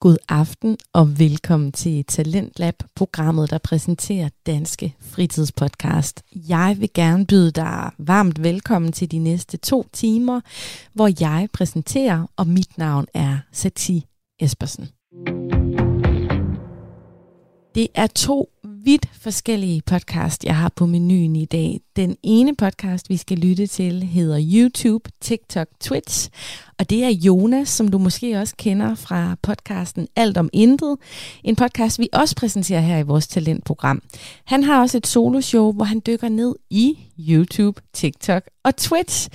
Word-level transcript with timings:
God 0.00 0.16
aften 0.28 0.78
og 0.92 1.18
velkommen 1.18 1.72
til 1.72 2.04
Talentlab, 2.04 2.74
programmet, 2.94 3.50
der 3.50 3.58
præsenterer 3.58 4.28
Danske 4.46 4.94
Fritidspodcast. 5.00 6.22
Jeg 6.34 6.76
vil 6.78 6.90
gerne 6.94 7.26
byde 7.26 7.50
dig 7.50 7.90
varmt 7.98 8.42
velkommen 8.42 8.92
til 8.92 9.10
de 9.10 9.18
næste 9.18 9.56
to 9.56 9.86
timer, 9.92 10.40
hvor 10.94 11.10
jeg 11.20 11.48
præsenterer, 11.52 12.26
og 12.36 12.46
mit 12.46 12.78
navn 12.78 13.06
er 13.14 13.38
Sati 13.52 14.06
Espersen. 14.40 14.88
Det 17.74 17.88
er 17.94 18.06
to 18.06 18.50
vidt 18.84 19.06
forskellige 19.12 19.82
podcast, 19.86 20.44
jeg 20.44 20.56
har 20.56 20.72
på 20.76 20.86
menuen 20.86 21.36
i 21.36 21.44
dag. 21.44 21.80
Den 21.96 22.16
ene 22.22 22.56
podcast, 22.56 23.10
vi 23.10 23.16
skal 23.16 23.38
lytte 23.38 23.66
til, 23.66 24.02
hedder 24.02 24.40
YouTube, 24.52 25.10
TikTok, 25.20 25.68
Twitch. 25.80 26.30
Og 26.78 26.90
det 26.90 27.04
er 27.04 27.08
Jonas, 27.08 27.68
som 27.68 27.88
du 27.88 27.98
måske 27.98 28.38
også 28.38 28.54
kender 28.56 28.94
fra 28.94 29.36
podcasten 29.42 30.08
Alt 30.16 30.36
om 30.36 30.50
Intet. 30.52 30.96
En 31.44 31.56
podcast, 31.56 31.98
vi 31.98 32.08
også 32.12 32.36
præsenterer 32.36 32.80
her 32.80 32.98
i 32.98 33.02
vores 33.02 33.26
talentprogram. 33.26 34.02
Han 34.44 34.64
har 34.64 34.80
også 34.80 34.98
et 34.98 35.06
soloshow, 35.06 35.72
hvor 35.72 35.84
han 35.84 36.02
dykker 36.06 36.28
ned 36.28 36.54
i 36.70 36.98
YouTube, 37.18 37.80
TikTok 37.92 38.42
og 38.64 38.76
Twitch. 38.76 39.28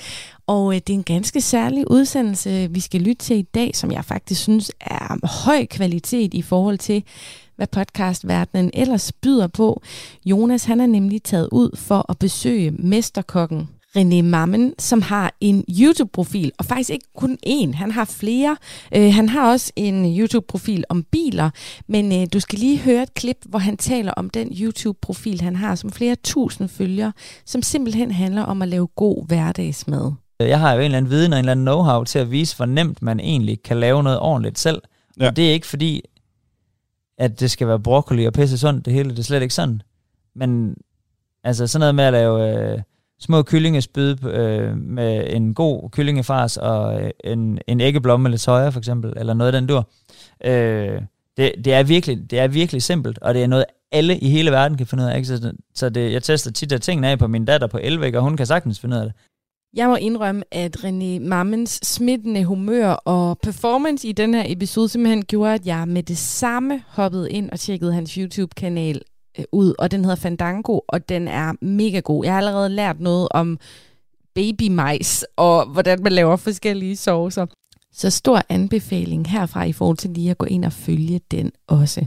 Og 0.47 0.75
øh, 0.75 0.81
det 0.87 0.89
er 0.89 0.97
en 0.97 1.03
ganske 1.03 1.41
særlig 1.41 1.91
udsendelse, 1.91 2.71
vi 2.71 2.79
skal 2.79 3.01
lytte 3.01 3.25
til 3.25 3.37
i 3.37 3.41
dag, 3.41 3.75
som 3.75 3.91
jeg 3.91 4.05
faktisk 4.05 4.41
synes 4.41 4.71
er 4.81 5.27
høj 5.45 5.65
kvalitet 5.65 6.33
i 6.33 6.41
forhold 6.41 6.77
til, 6.77 7.03
hvad 7.55 7.67
podcastverdenen 7.67 8.71
ellers 8.73 9.11
byder 9.11 9.47
på. 9.47 9.81
Jonas 10.25 10.65
han 10.65 10.81
er 10.81 10.85
nemlig 10.85 11.23
taget 11.23 11.49
ud 11.51 11.77
for 11.77 12.05
at 12.09 12.19
besøge 12.19 12.71
mesterkokken 12.71 13.69
René 13.97 14.21
Mammen, 14.21 14.73
som 14.79 15.01
har 15.01 15.33
en 15.41 15.65
YouTube-profil, 15.69 16.51
og 16.57 16.65
faktisk 16.65 16.89
ikke 16.89 17.07
kun 17.17 17.37
én, 17.47 17.75
han 17.75 17.91
har 17.91 18.05
flere. 18.05 18.57
Øh, 18.95 19.13
han 19.13 19.29
har 19.29 19.51
også 19.51 19.71
en 19.75 20.19
YouTube-profil 20.19 20.83
om 20.89 21.03
biler, 21.03 21.49
men 21.87 22.21
øh, 22.21 22.27
du 22.33 22.39
skal 22.39 22.59
lige 22.59 22.79
høre 22.79 23.03
et 23.03 23.13
klip, 23.13 23.37
hvor 23.45 23.59
han 23.59 23.77
taler 23.77 24.11
om 24.11 24.29
den 24.29 24.47
YouTube-profil, 24.61 25.41
han 25.41 25.55
har, 25.55 25.75
som 25.75 25.91
flere 25.91 26.15
tusind 26.23 26.69
følger, 26.69 27.11
som 27.45 27.61
simpelthen 27.61 28.11
handler 28.11 28.41
om 28.41 28.61
at 28.61 28.67
lave 28.67 28.87
god 28.87 29.27
hverdagsmad. 29.27 30.11
Jeg 30.39 30.59
har 30.59 30.73
jo 30.73 30.79
en 30.79 30.85
eller 30.85 30.97
anden 30.97 31.11
viden 31.11 31.33
og 31.33 31.39
en 31.39 31.49
eller 31.49 31.51
anden 31.51 31.67
know-how 31.67 32.03
til 32.03 32.19
at 32.19 32.31
vise, 32.31 32.55
hvor 32.55 32.65
nemt 32.65 33.01
man 33.01 33.19
egentlig 33.19 33.63
kan 33.63 33.79
lave 33.79 34.03
noget 34.03 34.19
ordentligt 34.19 34.59
selv. 34.59 34.81
Ja. 35.19 35.27
Og 35.27 35.35
det 35.35 35.49
er 35.49 35.53
ikke 35.53 35.67
fordi, 35.67 36.01
at 37.17 37.39
det 37.39 37.51
skal 37.51 37.67
være 37.67 37.79
broccoli 37.79 38.25
og 38.25 38.33
pisse 38.33 38.57
sundt, 38.57 38.85
det 38.85 38.93
hele, 38.93 39.09
det 39.09 39.19
er 39.19 39.23
slet 39.23 39.41
ikke 39.41 39.53
sådan. 39.53 39.81
Men 40.35 40.75
altså 41.43 41.67
sådan 41.67 41.79
noget 41.79 41.95
med 41.95 42.03
at 42.03 42.13
lave 42.13 42.73
øh, 42.73 42.81
små 43.19 43.41
kyllingespyd 43.41 44.25
øh, 44.25 44.77
med 44.77 45.25
en 45.29 45.53
god 45.53 45.89
kyllingefars 45.89 46.57
og 46.57 47.01
øh, 47.01 47.11
en, 47.23 47.59
en 47.67 47.81
æggeblomme 47.81 48.27
eller 48.27 48.37
soja 48.37 48.69
for 48.69 48.79
eksempel, 48.79 49.13
eller 49.17 49.33
noget 49.33 49.53
af 49.55 49.61
den 49.61 49.67
dur. 49.67 49.89
Øh, 50.45 51.01
det, 51.37 51.51
det, 51.65 51.73
er 51.73 51.83
virkelig, 51.83 52.31
det 52.31 52.39
er 52.39 52.47
virkelig 52.47 52.83
simpelt, 52.83 53.19
og 53.19 53.33
det 53.33 53.43
er 53.43 53.47
noget, 53.47 53.65
alle 53.91 54.17
i 54.17 54.29
hele 54.29 54.51
verden 54.51 54.77
kan 54.77 54.87
finde 54.87 55.03
ud 55.03 55.09
af. 55.09 55.15
Ikke? 55.17 55.27
Så, 55.27 55.53
så 55.75 55.89
det, 55.89 56.11
jeg 56.11 56.23
tester 56.23 56.51
tit 56.51 56.71
af 56.71 56.81
tingene 56.81 57.07
af 57.07 57.19
på 57.19 57.27
min 57.27 57.45
datter 57.45 57.67
på 57.67 57.79
11, 57.81 58.17
og 58.17 58.23
hun 58.23 58.37
kan 58.37 58.45
sagtens 58.45 58.79
finde 58.79 58.95
ud 58.95 59.01
af 59.01 59.05
det. 59.05 59.13
Jeg 59.75 59.89
må 59.89 59.95
indrømme, 59.95 60.43
at 60.51 60.77
René 60.77 61.19
Mammens 61.19 61.79
smittende 61.83 62.45
humør 62.45 62.89
og 62.89 63.37
performance 63.43 64.07
i 64.07 64.11
den 64.11 64.33
her 64.33 64.43
episode 64.47 64.89
simpelthen 64.89 65.25
gjorde, 65.25 65.53
at 65.53 65.65
jeg 65.65 65.87
med 65.87 66.03
det 66.03 66.17
samme 66.17 66.83
hoppede 66.87 67.31
ind 67.31 67.49
og 67.49 67.59
tjekkede 67.59 67.93
hans 67.93 68.13
YouTube-kanal 68.13 69.01
øh, 69.39 69.45
ud, 69.51 69.73
og 69.79 69.91
den 69.91 70.03
hedder 70.03 70.15
Fandango, 70.15 70.79
og 70.87 71.09
den 71.09 71.27
er 71.27 71.53
mega 71.65 71.99
god. 71.99 72.25
Jeg 72.25 72.33
har 72.33 72.37
allerede 72.37 72.69
lært 72.69 72.99
noget 72.99 73.27
om 73.31 73.59
babymajs, 74.35 75.25
og 75.35 75.65
hvordan 75.65 76.03
man 76.03 76.11
laver 76.11 76.35
forskellige 76.35 76.95
saucer. 76.95 77.45
Så 77.93 78.09
stor 78.09 78.41
anbefaling 78.49 79.29
herfra 79.29 79.63
i 79.63 79.73
forhold 79.73 79.97
til 79.97 80.09
lige 80.09 80.31
at 80.31 80.37
gå 80.37 80.45
ind 80.45 80.65
og 80.65 80.73
følge 80.73 81.21
den 81.31 81.51
også. 81.67 82.05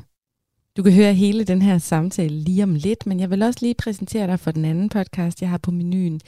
Du 0.76 0.82
kan 0.82 0.92
høre 0.92 1.14
hele 1.14 1.44
den 1.44 1.62
her 1.62 1.78
samtale 1.78 2.38
lige 2.40 2.62
om 2.62 2.74
lidt, 2.74 3.06
men 3.06 3.20
jeg 3.20 3.30
vil 3.30 3.42
også 3.42 3.58
lige 3.62 3.74
præsentere 3.74 4.26
dig 4.26 4.40
for 4.40 4.50
den 4.50 4.64
anden 4.64 4.88
podcast, 4.88 5.42
jeg 5.42 5.50
har 5.50 5.58
på 5.58 5.70
menuen. 5.70 6.20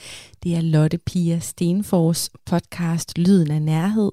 Det 0.43 0.57
er 0.57 0.61
Lotte 0.61 0.99
Pia 0.99 1.39
Stenfors 1.39 2.31
podcast 2.47 3.19
Lyden 3.19 3.51
af 3.51 3.63
Nærhed. 3.63 4.11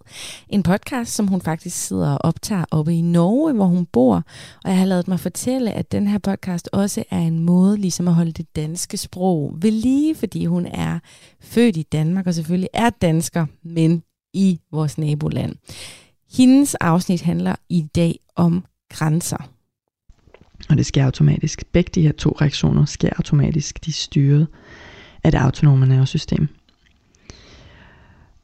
En 0.50 0.64
podcast, 0.64 1.16
som 1.16 1.28
hun 1.28 1.42
faktisk 1.42 1.78
sidder 1.78 2.12
og 2.12 2.18
optager 2.22 2.66
oppe 2.72 2.96
i 2.96 3.02
Norge, 3.02 3.54
hvor 3.54 3.66
hun 3.66 3.86
bor. 3.86 4.24
Og 4.64 4.70
jeg 4.70 4.78
har 4.78 4.86
lavet 4.86 5.08
mig 5.08 5.20
fortælle, 5.20 5.72
at 5.72 5.92
den 5.92 6.08
her 6.08 6.18
podcast 6.18 6.70
også 6.72 7.04
er 7.12 7.20
en 7.20 7.40
måde 7.40 7.78
ligesom 7.78 8.08
at 8.08 8.14
holde 8.14 8.32
det 8.32 8.56
danske 8.56 8.98
sprog 8.98 9.54
ved 9.62 9.72
lige, 9.72 10.16
fordi 10.16 10.46
hun 10.46 10.66
er 10.66 11.00
født 11.42 11.78
i 11.78 11.84
Danmark 11.84 12.28
og 12.28 12.34
selvfølgelig 12.34 12.70
er 12.74 12.90
dansker, 12.90 13.46
men 13.64 14.04
i 14.34 14.60
vores 14.72 14.98
naboland. 14.98 15.56
Hendes 16.38 16.76
afsnit 16.76 17.22
handler 17.22 17.56
i 17.70 17.82
dag 17.96 18.20
om 18.36 18.66
grænser. 18.90 19.55
Og 20.70 20.78
det 20.78 20.86
sker 20.86 21.06
automatisk. 21.06 21.64
Begge 21.72 21.92
de 21.96 22.02
her 22.02 22.12
to 22.12 22.38
reaktioner 22.42 22.86
sker 22.86 23.10
automatisk. 23.16 23.86
De 23.86 23.90
er 23.90 23.94
styret 23.94 24.48
af 25.24 25.32
det 25.32 25.38
autonome 25.38 25.86
nervesystem. 25.86 26.48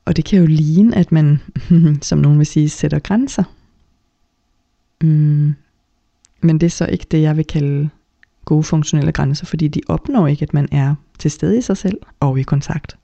Og 0.06 0.16
det 0.16 0.26
kan 0.26 0.40
jo 0.40 0.46
ligne, 0.46 0.96
at 0.96 1.12
man, 1.12 1.40
som 2.02 2.20
nogen 2.20 2.38
vil 2.38 2.46
sige, 2.46 2.70
sætter 2.70 3.00
grænser. 3.00 3.44
Mm. 5.02 5.56
Men 6.42 6.60
det 6.60 6.66
er 6.66 6.70
så 6.70 6.86
ikke 6.86 7.06
det, 7.12 7.22
jeg 7.22 7.38
vil 7.38 7.46
kalde 7.46 7.90
gode 8.46 8.64
funktionelle 8.64 9.12
grænser, 9.12 9.46
fordi 9.46 9.68
de 9.68 9.82
opnår 9.88 10.28
ikke, 10.28 10.44
at 10.44 10.54
man 10.54 10.68
er 10.72 10.96
til 11.20 11.32
stede 11.32 11.58
i 11.58 11.62
sig 11.62 11.78
selv 11.78 11.98
og 12.20 12.40
i 12.40 12.44
kontakt. 12.44 12.98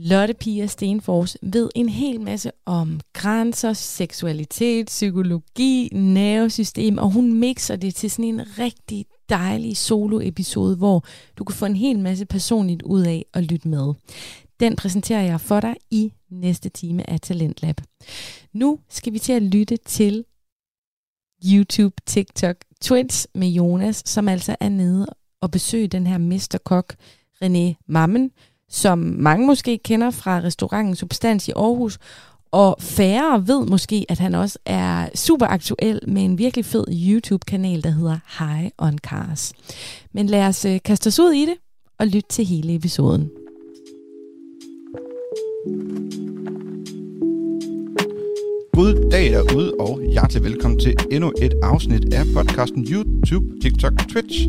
Lotte 0.00 0.34
Pia 0.34 0.66
Stenfors 0.66 1.36
ved 1.42 1.70
en 1.74 1.88
hel 1.88 2.20
masse 2.20 2.50
om 2.66 3.00
grænser, 3.12 3.72
seksualitet, 3.72 4.86
psykologi, 4.86 5.88
nervesystem, 5.92 6.98
og 6.98 7.10
hun 7.10 7.32
mixer 7.32 7.76
det 7.76 7.94
til 7.94 8.10
sådan 8.10 8.24
en 8.24 8.58
rigtig 8.58 9.06
dejlig 9.28 9.76
solo-episode, 9.76 10.76
hvor 10.76 11.04
du 11.38 11.44
kan 11.44 11.54
få 11.54 11.64
en 11.66 11.76
hel 11.76 11.98
masse 11.98 12.26
personligt 12.26 12.82
ud 12.82 13.02
af 13.02 13.24
at 13.34 13.44
lytte 13.44 13.68
med. 13.68 13.94
Den 14.60 14.76
præsenterer 14.76 15.22
jeg 15.22 15.40
for 15.40 15.60
dig 15.60 15.76
i 15.90 16.12
næste 16.30 16.68
time 16.68 17.10
af 17.10 17.20
Talentlab. 17.20 17.80
Nu 18.52 18.78
skal 18.88 19.12
vi 19.12 19.18
til 19.18 19.32
at 19.32 19.42
lytte 19.42 19.76
til 19.76 20.24
YouTube, 21.44 21.94
TikTok, 22.06 22.56
Twitch 22.80 23.26
med 23.34 23.48
Jonas, 23.48 24.02
som 24.06 24.28
altså 24.28 24.56
er 24.60 24.68
nede 24.68 25.06
og 25.40 25.50
besøge 25.50 25.88
den 25.88 26.06
her 26.06 26.18
mesterkok 26.18 26.96
René 27.44 27.84
Mammen, 27.86 28.30
som 28.70 28.98
mange 28.98 29.46
måske 29.46 29.78
kender 29.78 30.10
fra 30.10 30.40
restauranten 30.40 30.96
Substans 30.96 31.48
i 31.48 31.52
Aarhus, 31.56 31.98
og 32.50 32.76
færre 32.80 33.48
ved 33.48 33.66
måske, 33.66 34.06
at 34.08 34.18
han 34.18 34.34
også 34.34 34.58
er 34.66 35.08
super 35.14 35.46
aktuel 35.46 36.00
med 36.06 36.24
en 36.24 36.38
virkelig 36.38 36.64
fed 36.64 36.84
YouTube-kanal, 36.90 37.84
der 37.84 37.90
hedder 37.90 38.18
High 38.38 38.70
on 38.78 38.98
Cars. 38.98 39.52
Men 40.12 40.26
lad 40.26 40.46
os 40.46 40.64
øh, 40.64 40.78
kaste 40.84 41.08
os 41.08 41.20
ud 41.20 41.32
i 41.32 41.46
det 41.46 41.54
og 41.98 42.06
lytte 42.06 42.28
til 42.28 42.44
hele 42.44 42.74
episoden. 42.74 43.30
God 48.78 49.10
dag 49.10 49.30
derude, 49.32 49.72
og 49.80 50.00
hjertelig 50.12 50.44
velkommen 50.44 50.80
til 50.80 50.96
endnu 51.10 51.32
et 51.42 51.54
afsnit 51.62 52.14
af 52.14 52.22
podcasten 52.34 52.86
YouTube, 52.90 53.46
TikTok, 53.62 53.92
Twitch. 54.08 54.48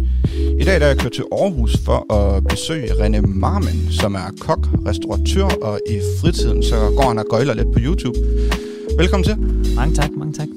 I 0.60 0.64
dag 0.64 0.80
der 0.80 0.86
er 0.86 0.88
jeg 0.88 0.98
kørt 0.98 1.12
til 1.12 1.24
Aarhus 1.32 1.78
for 1.86 2.14
at 2.14 2.44
besøge 2.44 2.88
René 2.92 3.22
Marmen, 3.22 3.92
som 3.92 4.16
er 4.16 4.30
kok, 4.40 4.68
restauratør, 4.88 5.48
og 5.62 5.80
i 5.90 6.00
fritiden 6.22 6.64
så 6.64 6.76
går 6.98 7.08
han 7.08 7.18
og 7.18 7.26
gøjler 7.30 7.54
lidt 7.54 7.68
på 7.74 7.80
YouTube. 7.82 8.18
Velkommen 8.98 9.24
til. 9.24 9.38
Mange 9.76 9.96
tak, 9.96 10.10
mange 10.12 10.34
tak. 10.34 10.48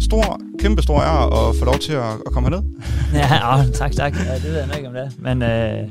Stor, 0.00 0.40
kæmpe 0.58 0.82
stor 0.82 1.00
ære 1.00 1.48
at 1.48 1.56
få 1.56 1.64
lov 1.64 1.78
til 1.78 1.92
at, 1.92 2.12
at 2.26 2.32
komme 2.32 2.48
herned. 2.48 2.62
ja, 3.22 3.58
åh, 3.58 3.72
tak, 3.72 3.92
tak. 3.92 4.14
Ja, 4.26 4.34
det 4.34 4.44
ved 4.44 4.56
jeg 4.56 4.76
ikke 4.76 4.88
om 4.88 4.94
det 4.94 5.02
er. 5.02 5.10
Men, 5.18 5.42
øh, 5.42 5.88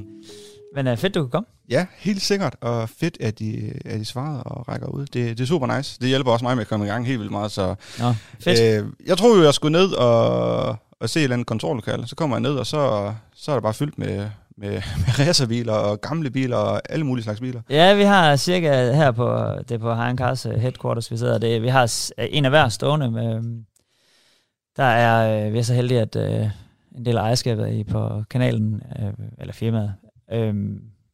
men 0.76 0.88
øh, 0.88 0.98
fedt, 0.98 1.16
du 1.16 1.22
kan 1.22 1.30
komme. 1.30 1.48
Ja, 1.70 1.86
helt 1.98 2.22
sikkert, 2.22 2.56
og 2.62 2.90
fedt, 2.90 3.18
at 3.22 3.40
de, 3.40 3.74
at 3.86 4.00
de 4.00 4.06
svarede 4.06 4.44
og 4.44 4.68
rækker 4.70 4.88
ud. 4.88 5.06
Det, 5.06 5.38
det 5.38 5.40
er 5.40 5.46
super 5.48 5.78
nice. 5.78 6.00
Det 6.00 6.08
hjælper 6.08 6.32
også 6.32 6.46
mig 6.46 6.56
med 6.56 6.62
at 6.62 6.68
komme 6.68 6.86
i 6.86 6.90
gang 6.90 7.08
helt 7.08 7.20
vildt 7.20 7.32
meget. 7.32 7.52
Så, 7.52 7.76
Nå, 8.00 8.14
fedt. 8.40 8.84
Øh, 8.84 8.90
jeg 9.06 9.18
tror 9.18 9.38
jo, 9.38 9.44
jeg 9.44 9.54
skulle 9.54 9.72
ned 9.72 9.92
og, 9.92 10.76
og 11.00 11.10
se 11.10 11.20
et 11.20 11.24
eller 11.24 11.36
andet 11.36 11.48
kontorlokale. 11.48 12.08
Så 12.08 12.16
kommer 12.16 12.36
jeg 12.36 12.42
ned, 12.42 12.56
og 12.56 12.66
så, 12.66 13.14
så 13.36 13.52
er 13.52 13.56
det 13.56 13.64
bare 13.64 13.74
fyldt 13.74 13.98
med, 14.00 14.30
med, 14.58 14.72
med 14.72 15.20
racerbiler 15.20 15.74
og 15.74 16.02
gamle 16.02 16.32
biler 16.32 16.58
og 16.58 16.82
alle 16.90 17.06
mulige 17.06 17.24
slags 17.24 17.40
biler. 17.40 17.62
Ja, 17.70 17.94
vi 17.94 18.04
har 18.04 18.36
cirka 18.36 18.92
her 18.92 19.12
på, 19.12 19.38
det 19.60 19.72
er 19.72 19.78
på 19.78 19.96
High 19.96 20.16
Cars 20.16 20.46
øh, 20.46 20.54
headquarters, 20.54 21.12
vi 21.12 21.18
sidder. 21.18 21.38
Det, 21.38 21.62
vi 21.62 21.68
har 21.68 22.12
en 22.18 22.46
af 22.46 22.52
hver 22.52 22.70
stående. 22.70 23.12
Med, 23.12 23.42
der 24.78 24.84
er, 24.84 25.46
øh, 25.48 25.54
vi 25.54 25.60
er 25.60 25.64
så 25.64 25.74
heldige, 25.74 26.02
at 26.02 26.16
øh, 26.16 26.50
en 26.98 27.06
del 27.06 27.18
af 27.18 27.22
ejerskabet 27.22 27.74
i 27.74 27.84
på 27.84 28.24
kanalen, 28.30 28.82
eller 29.40 29.54
firmaet, 29.54 29.94
øh, 30.32 30.54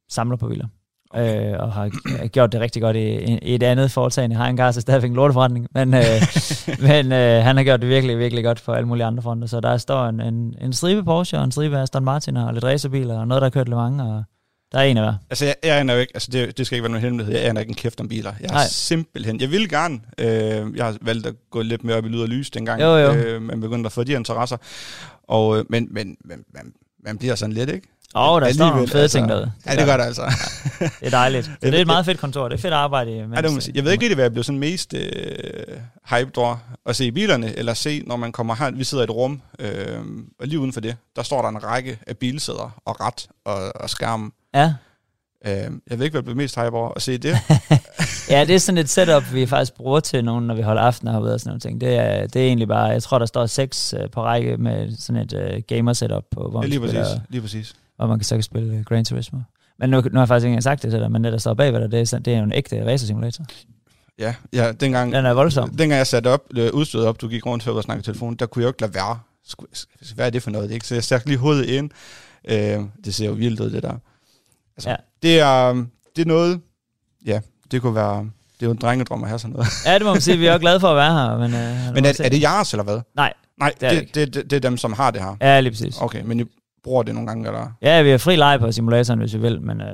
samler 0.09 0.37
på 0.37 0.47
biler. 0.47 0.67
Okay. 1.09 1.53
Øh, 1.53 1.59
og 1.59 1.73
har 1.73 1.89
gjort 2.27 2.51
det 2.51 2.61
rigtig 2.61 2.81
godt 2.81 2.95
i, 2.95 3.15
i 3.41 3.55
et 3.55 3.63
andet 3.63 3.91
foretagende. 3.91 4.35
Har 4.35 4.47
en 4.47 4.57
gar, 4.57 4.71
så 4.71 4.81
stadigvæk 4.81 5.09
en 5.09 5.15
lorteforretning, 5.15 5.67
men, 5.73 5.93
øh, 5.93 6.01
men 6.87 7.11
øh, 7.11 7.43
han 7.43 7.57
har 7.57 7.63
gjort 7.63 7.81
det 7.81 7.89
virkelig, 7.89 8.19
virkelig 8.19 8.43
godt 8.43 8.61
på 8.65 8.71
alle 8.71 8.87
mulige 8.87 9.05
andre 9.05 9.23
fronter. 9.23 9.47
Så 9.47 9.59
der 9.59 9.77
står 9.77 10.05
en, 10.05 10.21
en, 10.21 10.55
en 10.61 10.73
stribe 10.73 11.03
Porsche 11.03 11.37
og 11.37 11.43
en 11.43 11.51
stribe 11.51 11.77
Aston 11.77 12.03
Martin 12.03 12.37
og 12.37 12.53
lidt 12.53 12.63
racerbiler 12.63 13.19
og 13.19 13.27
noget, 13.27 13.41
der 13.41 13.45
har 13.45 13.49
kørt 13.51 13.69
Le 13.69 13.75
Mans, 13.75 14.01
og 14.01 14.23
Der 14.71 14.79
er 14.79 14.83
en 14.83 14.97
af 14.97 15.03
hver. 15.03 15.13
Altså, 15.29 15.45
jeg, 15.45 15.55
jeg 15.63 15.79
aner 15.79 15.93
jo 15.93 15.99
ikke, 15.99 16.11
altså 16.15 16.29
det, 16.31 16.57
det 16.57 16.65
skal 16.65 16.75
ikke 16.75 16.83
være 16.83 16.91
nogen 16.91 17.03
hemmelighed, 17.03 17.35
jeg 17.35 17.45
aner 17.49 17.61
ikke 17.61 17.69
en 17.69 17.75
kæft 17.75 17.99
om 17.99 18.07
biler. 18.07 18.33
Jeg 18.41 18.47
er 18.47 18.51
Nej. 18.53 18.65
simpelthen, 18.69 19.41
jeg 19.41 19.51
vil 19.51 19.69
gerne, 19.69 19.99
øh, 20.17 20.77
jeg 20.77 20.85
har 20.85 20.97
valgt 21.01 21.27
at 21.27 21.33
gå 21.51 21.61
lidt 21.61 21.83
mere 21.83 21.97
op 21.97 22.05
i 22.05 22.09
lyd 22.09 22.21
og 22.21 22.27
lys 22.27 22.49
dengang, 22.49 22.81
Jo, 22.81 22.97
jo. 22.97 23.13
Øh, 23.13 23.41
man 23.41 23.61
begyndte 23.61 23.87
at 23.87 23.91
få 23.91 24.03
de 24.03 24.13
interesser, 24.13 24.57
og, 25.27 25.57
øh, 25.57 25.65
men, 25.69 25.87
men, 25.91 26.17
men 26.25 26.43
man, 26.53 26.73
man 27.05 27.17
bliver 27.17 27.35
sådan 27.35 27.53
lidt, 27.53 27.69
ikke? 27.69 27.87
Åh, 28.17 28.31
oh, 28.31 28.41
der 28.41 28.53
står 28.53 28.69
nogle 28.69 28.87
fede 28.87 29.07
ting 29.07 29.23
altså, 29.23 29.35
derude. 29.35 29.51
Ja, 29.65 29.75
det 29.75 29.85
gør 29.85 29.97
det 29.97 30.03
altså. 30.03 30.21
Det 30.79 30.91
er 31.01 31.09
dejligt. 31.09 31.45
Så 31.45 31.51
det 31.61 31.75
er 31.75 31.81
et 31.81 31.87
meget 31.87 32.05
fedt 32.05 32.19
kontor. 32.19 32.47
Det 32.47 32.57
er 32.57 32.61
fedt 32.61 32.73
at 32.73 32.79
arbejde 32.79 33.11
i. 33.11 33.15
Ja, 33.15 33.41
det 33.41 33.53
må 33.53 33.59
sige. 33.59 33.71
Jeg 33.75 33.83
ved 33.83 33.91
ikke 33.91 34.03
rigtig, 34.03 34.15
hvad 34.15 34.25
jeg 34.25 34.31
blev 34.31 34.43
sådan 34.43 34.59
mest 34.59 34.93
øh, 34.93 35.01
hyped 36.09 36.37
over 36.37 36.57
at 36.85 36.95
se 36.95 37.05
i 37.05 37.11
bilerne, 37.11 37.57
eller 37.57 37.73
se, 37.73 38.03
når 38.07 38.15
man 38.15 38.31
kommer 38.31 38.55
her, 38.55 38.71
vi 38.71 38.83
sidder 38.83 39.03
i 39.03 39.05
et 39.05 39.09
rum, 39.11 39.41
øh, 39.59 39.69
og 40.39 40.47
lige 40.47 40.59
uden 40.59 40.73
for 40.73 40.81
det, 40.81 40.95
der 41.15 41.23
står 41.23 41.41
der 41.41 41.49
en 41.49 41.63
række 41.63 41.99
af 42.07 42.17
bilsæder 42.17 42.81
og 42.85 43.01
ret 43.01 43.27
og, 43.45 43.75
og 43.75 43.89
skærm. 43.89 44.33
Ja. 44.53 44.73
Øh, 45.45 45.53
jeg 45.53 45.99
ved 45.99 46.05
ikke, 46.05 46.13
hvad 46.13 46.19
jeg 46.19 46.23
blev 46.23 46.35
mest 46.35 46.55
hyped 46.55 46.73
over 46.73 46.91
at 46.95 47.01
se 47.01 47.17
det. 47.17 47.37
ja, 48.29 48.45
det 48.45 48.55
er 48.55 48.59
sådan 48.59 48.77
et 48.77 48.89
setup, 48.89 49.23
vi 49.33 49.45
faktisk 49.45 49.73
bruger 49.73 49.99
til 49.99 50.25
nogen, 50.25 50.47
når 50.47 50.55
vi 50.55 50.61
holder 50.61 50.81
aftener 50.81 51.11
herude 51.11 51.33
og 51.33 51.39
sådan 51.39 51.49
noget. 51.49 51.61
ting. 51.61 51.81
Det 51.81 51.95
er, 51.95 52.27
det 52.27 52.41
er 52.41 52.47
egentlig 52.47 52.67
bare, 52.67 52.83
jeg 52.85 53.03
tror, 53.03 53.19
der 53.19 53.25
står 53.25 53.45
seks 53.45 53.93
øh, 53.93 54.09
på 54.09 54.23
række 54.23 54.57
med 54.57 54.95
sådan 54.99 55.21
et 55.21 55.33
øh, 55.33 55.61
gamer-setup 55.67 56.23
på, 56.31 56.49
hvor 56.49 56.61
Ja, 56.61 56.67
lige 56.67 56.79
præcis. 56.79 56.93
spiller, 56.93 57.19
Lige 57.29 57.41
præcis. 57.41 57.75
Hvor 57.95 58.07
man 58.07 58.19
kan 58.19 58.25
så 58.25 58.35
kan 58.35 58.43
spille 58.43 58.73
øh, 58.77 58.83
Gran 58.83 59.05
Turismo. 59.05 59.39
Men 59.79 59.89
nu, 59.89 60.01
nu 60.01 60.09
har 60.13 60.19
jeg 60.21 60.27
faktisk 60.27 60.45
ikke 60.45 60.51
engang 60.51 60.63
sagt 60.63 60.83
det 60.83 60.91
til 60.91 60.99
dig, 60.99 61.11
men 61.11 61.23
det, 61.23 61.31
der 61.31 61.37
står 61.39 61.53
bagved 61.53 61.81
dig, 61.81 61.91
det 61.91 62.13
er, 62.13 62.19
det 62.19 62.33
er 62.33 62.37
jo 62.37 62.43
en 62.43 62.51
ægte 62.53 62.85
racer-simulator. 62.85 63.45
Ja, 64.19 64.35
ja 64.53 64.71
dengang, 64.71 65.11
Den 65.13 65.25
er 65.25 65.33
voldsom. 65.33 65.69
dengang 65.69 65.97
jeg 65.97 66.07
satte 66.07 66.27
op, 66.27 66.41
øh, 66.57 66.69
udstyret 66.73 67.05
op, 67.07 67.21
du 67.21 67.27
gik 67.27 67.45
rundt 67.45 67.67
og 67.67 67.83
snakkede 67.83 68.01
i 68.03 68.05
telefonen, 68.05 68.35
der 68.35 68.45
kunne 68.45 68.61
jeg 68.61 68.65
jo 68.65 68.69
ikke 68.69 68.81
lade 68.81 68.93
være. 68.93 69.19
Hvad 70.15 70.25
er 70.25 70.29
det 70.29 70.43
for 70.43 70.51
noget? 70.51 70.71
Ikke? 70.71 70.87
Så 70.87 70.93
jeg 70.95 71.03
stak 71.03 71.25
lige 71.25 71.37
hovedet 71.37 71.65
ind. 71.65 71.89
Øh, 72.49 72.79
det 73.05 73.15
ser 73.15 73.25
jo 73.25 73.31
vildt 73.33 73.59
ud, 73.59 73.69
det 73.69 73.83
der. 73.83 73.93
Altså, 74.77 74.89
Ja. 74.89 74.95
det, 75.23 75.39
er, 75.39 75.73
det 76.15 76.21
er 76.21 76.25
noget, 76.25 76.61
ja, 77.25 77.39
det 77.71 77.81
kunne 77.81 77.95
være, 77.95 78.17
det 78.53 78.61
er 78.61 78.65
jo 78.65 78.71
en 78.71 78.77
drengedrøm 78.77 79.23
at 79.23 79.29
have 79.29 79.39
sådan 79.39 79.53
noget. 79.53 79.67
Ja, 79.85 79.93
det 79.93 80.01
må 80.03 80.11
man 80.11 80.21
sige. 80.21 80.37
Vi 80.37 80.45
er 80.45 80.53
jo 80.53 80.59
glade 80.59 80.79
for 80.79 80.87
at 80.89 80.95
være 80.95 81.13
her. 81.13 81.37
Men, 81.37 81.53
øh, 81.53 81.93
Men 81.95 82.05
er, 82.05 82.21
er 82.23 82.29
det 82.29 82.41
jeres, 82.41 82.73
eller 82.73 82.83
hvad? 82.83 82.99
Nej, 83.15 83.33
Nej, 83.59 83.73
det 83.81 83.87
er 83.87 83.99
det 83.99 84.15
det, 84.15 84.33
det, 84.33 84.49
det, 84.49 84.55
er 84.55 84.59
dem, 84.69 84.77
som 84.77 84.93
har 84.93 85.11
det 85.11 85.21
her. 85.21 85.35
Ja, 85.41 85.59
lige 85.59 85.71
præcis. 85.71 85.97
Okay, 86.01 86.21
men 86.21 86.49
bruger 86.85 87.03
det 87.03 87.13
nogle 87.13 87.27
gange, 87.27 87.47
eller? 87.47 87.71
Ja, 87.81 88.01
vi 88.01 88.09
har 88.09 88.17
fri 88.17 88.35
leje 88.35 88.59
på 88.59 88.71
simulatoren, 88.71 89.19
hvis 89.19 89.33
vi 89.33 89.39
vil, 89.39 89.61
men 89.61 89.81
øh, 89.81 89.87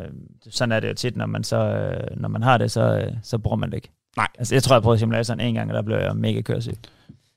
sådan 0.49 0.71
er 0.71 0.79
det 0.79 0.89
jo 0.89 0.93
tit, 0.93 1.15
når 1.17 1.25
man, 1.25 1.43
så, 1.43 1.57
øh, 1.57 2.21
når 2.21 2.29
man 2.29 2.43
har 2.43 2.57
det, 2.57 2.71
så, 2.71 2.81
øh, 2.81 3.13
så 3.23 3.38
bruger 3.38 3.57
man 3.57 3.69
det 3.69 3.75
ikke. 3.75 3.91
Nej. 4.17 4.27
Altså, 4.38 4.55
jeg 4.55 4.63
tror, 4.63 4.75
jeg 4.75 4.81
prøvede 4.83 4.99
simulatoren 4.99 5.39
en 5.39 5.53
gang, 5.53 5.69
og 5.69 5.75
der 5.75 5.81
blev 5.81 5.97
jeg 5.97 6.15
mega 6.15 6.41
køresyg. 6.41 6.75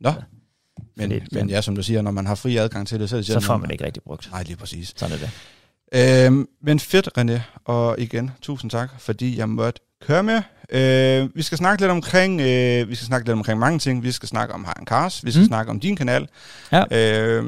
Nå. 0.00 0.08
Ja. 0.08 0.14
Men, 0.96 1.10
Fordi- 1.10 1.26
men 1.32 1.50
ja, 1.50 1.60
som 1.60 1.76
du 1.76 1.82
siger, 1.82 2.02
når 2.02 2.10
man 2.10 2.26
har 2.26 2.34
fri 2.34 2.56
adgang 2.56 2.86
til 2.88 3.00
det, 3.00 3.10
så 3.10 3.16
det 3.16 3.26
Så 3.26 3.40
får 3.40 3.56
man 3.56 3.66
det 3.68 3.72
ikke 3.72 3.84
rigtig 3.86 4.02
brugt. 4.02 4.28
Nej, 4.30 4.42
lige 4.42 4.56
præcis. 4.56 4.92
Sådan 4.96 5.14
er 5.14 5.18
det. 5.18 5.30
Øhm, 6.26 6.48
men 6.62 6.80
fedt, 6.80 7.08
René. 7.18 7.40
Og 7.64 7.94
igen, 7.98 8.30
tusind 8.42 8.70
tak, 8.70 8.90
fordi 9.00 9.38
jeg 9.38 9.48
måtte 9.48 9.80
køre 10.06 10.22
med. 10.22 10.42
Øh, 10.70 11.36
vi 11.36 11.42
skal 11.42 11.58
snakke 11.58 11.82
lidt 11.82 11.90
omkring, 11.90 12.40
øh, 12.40 12.88
vi 12.88 12.94
skal 12.94 13.06
snakke 13.06 13.26
lidt 13.26 13.32
omkring 13.36 13.58
mange 13.60 13.78
ting. 13.78 14.02
Vi 14.02 14.12
skal 14.12 14.28
snakke 14.28 14.54
om 14.54 14.64
Haran 14.64 14.86
Cars. 14.86 15.24
Vi 15.24 15.30
skal 15.30 15.40
Mm. 15.42 15.46
snakke 15.48 15.70
om 15.70 15.80
din 15.80 15.96
kanal. 15.96 16.28
Ja. 16.72 16.84
Øh, 16.90 17.44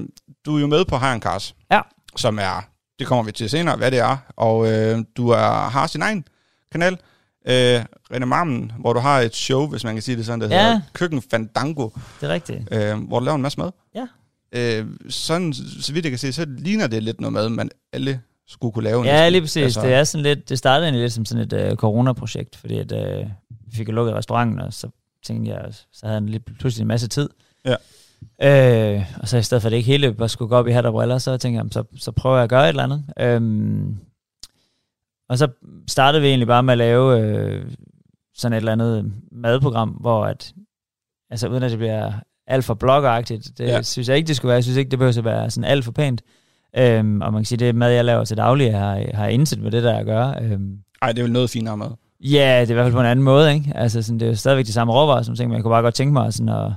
du 0.46 0.56
er 0.56 0.60
jo 0.60 0.66
med 0.66 0.84
på 0.84 0.96
Haran 0.96 1.20
Cars. 1.20 1.54
Ja. 1.70 1.80
Som 2.16 2.38
er, 2.38 2.68
det 2.98 3.06
kommer 3.06 3.24
vi 3.24 3.32
til 3.32 3.50
senere, 3.50 3.76
hvad 3.76 3.90
det 3.90 3.98
er. 3.98 4.16
Og 4.36 4.72
øh, 4.72 5.04
du 5.16 5.28
er, 5.28 5.68
har 5.68 5.86
sin 5.86 6.02
egen 6.02 6.24
kanal. 6.72 6.98
Øh, 7.48 7.84
René 8.12 8.24
Marmen, 8.24 8.72
hvor 8.78 8.92
du 8.92 9.00
har 9.00 9.20
et 9.20 9.34
show, 9.34 9.66
hvis 9.66 9.84
man 9.84 9.94
kan 9.94 10.02
sige 10.02 10.16
det 10.16 10.26
sådan, 10.26 10.40
der 10.40 10.48
Ja. 10.56 10.62
hedder 10.62 10.80
Køkken 10.92 11.22
Fandango, 11.30 11.88
Det 12.20 12.28
er 12.28 12.32
rigtigt. 12.32 12.68
øh, 12.72 12.98
hvor 12.98 13.18
du 13.18 13.24
laver 13.24 13.36
en 13.36 13.42
masse 13.42 13.60
mad. 13.60 13.70
Ja. 13.94 14.06
Øh, 14.52 14.86
sådan, 15.08 15.52
så 15.80 15.92
vidt 15.92 16.04
jeg 16.04 16.12
kan 16.12 16.18
se, 16.18 16.32
så 16.32 16.46
ligner 16.58 16.86
det 16.86 17.02
lidt 17.02 17.20
noget 17.20 17.32
mad, 17.32 17.48
man 17.48 17.70
alle 17.92 18.20
skulle 18.48 18.72
kunne 18.72 18.84
lave. 18.84 19.02
Ja, 19.04 19.12
næsten. 19.12 19.32
lige 19.32 19.40
præcis. 19.42 19.62
Altså, 19.62 19.80
det 19.80 19.92
er 19.92 20.04
sådan 20.04 20.22
lidt, 20.22 20.48
det 20.48 20.58
startede 20.58 20.86
egentlig 20.86 21.02
lidt 21.02 21.12
som 21.12 21.24
sådan 21.24 21.44
et 21.44 21.52
øh, 21.52 21.76
corona-projekt, 21.76 22.56
fordi 22.56 22.78
at, 22.78 22.92
øh, 22.92 23.26
vi 23.50 23.76
fik 23.76 23.88
lukket 23.88 24.14
restauranten, 24.14 24.58
og 24.60 24.72
så 24.72 24.88
tænkte 25.26 25.52
jeg, 25.52 25.64
så 25.92 26.06
havde 26.06 26.14
han 26.14 26.26
lige 26.28 26.40
pludselig 26.40 26.82
en 26.82 26.88
masse 26.88 27.08
tid. 27.08 27.28
Ja. 27.64 27.74
Øh, 28.42 29.02
og 29.20 29.28
så 29.28 29.36
i 29.38 29.42
stedet 29.42 29.62
for, 29.62 29.66
at 29.68 29.70
det 29.70 29.76
ikke 29.76 29.86
hele 29.90 30.14
bare 30.14 30.28
skulle 30.28 30.48
gå 30.48 30.54
op 30.56 30.68
i 30.68 30.70
hat 30.70 30.86
og 30.86 30.92
briller, 30.92 31.18
så 31.18 31.36
tænkte 31.36 31.62
jeg, 31.62 31.66
så, 31.72 31.84
så 31.96 32.12
prøver 32.12 32.36
jeg 32.36 32.44
at 32.44 32.50
gøre 32.50 32.64
et 32.64 32.68
eller 32.68 32.82
andet. 32.82 33.04
Øhm, 33.20 33.96
og 35.28 35.38
så 35.38 35.48
startede 35.88 36.22
vi 36.22 36.28
egentlig 36.28 36.46
bare 36.46 36.62
med 36.62 36.72
at 36.72 36.78
lave 36.78 37.20
øh, 37.20 37.70
sådan 38.34 38.52
et 38.52 38.56
eller 38.56 38.72
andet 38.72 39.12
madprogram, 39.32 39.88
hvor 39.88 40.24
at, 40.26 40.52
altså 41.30 41.48
uden 41.48 41.62
at 41.62 41.70
det 41.70 41.78
bliver 41.78 42.12
alt 42.46 42.64
for 42.64 42.74
bloggeragtigt, 42.74 43.50
det 43.58 43.64
Ja. 43.66 43.82
synes 43.82 44.08
jeg 44.08 44.16
ikke, 44.16 44.26
det 44.28 44.36
skulle 44.36 44.48
være. 44.48 44.54
Jeg 44.56 44.64
synes 44.64 44.76
ikke, 44.76 44.90
det 44.90 44.98
behøver 44.98 45.18
at 45.18 45.24
være 45.24 45.50
sådan 45.50 45.70
alt 45.70 45.84
for 45.84 45.92
pænt. 45.92 46.22
Øhm, 46.78 47.20
og 47.20 47.32
man 47.32 47.40
kan 47.42 47.46
sige, 47.46 47.58
det 47.58 47.74
mad, 47.74 47.90
jeg 47.92 48.04
laver 48.04 48.24
til 48.24 48.36
daglig, 48.36 48.78
har, 48.78 49.04
har 49.14 49.26
intet 49.26 49.62
med 49.62 49.70
det 49.70 49.82
der 49.82 49.96
at 49.98 50.06
gøre. 50.06 50.34
Øhm, 50.42 50.78
Ej, 51.02 51.12
det 51.12 51.18
er 51.18 51.22
vel 51.22 51.32
noget 51.32 51.50
finere 51.50 51.76
mad. 51.76 51.90
Ja, 52.20 52.60
det 52.60 52.66
er 52.68 52.70
i 52.70 52.74
hvert 52.74 52.84
fald 52.84 52.92
på 52.94 53.00
en 53.00 53.06
anden 53.06 53.22
måde, 53.24 53.54
ikke? 53.54 53.72
Altså, 53.74 54.02
sådan, 54.02 54.20
det 54.20 54.26
er 54.26 54.30
jo 54.30 54.36
stadigvæk 54.36 54.66
de 54.66 54.72
samme 54.72 54.92
råvarer, 54.92 55.22
som 55.22 55.34
ting, 55.36 55.48
men 55.50 55.54
jeg 55.56 55.62
kunne 55.62 55.70
bare 55.72 55.82
godt 55.82 55.94
tænke 55.94 56.12
mig 56.12 56.32
sådan 56.32 56.48
at, 56.48 56.72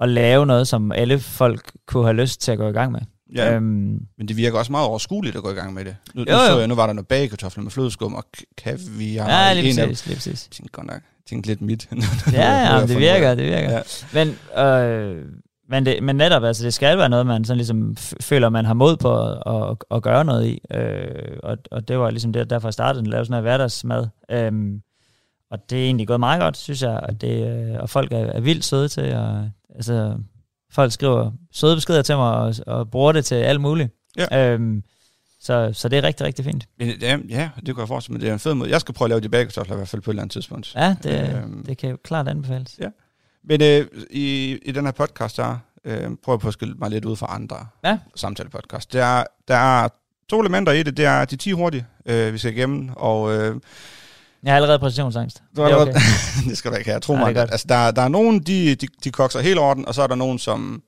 at 0.00 0.08
lave 0.08 0.46
noget, 0.46 0.68
som 0.68 0.92
alle 0.92 1.18
folk 1.18 1.72
kunne 1.86 2.04
have 2.04 2.16
lyst 2.16 2.40
til 2.40 2.52
at 2.52 2.58
gå 2.58 2.68
i 2.68 2.72
gang 2.72 2.92
med. 2.92 3.00
Ja, 3.36 3.54
øhm, 3.54 4.00
men 4.18 4.28
det 4.28 4.36
virker 4.36 4.58
også 4.58 4.72
meget 4.72 4.86
overskueligt 4.88 5.36
at 5.36 5.42
gå 5.42 5.50
i 5.50 5.54
gang 5.54 5.74
med 5.74 5.84
det. 5.84 5.96
Nu, 6.14 6.24
nu, 6.24 6.30
Jo, 6.30 6.36
jo. 6.36 6.46
så 6.46 6.58
jeg, 6.58 6.68
nu 6.68 6.74
var 6.74 6.86
der 6.86 6.92
noget 6.92 7.06
bagekartofler 7.08 7.62
med 7.62 7.70
flødeskum 7.70 8.14
og 8.14 8.24
kaviar. 8.58 9.28
ja, 9.30 9.52
lige 9.52 9.70
en 9.72 9.78
af 9.78 9.88
præcis, 9.88 10.06
lige 10.06 10.16
præcis. 10.16 10.46
Jeg 10.46 10.50
tænkte 10.52 10.72
godt 10.72 10.86
nok, 10.86 10.94
jeg 10.94 11.26
tænkte 11.28 11.48
lidt 11.50 11.60
mit. 11.62 11.88
Ja, 11.92 11.96
Nu 11.96 12.80
ja, 12.80 12.86
det 12.86 12.98
virker, 12.98 13.34
det 13.34 13.44
virker. 13.44 13.70
Ja. 13.70 13.82
Men, 14.14 14.28
øh, 14.64 15.24
men, 15.68 15.86
det, 15.86 16.02
men 16.02 16.16
netop, 16.16 16.44
altså, 16.44 16.64
det 16.64 16.74
skal 16.74 16.98
være 16.98 17.08
noget, 17.08 17.26
man 17.26 17.44
sådan 17.44 17.56
ligesom 17.56 17.96
føler, 18.20 18.48
man 18.48 18.64
har 18.64 18.74
mod 18.74 18.96
på 18.96 19.22
at, 19.22 19.42
at, 19.70 19.76
at 19.90 20.02
gøre 20.02 20.24
noget 20.24 20.46
i. 20.46 20.60
Øh, 20.74 21.36
og, 21.42 21.56
og 21.70 21.88
det 21.88 21.98
var 21.98 22.10
ligesom 22.10 22.32
det, 22.32 22.50
derfor 22.50 22.68
jeg 22.68 22.72
startede 22.72 23.02
at 23.02 23.08
lave 23.08 23.24
sådan 23.24 23.30
noget 23.30 23.44
hverdagsmad. 23.44 24.06
Øhm, 24.30 24.80
og 25.50 25.58
det 25.70 25.78
er 25.80 25.84
egentlig 25.84 26.06
gået 26.08 26.20
meget 26.20 26.40
godt, 26.40 26.56
synes 26.56 26.82
jeg. 26.82 27.00
Og, 27.02 27.20
det, 27.20 27.48
øh, 27.48 27.76
og 27.80 27.90
folk 27.90 28.12
er, 28.12 28.16
er 28.18 28.40
vildt 28.40 28.64
søde 28.64 28.88
til. 28.88 29.14
Og, 29.14 29.50
altså, 29.76 30.16
folk 30.72 30.92
skriver 30.92 31.30
søde 31.52 31.76
beskeder 31.76 32.02
til 32.02 32.16
mig 32.16 32.32
og, 32.34 32.54
og 32.66 32.90
bruger 32.90 33.12
det 33.12 33.24
til 33.24 33.34
alt 33.34 33.60
muligt. 33.60 33.90
Ja. 34.16 34.52
Øhm, 34.52 34.82
så, 35.40 35.70
så 35.72 35.88
det 35.88 35.98
er 35.98 36.02
rigtig, 36.02 36.26
rigtig 36.26 36.44
fint. 36.44 36.68
Men, 36.78 36.88
ja, 37.00 37.18
ja, 37.28 37.50
det 37.66 37.74
kunne 37.74 37.82
jeg 37.82 37.88
forestille 37.88 38.12
mig. 38.14 38.20
Det 38.20 38.28
er 38.28 38.32
en 38.32 38.38
fed 38.38 38.54
måde. 38.54 38.70
Jeg 38.70 38.80
skal 38.80 38.94
prøve 38.94 39.06
at 39.06 39.10
lave 39.10 39.20
de 39.20 39.28
bagekartofler 39.28 39.74
i 39.74 39.76
hvert 39.76 39.88
fald 39.88 40.02
på 40.02 40.10
et 40.10 40.12
eller 40.12 40.22
andet 40.22 40.32
tidspunkt. 40.32 40.74
Ja, 40.74 40.96
det, 41.02 41.36
Øhm. 41.36 41.64
det 41.66 41.78
kan 41.78 41.90
jo 41.90 41.96
klart 42.04 42.28
anbefales. 42.28 42.74
Ja. 42.80 42.88
Men 43.44 43.62
øh, 43.62 43.86
i, 44.10 44.58
i 44.62 44.72
den 44.72 44.84
her 44.84 44.92
podcast, 44.92 45.36
der 45.36 45.58
øh, 45.84 45.96
prøver 46.00 46.16
jeg 46.36 46.40
på 46.40 46.48
at 46.48 46.52
skille 46.52 46.74
mig 46.74 46.90
lidt 46.90 47.04
ud 47.04 47.16
fra 47.16 47.26
andre 47.34 47.56
Ja. 47.84 47.98
samtalepodcast. 48.16 48.92
Der, 48.92 49.04
er- 49.04 49.24
der 49.48 49.54
er 49.56 49.88
to 50.30 50.40
elementer 50.40 50.72
i 50.72 50.82
det. 50.82 50.96
Det 50.96 51.04
er 51.04 51.24
de 51.24 51.36
10 51.36 51.50
hurtige, 51.50 51.86
øh, 52.06 52.32
vi 52.32 52.38
skal 52.38 52.52
igennem, 52.56 52.88
og 52.96 53.34
øh, 53.36 53.56
Jeg 54.46 54.52
har 54.54 54.56
allerede 54.56 54.78
præstationsangst. 54.78 55.42
Du 55.56 55.62
har 55.62 55.68
Det 55.68 55.76
er 55.76 55.80
allerede- 55.80 56.00
det 56.50 56.58
skal 56.58 56.70
du 56.70 56.76
ikke 56.76 56.90
have. 56.90 57.00
Tro 57.00 57.12
Nej, 57.14 57.24
mig. 57.24 57.34
det 57.34 57.40
altså, 57.40 57.66
der, 57.68 57.90
der 57.90 58.02
er 58.02 58.08
nogen, 58.08 58.38
de, 58.40 58.74
de, 58.74 58.86
de 59.04 59.10
kokser 59.10 59.40
helt 59.40 59.58
orden, 59.58 59.88
og 59.88 59.94
så 59.94 60.02
er 60.02 60.06
der 60.06 60.14
nogen, 60.14 60.38
som... 60.38 60.82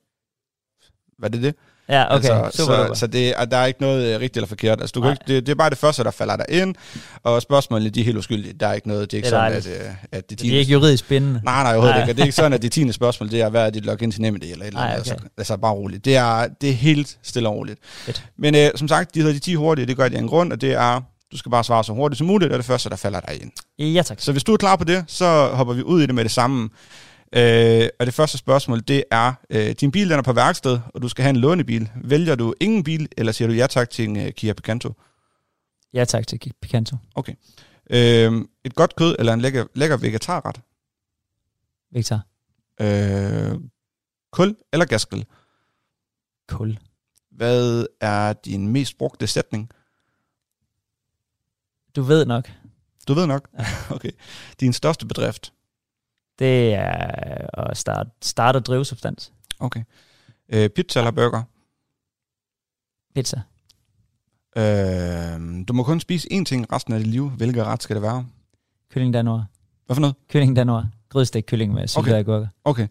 Hvad 1.19 1.29
er 1.29 1.31
det 1.31 1.43
det? 1.43 1.55
Ja, 1.89 2.05
okay. 2.05 2.15
altså, 2.15 2.57
super, 2.63 2.73
så, 2.75 2.83
super. 2.83 2.93
så 2.93 3.07
det, 3.07 3.39
er, 3.41 3.45
der 3.45 3.57
er 3.57 3.65
ikke 3.65 3.81
noget 3.81 4.05
øh, 4.07 4.13
rigtigt 4.13 4.37
eller 4.37 4.47
forkert. 4.47 4.81
Altså, 4.81 4.91
du 4.93 5.01
kan 5.01 5.05
Nej. 5.07 5.11
ikke, 5.11 5.23
det, 5.35 5.45
det, 5.45 5.51
er 5.51 5.55
bare 5.55 5.69
det 5.69 5.77
første, 5.77 6.03
der 6.03 6.11
falder 6.11 6.35
der 6.35 6.45
ind, 6.49 6.75
og 7.23 7.41
spørgsmålene, 7.41 7.89
de 7.89 7.99
er 7.99 8.03
helt 8.05 8.17
uskyldige. 8.17 8.53
Der 8.53 8.67
er 8.67 8.73
ikke 8.73 8.87
noget, 8.87 9.11
det 9.11 9.17
er 9.17 9.17
ikke 9.17 9.25
Det 9.29 9.33
er 9.33 9.37
sådan, 9.37 9.51
dejligt. 9.51 9.67
at, 9.67 9.87
øh, 9.87 9.95
at 10.11 10.29
det 10.29 10.41
De 10.41 10.55
er 10.55 10.59
ikke 10.59 10.71
juridisk 10.71 11.07
bindende. 11.07 11.41
Nej, 11.43 11.63
nej, 11.63 11.71
overhovedet 11.71 11.95
Nej. 11.95 12.01
ikke. 12.03 12.11
Og 12.11 12.15
Det 12.15 12.21
er 12.21 12.25
ikke 12.25 12.35
sådan, 12.35 12.53
at 12.53 12.61
det 12.61 12.71
tiende 12.71 12.93
spørgsmål, 12.93 13.31
det 13.31 13.41
er, 13.41 13.49
hvad 13.49 13.65
er 13.65 13.69
dit 13.69 13.85
login 13.85 14.11
til 14.11 14.21
NemID 14.21 14.41
eller 14.43 14.55
et 14.65 14.67
eller 14.67 14.79
andet. 14.81 14.99
okay. 15.01 15.11
Altså, 15.11 15.27
altså, 15.37 15.57
bare 15.57 15.73
roligt. 15.73 16.05
Det 16.05 16.15
er, 16.15 16.47
det 16.61 16.69
er 16.69 16.73
helt 16.73 17.17
stille 17.23 17.49
og 17.49 17.55
roligt. 17.55 17.79
Fedt. 17.83 18.25
Men 18.37 18.55
øh, 18.55 18.69
som 18.75 18.87
sagt, 18.87 19.15
de 19.15 19.19
hedder 19.19 19.33
de 19.33 19.39
10 19.39 19.53
hurtige, 19.55 19.85
det 19.85 19.97
gør 19.97 20.09
de 20.09 20.17
en 20.17 20.27
grund, 20.27 20.53
og 20.53 20.61
det 20.61 20.73
er, 20.73 21.01
du 21.31 21.37
skal 21.37 21.49
bare 21.49 21.63
svare 21.63 21.83
så 21.83 21.93
hurtigt 21.93 22.17
som 22.17 22.27
muligt, 22.27 22.51
og 22.51 22.57
det 22.57 22.65
første, 22.65 22.89
der 22.89 22.95
falder 22.95 23.19
dig 23.19 23.41
ind. 23.41 23.51
Ja, 23.79 24.01
tak. 24.01 24.19
Så 24.19 24.31
hvis 24.31 24.43
du 24.43 24.53
er 24.53 24.57
klar 24.57 24.75
på 24.75 24.83
det, 24.83 25.03
så 25.07 25.51
hopper 25.53 25.73
vi 25.73 25.83
ud 25.83 26.01
i 26.01 26.05
det 26.05 26.15
med 26.15 26.23
det 26.23 26.31
samme. 26.31 26.69
Øh, 27.35 27.89
og 27.99 28.05
det 28.05 28.13
første 28.13 28.37
spørgsmål, 28.37 28.81
det 28.87 29.03
er, 29.11 29.33
øh, 29.49 29.71
din 29.71 29.91
bil 29.91 30.09
den 30.09 30.19
er 30.19 30.23
på 30.23 30.33
værksted, 30.33 30.79
og 30.93 31.01
du 31.01 31.09
skal 31.09 31.23
have 31.23 31.29
en 31.29 31.35
lånebil. 31.35 31.89
Vælger 32.03 32.35
du 32.35 32.53
ingen 32.59 32.83
bil, 32.83 33.09
eller 33.17 33.31
siger 33.31 33.47
du 33.47 33.53
ja 33.53 33.67
tak 33.67 33.89
til 33.89 34.09
en 34.09 34.17
uh, 34.17 34.29
Kia 34.29 34.53
Picanto? 34.53 34.93
Ja, 35.93 36.05
tak 36.05 36.27
til 36.27 36.53
Picanto. 36.61 36.95
Øh, 37.89 38.45
et 38.65 38.75
godt 38.75 38.95
kød, 38.95 39.15
eller 39.19 39.33
en 39.33 39.41
lækker, 39.41 39.65
lækker 39.75 39.97
vegetarret? 39.97 40.61
Victor. 41.91 42.21
Øh, 42.81 43.59
kul 44.31 44.55
eller 44.73 44.85
gasgrill? 44.85 45.25
Kul. 46.47 46.77
Hvad 47.31 47.85
er 48.01 48.33
din 48.33 48.67
mest 48.67 48.97
brugte 48.97 49.27
sætning? 49.27 49.69
Du 51.95 52.01
ved 52.01 52.25
nok. 52.25 52.51
Du 53.07 53.13
ved 53.13 53.27
nok. 53.27 53.49
Okay. 53.95 54.11
Din 54.59 54.73
største 54.73 55.05
bedrift? 55.05 55.53
Det 56.39 56.73
er 56.73 57.47
at 57.69 57.77
starte, 57.77 58.09
starte 58.21 58.57
og 58.57 58.65
drive 58.65 58.85
substans. 58.85 59.31
Okay. 59.59 59.83
Øh, 60.53 60.69
pizza 60.69 60.99
eller 60.99 61.11
burger? 61.11 61.43
Pizza. 63.15 63.41
Øh, 64.57 65.65
du 65.67 65.73
må 65.73 65.83
kun 65.83 65.99
spise 65.99 66.27
én 66.33 66.43
ting 66.43 66.73
resten 66.73 66.93
af 66.93 66.99
dit 66.99 67.07
liv. 67.07 67.29
Hvilken 67.29 67.65
ret 67.65 67.83
skal 67.83 67.95
det 67.95 68.03
være? 68.03 68.25
Kylling 68.91 69.13
danois. 69.13 69.43
Hvad 69.85 69.95
for 69.95 70.01
noget? 70.01 70.15
Kylling 70.29 70.55
danois. 70.55 70.85
Grydstegt 71.09 71.45
kylling 71.45 71.73
med 71.73 71.87
syltede 71.87 72.15
Okay. 72.15 72.19
agurker. 72.19 72.47
Okay. 72.63 72.87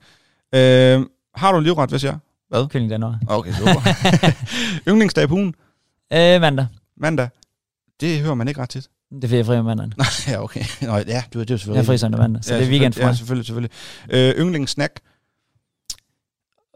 Øh, 0.55 1.07
har 1.35 1.53
du 1.53 1.59
en 1.59 1.65
livret, 1.65 1.91
hvis 1.91 2.05
jeg? 2.05 2.19
Hvad? 2.49 2.69
Kylling 2.69 2.91
danois. 2.91 3.17
Okay, 3.29 3.53
super. 3.53 3.81
Yndlingsdag 4.91 5.29
på 5.29 5.35
ugen? 5.35 5.55
Øh, 6.13 6.41
mandag. 6.41 6.67
Mandag. 6.97 7.29
Det 8.01 8.21
hører 8.21 8.35
man 8.35 8.49
ikke 8.49 8.61
ret 8.61 8.69
tit. 8.69 8.89
Det 9.23 9.33
er 9.33 9.37
jeg 9.37 9.47
fri 9.47 9.57
om 9.57 9.65
mandagen. 9.65 9.95
ja, 10.29 10.43
okay. 10.43 10.65
Nå, 10.83 10.97
ja, 10.97 11.23
du, 11.35 11.41
det 11.41 11.51
er 11.51 11.55
jo 11.55 11.59
selvfølgelig 11.59 11.75
Jeg 11.75 11.83
er 11.83 11.85
fri 11.87 11.99
søndag 11.99 12.21
mandag, 12.21 12.45
så 12.45 12.55
ja, 12.55 12.61
det 12.61 12.67
er 12.67 12.71
weekend 12.71 12.93
for 12.93 13.01
Ja, 13.01 13.07
mig. 13.07 13.17
selvfølgelig, 13.17 13.47
selvfølgelig. 13.47 13.71
Øh, 14.11 14.35
yndlingssnack? 14.45 15.01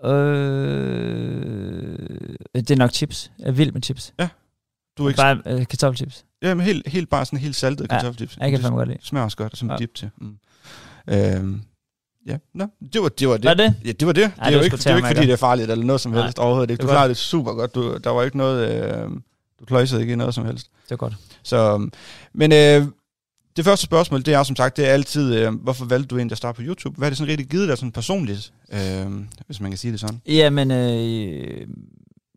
Øh, 0.04 1.98
det 2.54 2.70
er 2.70 2.76
nok 2.76 2.90
chips. 2.92 3.30
Jeg 3.38 3.46
er 3.48 3.52
vild 3.52 3.72
med 3.72 3.82
chips. 3.82 4.14
Du 4.98 5.04
er 5.04 5.08
ikke... 5.08 5.16
Bare 5.16 5.42
øh, 5.46 5.66
kartoffelchips. 5.66 6.24
Ja, 6.42 6.54
men 6.54 6.66
helt, 6.66 6.88
helt 6.88 7.10
bare 7.10 7.24
sådan 7.24 7.38
helt 7.38 7.56
saltet 7.56 7.82
Ja, 7.90 7.94
kartoffelchips. 7.96 8.36
Jeg 8.40 8.50
kan 8.50 8.60
fandme 8.60 8.78
godt 8.78 8.88
lide. 8.88 8.98
smager 9.02 9.24
også 9.24 9.36
godt, 9.36 9.56
som 9.58 9.68
ja. 9.68 9.72
Ja. 9.74 9.78
dip 9.78 9.94
til. 9.94 10.10
Mm. 10.18 10.36
Øhm, 11.08 11.62
ja, 12.26 12.36
Nå, 12.54 12.66
det 12.92 13.02
var 13.02 13.08
det. 13.08 13.28
Var 13.28 13.36
det. 13.36 13.44
Var 13.44 13.54
det? 13.54 13.74
Ja, 13.84 13.92
det 13.92 14.06
var 14.06 14.12
det. 14.12 14.22
Ej, 14.22 14.28
det 14.28 14.38
er 14.38 14.44
det 14.44 14.52
jo 14.52 14.58
var 14.58 14.64
ikke, 14.64 14.76
sgu 14.76 14.82
det 14.82 14.86
er 14.86 14.90
jo 14.90 14.96
ikke 14.96 15.08
fordi, 15.08 15.26
det 15.26 15.32
er 15.32 15.36
farligt 15.36 15.70
eller 15.70 15.84
noget 15.84 16.00
som 16.00 16.12
Nej, 16.12 16.22
helst 16.22 16.38
overhovedet. 16.38 16.70
Ikke. 16.70 16.80
det 16.82 16.88
Du 16.88 16.92
klarede 16.92 17.08
det 17.08 17.16
super 17.16 17.52
godt. 17.52 17.74
Du, 17.74 17.96
der 18.04 18.10
var 18.10 18.22
ikke 18.22 18.36
noget... 18.36 18.86
Øh, 19.04 19.10
du 19.62 19.66
kløjsede 19.66 20.00
ikke 20.00 20.12
i 20.12 20.16
noget 20.16 20.35
som 20.35 20.47
helst. 20.47 20.66
Det 20.85 20.92
er 20.92 20.97
godt. 20.97 21.14
Så, 21.42 21.88
men 22.35 22.52
øh, 22.52 22.87
det 23.57 23.64
første 23.64 23.85
spørgsmål, 23.85 24.23
det 24.26 24.35
er 24.35 24.42
som 24.42 24.57
sagt, 24.57 24.76
det 24.76 24.88
er 24.88 24.92
altid, 24.92 25.35
øh, 25.35 25.54
hvorfor 25.54 25.85
valgte 25.85 26.09
du 26.09 26.16
egentlig 26.16 26.33
at 26.33 26.38
starte 26.38 26.57
på 26.57 26.62
YouTube? 26.62 26.99
Hvad 26.99 27.09
er 27.09 27.11
det 27.11 27.19
sådan 27.19 27.31
rigtig 27.31 27.47
givet 27.47 27.69
dig 27.69 27.78
sådan 27.78 27.92
personligt, 27.92 28.52
øh, 28.73 29.07
hvis 29.47 29.61
man 29.61 29.71
kan 29.71 29.78
sige 29.78 29.92
det 29.92 30.00
sådan? 30.00 30.21
Jamen, 30.26 30.71
øh, 30.71 31.66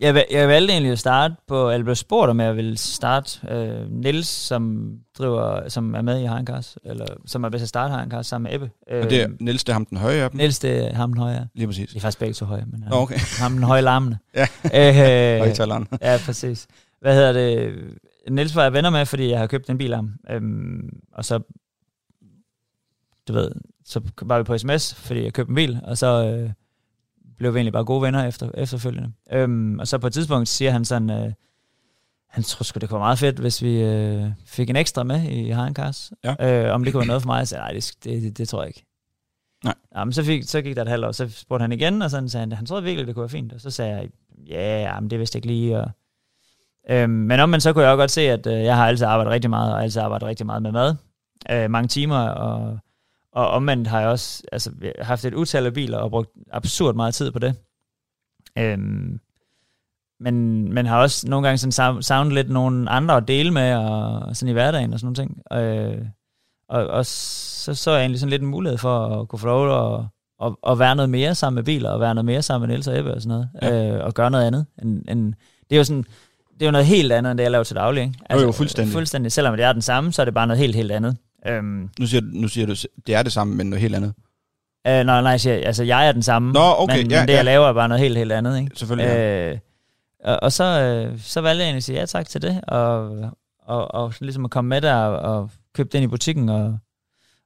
jeg, 0.02 0.26
jeg 0.32 0.48
valgte 0.48 0.72
egentlig 0.74 0.92
at 0.92 1.00
starte 1.00 1.36
på, 1.48 1.72
eller 1.72 1.84
blev 1.84 1.96
spurgt 1.96 2.30
om 2.30 2.40
jeg 2.40 2.56
ville 2.56 2.78
starte 2.78 3.40
øh, 3.50 3.92
Nils, 3.92 4.28
som 4.28 4.92
driver, 5.18 5.70
som 5.70 5.96
er 5.96 6.02
med 6.02 6.22
i 6.22 6.26
Harenkars, 6.26 6.78
eller 6.86 7.06
som 7.26 7.44
er 7.44 7.50
bedst 7.50 7.64
at 7.64 7.70
starte 7.70 7.92
Harenkars 7.94 8.28
sammen 8.28 8.50
med 8.52 8.56
Ebbe. 8.56 8.70
Øh, 8.92 9.04
Og 9.04 9.10
det 9.10 9.22
er 9.22 9.28
Niels, 9.40 9.64
det 9.64 9.70
er 9.70 9.74
ham 9.74 9.86
den 9.86 9.98
høje 9.98 10.24
af 10.24 10.30
dem. 10.32 10.38
Niels, 10.38 10.60
det 10.60 10.86
er 10.86 10.94
ham 10.94 11.14
den 11.14 11.22
høje. 11.22 11.48
Lige 11.56 11.68
præcis. 11.68 11.90
De 11.90 11.98
er 11.98 12.02
faktisk 12.02 12.20
begge 12.20 12.34
to 12.34 12.46
høje, 12.46 12.64
men 12.72 12.84
Nå, 12.90 12.96
okay. 12.96 13.20
ham 13.40 13.54
den 13.54 13.64
høje 13.64 13.82
larmende. 13.82 14.18
Ja. 14.74 15.34
Øh, 15.36 15.40
Højtaleren. 15.40 15.88
Ja, 16.02 16.20
præcis. 16.26 16.68
Hvad 17.00 17.14
hedder 17.14 17.34
det? 17.34 17.76
Niels 18.30 18.56
var 18.56 18.64
jeg 18.64 18.74
venner 18.74 18.90
med, 18.90 19.06
fordi 19.06 19.30
jeg 19.30 19.40
har 19.40 19.48
købt 19.48 19.70
en 19.70 19.78
bil 19.78 19.94
af 19.94 19.98
ham. 19.98 20.14
Øhm, 20.30 20.90
og 21.12 21.26
så, 21.26 21.40
du 23.28 23.34
ved, 23.34 23.52
så 23.86 24.02
var 24.22 24.38
vi 24.38 24.44
på 24.44 24.58
sms, 24.58 24.96
fordi 24.96 25.24
jeg 25.24 25.34
købte 25.34 25.50
en 25.50 25.56
bil, 25.56 25.80
og 25.84 25.98
så 25.98 26.26
øh, 26.26 26.50
blev 27.38 27.54
vi 27.54 27.58
egentlig 27.58 27.74
bare 27.74 27.86
gode 27.86 28.02
venner 28.02 28.28
efter, 28.28 28.52
efterfølgende. 28.54 29.12
Øhm, 29.32 29.80
og 29.80 29.88
så 29.88 29.98
på 29.98 30.08
et 30.08 30.14
tidspunkt 30.14 30.48
siger 30.48 30.72
han 30.72 30.86
sådan, 30.86 31.10
øh, 31.10 31.32
han 32.30 32.44
tror 32.44 32.64
sgu, 32.64 32.80
det 32.80 32.90
kunne 32.90 33.00
være 33.00 33.06
meget 33.06 33.20
fedt, 33.20 33.40
hvis 33.40 33.62
vi 33.62 33.82
øh, 33.82 34.30
fik 34.46 34.70
en 34.70 34.76
ekstra 34.76 35.04
med 35.04 35.24
i 35.24 35.50
Harenkars. 35.50 36.12
Ja. 36.24 36.66
Øh, 36.68 36.74
om 36.74 36.84
det 36.84 36.94
kunne 36.94 37.00
være 37.00 37.08
noget 37.08 37.22
for 37.22 37.28
mig. 37.28 37.38
Jeg 37.38 37.48
sagde, 37.48 37.62
nej, 37.62 37.72
det, 37.72 37.96
det, 38.04 38.38
det, 38.38 38.50
tror 38.50 38.62
jeg 38.62 38.68
ikke. 38.68 38.86
Nej. 39.64 39.74
Jamen, 39.96 40.14
så, 40.14 40.24
fik, 40.24 40.44
så 40.44 40.62
gik 40.62 40.76
der 40.76 40.82
et 40.82 40.88
halvt 40.88 41.06
år, 41.06 41.12
så 41.12 41.30
spurgte 41.30 41.62
han 41.62 41.72
igen, 41.72 42.02
og 42.02 42.12
sådan 42.12 42.30
sagde 42.30 42.42
han, 42.42 42.52
han 42.52 42.66
troede 42.66 42.84
virkelig, 42.84 43.08
det 43.08 43.16
kunne 43.16 43.22
være 43.22 43.30
fint. 43.30 43.54
Og 43.54 43.62
så 43.62 43.72
sagde 43.72 43.96
jeg, 43.96 44.10
ja, 44.48 45.00
men 45.00 45.10
det 45.10 45.20
vidste 45.20 45.38
jeg 45.38 45.46
ikke 45.46 45.56
lige. 45.56 45.80
Og, 45.80 45.92
øhm, 46.90 47.10
men 47.10 47.40
om 47.40 47.50
man 47.50 47.62
så 47.62 47.74
kunne 47.74 47.84
jeg 47.84 47.92
også 47.92 48.02
godt 48.02 48.12
se, 48.12 48.22
at 48.22 48.48
øh, 48.48 48.64
jeg 48.64 48.76
har 48.76 48.88
altid 48.88 49.06
arbejdet 49.06 49.34
rigtig 49.34 49.50
meget, 49.50 49.74
og 49.74 49.84
altid 49.84 50.02
arbejdet 50.02 50.28
rigtig 50.28 50.46
meget 50.46 50.62
med 50.62 50.72
mad. 50.72 50.96
Øh, 51.52 51.72
mange 51.72 51.88
timer, 51.88 52.18
og, 52.18 52.80
og 53.32 53.48
omvendt 53.50 53.88
har 53.88 54.00
jeg 54.00 54.10
også 54.10 54.44
altså, 54.52 54.72
haft 55.02 55.26
et 55.26 55.34
utal 55.34 55.66
af 55.66 55.74
biler, 55.74 55.98
og 55.98 56.10
brugt 56.10 56.30
absurd 56.52 56.96
meget 56.96 57.14
tid 57.14 57.32
på 57.32 57.40
det. 57.40 57.56
Øhm, 58.58 59.20
men, 60.20 60.74
men 60.74 60.86
har 60.86 61.02
også 61.02 61.28
nogle 61.28 61.48
gange 61.48 61.58
sådan 61.58 62.04
savnet 62.04 62.34
lidt 62.34 62.50
nogle 62.50 62.90
andre 62.90 63.18
at 63.18 63.28
dele 63.28 63.52
med, 63.52 63.74
og 63.76 64.36
sådan 64.36 64.50
i 64.50 64.54
hverdagen 64.54 64.94
og 64.94 65.00
sådan 65.00 65.06
nogle 65.06 65.16
ting. 65.16 65.42
Øh, 65.54 66.06
og, 66.70 66.88
og 66.88 67.06
så 67.06 67.74
så 67.74 67.92
jeg 67.92 68.00
egentlig 68.00 68.20
sådan 68.20 68.30
lidt 68.30 68.42
en 68.42 68.48
mulighed 68.48 68.78
for 68.78 69.22
at 69.22 69.28
kunne 69.28 69.40
få 69.40 69.48
lov 69.48 69.96
at, 69.96 70.06
at, 70.44 70.56
at 70.68 70.80
være 70.80 70.96
noget 70.96 71.10
mere 71.10 71.36
sammen 71.36 71.56
med 71.56 71.64
biler, 71.64 71.90
og 71.90 72.00
være 72.00 72.16
noget 72.16 72.26
mere 72.26 72.42
sammen 72.42 72.68
med 72.68 72.76
Niels 72.76 72.88
og 72.88 73.00
Ebbe 73.00 73.14
og 73.14 73.22
sådan 73.22 73.30
noget, 73.30 73.50
Ja. 73.62 73.96
øh, 73.98 74.06
og 74.06 74.14
gøre 74.14 74.32
noget 74.32 74.48
andet. 74.48 74.66
End, 74.82 75.04
end, 75.10 75.34
det 75.70 75.76
er 75.76 75.78
jo 75.78 75.84
sådan, 75.84 76.06
det 76.56 76.62
er 76.62 76.66
jo 76.66 76.72
noget 76.72 76.86
helt 76.88 77.12
andet, 77.12 77.32
end 77.32 77.38
det 77.38 77.44
jeg 77.44 77.52
laver 77.52 77.64
til 77.64 77.76
daglig. 77.76 78.04
Ikke? 78.04 78.14
Altså, 78.30 78.46
jo, 78.46 78.52
fuldstændig. 78.52 78.94
Fuldstændig. 78.94 79.32
Selvom 79.32 79.56
det 79.56 79.66
er 79.66 79.74
den 79.74 79.82
samme, 79.82 80.14
så 80.14 80.22
er 80.22 80.26
det 80.26 80.34
bare 80.34 80.48
noget 80.48 80.60
helt, 80.60 80.76
helt 80.76 80.92
andet. 80.92 81.18
Øhm, 81.48 81.90
Nu 82.00 82.06
siger, 82.08 82.22
nu 82.34 82.48
siger 82.48 82.68
du, 82.68 82.76
det 83.08 83.16
er 83.16 83.24
det 83.24 83.32
samme, 83.32 83.56
men 83.56 83.68
noget 83.70 83.82
helt 83.82 83.96
andet. 83.96 84.14
øh, 84.88 84.94
nej, 84.94 85.04
nej, 85.22 85.32
jeg 85.32 85.42
siger, 85.42 85.56
altså 85.56 85.84
jeg 85.84 86.08
er 86.08 86.12
den 86.12 86.24
samme, 86.24 86.52
Nå, 86.54 86.60
okay, 86.78 86.98
men, 87.02 87.12
ja, 87.12 87.20
men 87.22 87.28
det 87.28 87.34
ja. 87.34 87.38
jeg 87.38 87.46
laver 87.46 87.68
er 87.68 87.74
bare 87.74 87.88
noget 87.88 88.02
helt, 88.02 88.18
helt 88.18 88.32
andet. 88.32 88.60
Ikke? 88.60 88.72
Selvfølgelig. 88.76 89.08
Ja. 89.10 89.52
Øh, 89.52 89.58
og, 90.24 90.40
og 90.44 90.52
så, 90.52 90.64
øh, 90.64 91.20
så 91.20 91.42
valgte 91.42 91.60
jeg 91.60 91.66
egentlig 91.66 91.78
at 91.78 91.84
sige 91.84 92.00
ja 92.00 92.06
tak 92.06 92.30
til 92.30 92.42
det, 92.42 92.62
og, 92.68 93.10
og, 93.66 93.94
og 93.96 94.14
ligesom 94.22 94.46
at 94.46 94.52
komme 94.52 94.70
med 94.70 94.82
der 94.82 94.96
og, 94.96 95.38
og 95.40 95.50
købe 95.76 95.90
den 95.92 96.04
i 96.04 96.08
butikken, 96.08 96.50
og, 96.50 96.78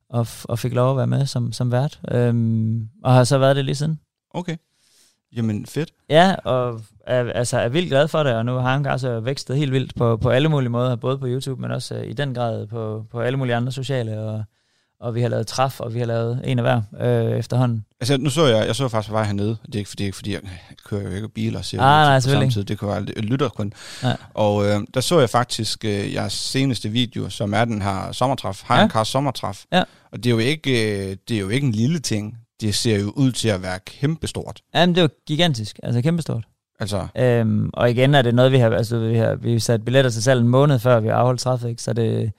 og, 0.09 0.27
og 0.43 0.59
fik 0.59 0.73
lov 0.73 0.91
at 0.91 0.97
være 0.97 1.07
med 1.07 1.25
som, 1.25 1.51
som 1.53 1.71
vært. 1.71 1.99
Øhm, 2.11 2.87
og 3.03 3.13
har 3.13 3.23
så 3.23 3.37
været 3.37 3.55
det 3.55 3.65
lige 3.65 3.75
siden. 3.75 3.99
Okay. 4.33 4.55
Jamen, 5.35 5.65
fedt. 5.65 5.89
Ja, 6.09 6.35
og 6.43 6.81
er, 7.07 7.31
altså, 7.33 7.57
er 7.59 7.69
vildt 7.69 7.89
glad 7.89 8.07
for 8.07 8.23
det, 8.23 8.33
og 8.33 8.45
nu 8.45 8.55
har 8.55 8.73
han 8.73 8.85
altså 8.85 9.19
vækstet 9.19 9.57
helt 9.57 9.71
vildt 9.71 9.95
på, 9.95 10.17
på 10.17 10.29
alle 10.29 10.49
mulige 10.49 10.69
måder, 10.69 10.95
både 10.95 11.17
på 11.17 11.25
YouTube, 11.27 11.61
men 11.61 11.71
også 11.71 11.95
øh, 11.95 12.07
i 12.09 12.13
den 12.13 12.33
grad 12.33 12.67
på, 12.67 13.05
på 13.11 13.19
alle 13.21 13.37
mulige 13.37 13.55
andre 13.55 13.71
sociale, 13.71 14.19
og, 14.19 14.43
og 14.99 15.15
vi 15.15 15.21
har 15.21 15.29
lavet 15.29 15.47
træf, 15.47 15.79
og 15.79 15.93
vi 15.93 15.99
har 15.99 16.05
lavet 16.05 16.41
en 16.43 16.59
af 16.59 16.63
hver 16.65 16.81
øh, 17.31 17.39
efterhånden. 17.39 17.85
Altså, 18.01 18.17
nu 18.17 18.29
så 18.29 18.45
jeg, 18.45 18.67
jeg 18.67 18.75
så 18.75 18.87
faktisk 18.87 19.09
på 19.09 19.13
vej 19.15 19.23
hernede. 19.23 19.57
Det 19.65 19.75
er 19.75 19.79
ikke 19.79 19.89
fordi, 19.89 20.11
fordi 20.11 20.33
jeg 20.33 20.41
kører 20.85 21.01
jo 21.03 21.09
ikke 21.09 21.29
bil 21.29 21.55
og 21.57 21.65
ser 21.65 21.81
Ah, 21.81 22.05
nej, 22.07 22.19
samtidig. 22.19 22.67
Det 22.67 22.79
kunne 22.79 22.91
være 22.91 23.05
jeg 23.15 23.23
lytter 23.23 23.49
kun. 23.49 23.73
Ja. 24.03 24.13
Og 24.33 24.65
øh, 24.65 24.79
der 24.93 25.01
så 25.01 25.19
jeg 25.19 25.29
faktisk 25.29 25.85
øh, 25.85 26.13
jeres 26.13 26.33
seneste 26.33 26.89
video, 26.89 27.29
som 27.29 27.53
er 27.53 27.65
den 27.65 27.81
her 27.81 28.11
sommertræf. 28.11 28.61
Har 28.65 28.77
Ja. 28.77 28.83
en 28.83 28.89
kar 28.89 29.03
sommertræf. 29.03 29.63
Ja. 29.71 29.83
Og 30.11 30.17
det 30.17 30.25
er, 30.25 30.31
jo 30.31 30.37
ikke, 30.37 30.71
øh, 31.11 31.17
det 31.29 31.35
er 31.35 31.41
jo 31.41 31.49
ikke 31.49 31.67
en 31.67 31.73
lille 31.73 31.99
ting. 31.99 32.37
Det 32.61 32.75
ser 32.75 32.99
jo 32.99 33.13
ud 33.15 33.31
til 33.31 33.49
at 33.49 33.61
være 33.61 33.79
kæmpestort. 33.85 34.61
Jamen, 34.75 34.95
det 34.95 35.01
var 35.01 35.09
gigantisk, 35.27 35.79
altså 35.83 36.01
kæmpestort. 36.01 36.43
Altså, 36.79 37.07
Øhm, 37.17 37.69
og 37.73 37.91
igen 37.91 38.15
er 38.15 38.21
det 38.21 38.35
noget, 38.35 38.51
vi 38.51 38.57
har, 38.57 38.69
altså 38.69 38.99
vi 38.99 39.17
har, 39.17 39.35
vi 39.35 39.51
har 39.51 39.59
sat 39.59 39.85
billetter 39.85 40.11
til 40.11 40.23
salg 40.23 40.41
en 40.41 40.47
måned 40.47 40.79
før 40.79 40.99
vi 40.99 41.07
har 41.07 41.15
afholdt 41.15 41.39
træffet, 41.39 41.69
ikke? 41.69 41.81
så 41.81 41.93
det, 41.93 42.31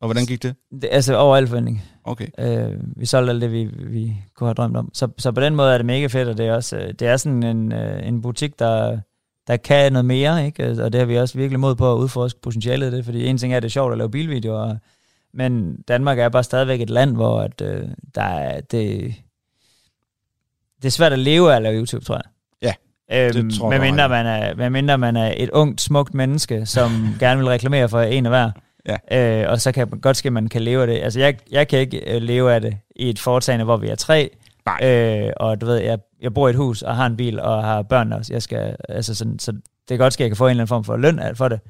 og 0.00 0.06
hvordan 0.06 0.26
gik 0.26 0.42
det? 0.42 0.54
det 0.82 0.88
altså 0.92 1.16
over 1.16 1.36
al 1.36 1.46
forventning. 1.46 1.82
Okay. 2.04 2.26
Øh, 2.38 2.72
vi 2.96 3.06
solgte 3.06 3.30
alt 3.30 3.42
det, 3.42 3.52
vi, 3.52 3.64
vi 3.64 4.16
kunne 4.34 4.48
have 4.48 4.54
drømt 4.54 4.76
om. 4.76 4.90
Så, 4.94 5.08
så 5.18 5.32
på 5.32 5.40
den 5.40 5.56
måde 5.56 5.72
er 5.72 5.78
det 5.78 5.86
mega 5.86 6.06
fedt, 6.06 6.28
og 6.28 6.38
det 6.38 6.46
er 6.46 6.54
også 6.54 6.76
øh, 6.76 6.94
det 6.98 7.08
er 7.08 7.16
sådan 7.16 7.42
en, 7.42 7.72
øh, 7.72 8.08
en 8.08 8.22
butik, 8.22 8.58
der, 8.58 8.98
der 9.46 9.56
kan 9.56 9.92
noget 9.92 10.04
mere, 10.04 10.46
ikke? 10.46 10.82
og 10.82 10.92
det 10.92 10.98
har 10.98 11.06
vi 11.06 11.18
også 11.18 11.38
virkelig 11.38 11.60
mod 11.60 11.74
på 11.74 11.92
at 11.92 11.98
udforske 11.98 12.40
potentialet 12.40 12.92
i 12.92 12.96
det, 12.96 13.04
fordi 13.04 13.26
en 13.26 13.38
ting 13.38 13.52
er, 13.52 13.56
at 13.56 13.62
det 13.62 13.68
er 13.68 13.70
sjovt 13.70 13.92
at 13.92 13.98
lave 13.98 14.10
bilvideoer, 14.10 14.76
men 15.36 15.82
Danmark 15.88 16.18
er 16.18 16.28
bare 16.28 16.42
stadigvæk 16.42 16.80
et 16.80 16.90
land, 16.90 17.16
hvor 17.16 17.40
at, 17.40 17.60
øh, 17.60 17.88
der 18.14 18.22
er, 18.22 18.60
det, 18.60 19.14
det 20.76 20.84
er 20.84 20.90
svært 20.90 21.12
at 21.12 21.18
leve 21.18 21.52
af 21.52 21.56
at 21.56 21.62
lave 21.62 21.78
YouTube, 21.78 22.04
tror 22.04 22.14
jeg. 22.14 22.24
Ja, 22.62 22.72
Øhm, 23.12 23.32
det 23.32 23.54
tror 23.58 23.72
jeg, 23.72 23.80
med 23.80 23.88
mindre 23.88 24.02
har 24.02 24.08
man 24.08 24.26
er, 24.26 24.54
med 24.54 24.70
mindre 24.70 24.98
man 24.98 25.16
er 25.16 25.34
et 25.36 25.50
ungt, 25.50 25.80
smukt 25.80 26.14
menneske, 26.14 26.66
som 26.66 26.90
gerne 27.20 27.38
vil 27.38 27.48
reklamere 27.48 27.88
for 27.88 28.00
en 28.00 28.26
af 28.26 28.32
hver. 28.32 28.50
Ja. 29.10 29.42
Øh, 29.42 29.50
og 29.50 29.60
så 29.60 29.72
kan 29.72 29.86
godt 29.86 30.16
ske, 30.16 30.26
at 30.26 30.32
man 30.32 30.48
kan 30.48 30.62
leve 30.62 30.80
af 30.80 30.86
det. 30.86 31.02
Altså, 31.02 31.20
jeg, 31.20 31.36
jeg 31.50 31.68
kan 31.68 31.78
ikke 31.78 32.14
øh, 32.14 32.22
leve 32.22 32.52
af 32.52 32.60
det 32.60 32.76
i 32.96 33.10
et 33.10 33.18
foretagende, 33.18 33.64
hvor 33.64 33.76
vi 33.76 33.88
er 33.88 33.94
tre. 33.94 34.30
Nej. 34.66 34.90
Øh, 34.90 35.32
og 35.36 35.60
du 35.60 35.66
ved, 35.66 35.76
jeg, 35.76 35.98
jeg 36.20 36.34
bor 36.34 36.48
i 36.48 36.50
et 36.50 36.56
hus 36.56 36.82
og 36.82 36.96
har 36.96 37.06
en 37.06 37.16
bil 37.16 37.40
og 37.40 37.64
har 37.64 37.82
børn 37.82 38.12
også. 38.12 38.32
Jeg 38.32 38.42
skal, 38.42 38.76
altså 38.88 39.14
sådan, 39.14 39.38
så 39.38 39.52
det 39.52 39.62
kan 39.88 39.98
godt 39.98 40.12
ske, 40.12 40.22
at 40.22 40.24
jeg 40.24 40.30
kan 40.30 40.36
få 40.36 40.44
en 40.44 40.50
eller 40.50 40.60
anden 40.60 40.68
form 40.68 40.84
for 40.84 40.96
løn 40.96 41.20
for 41.34 41.48
det. 41.48 41.60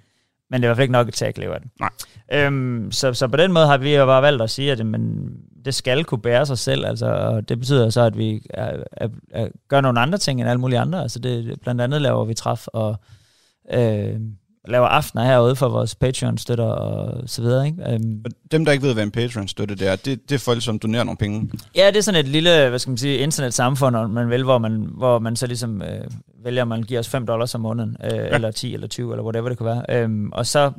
Men 0.51 0.63
det 0.63 0.67
er 0.67 0.69
i 0.69 0.69
hvert 0.69 0.77
fald 0.77 0.85
ikke 0.85 0.93
nok 0.93 1.07
kan 1.07 1.33
leve 1.37 1.55
af 1.55 1.61
det. 1.61 1.71
Nej. 1.81 1.91
Øhm, 2.33 2.93
så, 2.93 3.15
så 3.15 3.29
på 3.29 3.37
den 3.37 3.53
måde 3.53 3.67
har 3.67 3.79
vi 3.79 3.95
jo 3.95 4.07
bare 4.07 4.23
valgt 4.23 4.43
at 4.43 4.51
sige, 4.51 4.73
at 4.73 4.87
men 4.87 5.33
det 5.65 5.75
skal 5.75 6.05
kunne 6.05 6.23
bære 6.23 6.47
sig 6.47 6.59
selv. 6.59 6.87
Altså, 6.87 7.07
og 7.07 7.49
det 7.49 7.59
betyder 7.59 7.91
så, 7.91 8.01
at 8.01 8.19
vi 8.19 8.47
er, 8.51 8.83
er, 8.93 9.09
er, 9.31 9.49
gør 9.69 9.81
nogle 9.81 10.01
andre 10.01 10.19
ting 10.19 10.41
end 10.41 10.51
alle 10.51 10.61
mulige 10.61 10.79
andre. 10.79 11.03
Altså 11.03 11.19
det, 11.19 11.61
blandt 11.63 11.81
andet 11.81 12.03
laver 12.03 12.25
vi 12.25 12.35
træf 12.35 12.67
og 12.67 12.97
øh, 13.73 14.21
laver 14.69 14.87
aftener 14.87 15.25
herude 15.25 15.57
for 15.57 15.69
vores 15.69 15.95
Patreon-støtter 15.95 16.65
og 16.65 17.23
så 17.29 17.43
videre. 17.43 17.67
Ikke? 17.67 17.93
Øhm, 17.93 18.23
Og 18.25 18.31
dem, 18.51 18.65
der 18.65 18.73
ikke 18.73 18.85
ved, 18.87 18.95
hvad 18.95 19.03
en 19.05 19.11
Patreon-støtte 19.11 19.75
det 19.75 19.89
er, 19.89 19.97
det, 19.97 20.29
det 20.29 20.35
er 20.35 20.39
folk, 20.39 20.63
som 20.63 20.79
donerer 20.79 21.05
nogle 21.05 21.17
penge. 21.17 21.51
Ja, 21.77 21.87
det 21.87 21.97
er 21.97 22.01
sådan 22.01 22.21
et 22.21 22.29
lille, 22.29 22.69
hvad 22.69 22.79
skal 22.79 22.91
man 22.91 22.99
sige, 22.99 23.19
internetsamfund, 23.19 23.97
man 24.09 24.31
vil, 24.31 24.43
hvor 24.45 24.59
man, 24.59 24.87
hvor 24.97 25.19
man 25.19 25.37
så 25.37 25.47
ligesom 25.47 25.83
øh, 25.83 26.05
vælger, 26.45 26.63
at 26.63 26.69
man 26.69 26.83
giver 26.83 27.01
os 27.01 27.09
5 27.09 27.27
dollars 27.27 27.55
om 27.55 27.61
måneden, 27.61 27.97
øh, 28.05 28.11
ja. 28.13 28.35
eller 28.35 28.51
10 28.51 28.75
eller 28.75 28.87
20, 28.89 29.13
eller 29.13 29.25
whatever 29.25 29.49
det 29.49 29.59
kunne 29.59 29.67
være. 29.89 30.03
Øhm, 30.03 30.33
og 30.33 30.47
så 30.47 30.73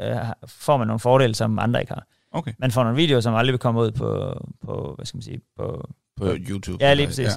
øh, 0.00 0.16
får 0.46 0.76
man 0.76 0.86
nogle 0.86 1.00
fordele, 1.00 1.34
som 1.34 1.58
andre 1.58 1.80
ikke 1.80 1.92
har. 1.92 2.06
Okay. 2.32 2.52
Man 2.58 2.70
får 2.70 2.82
nogle 2.82 2.96
videoer, 2.96 3.20
som 3.20 3.34
aldrig 3.34 3.52
vil 3.52 3.58
komme 3.60 3.80
ud 3.80 3.90
på, 3.90 4.34
på 4.66 4.92
hvad 4.96 5.06
skal 5.06 5.16
man 5.16 5.22
sige, 5.22 5.40
på... 5.56 5.88
På 6.16 6.26
YouTube. 6.48 6.84
Ja, 6.84 6.94
lige 6.94 7.06
præcis. 7.06 7.24
Ja. 7.26 7.30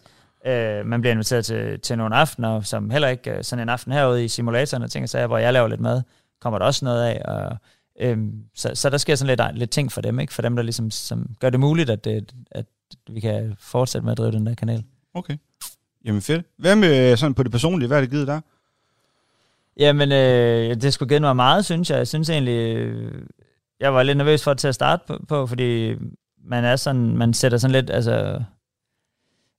Øh, 0.46 0.86
man 0.86 1.01
bliver 1.01 1.12
inviteret 1.12 1.46
til, 1.46 1.79
til 1.79 1.98
nogle 1.98 2.15
aftener, 2.15 2.62
som 2.62 2.89
heller 2.89 3.08
ikke, 3.08 3.32
øh, 3.32 3.44
sådan 3.44 3.63
en 3.63 3.70
aften 3.70 3.91
herude 3.91 4.25
i 4.25 4.27
simulatoren, 4.27 4.84
og 4.84 4.91
tænker 4.91 5.08
sig, 5.08 5.27
hvor 5.27 5.38
jeg 5.38 5.53
laver 5.53 5.67
lidt 5.67 5.82
mad, 5.82 6.01
kommer 6.41 6.60
der 6.60 6.65
også 6.65 6.86
noget 6.86 7.03
af, 7.03 7.22
og 7.25 7.58
Øhm, 8.00 8.44
så, 8.56 8.72
så 8.74 8.89
der 8.89 8.98
sker 8.98 9.15
sådan 9.15 9.38
lidt, 9.38 9.60
lidt 9.60 9.70
ting 9.70 9.91
for 9.91 10.01
dem, 10.01 10.20
ikke? 10.20 10.34
For 10.34 10.41
dem, 10.41 10.56
der 10.56 10.63
ligesom 10.63 10.91
som 10.91 11.36
gør 11.39 11.50
det 11.50 11.60
muligt, 11.60 11.89
at, 11.89 12.06
det, 12.06 12.34
at 12.51 12.65
vi 13.10 13.20
kan 13.20 13.56
fortsætte 13.60 14.06
med 14.06 14.12
at 14.12 14.17
drive 14.17 14.32
den 14.32 14.46
der 14.46 14.56
kanal. 14.56 14.84
Okay. 15.13 15.38
Jamen 16.06 16.22
fedt. 16.22 16.46
Hvad 16.58 16.75
med 16.75 17.17
sådan 17.17 17.34
på 17.34 17.44
det 17.44 17.51
personlige? 17.51 17.88
Hvad 17.88 17.98
er 17.98 18.01
det 18.01 18.10
givet 18.10 18.27
der? 18.27 18.41
Jamen, 19.77 20.12
øh, 20.12 20.82
det 20.82 20.94
skulle 20.94 21.10
givet 21.10 21.22
mig 21.22 21.36
meget, 21.36 21.65
synes 21.65 21.89
jeg. 21.89 21.98
Jeg 21.98 22.08
synes 22.08 22.29
egentlig, 22.29 22.75
øh, 22.77 23.22
jeg 23.79 23.94
var 23.94 24.03
lidt 24.03 24.17
nervøs 24.17 24.44
for 24.44 24.53
det 24.53 24.60
til 24.60 24.67
at 24.67 24.75
starte 24.75 25.03
på, 25.08 25.25
på, 25.27 25.48
fordi 25.48 25.96
man 26.44 26.63
er 26.63 26.75
sådan, 26.75 27.17
man 27.17 27.34
sætter 27.34 27.58
sådan 27.58 27.72
lidt, 27.72 27.89
altså, 27.89 28.44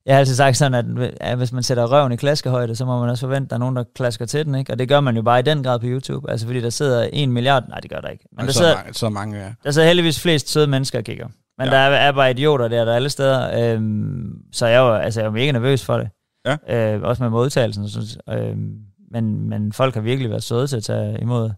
jeg 0.09 0.15
har 0.15 0.19
altid 0.19 0.35
sagt 0.35 0.57
sådan, 0.57 0.97
at, 1.21 1.37
hvis 1.37 1.51
man 1.51 1.63
sætter 1.63 1.91
røven 1.91 2.11
i 2.11 2.15
klaskehøjde, 2.15 2.75
så 2.75 2.85
må 2.85 2.99
man 2.99 3.09
også 3.09 3.21
forvente, 3.27 3.45
at 3.45 3.49
der 3.49 3.55
er 3.55 3.59
nogen, 3.59 3.75
der 3.75 3.83
klasker 3.95 4.25
til 4.25 4.45
den, 4.45 4.55
ikke? 4.55 4.73
Og 4.73 4.79
det 4.79 4.89
gør 4.89 4.99
man 4.99 5.15
jo 5.15 5.21
bare 5.21 5.39
i 5.39 5.43
den 5.43 5.63
grad 5.63 5.79
på 5.79 5.85
YouTube. 5.87 6.31
Altså 6.31 6.45
fordi 6.45 6.61
der 6.61 6.69
sidder 6.69 7.09
en 7.13 7.31
milliard, 7.31 7.63
nej 7.69 7.79
det 7.79 7.89
gør 7.91 7.99
der 7.99 8.07
ikke. 8.07 8.25
Men 8.37 8.45
der 8.45 8.51
så, 8.51 8.57
sidder, 8.57 8.75
mange, 8.75 8.93
så 8.93 9.09
mange, 9.09 9.37
ja. 9.37 9.53
der 9.63 9.71
sidder 9.71 9.87
heldigvis 9.87 10.21
flest 10.21 10.49
søde 10.49 10.67
mennesker 10.67 10.97
og 10.99 11.03
kigger. 11.05 11.27
Men 11.57 11.67
Ja. 11.67 11.71
der 11.73 11.77
er, 11.77 11.89
er 11.89 12.11
bare 12.11 12.31
idioter 12.31 12.67
der, 12.67 12.85
der 12.85 12.91
er 12.91 12.95
alle 12.95 13.09
steder. 13.09 13.73
Øhm, 13.73 14.31
så 14.51 14.65
jeg 14.67 14.81
var, 14.81 14.97
altså, 14.99 15.19
jeg 15.21 15.25
var 15.31 15.33
mega 15.37 15.51
nervøs 15.51 15.85
for 15.85 15.97
det. 15.97 16.09
Ja. 16.45 16.95
Øh, 16.95 17.01
også 17.01 17.23
med 17.23 17.29
modtagelsen. 17.29 17.89
Synes, 17.89 18.17
øhm, 18.29 18.77
men, 19.11 19.49
men 19.49 19.73
folk 19.73 19.93
har 19.93 20.01
virkelig 20.01 20.29
været 20.29 20.43
søde 20.43 20.67
til 20.67 20.77
at 20.77 20.83
tage 20.83 21.21
imod. 21.21 21.51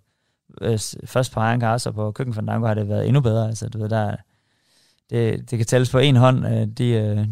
Øh, 0.62 0.80
først 1.06 1.34
på 1.34 1.40
Iron 1.40 1.62
Cars 1.62 1.86
og 1.86 1.94
på 1.94 2.12
Køkken 2.12 2.34
Fandango 2.36 2.68
har 2.68 2.74
det 2.74 2.90
været 2.90 3.08
endnu 3.08 3.22
bedre. 3.22 3.48
Altså, 3.48 3.70
du 3.70 3.78
ved, 3.78 3.90
der, 3.90 4.16
det, 5.10 5.52
det 5.52 5.58
kan 5.60 5.66
tælles 5.66 5.92
på 5.92 5.98
en 6.00 6.16
hånd, 6.16 6.48
øh, 6.48 6.68
de 6.78 6.88
øh, 6.90 7.28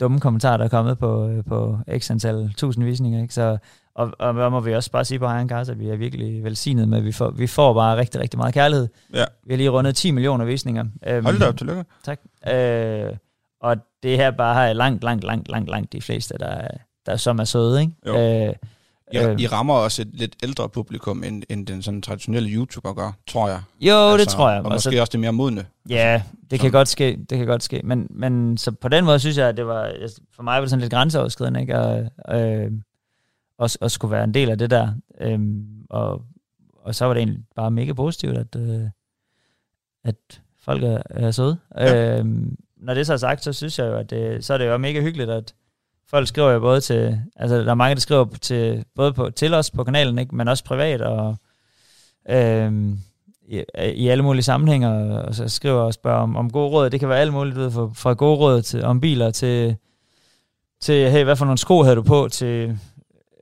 dumme 0.00 0.20
kommentarer, 0.20 0.56
der 0.56 0.64
er 0.64 0.68
kommet 0.68 0.98
på, 0.98 1.28
øh, 1.28 1.44
på 1.44 1.78
x 1.98 2.10
antal 2.10 2.52
tusind 2.56 2.84
visninger. 2.84 3.22
Ikke? 3.22 3.34
Så, 3.34 3.58
og, 3.94 4.12
og 4.18 4.32
hvad 4.32 4.50
må 4.50 4.60
vi 4.60 4.74
også 4.74 4.90
bare 4.90 5.04
sige 5.04 5.18
på 5.18 5.24
Iron 5.24 5.48
Cars, 5.48 5.68
at 5.68 5.78
vi 5.78 5.88
er 5.88 5.96
virkelig 5.96 6.44
velsignet 6.44 6.88
med, 6.88 6.98
at 6.98 7.04
vi 7.04 7.12
får, 7.12 7.30
vi 7.30 7.46
får 7.46 7.74
bare 7.74 7.96
rigtig, 7.96 8.20
rigtig 8.20 8.38
meget 8.38 8.54
kærlighed. 8.54 8.88
Ja. 9.14 9.24
Vi 9.46 9.52
har 9.52 9.56
lige 9.56 9.68
rundet 9.68 9.96
10 9.96 10.10
millioner 10.10 10.44
visninger. 10.44 10.84
Øhm, 11.06 11.24
Hold 11.24 11.38
da 11.38 11.48
op, 11.48 11.56
tillykke. 11.56 11.84
Tak. 12.04 12.20
Øh, 12.52 13.16
og 13.60 13.76
det 14.02 14.16
her 14.16 14.30
bare 14.30 14.54
har 14.54 14.72
langt, 14.72 15.04
langt, 15.04 15.24
langt, 15.24 15.48
langt, 15.48 15.70
langt 15.70 15.92
de 15.92 16.02
fleste, 16.02 16.34
der, 16.38 16.68
der 17.06 17.16
som 17.16 17.38
er 17.38 17.44
søde, 17.44 17.80
ikke? 17.80 17.92
Jo. 18.06 18.46
Øh, 18.48 18.54
I, 19.12 19.18
øh, 19.18 19.40
I 19.40 19.46
rammer 19.46 19.74
også 19.74 20.02
et 20.02 20.08
lidt 20.12 20.36
ældre 20.42 20.68
publikum, 20.68 21.24
end, 21.24 21.42
end 21.48 21.66
den 21.66 21.82
sådan 21.82 22.02
traditionelle 22.02 22.48
YouTuber 22.50 22.92
gør, 22.94 23.12
tror 23.26 23.48
jeg. 23.48 23.60
jo, 23.80 24.18
det 24.18 24.28
tror 24.28 24.48
jeg. 24.48 24.56
Altså, 24.56 24.68
Og 24.68 24.72
måske 24.74 24.96
så, 24.96 25.00
også 25.00 25.10
det 25.10 25.20
mere 25.20 25.32
modne. 25.32 25.66
ja, 25.88 26.22
det 26.50 26.60
kan 26.60 26.70
godt 26.70 26.88
ske, 26.88 27.18
det 27.30 27.38
kan 27.38 27.46
godt 27.46 27.62
ske. 27.62 27.80
Men, 27.84 28.06
men 28.10 28.56
så 28.58 28.72
på 28.72 28.88
den 28.88 29.04
måde 29.04 29.18
synes 29.18 29.38
jeg, 29.38 29.48
at 29.48 29.56
det 29.56 29.66
var, 29.66 29.92
for 30.32 30.42
mig 30.42 30.54
var 30.54 30.60
det 30.60 30.70
sådan 30.70 30.80
lidt 30.80 30.92
grænseoverskridende, 30.92 31.60
ikke? 31.60 31.78
Og, 31.78 32.10
øh, 32.40 32.70
også, 33.58 33.78
også 33.80 33.94
skulle 33.94 34.12
være 34.12 34.24
en 34.24 34.34
del 34.34 34.50
af 34.50 34.58
det 34.58 34.70
der. 34.70 34.94
Øhm, 35.20 35.66
og, 35.90 36.22
og 36.84 36.94
så 36.94 37.04
var 37.04 37.14
det 37.14 37.20
egentlig 37.20 37.42
bare 37.56 37.70
mega 37.70 37.92
positivt, 37.92 38.38
at, 38.38 38.56
øh, 38.56 38.80
at 40.04 40.40
folk 40.60 40.82
er, 40.82 41.02
er 41.10 41.30
søde. 41.30 41.58
Ja. 41.76 41.84
Ja. 41.94 42.18
Øhm, 42.18 42.56
når 42.76 42.94
det 42.94 43.06
så 43.06 43.12
er 43.12 43.16
sagt, 43.16 43.44
så 43.44 43.52
synes 43.52 43.78
jeg 43.78 43.86
jo, 43.86 43.96
at 43.96 44.10
det, 44.10 44.44
så 44.44 44.54
er 44.54 44.58
det 44.58 44.66
jo 44.66 44.76
mega 44.76 45.00
hyggeligt, 45.00 45.30
at 45.30 45.54
folk 46.14 46.28
skriver 46.28 46.50
jo 46.50 46.60
både 46.60 46.80
til, 46.80 47.20
altså 47.36 47.56
der 47.56 47.70
er 47.70 47.74
mange, 47.74 47.94
der 47.94 48.00
skriver 48.00 48.26
til, 48.40 48.84
både 48.96 49.12
på, 49.12 49.30
til 49.30 49.54
os 49.54 49.70
på 49.70 49.84
kanalen, 49.84 50.18
ikke, 50.18 50.34
men 50.34 50.48
også 50.48 50.64
privat, 50.64 51.00
og 51.00 51.36
øhm, 52.30 52.98
i, 53.48 53.62
i 53.94 54.08
alle 54.08 54.24
mulige 54.24 54.42
sammenhænge, 54.42 54.88
og, 54.88 55.34
så 55.34 55.48
skriver 55.48 55.80
og 55.80 55.94
spørger 55.94 56.20
om, 56.20 56.36
om 56.36 56.50
gode 56.50 56.70
råd. 56.70 56.90
Det 56.90 57.00
kan 57.00 57.08
være 57.08 57.20
alt 57.20 57.32
muligt, 57.32 57.56
ved, 57.56 57.70
fra, 57.70 57.90
fra 57.94 58.12
gode 58.12 58.36
råd 58.36 58.62
til, 58.62 58.84
om 58.84 59.00
biler 59.00 59.30
til, 59.30 59.76
til, 60.80 61.10
hey, 61.10 61.24
hvad 61.24 61.36
for 61.36 61.44
nogle 61.44 61.58
sko 61.58 61.82
havde 61.82 61.96
du 61.96 62.02
på, 62.02 62.28
til, 62.32 62.78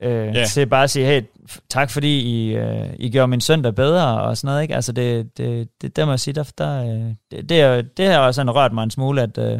øh, 0.01 0.35
yeah. 0.35 0.47
til 0.47 0.65
bare 0.65 0.83
at 0.83 0.89
sige, 0.89 1.05
hey, 1.05 1.21
tak 1.69 1.89
fordi 1.89 2.19
I, 2.19 2.55
øh, 2.55 2.89
I 2.99 3.09
gjorde 3.09 3.27
min 3.27 3.41
søndag 3.41 3.75
bedre, 3.75 4.21
og 4.21 4.37
sådan 4.37 4.47
noget, 4.47 4.61
ikke? 4.61 4.75
Altså, 4.75 4.91
det, 4.91 5.37
det, 5.37 5.69
det 5.81 5.95
der 5.95 6.05
må 6.05 6.11
jeg 6.11 6.19
sige, 6.19 6.33
der, 6.33 6.51
der, 6.57 6.83
øh, 6.83 7.13
det, 7.31 7.49
det, 7.49 7.61
er, 7.61 7.81
det 7.81 8.07
har 8.07 8.19
også 8.19 8.35
sådan 8.35 8.55
rørt 8.55 8.73
mig 8.73 8.83
en 8.83 8.91
smule, 8.91 9.21
at, 9.21 9.37
øh, 9.37 9.59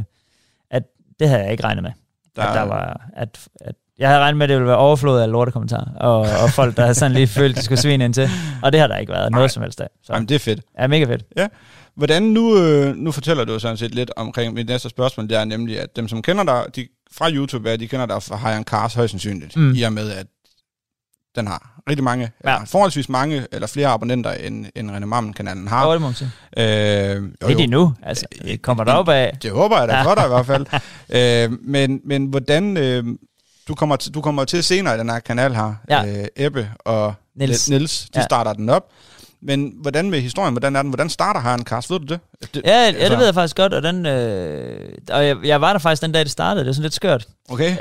at 0.69 0.83
det 1.19 1.29
havde 1.29 1.43
jeg 1.43 1.51
ikke 1.51 1.63
regnet 1.63 1.83
med. 1.83 1.91
Der, 2.35 2.41
at 2.43 2.55
der 2.55 2.61
var, 2.61 3.01
at, 3.15 3.47
at 3.61 3.75
jeg 3.99 4.09
havde 4.09 4.21
regnet 4.21 4.37
med, 4.37 4.43
at 4.43 4.49
det 4.49 4.57
ville 4.57 4.67
være 4.67 4.77
overflod 4.77 5.19
af 5.19 5.31
lortekommentarer, 5.31 5.95
og, 5.95 6.19
og 6.19 6.49
folk, 6.49 6.75
der 6.77 6.81
havde 6.81 6.95
sådan 6.95 7.11
lige 7.11 7.27
følt, 7.27 7.55
de 7.55 7.61
skulle 7.61 7.79
svine 7.79 8.05
ind 8.05 8.13
til. 8.13 8.29
Og 8.63 8.71
det 8.71 8.79
har 8.79 8.87
der 8.87 8.97
ikke 8.97 9.11
været 9.11 9.31
Nej. 9.31 9.37
noget 9.37 9.51
som 9.51 9.63
helst 9.63 9.81
af. 9.81 9.87
Så 10.03 10.13
Jamen, 10.13 10.29
det 10.29 10.35
er 10.35 10.39
fedt. 10.39 10.61
er 10.77 10.87
mega 10.87 11.05
fedt. 11.05 11.23
Hvordan 11.95 12.23
nu, 12.23 12.57
øh, 12.57 12.95
nu 12.95 13.11
fortæller 13.11 13.45
du 13.45 13.59
sådan 13.59 13.77
set 13.77 13.95
lidt 13.95 14.11
omkring 14.15 14.53
mit 14.53 14.67
næste 14.67 14.89
spørgsmål, 14.89 15.29
det 15.29 15.37
er 15.37 15.45
nemlig, 15.45 15.79
at 15.79 15.95
dem, 15.95 16.07
som 16.07 16.21
kender 16.21 16.43
dig 16.43 16.75
de, 16.75 16.87
fra 17.11 17.31
YouTube, 17.31 17.69
er, 17.69 17.77
de 17.77 17.87
kender 17.87 18.05
dig 18.05 18.23
fra 18.23 18.37
High 18.37 18.63
Cars 18.63 18.93
højst 18.93 19.11
sandsynligt. 19.11 19.55
Mm. 19.55 19.73
i 19.75 19.81
og 19.81 19.93
med, 19.93 20.11
at 20.11 20.27
den 21.35 21.47
har 21.47 21.81
rigtig 21.89 22.03
mange, 22.03 22.31
ja. 22.43 22.49
Ja. 22.49 22.55
eller 22.55 22.65
forholdsvis 22.67 23.09
mange, 23.09 23.45
eller 23.51 23.67
flere 23.67 23.87
abonnenter, 23.87 24.31
end, 24.31 24.65
end 24.75 24.91
René 24.91 25.05
Mammen-kanalen 25.05 25.67
har. 25.67 25.87
Ja. 25.87 25.93
det 25.93 26.01
må 26.01 26.07
man 26.07 26.15
sige. 26.15 26.31
Øh, 26.57 27.15
jo, 27.15 27.47
Det 27.47 27.59
er 27.59 27.63
jo, 27.63 27.69
nu. 27.69 27.93
Altså, 28.03 28.25
det 28.41 28.61
kommer 28.61 28.83
der 28.83 28.93
op 28.93 29.09
af. 29.09 29.37
det 29.41 29.51
håber 29.51 29.79
jeg 29.79 29.87
da 29.87 30.03
for 30.03 30.15
dig 30.15 30.25
i 30.25 30.27
hvert 30.27 30.45
fald. 30.45 30.65
øh, 31.51 31.57
men, 31.61 31.99
men 32.05 32.25
hvordan, 32.25 32.77
øh, 32.77 33.03
du, 33.67 33.75
kommer 33.75 33.95
til, 33.95 34.13
du 34.13 34.21
kommer 34.21 34.45
til 34.45 34.63
senere 34.63 34.95
i 34.95 34.99
den 34.99 35.09
her 35.09 35.19
kanal 35.19 35.53
her, 35.55 35.73
Ja. 35.89 36.05
øh, 36.21 36.25
Ebbe 36.35 36.69
og 36.79 37.13
Niels. 37.35 37.69
Niels 37.69 38.09
de 38.13 38.19
Ja. 38.19 38.23
starter 38.25 38.53
den 38.53 38.69
op. 38.69 38.83
Men 39.43 39.73
hvordan 39.81 40.09
med 40.09 40.21
historien, 40.21 40.53
hvordan 40.53 40.75
er 40.75 40.81
den? 40.81 40.89
Hvordan 40.91 41.09
starter 41.09 41.41
her 41.41 41.53
en 41.53 41.63
cast? 41.63 41.89
Ved 41.91 41.99
du 41.99 42.05
det? 42.05 42.19
det 42.53 42.61
Ja, 42.65 42.69
ja, 42.71 42.85
altså- 42.85 43.09
det 43.09 43.17
ved 43.17 43.25
jeg 43.25 43.33
faktisk 43.33 43.55
godt, 43.55 43.73
og, 43.73 43.83
den, 43.83 44.05
øh, 44.05 44.91
og 45.11 45.25
jeg, 45.27 45.37
jeg 45.43 45.61
var 45.61 45.71
der 45.73 45.79
faktisk 45.79 46.01
den 46.01 46.11
dag, 46.11 46.21
det 46.23 46.31
startede. 46.31 46.63
Det 46.65 46.69
er 46.69 46.73
sådan 46.73 46.83
lidt 46.83 46.93
skørt. 46.93 47.27
Okay. 47.49 47.71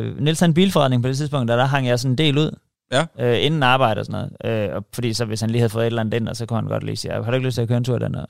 Øh, 0.00 0.20
Niels 0.20 0.40
havde 0.40 0.50
en 0.50 0.54
bilforretning 0.54 1.02
på 1.02 1.08
det 1.08 1.16
tidspunkt, 1.16 1.50
og 1.50 1.58
der 1.58 1.64
hang 1.64 1.86
jeg 1.86 1.98
sådan 1.98 2.12
en 2.12 2.18
del 2.18 2.38
ud. 2.38 2.58
Ja. 2.92 3.06
Øh, 3.18 3.44
inden 3.44 3.62
arbejde 3.62 3.98
og 3.98 4.06
sådan 4.06 4.28
noget. 4.42 4.68
Øh, 4.70 4.76
og 4.76 4.84
fordi 4.94 5.12
så 5.12 5.24
hvis 5.24 5.40
han 5.40 5.50
lige 5.50 5.60
havde 5.60 5.70
fået 5.70 5.82
et 5.82 5.86
eller 5.86 6.00
andet 6.00 6.14
ind, 6.14 6.28
og 6.28 6.36
så 6.36 6.46
kunne 6.46 6.56
han 6.56 6.68
godt 6.68 6.84
lige 6.84 6.96
sige, 6.96 7.12
har 7.12 7.30
du 7.30 7.32
ikke 7.32 7.46
lyst 7.46 7.54
til 7.54 7.62
at 7.62 7.68
køre 7.68 7.78
en 7.78 7.84
tur 7.84 7.98
den 7.98 8.14
og 8.14 8.28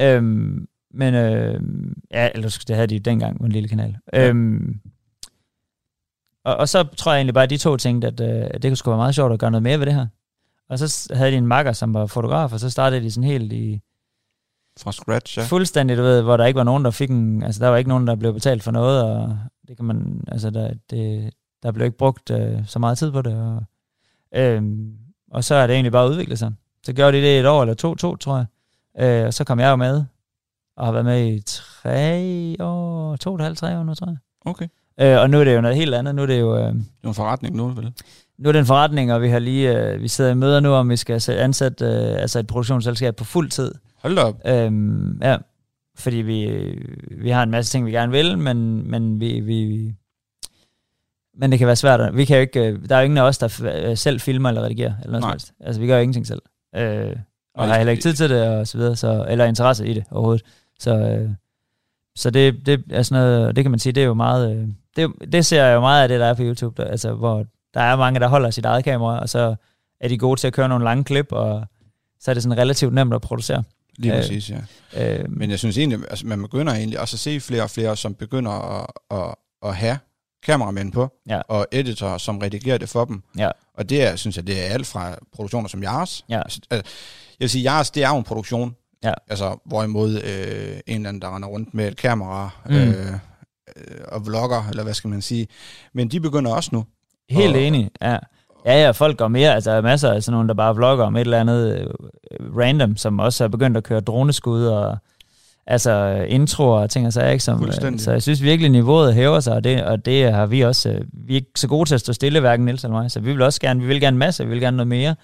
øhm, 0.00 0.68
men 0.94 1.14
øh, 1.14 1.60
ja, 2.10 2.28
eller 2.34 2.58
det 2.68 2.76
havde 2.76 2.86
de 2.86 2.98
dengang 2.98 3.36
med 3.40 3.46
en 3.46 3.52
lille 3.52 3.68
kanal. 3.68 3.96
Ja. 4.12 4.22
Ja. 4.22 4.28
Øhm, 4.28 4.80
og, 6.44 6.56
og 6.56 6.68
så 6.68 6.82
tror 6.82 7.12
jeg 7.12 7.18
egentlig 7.18 7.34
bare, 7.34 7.44
at 7.44 7.50
de 7.50 7.56
to 7.56 7.76
tænkte, 7.76 8.08
at, 8.08 8.20
øh, 8.20 8.50
det 8.54 8.62
kunne 8.62 8.76
sgu 8.76 8.90
være 8.90 8.98
meget 8.98 9.14
sjovt 9.14 9.32
at 9.32 9.38
gøre 9.38 9.50
noget 9.50 9.62
mere 9.62 9.78
ved 9.78 9.86
det 9.86 9.94
her. 9.94 10.06
Og 10.68 10.78
så 10.78 11.14
havde 11.14 11.30
de 11.30 11.36
en 11.36 11.46
makker, 11.46 11.72
som 11.72 11.94
var 11.94 12.06
fotograf, 12.06 12.52
og 12.52 12.60
så 12.60 12.70
startede 12.70 13.02
de 13.02 13.10
sådan 13.10 13.30
helt 13.30 13.52
i 13.52 13.80
Fra 14.80 14.92
scratch, 14.92 15.38
ja. 15.38 15.42
ja. 15.42 15.48
fuldstændig, 15.48 15.96
du 15.96 16.02
ved, 16.02 16.22
hvor 16.22 16.36
der 16.36 16.44
ikke 16.44 16.58
var 16.58 16.64
nogen, 16.64 16.84
der 16.84 16.90
fik 16.90 17.10
en, 17.10 17.42
altså 17.42 17.64
der 17.64 17.68
var 17.68 17.76
ikke 17.76 17.88
nogen, 17.88 18.06
der 18.06 18.14
blev 18.14 18.32
betalt 18.34 18.62
for 18.62 18.70
noget, 18.70 19.02
og 19.02 19.38
det 19.68 19.76
kan 19.76 19.84
man, 19.84 20.24
altså 20.28 20.50
der, 20.50 20.74
det, 20.90 21.34
der 21.62 21.72
blev 21.72 21.84
ikke 21.84 21.98
brugt 21.98 22.30
øh, 22.30 22.66
så 22.66 22.78
meget 22.78 22.98
tid 22.98 23.12
på 23.12 23.22
det, 23.22 23.34
og, 23.34 23.64
øhm, 24.34 24.96
og 25.30 25.44
så 25.44 25.54
er 25.54 25.66
det 25.66 25.74
egentlig 25.74 25.92
bare 25.92 26.10
udviklet 26.10 26.38
sig. 26.38 26.52
Så 26.86 26.92
gjorde 26.92 27.16
de 27.16 27.22
det 27.22 27.38
et 27.40 27.46
år 27.46 27.62
eller 27.62 27.74
to, 27.74 27.94
to 27.94 28.16
tror 28.16 28.36
jeg, 28.36 28.46
øh, 29.20 29.26
og 29.26 29.34
så 29.34 29.44
kom 29.44 29.60
jeg 29.60 29.70
jo 29.70 29.76
med, 29.76 30.04
og 30.76 30.84
har 30.86 30.92
været 30.92 31.04
med 31.04 31.26
i 31.32 31.40
tre 31.46 32.56
år, 32.60 33.16
to 33.16 33.30
og 33.30 33.36
et 33.36 33.42
halvt, 33.42 33.58
tre 33.58 33.78
år 33.78 33.82
nu, 33.84 33.94
tror 33.94 34.06
jeg. 34.06 34.16
Okay. 34.44 34.68
Øh, 35.00 35.20
og 35.20 35.30
nu 35.30 35.40
er 35.40 35.44
det 35.44 35.54
jo 35.54 35.60
noget 35.60 35.76
helt 35.76 35.94
andet, 35.94 36.14
nu 36.14 36.22
er 36.22 36.26
det 36.26 36.40
jo... 36.40 36.56
Øh, 36.56 36.62
Det 36.74 36.84
er 37.04 37.08
en 37.08 37.14
forretning 37.14 37.56
nu, 37.56 37.68
vel? 37.68 37.92
nu 38.38 38.48
er 38.48 38.52
det 38.52 38.58
en 38.58 38.66
forretning, 38.66 39.12
og 39.12 39.22
vi 39.22 39.28
har 39.28 39.38
lige, 39.38 39.78
øh, 39.78 40.02
vi 40.02 40.08
sidder 40.08 40.30
i 40.30 40.34
møder 40.34 40.60
nu, 40.60 40.72
om 40.72 40.90
vi 40.90 40.96
skal 40.96 41.20
sæ- 41.20 41.32
ansætte 41.32 41.84
øh, 41.84 42.20
altså 42.22 42.38
et 42.38 42.46
produktionsselskab 42.46 43.16
på 43.16 43.24
fuld 43.24 43.50
tid. 43.50 43.74
Hold 44.02 44.18
op. 44.18 44.40
Øhm, 44.46 45.18
ja, 45.22 45.36
fordi 45.96 46.16
vi, 46.16 46.48
vi 47.10 47.30
har 47.30 47.42
en 47.42 47.50
masse 47.50 47.72
ting, 47.72 47.86
vi 47.86 47.90
gerne 47.90 48.12
vil, 48.12 48.38
men, 48.38 48.90
men 48.90 49.20
vi, 49.20 49.40
vi, 49.40 49.92
men 51.38 51.50
det 51.50 51.58
kan 51.58 51.66
være 51.66 51.76
svært. 51.76 52.16
Vi 52.16 52.24
kan 52.24 52.36
jo 52.36 52.40
ikke, 52.40 52.66
øh, 52.66 52.88
der 52.88 52.96
er 52.96 53.00
jo 53.00 53.04
ingen 53.04 53.18
af 53.18 53.22
os, 53.22 53.38
der 53.38 53.82
øh, 53.84 53.96
selv 53.96 54.20
filmer 54.20 54.48
eller 54.48 54.62
redigerer, 54.62 54.92
eller 55.04 55.20
noget 55.20 55.42
Nej. 55.60 55.66
Altså, 55.66 55.80
vi 55.80 55.86
gør 55.86 55.96
jo 55.96 56.02
ingenting 56.02 56.26
selv. 56.26 56.42
Øh, 56.76 57.16
og 57.54 57.68
har 57.68 57.76
heller 57.76 57.90
ikke 57.90 58.02
tid 58.02 58.14
til 58.14 58.30
det, 58.30 58.48
og 58.48 58.66
så 58.66 58.78
videre, 58.78 58.96
så, 58.96 59.26
eller 59.28 59.44
interesse 59.44 59.86
i 59.86 59.94
det 59.94 60.04
overhovedet. 60.10 60.44
Så, 60.78 60.96
øh, 60.98 61.30
så 62.16 62.30
det, 62.30 62.66
det 62.66 62.84
er 62.90 63.02
sådan 63.02 63.22
noget, 63.22 63.56
det 63.56 63.64
kan 63.64 63.70
man 63.70 63.80
sige, 63.80 63.92
det 63.92 64.02
er 64.02 64.06
jo 64.06 64.14
meget, 64.14 64.56
øh, 64.56 64.68
det, 64.96 65.32
det 65.32 65.46
ser 65.46 65.64
jeg 65.64 65.74
jo 65.74 65.80
meget 65.80 66.02
af 66.02 66.08
det, 66.08 66.20
der 66.20 66.26
er 66.26 66.34
på 66.34 66.42
YouTube, 66.42 66.82
der, 66.82 66.88
altså, 66.88 67.14
hvor 67.14 67.46
der 67.74 67.80
er 67.80 67.96
mange, 67.96 68.20
der 68.20 68.28
holder 68.28 68.50
sit 68.50 68.64
eget 68.64 68.84
kamera, 68.84 69.20
og 69.20 69.28
så 69.28 69.54
er 70.00 70.08
de 70.08 70.18
gode 70.18 70.40
til 70.40 70.46
at 70.46 70.52
køre 70.52 70.68
nogle 70.68 70.84
lange 70.84 71.04
klip, 71.04 71.32
og 71.32 71.66
så 72.20 72.30
er 72.30 72.34
det 72.34 72.42
sådan 72.42 72.58
relativt 72.58 72.94
nemt 72.94 73.14
at 73.14 73.20
producere. 73.20 73.62
Lige 73.98 74.12
Øh, 74.12 74.18
præcis, 74.20 74.50
ja. 74.50 75.18
Øh, 75.18 75.30
Men 75.30 75.50
jeg 75.50 75.58
synes 75.58 75.78
egentlig, 75.78 75.98
altså 76.10 76.26
man 76.26 76.42
begynder 76.42 76.72
egentlig 76.72 77.00
også 77.00 77.14
at 77.14 77.20
se 77.20 77.40
flere 77.40 77.62
og 77.62 77.70
flere, 77.70 77.96
som 77.96 78.14
begynder 78.14 78.80
at, 78.80 78.86
at, 79.10 79.34
at 79.68 79.76
have 79.76 79.98
kameramænd 80.42 80.92
på, 80.92 81.08
Ja. 81.28 81.40
og 81.48 81.66
editorer, 81.72 82.18
som 82.18 82.38
redigerer 82.38 82.78
det 82.78 82.88
for 82.88 83.04
dem. 83.04 83.22
Ja. 83.38 83.50
Og 83.78 83.88
det 83.90 84.02
er, 84.02 84.16
synes 84.16 84.36
jeg, 84.36 84.46
det 84.46 84.66
er 84.66 84.72
alt 84.74 84.86
fra 84.86 85.14
produktioner 85.34 85.68
som 85.68 85.82
jeres. 85.82 86.24
Ja. 86.28 86.38
Altså, 86.42 86.60
jeg 86.70 86.82
vil 87.38 87.50
sige, 87.50 87.72
jeres, 87.72 87.90
det 87.90 88.02
er 88.04 88.08
jo 88.08 88.16
en 88.16 88.24
produktion. 88.24 88.76
Ja. 89.04 89.12
Altså, 89.28 89.56
hvorimod 89.66 90.10
øh, 90.14 90.80
en 90.86 90.96
eller 90.96 91.08
anden, 91.08 91.22
der 91.22 91.36
render 91.36 91.48
rundt 91.48 91.74
med 91.74 91.88
et 91.88 91.96
kamera, 91.96 92.50
Mm. 92.66 92.74
øh, 92.74 93.12
øh, 93.76 93.98
og 94.08 94.26
vlogger, 94.26 94.68
eller 94.70 94.82
hvad 94.82 94.94
skal 94.94 95.10
man 95.10 95.22
sige. 95.22 95.46
Men 95.94 96.08
de 96.08 96.20
begynder 96.20 96.54
også 96.54 96.70
nu. 96.72 96.84
Helt 97.30 97.56
Og- 97.56 97.62
enig, 97.62 97.90
ja. 98.02 98.16
Ja, 98.66 98.82
ja, 98.84 98.90
folk 98.90 99.18
går 99.18 99.28
mere, 99.28 99.54
altså 99.54 99.70
der 99.70 99.76
er 99.76 99.80
masser 99.80 100.12
af 100.12 100.22
sådan 100.22 100.32
nogle, 100.36 100.48
der 100.48 100.54
bare 100.54 100.74
vlogger 100.74 101.04
om 101.04 101.16
et 101.16 101.20
eller 101.20 101.40
andet 101.40 101.78
øh, 101.78 102.56
random, 102.58 102.96
som 102.96 103.18
også 103.18 103.44
er 103.44 103.48
begyndt 103.48 103.76
at 103.76 103.84
køre 103.84 104.00
droneskud 104.00 104.64
og 104.66 104.98
altså 105.72 106.26
introer 106.28 106.80
og 106.80 106.90
ting 106.90 107.06
og 107.06 107.12
sager, 107.12 107.30
ikke? 107.30 107.44
Som, 107.44 107.64
øh, 107.64 107.98
så 107.98 108.12
jeg 108.12 108.22
synes 108.22 108.42
virkelig, 108.42 108.70
niveauet 108.70 109.14
hæver 109.14 109.40
sig, 109.40 109.54
og 109.54 109.64
det, 109.64 109.84
og 109.84 110.04
det 110.04 110.32
har 110.32 110.46
vi 110.46 110.60
også, 110.60 110.90
øh, 110.90 111.00
vi 111.12 111.32
er 111.32 111.36
ikke 111.36 111.50
så 111.56 111.68
gode 111.68 111.88
til 111.88 111.94
at 111.94 112.00
stå 112.00 112.12
stille, 112.12 112.40
hverken 112.40 112.64
Niels 112.64 112.84
eller 112.84 112.96
mig, 112.96 113.10
så 113.10 113.20
vi 113.20 113.32
vil 113.32 113.42
også 113.42 113.60
gerne, 113.60 113.80
vi 113.80 113.86
vil 113.86 114.00
gerne 114.00 114.16
masse, 114.16 114.44
vi 114.44 114.50
vil 114.50 114.60
gerne 114.60 114.76
noget 114.76 114.88
mere. 114.88 115.14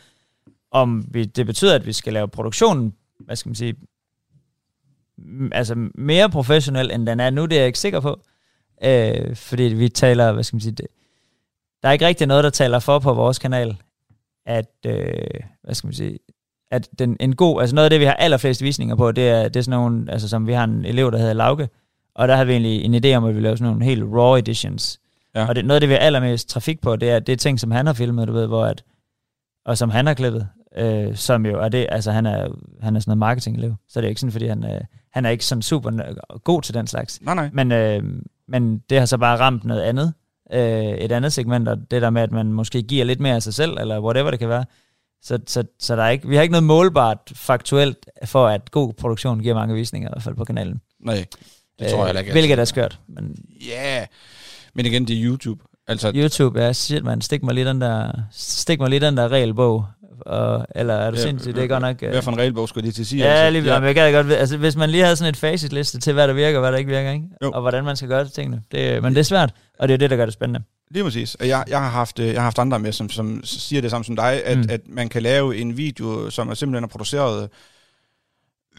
Om 0.70 1.04
vi, 1.10 1.24
det 1.24 1.46
betyder, 1.46 1.74
at 1.74 1.86
vi 1.86 1.92
skal 1.92 2.12
lave 2.12 2.28
produktionen, 2.28 2.94
hvad 3.20 3.36
skal 3.36 3.48
man 3.48 3.54
sige, 3.54 3.74
altså 5.52 5.74
mere 5.94 6.30
professionel, 6.30 6.90
end 6.90 7.06
den 7.06 7.20
er 7.20 7.30
nu, 7.30 7.46
det 7.46 7.52
er 7.52 7.60
jeg 7.60 7.66
ikke 7.66 7.78
sikker 7.78 8.00
på. 8.00 8.20
Øh, 8.84 9.36
fordi 9.36 9.62
vi 9.62 9.88
taler, 9.88 10.32
hvad 10.32 10.42
skal 10.42 10.56
man 10.56 10.60
sige, 10.60 10.72
det, 10.72 10.86
der 11.82 11.88
er 11.88 11.92
ikke 11.92 12.06
rigtig 12.06 12.26
noget, 12.26 12.44
der 12.44 12.50
taler 12.50 12.78
for 12.78 12.98
på 12.98 13.14
vores 13.14 13.38
kanal, 13.38 13.76
at, 14.46 14.72
øh, 14.86 15.40
hvad 15.62 15.74
skal 15.74 15.86
man 15.86 15.94
sige, 15.94 16.18
at 16.70 16.88
den, 16.98 17.16
en 17.20 17.36
god, 17.36 17.60
altså 17.60 17.74
noget 17.74 17.84
af 17.84 17.90
det, 17.90 18.00
vi 18.00 18.04
har 18.04 18.14
allerflest 18.14 18.62
visninger 18.62 18.96
på, 18.96 19.12
det 19.12 19.28
er, 19.28 19.42
det 19.48 19.56
er 19.56 19.62
sådan 19.62 19.78
nogle, 19.78 20.12
altså 20.12 20.28
som 20.28 20.46
vi 20.46 20.52
har 20.52 20.64
en 20.64 20.84
elev, 20.84 21.12
der 21.12 21.18
hedder 21.18 21.32
Lauke, 21.32 21.68
og 22.14 22.28
der 22.28 22.36
har 22.36 22.44
vi 22.44 22.52
egentlig 22.52 22.84
en 22.84 23.04
idé 23.04 23.16
om, 23.16 23.24
at 23.24 23.36
vi 23.36 23.40
laver 23.40 23.56
sådan 23.56 23.72
nogle 23.72 23.84
helt 23.84 24.04
raw 24.04 24.36
editions. 24.36 25.00
Ja. 25.34 25.48
Og 25.48 25.54
det, 25.54 25.64
noget 25.64 25.76
af 25.76 25.80
det, 25.80 25.88
vi 25.88 25.94
har 25.94 26.00
allermest 26.00 26.48
trafik 26.48 26.80
på, 26.80 26.96
det 26.96 27.10
er, 27.10 27.18
det 27.18 27.32
er 27.32 27.36
ting, 27.36 27.60
som 27.60 27.70
han 27.70 27.86
har 27.86 27.92
filmet, 27.92 28.28
du 28.28 28.32
ved, 28.32 28.46
hvor 28.46 28.64
at, 28.64 28.84
og 29.64 29.78
som 29.78 29.90
han 29.90 30.06
har 30.06 30.14
klippet, 30.14 30.48
øh, 30.76 31.16
som 31.16 31.46
jo, 31.46 31.60
og 31.62 31.72
det, 31.72 31.86
altså 31.88 32.12
han 32.12 32.26
er, 32.26 32.48
han 32.82 32.96
er 32.96 33.00
sådan 33.00 33.10
noget 33.10 33.18
marketing-elev, 33.18 33.74
så 33.88 34.00
det 34.00 34.06
er 34.06 34.08
ikke 34.08 34.20
sådan, 34.20 34.32
fordi 34.32 34.46
han, 34.46 34.64
øh, 34.64 34.80
han 35.12 35.26
er 35.26 35.30
ikke 35.30 35.44
sådan 35.44 35.62
super 35.62 35.90
god 36.44 36.62
til 36.62 36.74
den 36.74 36.86
slags. 36.86 37.22
Nej, 37.22 37.34
nej. 37.34 37.50
Men, 37.52 37.72
øh, 37.72 38.02
men 38.48 38.78
det 38.90 38.98
har 38.98 39.06
så 39.06 39.18
bare 39.18 39.38
ramt 39.38 39.64
noget 39.64 39.80
andet. 39.80 40.12
Øh, 40.52 40.84
et 40.84 41.12
andet 41.12 41.32
segment, 41.32 41.68
og 41.68 41.90
det 41.90 42.02
der 42.02 42.10
med, 42.10 42.22
at 42.22 42.32
man 42.32 42.52
måske 42.52 42.82
giver 42.82 43.04
lidt 43.04 43.20
mere 43.20 43.34
af 43.34 43.42
sig 43.42 43.54
selv, 43.54 43.76
eller 43.80 44.00
whatever 44.00 44.30
det 44.30 44.38
kan 44.38 44.48
være. 44.48 44.64
Så, 45.22 45.38
så, 45.46 45.64
så 45.78 45.96
der 45.96 46.02
er 46.02 46.08
ikke, 46.08 46.28
vi 46.28 46.34
har 46.34 46.42
ikke 46.42 46.52
noget 46.52 46.64
målbart 46.64 47.18
faktuelt 47.34 48.06
for, 48.24 48.46
at 48.46 48.70
god 48.70 48.92
produktion 48.92 49.40
giver 49.40 49.54
mange 49.54 49.74
visninger, 49.74 50.08
i 50.08 50.12
hvert 50.12 50.22
fald 50.22 50.34
på 50.34 50.44
kanalen. 50.44 50.80
Nej, 51.00 51.26
det 51.78 51.90
tror 51.90 51.98
jeg 51.98 52.06
heller 52.06 52.20
ikke. 52.20 52.32
Hvilket 52.32 52.58
er 52.58 52.64
skørt. 52.64 53.00
Men 53.08 53.36
Ja, 53.68 53.96
yeah. 53.96 54.06
men 54.74 54.86
igen, 54.86 55.08
det 55.08 55.18
er 55.18 55.24
YouTube. 55.24 55.64
Altså, 55.86 56.12
YouTube, 56.14 56.60
ja, 56.60 56.72
shit 56.72 57.04
man, 57.04 57.20
stik 57.20 57.42
mig 57.42 57.54
lige 57.54 57.66
den 57.66 57.80
der, 57.80 58.12
stik 58.32 58.80
mig 58.80 58.90
lige 58.90 59.00
den 59.00 59.16
der 59.16 59.28
regelbog. 59.28 59.86
Og, 60.20 60.66
eller 60.74 60.94
er 60.94 61.10
du 61.10 61.16
Ja, 61.16 61.22
sindssygt, 61.22 61.56
det 61.56 61.64
er 61.64 61.68
godt 61.68 61.82
nok... 61.82 62.02
øh, 62.02 62.10
hvad 62.10 62.22
for 62.22 62.30
en 62.30 62.38
regelbog 62.38 62.68
skulle 62.68 62.86
de 62.88 62.92
til 62.94 63.02
at 63.02 63.06
sige? 63.06 63.24
Ja, 63.24 63.30
altså? 63.32 63.60
lige 63.60 63.74
ja. 63.74 63.80
jeg 63.80 63.94
gad 63.94 64.12
godt, 64.12 64.32
altså 64.32 64.56
hvis 64.56 64.76
man 64.76 64.90
lige 64.90 65.02
havde 65.02 65.16
sådan 65.16 65.28
et 65.30 65.36
facitliste 65.36 66.00
til, 66.00 66.12
hvad 66.12 66.28
der 66.28 66.34
virker 66.34 66.58
og 66.58 66.62
hvad 66.62 66.72
der 66.72 66.78
ikke 66.78 66.90
virker, 66.90 67.10
ikke? 67.10 67.24
Jo. 67.44 67.50
og 67.50 67.60
hvordan 67.60 67.84
man 67.84 67.96
skal 67.96 68.08
gøre 68.08 68.24
det 68.24 68.32
tingene. 68.32 68.62
Det, 68.72 69.02
men 69.02 69.12
det 69.14 69.20
er 69.20 69.24
svært, 69.24 69.54
og 69.78 69.88
det 69.88 69.94
er 69.94 69.98
det, 69.98 70.10
der 70.10 70.16
gør 70.16 70.24
det 70.24 70.34
spændende. 70.34 70.60
Lige 70.90 71.04
præcis. 71.04 71.34
Og 71.34 71.48
jeg, 71.48 71.64
jeg, 71.68 71.80
har 71.80 71.88
haft, 71.90 72.18
øh, 72.18 72.26
jeg 72.26 72.34
har 72.36 72.42
haft 72.42 72.58
andre 72.58 72.78
med, 72.78 72.92
som, 72.92 73.10
som 73.10 73.40
siger 73.44 73.82
det 73.82 73.90
samme 73.90 74.04
som 74.04 74.16
dig, 74.16 74.44
at, 74.44 74.58
Mm. 74.58 74.64
at 74.70 74.80
man 74.88 75.08
kan 75.08 75.22
lave 75.22 75.56
en 75.56 75.76
video, 75.76 76.30
som 76.30 76.48
er 76.48 76.54
simpelthen 76.54 76.84
er 76.84 76.88
produceret 76.88 77.48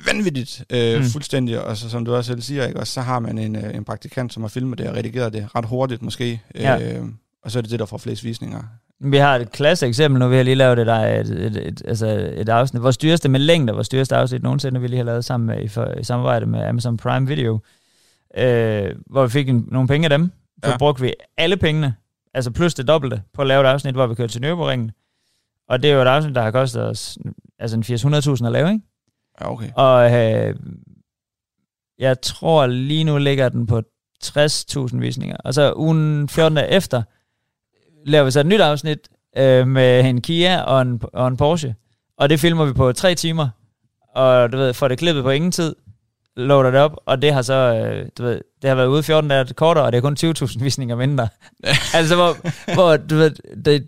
vanvittigt 0.05 0.63
øh, 0.69 0.95
Mm. 0.97 1.01
mm. 1.03 1.09
fuldstændig, 1.09 1.61
og 1.61 1.77
så, 1.77 1.89
som 1.89 2.05
du 2.05 2.15
også 2.15 2.31
selv 2.31 2.41
siger, 2.41 2.67
ikke? 2.67 2.79
og 2.79 2.87
så 2.87 3.01
har 3.01 3.19
man 3.19 3.37
en, 3.37 3.55
øh, 3.55 3.75
en 3.75 3.83
praktikant, 3.83 4.33
som 4.33 4.43
har 4.43 4.47
filmet 4.47 4.77
det 4.77 4.89
og 4.89 4.95
redigeret 4.95 5.33
det 5.33 5.47
ret 5.55 5.65
hurtigt 5.65 6.01
måske, 6.01 6.41
Ja. 6.55 6.93
øh, 6.97 7.03
og 7.43 7.51
så 7.51 7.59
er 7.59 7.61
det 7.61 7.71
det, 7.71 7.79
der 7.79 7.85
får 7.85 7.97
flest 7.97 8.23
visninger. 8.23 8.63
Vi 9.01 9.17
har 9.17 9.35
et 9.35 9.51
klasse 9.51 9.87
eksempel 9.87 10.19
nu, 10.19 10.27
vi 10.27 10.35
har 10.35 10.43
lige 10.43 10.55
lavet 10.55 10.79
et, 10.79 10.89
et, 10.89 11.45
et, 11.45 11.67
et, 11.67 11.81
altså 11.85 12.31
et 12.33 12.49
afsnit, 12.49 12.83
vores 12.83 12.97
dyreste 12.97 13.29
med 13.29 13.39
længder, 13.39 13.73
vores 13.73 13.89
dyreste 13.89 14.15
afsnit 14.15 14.43
nogensinde, 14.43 14.81
vi 14.81 14.87
lige 14.87 14.97
har 14.97 15.03
lavet 15.03 15.25
sammen 15.25 15.47
med, 15.47 15.63
i, 15.63 15.67
for, 15.67 15.85
i 15.85 16.03
samarbejde 16.03 16.45
med 16.45 16.61
Amazon 16.63 16.97
Prime 16.97 17.27
Video, 17.27 17.59
øh, 18.37 18.95
hvor 19.05 19.23
vi 19.23 19.29
fik 19.29 19.49
en, 19.49 19.67
nogle 19.71 19.87
penge 19.87 20.05
af 20.05 20.09
dem, 20.09 20.31
så 20.63 20.69
ja. 20.69 20.77
Brugte 20.77 21.01
vi 21.01 21.13
alle 21.37 21.57
pengene, 21.57 21.95
altså 22.33 22.51
plus 22.51 22.73
det 22.73 22.87
dobbelte, 22.87 23.21
på 23.33 23.41
at 23.41 23.47
lave 23.47 23.61
et 23.61 23.67
afsnit, 23.67 23.95
hvor 23.95 24.07
vi 24.07 24.15
kørte 24.15 24.33
til 24.33 24.41
Nørrebro-ringen. 24.41 24.91
Og 25.69 25.83
det 25.83 25.91
er 25.91 25.95
jo 25.95 26.01
et 26.01 26.07
afsnit, 26.07 26.35
der 26.35 26.41
har 26.41 26.51
kostet 26.51 26.83
os 26.83 27.17
altså 27.59 27.77
en 27.77 28.13
800.000 28.13 28.45
at 28.45 28.51
lave, 28.51 28.71
ikke? 28.71 28.85
Ja, 29.41 29.51
okay. 29.51 29.69
Og 29.75 30.13
øh, 30.13 30.55
jeg 31.99 32.21
tror 32.21 32.67
lige 32.67 33.03
nu 33.03 33.17
ligger 33.17 33.49
den 33.49 33.67
på 33.67 33.81
60.000 34.23 34.97
visninger. 34.97 35.37
Og 35.43 35.53
så 35.53 35.73
ugen 35.75 36.29
14 36.29 36.55
dage 36.55 36.69
efter, 36.69 37.03
laver 38.05 38.25
vi 38.25 38.31
så 38.31 38.39
et 38.39 38.45
nyt 38.45 38.61
afsnit 38.61 38.99
øh, 39.37 39.67
med 39.67 40.05
en 40.05 40.21
Kia 40.21 40.61
og 40.61 40.81
en, 40.81 41.01
og 41.13 41.27
en 41.27 41.37
Porsche. 41.37 41.75
Og 42.17 42.29
det 42.29 42.39
filmer 42.39 42.65
vi 42.65 42.73
på 42.73 42.91
tre 42.93 43.15
timer. 43.15 43.47
Og 44.15 44.51
du 44.51 44.57
ved, 44.57 44.73
får 44.73 44.87
det 44.87 44.97
klippet 44.97 45.23
på 45.23 45.29
ingen 45.29 45.51
tid, 45.51 45.75
loader 46.37 46.71
det 46.71 46.79
op, 46.79 46.95
og 47.05 47.21
det 47.21 47.33
har 47.33 47.41
så, 47.41 47.53
øh, 47.53 48.05
du 48.17 48.23
ved, 48.23 48.41
det 48.61 48.67
har 48.67 48.75
været 48.75 48.87
ude 48.87 49.03
14 49.03 49.29
dage 49.29 49.53
kortere, 49.53 49.83
og 49.85 49.91
det 49.91 49.97
er 49.97 50.01
kun 50.01 50.17
20.000 50.19 50.59
visninger 50.63 50.95
mindre. 50.95 51.27
altså, 51.93 52.15
hvor, 52.15 52.35
hvor 52.73 52.97
du 52.97 53.15
ved, 53.15 53.31
det, 53.65 53.87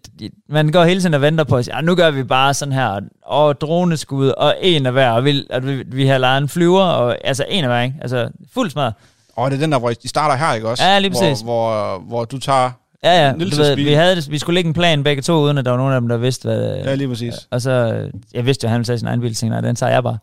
man 0.50 0.72
går 0.72 0.84
hele 0.84 1.00
tiden 1.02 1.14
og 1.14 1.22
venter 1.22 1.44
på 1.44 1.56
at 1.58 1.66
sige, 1.66 1.76
"Ah, 1.76 1.84
nu 1.84 1.96
gør 1.96 2.12
vi 2.12 2.24
bare 2.24 2.54
sådan 2.54 2.72
her, 2.74 3.02
og 3.26 3.62
droneskud, 3.62 4.28
og 4.30 4.56
en 4.62 4.86
af 4.86 4.92
hver, 4.92 5.12
og 5.12 5.26
vi, 5.26 5.48
at 5.50 5.68
vi, 5.68 5.84
vi 5.88 6.06
har 6.08 6.18
lejet 6.18 6.42
en 6.42 6.50
flyver, 6.50 6.84
og 6.84 7.18
altså 7.24 7.46
en 7.50 7.64
af 7.64 7.70
hver, 7.70 7.82
ikke? 7.82 7.96
Altså, 8.02 8.30
fuld 8.54 8.70
smad. 8.70 8.92
Og 9.36 9.52
det 9.52 9.58
er 9.58 9.62
den 9.62 9.72
der, 9.72 9.80
hvor 9.80 9.90
I 9.90 9.96
starter 10.08 10.36
her, 10.46 10.54
ikke 10.54 10.70
også? 10.70 10.84
Ja, 10.84 11.00
lige 11.00 11.12
præcis. 11.12 11.42
Hvor, 11.42 11.70
hvor, 11.70 12.00
hvor 12.08 12.26
du 12.26 12.38
tager... 12.40 12.72
Ja, 13.04 13.26
ja, 13.28 13.34
du 13.34 13.40
ved, 13.40 13.76
vi, 13.76 13.94
havde, 13.94 14.18
vi 14.30 14.38
skulle 14.38 14.54
lægge 14.56 14.68
en 14.68 14.74
plan 14.74 15.04
begge 15.04 15.22
to, 15.22 15.34
uden 15.34 15.58
at 15.58 15.66
der 15.66 15.72
var 15.72 15.78
nogen 15.78 15.94
af 15.94 16.02
dem, 16.02 16.08
der 16.10 16.18
vidste, 16.18 16.46
hvad... 16.46 16.76
Ja, 16.76 16.96
lige 16.96 17.08
præcis. 17.08 17.34
Og 17.52 17.62
så, 17.62 18.06
jeg 18.34 18.46
vidste 18.46 18.66
jo, 18.66 18.68
at 18.68 18.72
han 18.72 18.84
tage 18.84 18.98
sin 19.00 19.08
egen 19.08 19.22
bil, 19.22 19.34
tænkte, 19.36 19.62
"Nej, 19.62 19.68
den 19.68 19.76
tager 19.76 19.92
jeg 19.92 20.04
bare. 20.04 20.18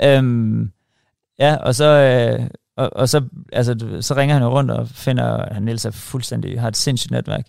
Ja. 0.00 0.18
Øhm, 0.18 0.70
ja, 1.38 1.56
og 1.56 1.74
så, 1.74 1.84
øh, 1.84 2.46
og, 2.76 2.90
og 2.92 3.08
så, 3.08 3.22
altså, 3.52 3.96
så 4.00 4.14
ringer 4.14 4.34
han 4.34 4.42
jo 4.42 4.48
rundt 4.48 4.70
og 4.70 4.88
finder, 4.88 5.54
han 5.54 5.62
Niels 5.62 5.84
er 5.84 5.90
fuldstændig, 5.90 6.60
har 6.60 6.68
et 6.68 6.76
sindssygt 6.76 7.10
netværk. 7.10 7.44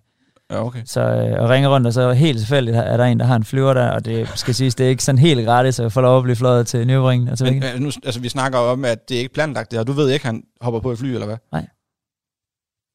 Ja, 0.51 0.65
okay. 0.65 0.81
Så, 0.85 1.01
øh, 1.01 1.41
og 1.43 1.49
ringer 1.49 1.69
rundt, 1.69 1.87
og 1.87 1.93
så 1.93 2.11
helt 2.11 2.37
tilfældigt 2.39 2.77
er 2.77 2.97
der 2.97 3.03
en, 3.05 3.19
der 3.19 3.25
har 3.25 3.35
en 3.35 3.43
flyver 3.43 3.73
der, 3.73 3.87
og 3.89 4.05
det 4.05 4.29
skal 4.35 4.55
siges, 4.55 4.75
det 4.75 4.85
er 4.85 4.89
ikke 4.89 5.03
sådan 5.03 5.19
helt 5.19 5.45
gratis 5.45 5.79
at 5.79 5.91
få 5.91 6.01
lov 6.01 6.17
at 6.17 6.23
blive 6.23 6.35
fløjet 6.35 6.67
til 6.67 6.77
Nürburgring 6.83 7.31
og 7.31 7.37
tilbage. 7.37 7.59
Men, 7.59 7.63
øh, 7.75 7.79
nu, 7.79 7.91
altså, 8.05 8.19
vi 8.19 8.29
snakker 8.29 8.59
om, 8.59 8.85
at 8.85 9.09
det 9.09 9.15
er 9.15 9.19
ikke 9.19 9.33
planlagt 9.33 9.71
det 9.71 9.79
her. 9.79 9.83
Du 9.83 9.91
ved 9.91 10.09
ikke, 10.09 10.25
han 10.25 10.43
hopper 10.61 10.79
på 10.79 10.91
et 10.91 10.97
fly, 10.99 11.07
eller 11.07 11.25
hvad? 11.25 11.37
Nej. 11.51 11.67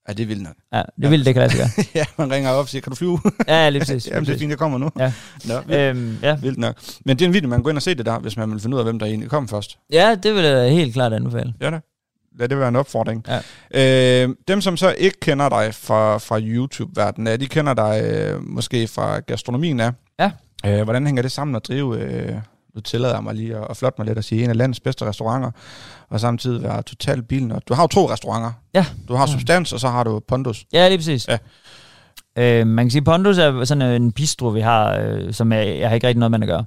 Ja, 0.08 0.12
det 0.12 0.28
vildt 0.28 0.42
nok. 0.42 0.54
Ja, 0.72 0.82
det 1.02 1.10
vil 1.10 1.24
det 1.24 1.34
kan 1.34 1.40
lade 1.40 1.52
sig 1.52 1.58
gøre. 1.76 1.84
ja, 1.94 2.04
man 2.18 2.30
ringer 2.32 2.50
op 2.50 2.58
og 2.58 2.68
siger, 2.68 2.82
kan 2.82 2.90
du 2.90 2.96
flyve? 2.96 3.18
Ja, 3.48 3.68
lige 3.68 3.80
præcis. 3.80 4.06
Jamen, 4.10 4.26
det 4.26 4.34
er 4.34 4.38
fint, 4.38 4.50
jeg 4.50 4.58
kommer 4.58 4.78
nu. 4.78 4.90
Ja. 4.98 5.12
Nå, 5.44 5.54
vildt, 5.66 5.80
Øhm, 5.80 6.18
ja. 6.22 6.34
vildt 6.36 6.58
nok. 6.58 6.76
Men 7.04 7.18
det 7.18 7.24
er 7.24 7.28
en 7.28 7.34
video, 7.34 7.48
man 7.48 7.58
kan 7.58 7.62
gå 7.62 7.68
ind 7.70 7.78
og 7.78 7.82
se 7.82 7.94
det 7.94 8.06
der, 8.06 8.18
hvis 8.18 8.36
man 8.36 8.50
vil 8.50 8.60
finde 8.60 8.74
ud 8.76 8.80
af, 8.80 8.86
hvem 8.86 8.98
der 8.98 9.06
egentlig 9.06 9.30
kom 9.30 9.48
først. 9.48 9.78
ja, 9.92 10.14
det 10.22 10.34
vil 10.34 10.44
jeg 10.44 10.70
helt 10.70 10.92
klart 10.94 11.12
anbefale. 11.12 11.54
Ja 11.60 11.70
da. 11.70 11.80
Lad 12.38 12.48
det 12.48 12.58
være 12.58 12.68
en 12.68 12.76
opfordring. 12.76 13.24
Ja. 13.72 14.24
Øh, 14.24 14.28
dem, 14.48 14.60
som 14.60 14.76
så 14.76 14.94
ikke 14.98 15.20
kender 15.20 15.48
dig 15.48 15.74
fra, 15.74 16.18
fra 16.18 16.40
YouTube-verdenen, 16.40 17.26
er, 17.26 17.36
de 17.36 17.46
kender 17.46 17.74
dig 17.74 18.02
øh, 18.04 18.42
måske 18.42 18.88
fra 18.88 19.18
gastronomien 19.20 19.80
af. 19.80 19.90
Ja. 20.20 20.30
Øh, 20.66 20.82
hvordan 20.82 21.06
hænger 21.06 21.22
det 21.22 21.32
sammen 21.32 21.56
at 21.56 21.62
drive, 21.68 21.98
øh, 22.00 22.32
du 22.74 22.80
tillader 22.80 23.20
mig 23.20 23.35
lige 23.35 23.56
at, 23.56 23.66
at 23.70 23.76
flotte 23.76 24.00
mig 24.00 24.06
lidt 24.06 24.18
og 24.18 24.24
sige, 24.24 24.44
en 24.44 24.50
af 24.50 24.56
landets 24.56 24.80
bedste 24.80 25.04
restauranter, 25.04 25.50
og 26.11 26.20
samtidig 26.20 26.62
være 26.62 26.82
totalt 26.82 27.28
bilen. 27.28 27.52
Du 27.68 27.74
har 27.74 27.82
jo 27.82 27.87
to 27.87 28.11
restauranter. 28.11 28.52
Ja. 28.74 28.87
Du 29.08 29.14
har 29.14 29.26
Ja. 29.26 29.32
Substans, 29.32 29.72
og 29.72 29.80
så 29.80 29.88
har 29.88 30.04
du 30.04 30.20
Pondus. 30.28 30.64
Ja, 30.72 30.88
lige 30.88 30.98
præcis. 30.98 31.28
Ja. 31.28 31.38
Øh, 32.38 32.66
man 32.66 32.85
kan 32.87 32.90
sige, 32.90 33.04
Pondus 33.04 33.38
er 33.38 33.64
sådan 33.64 34.02
en 34.02 34.12
bistro, 34.12 34.48
vi 34.48 34.61
har, 34.61 34.96
øh, 34.98 35.32
som 35.32 35.52
jeg, 35.52 35.78
jeg 35.78 35.88
har 35.88 35.94
ikke 35.94 36.06
rigtig 36.06 36.18
noget 36.18 36.30
med 36.30 36.42
at 36.42 36.48
gøre, 36.48 36.64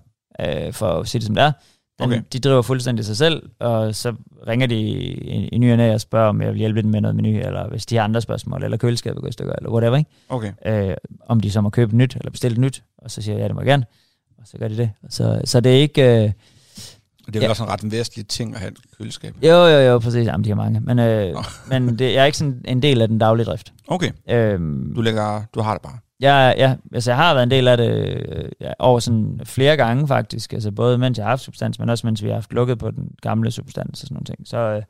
øh, 0.68 0.74
for 0.74 0.88
at 1.00 1.08
sige 1.08 1.20
det 1.20 1.26
som 1.26 1.36
det 1.36 1.44
er. 1.44 1.52
Den, 2.00 2.06
Okay. 2.06 2.22
De 2.34 2.40
driver 2.40 2.62
fuldstændig 2.62 3.06
sig 3.06 3.18
selv, 3.18 3.50
og 3.60 3.96
så 3.96 4.14
ringer 4.48 4.68
de 4.68 4.76
i, 4.80 5.48
i 5.48 5.58
ny 5.58 5.72
og 5.72 5.78
næ 5.78 5.94
og 5.94 6.02
spørger, 6.02 6.30
om 6.30 6.42
jeg 6.42 6.50
vil 6.50 6.58
hjælpe 6.58 6.82
dem 6.82 6.92
med 6.92 7.02
noget 7.02 7.16
menu, 7.16 7.30
eller 7.40 7.70
hvis 7.70 7.86
de 7.86 7.96
har 7.96 8.04
andre 8.04 8.22
spørgsmål, 8.22 8.64
eller 8.64 8.78
køleskabet 8.78 9.22
går 9.22 9.28
i 9.28 9.32
stykker, 9.32 9.54
eller 9.58 9.70
whatever, 9.72 9.98
ikke? 9.98 10.10
Okay. 10.30 10.52
Øh, 10.66 10.96
om 11.28 11.40
de 11.40 11.52
så 11.52 11.62
må 11.62 11.70
købe 11.70 11.96
nyt, 11.98 12.16
eller 12.16 12.32
bestille 12.32 12.62
nyt, 12.62 12.84
og 12.98 13.12
så 13.12 13.22
siger 13.22 13.36
jeg, 13.36 13.42
ja, 13.42 13.48
det 13.48 13.56
må 13.56 13.62
jeg 13.62 13.68
gerne, 13.68 13.86
og 14.46 14.50
så 14.50 14.58
gør 14.58 14.68
de 14.68 14.78
det. 14.78 14.92
Så, 15.10 15.42
så 15.46 15.60
det 15.60 15.72
er 15.78 15.80
ikke... 15.82 16.02
Øh, 16.02 16.32
Det 17.26 17.36
er 17.36 17.40
vel 17.40 17.42
Ja. 17.42 17.50
også 17.50 17.64
en 17.64 17.70
ret 17.70 17.92
vestlig 17.92 18.28
ting 18.28 18.54
at 18.54 18.60
have 18.60 18.72
et 18.72 18.78
køleskab. 18.98 19.36
jo, 19.44 19.50
jo, 19.50 19.80
jo, 19.80 20.00
præcis, 20.00 20.28
jamen 20.28 20.44
de 20.44 20.50
har 20.50 20.56
mange, 20.56 20.80
men, 20.80 21.00
øh, 21.00 21.34
Nå. 21.34 21.42
men 21.80 22.00
det, 22.00 22.14
jeg 22.14 22.22
er 22.22 22.26
ikke 22.26 22.38
sådan 22.38 22.62
en 22.66 22.82
del 22.82 23.02
af 23.02 23.08
den 23.08 23.18
daglige 23.20 23.46
drift. 23.46 23.74
Okay. 23.88 24.12
Øhm, 24.30 24.94
Du, 24.96 25.02
lægger, 25.02 25.42
du 25.56 25.62
har 25.62 25.74
det 25.74 25.82
bare. 25.82 25.98
Jeg, 26.20 26.56
ja, 26.58 26.76
altså 26.94 27.12
jeg 27.12 27.18
har 27.18 27.34
været 27.34 27.44
en 27.44 27.52
del 27.52 27.68
af 27.68 27.78
det 27.78 27.90
øh, 27.90 28.50
ja, 28.62 28.72
over 28.80 29.00
sådan 29.00 29.42
flere 29.44 29.78
gange 29.78 30.08
faktisk, 30.08 30.54
altså 30.54 30.72
både 30.72 30.98
mens 30.98 31.18
jeg 31.18 31.26
har 31.26 31.30
haft 31.30 31.42
substans, 31.42 31.80
men 31.80 31.90
også 31.90 32.08
mens 32.08 32.24
vi 32.24 32.28
har 32.28 32.34
haft 32.36 32.54
lukket 32.54 32.78
på 32.80 32.92
den 32.92 33.12
gamle 33.22 33.52
substans 33.52 34.02
og 34.02 34.08
sådan 34.08 34.14
nogle 34.16 34.26
ting. 34.26 34.48
Så, 34.48 34.58
øh, 34.58 34.82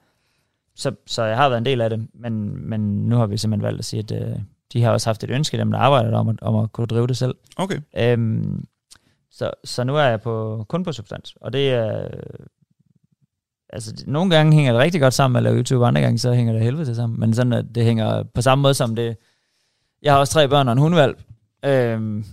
så, 0.75 0.91
så 1.07 1.23
jeg 1.23 1.37
har 1.37 1.49
været 1.49 1.57
en 1.57 1.65
del 1.65 1.81
af 1.81 1.89
det, 1.89 2.07
men, 2.13 2.55
men 2.69 2.81
nu 3.09 3.15
har 3.17 3.25
vi 3.25 3.37
simpelthen 3.37 3.63
valgt 3.65 3.79
at 3.79 3.85
sige, 3.85 3.99
at 3.99 4.11
øh, 4.11 4.35
de 4.73 4.83
har 4.83 4.91
også 4.91 5.09
haft 5.09 5.23
et 5.23 5.29
ønske, 5.29 5.57
dem 5.57 5.71
der 5.71 5.79
arbejder 5.79 6.09
der, 6.11 6.17
om 6.17 6.29
at, 6.29 6.35
om 6.41 6.55
at 6.55 6.71
kunne 6.71 6.87
drive 6.87 7.07
det 7.07 7.17
selv. 7.17 7.35
Okay. 7.57 7.79
Øhm, 7.97 8.65
så, 9.37 9.51
så 9.63 9.83
nu 9.83 9.95
er 9.95 10.03
jeg 10.03 10.21
på, 10.21 10.65
kun 10.69 10.83
på 10.83 10.91
substans, 10.91 11.35
og 11.41 11.53
det 11.53 11.69
er... 11.69 12.07
Altså, 13.69 14.03
nogle 14.07 14.35
gange 14.35 14.53
hænger 14.53 14.71
det 14.71 14.81
rigtig 14.81 15.01
godt 15.01 15.13
sammen 15.13 15.33
med 15.33 15.39
at 15.39 15.43
lave 15.43 15.57
YouTube, 15.57 15.85
andre 15.85 16.01
gange 16.01 16.17
så 16.17 16.33
hænger 16.33 16.53
det 16.53 16.61
helvede 16.61 16.85
til 16.85 16.95
sammen. 16.95 17.19
Men 17.19 17.33
sådan, 17.33 17.53
at 17.53 17.65
det 17.75 17.83
hænger 17.83 18.23
på 18.23 18.41
samme 18.41 18.61
måde 18.61 18.73
som 18.73 18.95
det 18.95 19.17
Jeg 20.01 20.13
har 20.13 20.19
også 20.19 20.33
tre 20.33 20.47
børn 20.47 20.67
og 20.67 20.71
en 20.71 20.77
hundvalp. 20.77 21.17
Øhm, 21.65 22.25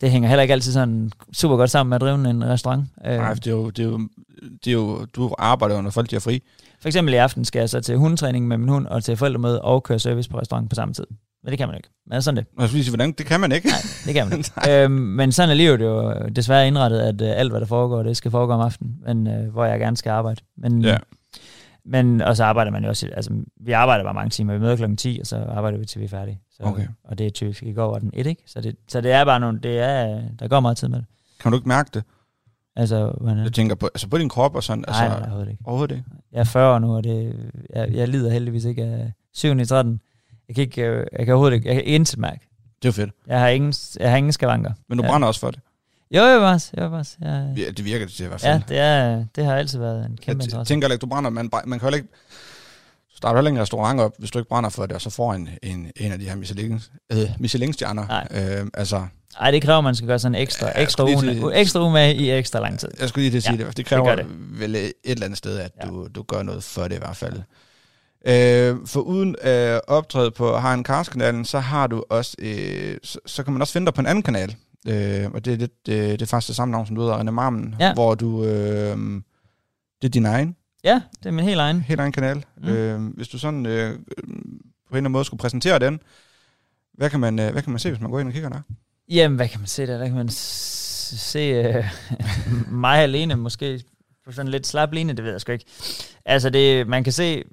det 0.00 0.10
hænger 0.10 0.28
heller 0.28 0.42
ikke 0.42 0.52
altid 0.52 0.72
sådan 0.72 1.12
super 1.32 1.56
godt 1.56 1.70
sammen 1.70 1.88
med 1.90 1.94
at 1.94 2.00
drive 2.00 2.30
en 2.30 2.44
restaurant. 2.44 2.84
Øh. 3.06 3.16
Nej, 3.16 3.34
det 3.34 3.46
er, 3.46 3.50
jo, 3.50 3.70
det, 3.70 3.84
er 3.84 3.88
jo, 3.88 4.08
det 4.64 4.70
er 4.70 4.72
jo, 4.72 5.06
du 5.16 5.34
arbejder 5.38 5.76
jo, 5.76 5.82
når 5.82 5.90
folk 5.90 6.12
er 6.12 6.18
fri. 6.18 6.42
For 6.80 6.88
eksempel 6.88 7.14
i 7.14 7.16
aften 7.16 7.44
skal 7.44 7.60
jeg 7.60 7.68
så 7.68 7.80
til 7.80 7.96
hundetræning 7.96 8.48
med 8.48 8.58
min 8.58 8.68
hund, 8.68 8.86
og 8.86 9.04
til 9.04 9.16
forældremøde 9.16 9.62
og 9.62 9.82
køre 9.82 9.98
service 9.98 10.30
på 10.30 10.38
restaurant 10.38 10.70
på 10.70 10.74
samme 10.74 10.94
tid. 10.94 11.06
Men 11.42 11.50
det 11.50 11.58
kan 11.58 11.68
man 11.68 11.76
ikke. 11.76 11.88
Men 12.06 12.22
sådan 12.22 12.36
det. 12.36 12.46
Jeg 12.60 12.68
sige, 12.68 12.90
hvordan? 12.90 13.12
Det 13.12 13.26
kan 13.26 13.40
man 13.40 13.52
ikke. 13.52 13.68
Nej, 13.68 13.78
det 14.06 14.14
kan 14.14 14.28
man 14.28 14.38
ikke. 14.38 14.50
øhm, 14.84 14.92
men 14.92 15.32
sådan 15.32 15.50
er 15.50 15.54
livet 15.54 15.80
jo 15.80 16.12
desværre 16.36 16.66
indrettet, 16.66 17.00
at 17.00 17.20
uh, 17.20 17.40
alt, 17.40 17.52
hvad 17.52 17.60
der 17.60 17.66
foregår, 17.66 18.02
det 18.02 18.16
skal 18.16 18.30
foregå 18.30 18.52
om 18.52 18.60
aftenen, 18.60 18.96
men, 19.06 19.26
uh, 19.26 19.52
hvor 19.52 19.64
jeg 19.64 19.80
gerne 19.80 19.96
skal 19.96 20.10
arbejde. 20.10 20.40
Men, 20.56 20.82
ja. 20.82 20.96
men, 21.84 22.20
og 22.20 22.36
så 22.36 22.44
arbejder 22.44 22.70
man 22.70 22.82
jo 22.82 22.88
også, 22.88 23.08
altså 23.16 23.30
vi 23.60 23.72
arbejder 23.72 24.04
bare 24.04 24.14
mange 24.14 24.30
timer. 24.30 24.52
Vi 24.52 24.60
møder 24.60 24.76
klokken 24.76 24.96
10, 24.96 25.18
og 25.20 25.26
så 25.26 25.36
arbejder 25.36 25.78
vi 25.78 25.84
til 25.84 26.00
vi 26.00 26.04
er 26.04 26.08
færdige. 26.08 26.40
Så, 26.50 26.62
okay. 26.62 26.86
Og 27.04 27.18
det 27.18 27.26
er 27.26 27.30
typisk 27.30 27.62
i 27.62 27.72
går 27.72 27.90
var 27.90 27.98
den 27.98 28.10
1, 28.14 28.26
ikke? 28.26 28.42
Så 28.46 28.60
det, 28.60 28.76
så 28.88 29.00
det 29.00 29.12
er 29.12 29.24
bare 29.24 29.40
nogle, 29.40 29.60
det 29.62 29.78
er, 29.78 30.22
der 30.38 30.48
går 30.48 30.60
meget 30.60 30.76
tid 30.76 30.88
med 30.88 30.98
det. 30.98 31.06
Kan 31.40 31.52
du 31.52 31.58
ikke 31.58 31.68
mærke 31.68 31.90
det? 31.94 32.02
Altså, 32.76 33.12
hvordan? 33.20 33.44
Jeg 33.44 33.52
tænker 33.52 33.74
på, 33.74 33.86
altså 33.86 34.08
på 34.08 34.18
din 34.18 34.28
krop 34.28 34.54
og 34.54 34.62
sådan. 34.62 34.84
Nej, 34.88 35.04
altså, 35.04 35.18
nej, 35.18 35.18
overhovedet 35.18 35.50
ikke. 35.50 35.62
Overhovedet 35.66 35.96
ikke? 35.96 36.10
Jeg 36.32 36.40
er 36.40 36.44
40 36.44 36.74
år 36.74 36.78
nu, 36.78 36.96
og 36.96 37.04
det, 37.04 37.50
jeg, 37.74 37.88
jeg 37.92 38.08
lider 38.08 38.30
heldigvis 38.30 38.64
ikke 38.64 38.84
af 38.84 39.12
7 39.34 39.58
i 39.58 39.64
13. 39.64 40.00
Jeg 40.48 40.54
kan, 40.54 40.62
ikke, 40.62 40.82
øh, 40.82 41.06
jeg 41.18 41.26
kan 41.26 41.34
overhovedet 41.34 41.56
ikke, 41.56 41.68
jeg 41.68 41.74
kan 41.74 41.84
intet 41.84 42.18
mærke. 42.18 42.48
Det 42.82 42.88
er 42.88 42.92
fedt. 42.92 43.10
Jeg 43.26 43.40
har 43.40 43.48
ingen, 43.48 43.74
jeg 44.00 44.10
har 44.10 44.16
ingen 44.16 44.32
skavanker. 44.32 44.72
Men 44.88 44.98
du 44.98 45.04
brænder 45.04 45.26
ja. 45.26 45.28
også 45.28 45.40
for 45.40 45.50
det? 45.50 45.60
Jo, 46.10 46.22
jo, 46.22 46.48
også. 46.48 46.70
Jo, 46.78 46.96
også. 46.96 47.16
Jeg, 47.20 47.54
ja, 47.56 47.70
det 47.70 47.84
virker 47.84 48.06
det 48.06 48.14
til 48.14 48.24
i 48.24 48.28
hvert 48.28 48.40
fald. 48.40 48.52
Ja, 48.52 48.74
det, 48.74 48.78
er, 48.78 49.24
det 49.36 49.44
har 49.44 49.56
altid 49.56 49.78
været 49.78 50.06
en 50.06 50.16
kæmpe 50.16 50.44
interesse. 50.44 50.58
Jeg 50.58 50.66
tænker 50.66 50.88
ikke, 50.88 51.00
du 51.00 51.06
brænder, 51.06 51.30
man, 51.30 51.50
man 51.66 51.78
kan 51.78 51.86
heller 51.86 51.96
ikke 51.96 52.08
starter 53.18 53.38
heller 53.38 53.50
ikke 53.50 53.58
en 53.58 53.62
restaurant 53.62 54.00
op, 54.00 54.12
hvis 54.18 54.30
du 54.30 54.38
ikke 54.38 54.48
brænder 54.48 54.70
for 54.70 54.86
det, 54.86 54.92
og 54.92 55.00
så 55.00 55.10
får 55.10 55.34
en, 55.34 55.48
en, 55.62 55.90
en 55.96 56.12
af 56.12 56.18
de 56.18 56.24
her 56.24 56.36
Michelin, 56.36 56.80
øh, 57.12 57.30
Michelin-stjerner. 57.38 58.06
Nej. 58.06 58.58
Øh, 58.60 58.66
altså, 58.74 59.06
Ej, 59.40 59.50
det 59.50 59.62
kræver, 59.62 59.78
at 59.78 59.84
man 59.84 59.94
skal 59.94 60.08
gøre 60.08 60.18
sådan 60.18 60.34
en 60.34 60.42
ekstra, 60.42 60.66
ja, 60.66 60.82
ekstra, 60.82 61.04
uge, 61.04 61.20
til, 61.20 61.44
ekstra 61.54 61.80
uge 61.82 61.92
med 61.92 62.14
i 62.14 62.30
ekstra 62.30 62.60
lang 62.60 62.78
tid. 62.78 62.88
Jeg 63.00 63.08
skulle 63.08 63.22
lige 63.22 63.30
til 63.30 63.36
at 63.36 63.42
sige 63.42 63.58
ja, 63.58 63.64
det. 63.64 63.76
Det 63.76 63.86
kræver 63.86 64.14
det, 64.14 64.24
det 64.24 64.60
vel 64.60 64.74
et 64.74 64.92
eller 65.04 65.24
andet 65.24 65.38
sted, 65.38 65.58
at 65.58 65.72
ja. 65.82 65.88
du, 65.88 66.08
du 66.14 66.22
gør 66.22 66.42
noget 66.42 66.64
for 66.64 66.82
det 66.82 66.96
i 66.96 66.98
hvert 66.98 67.16
fald. 67.16 67.42
Øh, 68.26 68.76
for 68.86 69.00
uden 69.00 69.36
at 69.40 69.74
øh, 69.74 69.80
optræde 69.86 70.30
på 70.30 70.56
Harren 70.56 70.84
Cars-kanalen, 70.84 71.44
så 71.44 71.58
har 71.58 71.86
du 71.86 72.04
også, 72.10 72.36
øh, 72.38 72.98
så, 73.02 73.18
så 73.26 73.42
kan 73.42 73.52
man 73.52 73.62
også 73.62 73.72
finde 73.72 73.84
dig 73.84 73.94
på 73.94 74.00
en 74.00 74.06
anden 74.06 74.22
kanal. 74.22 74.56
Øh, 74.88 75.30
og 75.34 75.44
det 75.44 75.52
er, 75.52 75.56
lidt, 75.56 75.72
øh, 75.88 75.94
det 75.96 76.22
er 76.22 76.26
faktisk 76.26 76.48
det 76.48 76.56
samme 76.56 76.72
navn, 76.72 76.86
som 76.86 76.96
du 76.96 77.02
hedder, 77.02 77.18
René 77.18 77.30
Marmen, 77.30 77.74
ja. 77.80 77.94
hvor 77.94 78.14
du, 78.14 78.44
øh, 78.44 78.96
det 80.02 80.08
er 80.08 80.08
din 80.08 80.26
egen. 80.26 80.56
Ja, 80.84 81.00
det 81.18 81.26
er 81.26 81.30
min 81.30 81.44
helt 81.44 81.60
egen. 81.60 81.80
Helt 81.80 82.00
egen 82.00 82.12
kanal. 82.12 82.44
Mm. 82.56 82.68
Øh, 82.68 83.00
hvis 83.14 83.28
du 83.28 83.38
sådan 83.38 83.66
øh, 83.66 83.92
på 83.92 83.96
en 83.96 84.26
eller 84.26 84.96
anden 84.96 85.12
måde 85.12 85.24
skulle 85.24 85.40
præsentere 85.40 85.78
den, 85.78 86.00
hvad 86.94 87.10
kan 87.10 87.20
man, 87.20 87.38
øh, 87.38 87.52
hvad 87.52 87.62
kan 87.62 87.72
man 87.72 87.78
se, 87.78 87.90
hvis 87.90 88.00
man 88.00 88.10
går 88.10 88.20
ind 88.20 88.28
og 88.28 88.34
kigger 88.34 88.48
der? 88.48 88.60
Jamen, 89.08 89.36
hvad 89.36 89.48
kan 89.48 89.60
man 89.60 89.66
se 89.66 89.86
der? 89.86 89.98
Der 89.98 90.06
kan 90.06 90.16
man 90.16 90.28
se 90.28 91.38
øh, 91.38 91.84
mig 92.84 92.98
alene, 92.98 93.36
måske 93.36 93.82
på 94.24 94.32
sådan 94.32 94.50
lidt 94.50 94.66
slap 94.66 94.92
line, 94.92 95.12
det 95.12 95.24
ved 95.24 95.30
jeg 95.30 95.40
sgu 95.40 95.52
ikke. 95.52 95.64
Altså, 96.24 96.50
det, 96.50 96.88
man 96.88 97.04
kan 97.04 97.12
se, 97.12 97.44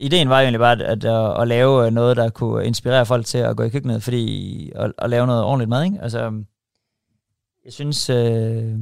ideen 0.00 0.28
var 0.28 0.40
jo 0.40 0.42
egentlig 0.42 0.60
bare 0.60 0.72
at, 0.84 1.04
at, 1.04 1.40
at 1.40 1.48
lave 1.48 1.86
øh, 1.86 1.92
noget, 1.92 2.16
der 2.16 2.30
kunne 2.30 2.66
inspirere 2.66 3.06
folk 3.06 3.26
til 3.26 3.38
at 3.38 3.56
gå 3.56 3.62
i 3.62 3.68
køkkenet, 3.68 4.02
fordi 4.02 4.72
at, 4.74 4.92
at 4.98 5.10
lave 5.10 5.26
noget 5.26 5.44
ordentligt 5.44 5.68
mad, 5.68 5.84
ikke? 5.84 5.98
Altså, 6.02 6.42
jeg 7.64 7.72
synes, 7.72 8.10
øh, 8.10 8.78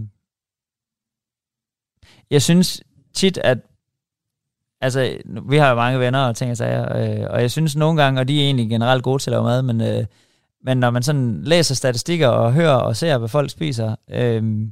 jeg 2.31 2.43
synes 2.43 2.83
tit, 3.15 3.39
at 3.39 3.59
altså, 4.81 5.19
vi 5.49 5.57
har 5.57 5.69
jo 5.69 5.75
mange 5.75 6.01
venner 6.01 6.21
og 6.21 6.37
ting 6.37 6.51
og 6.51 6.57
sager, 6.57 6.97
øh, 6.97 7.27
og 7.31 7.41
jeg 7.41 7.51
synes 7.51 7.77
nogle 7.77 8.03
gange, 8.03 8.21
og 8.21 8.29
de 8.29 8.41
er 8.41 8.45
egentlig 8.45 8.69
generelt 8.69 9.03
gode 9.03 9.23
til 9.23 9.31
at 9.31 9.33
lave 9.33 9.45
mad, 9.45 9.63
men, 9.63 9.81
øh, 9.81 10.05
men 10.65 10.79
når 10.79 10.91
man 10.91 11.03
sådan 11.03 11.45
læser 11.45 11.75
statistikker 11.75 12.29
og 12.29 12.53
hører 12.53 12.77
og 12.77 12.97
ser, 12.97 13.19
hvad 13.19 13.29
folk 13.29 13.51
spiser, 13.51 13.97
øh, 14.11 14.69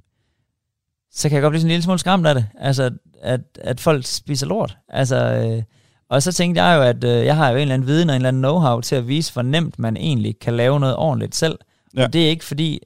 så 1.11 1.29
kan 1.29 1.35
jeg 1.37 1.43
godt 1.43 1.51
blive 1.51 1.61
sådan 1.61 1.69
en 1.69 1.73
lille 1.73 1.83
smule 1.83 1.99
skræmt 1.99 2.27
af 2.27 2.35
det. 2.35 2.47
Altså, 2.59 2.91
at, 3.23 3.41
at 3.55 3.81
folk 3.81 4.05
spiser 4.07 4.47
lort. 4.47 4.79
Altså, 4.89 5.17
øh, 5.17 5.63
og 6.09 6.23
så 6.23 6.33
tænkte 6.33 6.63
jeg 6.63 6.77
jo, 6.77 6.83
at 6.83 7.05
øh, 7.05 7.27
jeg 7.27 7.37
har 7.37 7.51
jo 7.51 7.57
en 7.57 7.63
eller 7.63 7.75
anden 7.75 7.89
viden 7.89 8.11
og 8.11 8.17
en 8.17 8.27
eller 8.27 8.29
anden 8.29 8.45
know-how 8.45 8.81
til 8.81 8.97
at 8.97 9.09
vise, 9.09 9.33
hvor 9.33 9.43
nemt 9.43 9.79
man 9.79 9.97
egentlig 9.97 10.39
kan 10.39 10.55
lave 10.55 10.81
noget 10.81 10.97
ordentligt 10.97 11.35
selv. 11.35 11.59
Ja. 11.97 12.05
Og 12.05 12.13
det 12.13 12.25
er 12.25 12.29
ikke 12.29 12.45
fordi, 12.45 12.81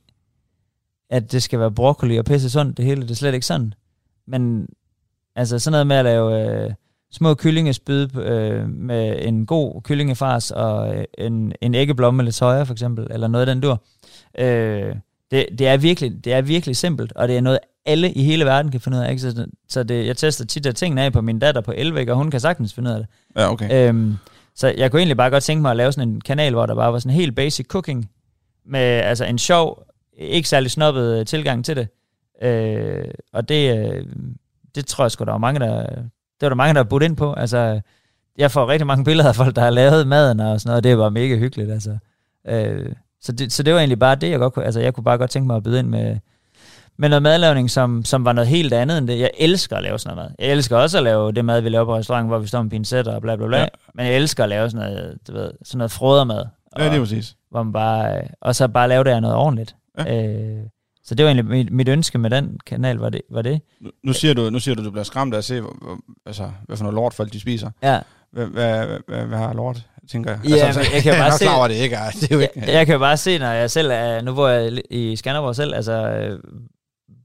at 1.10 1.32
det 1.32 1.42
skal 1.42 1.58
være 1.58 1.70
broccoli 1.70 2.16
og 2.16 2.24
pisse 2.24 2.50
sundt, 2.50 2.76
det 2.76 2.84
hele, 2.84 3.02
det 3.02 3.10
er 3.10 3.14
slet 3.14 3.34
ikke 3.34 3.46
sådan. 3.46 3.74
Men 4.26 4.68
altså 5.36 5.58
sådan 5.58 5.72
noget 5.72 5.86
med 5.86 5.96
at 5.96 6.04
lave 6.04 6.64
øh, 6.64 6.70
små 7.12 7.34
kyllingespyd 7.34 8.16
øh, 8.16 8.68
med 8.68 9.18
en 9.26 9.46
god 9.46 9.82
kyllingefars 9.82 10.50
og 10.50 10.96
øh, 10.96 11.04
en, 11.18 11.52
en 11.60 11.74
æggeblomme 11.74 12.20
eller 12.20 12.32
soja 12.32 12.62
for 12.62 12.72
eksempel, 12.72 13.06
eller 13.10 13.28
noget 13.28 13.48
af 13.48 13.54
den 13.54 13.62
dur. 13.62 13.82
Øh, 14.38 14.94
det, 15.30 15.46
det, 15.58 15.68
er 15.68 15.76
virkelig, 15.76 16.24
det 16.24 16.32
er 16.32 16.42
virkelig 16.42 16.76
simpelt, 16.76 17.12
og 17.12 17.28
det 17.28 17.36
er 17.36 17.40
noget, 17.40 17.58
alle 17.86 18.12
i 18.12 18.22
hele 18.22 18.44
verden 18.44 18.70
kan 18.70 18.80
finde 18.80 18.98
ud 18.98 19.02
af. 19.02 19.10
Ikke? 19.10 19.22
Så, 19.22 19.46
så 19.68 19.82
det, 19.82 20.06
jeg 20.06 20.16
tester 20.16 20.44
tit 20.44 20.66
af 20.66 20.74
tingene 20.74 21.02
af 21.02 21.12
på 21.12 21.20
min 21.20 21.38
datter 21.38 21.60
på 21.60 21.72
11, 21.76 22.12
og 22.12 22.16
hun 22.16 22.30
kan 22.30 22.40
sagtens 22.40 22.74
finde 22.74 22.90
ud 22.90 22.94
af 22.94 23.00
det. 23.00 23.08
Ja, 23.36 23.52
okay. 23.52 23.88
Øhm, 23.88 24.16
så 24.54 24.74
jeg 24.76 24.90
kunne 24.90 25.00
egentlig 25.00 25.16
bare 25.16 25.30
godt 25.30 25.44
tænke 25.44 25.62
mig 25.62 25.70
at 25.70 25.76
lave 25.76 25.92
sådan 25.92 26.08
en 26.08 26.20
kanal, 26.20 26.52
hvor 26.52 26.66
der 26.66 26.74
bare 26.74 26.92
var 26.92 26.98
sådan 26.98 27.10
en 27.10 27.20
helt 27.20 27.36
basic 27.36 27.66
cooking, 27.66 28.10
med 28.66 28.80
altså 28.80 29.24
en 29.24 29.38
sjov, 29.38 29.82
ikke 30.16 30.48
særlig 30.48 30.70
snobbet 30.70 31.26
tilgang 31.26 31.64
til 31.64 31.76
det. 31.76 31.88
Øh, 32.42 33.04
og 33.32 33.48
det, 33.48 33.78
øh, 33.78 34.06
det 34.74 34.86
tror 34.86 35.04
jeg 35.04 35.10
sgu, 35.10 35.24
der 35.24 35.30
var 35.30 35.38
mange, 35.38 35.60
der, 35.60 35.86
det 35.86 36.40
var 36.40 36.48
der 36.48 36.56
mange, 36.56 36.74
der 36.74 36.82
budt 36.82 37.02
ind 37.02 37.16
på. 37.16 37.32
Altså, 37.32 37.80
jeg 38.38 38.50
får 38.50 38.68
rigtig 38.68 38.86
mange 38.86 39.04
billeder 39.04 39.28
af 39.28 39.36
folk, 39.36 39.56
der 39.56 39.62
har 39.62 39.70
lavet 39.70 40.06
maden 40.06 40.40
og 40.40 40.60
sådan 40.60 40.68
noget, 40.70 40.76
og 40.76 40.84
det 40.84 40.98
var 40.98 41.08
mega 41.08 41.36
hyggeligt. 41.36 41.70
Altså. 41.70 41.98
Øh, 42.48 42.92
så, 43.20 43.32
det, 43.32 43.52
så 43.52 43.62
det 43.62 43.72
var 43.74 43.78
egentlig 43.80 43.98
bare 43.98 44.14
det, 44.14 44.30
jeg 44.30 44.38
godt 44.38 44.52
kunne, 44.52 44.64
altså 44.64 44.80
jeg 44.80 44.94
kunne 44.94 45.04
bare 45.04 45.18
godt 45.18 45.30
tænke 45.30 45.46
mig 45.46 45.56
at 45.56 45.62
byde 45.62 45.78
ind 45.78 45.88
med, 45.88 46.18
med 46.96 47.08
noget 47.08 47.22
madlavning, 47.22 47.70
som, 47.70 48.04
som 48.04 48.24
var 48.24 48.32
noget 48.32 48.48
helt 48.48 48.72
andet 48.72 48.98
end 48.98 49.08
det. 49.08 49.18
Jeg 49.18 49.30
elsker 49.38 49.76
at 49.76 49.82
lave 49.82 49.98
sådan 49.98 50.16
noget 50.16 50.30
mad. 50.30 50.46
Jeg 50.46 50.52
elsker 50.52 50.76
også 50.76 50.98
at 50.98 51.04
lave 51.04 51.32
det 51.32 51.44
mad, 51.44 51.60
vi 51.60 51.68
laver 51.68 51.84
på 51.84 51.96
restauranten, 51.96 52.28
hvor 52.28 52.38
vi 52.38 52.46
står 52.46 52.62
med 52.62 52.70
pincetter 52.70 53.14
og 53.14 53.22
bla 53.22 53.36
bla 53.36 53.46
bla. 53.46 53.58
Ja. 53.58 53.66
Men 53.94 54.06
jeg 54.06 54.16
elsker 54.16 54.42
at 54.42 54.48
lave 54.48 54.70
sådan 54.70 54.90
noget, 54.90 55.18
du 55.28 55.32
ved, 55.32 55.50
sådan 55.64 55.78
noget 55.78 55.90
frodermad. 55.90 56.44
Ja, 56.78 56.84
det 56.84 56.94
er 56.94 57.00
præcis. 57.00 57.36
Hvor 57.50 57.62
man 57.62 57.72
bare, 57.72 58.22
og 58.40 58.56
så 58.56 58.68
bare 58.68 58.88
lave 58.88 59.04
det 59.04 59.10
af 59.10 59.22
noget 59.22 59.36
ordentligt. 59.36 59.76
Ja. 59.98 60.26
Øh, 60.26 60.62
så 61.04 61.14
det 61.14 61.24
var 61.24 61.30
egentlig 61.30 61.46
mit, 61.46 61.72
mit 61.72 61.88
ønske 61.88 62.18
med 62.18 62.30
den 62.30 62.58
kanal, 62.66 62.96
var 62.96 63.08
det. 63.08 63.22
Var 63.30 63.42
det. 63.42 63.60
Nu, 63.80 63.90
nu, 64.04 64.12
siger 64.12 64.34
du, 64.34 64.50
nu 64.50 64.58
siger 64.58 64.74
du, 64.74 64.84
du 64.84 64.90
bliver 64.90 65.04
skræmt 65.04 65.34
af 65.34 65.38
at 65.38 65.44
se, 65.44 65.60
hvor, 65.60 65.98
altså, 66.26 66.50
hvad 66.66 66.76
for 66.76 66.84
noget 66.84 66.94
lort 66.94 67.14
folk 67.14 67.32
de 67.32 67.40
spiser. 67.40 67.70
Ja. 67.82 67.98
Hvad, 68.32 68.46
hvad, 68.46 68.86
hvad, 69.08 69.26
hvad 69.26 69.38
har 69.38 69.52
lort, 69.52 69.82
tænker 70.10 70.30
jeg? 70.30 70.40
Ja, 70.48 70.66
altså, 70.66 70.80
jeg 70.94 71.02
kan 71.02 71.12
jo 71.12 71.18
bare 71.24 71.38
se... 71.38 71.50
Jeg 71.50 71.68
det 71.68 71.76
ikke. 71.76 71.96
Det 72.20 72.30
er 72.30 72.34
jo 72.34 72.40
ikke. 72.40 72.52
Jeg, 72.56 72.68
jeg 72.68 72.86
kan 72.86 72.92
jo 72.92 72.98
bare 72.98 73.16
se, 73.16 73.38
når 73.38 73.46
jeg 73.46 73.70
selv 73.70 73.90
er, 73.92 74.22
nu 74.22 74.32
hvor 74.32 74.48
jeg 74.48 74.80
i 74.90 75.16
Skanderborg 75.16 75.56
selv, 75.56 75.74
altså, 75.74 76.26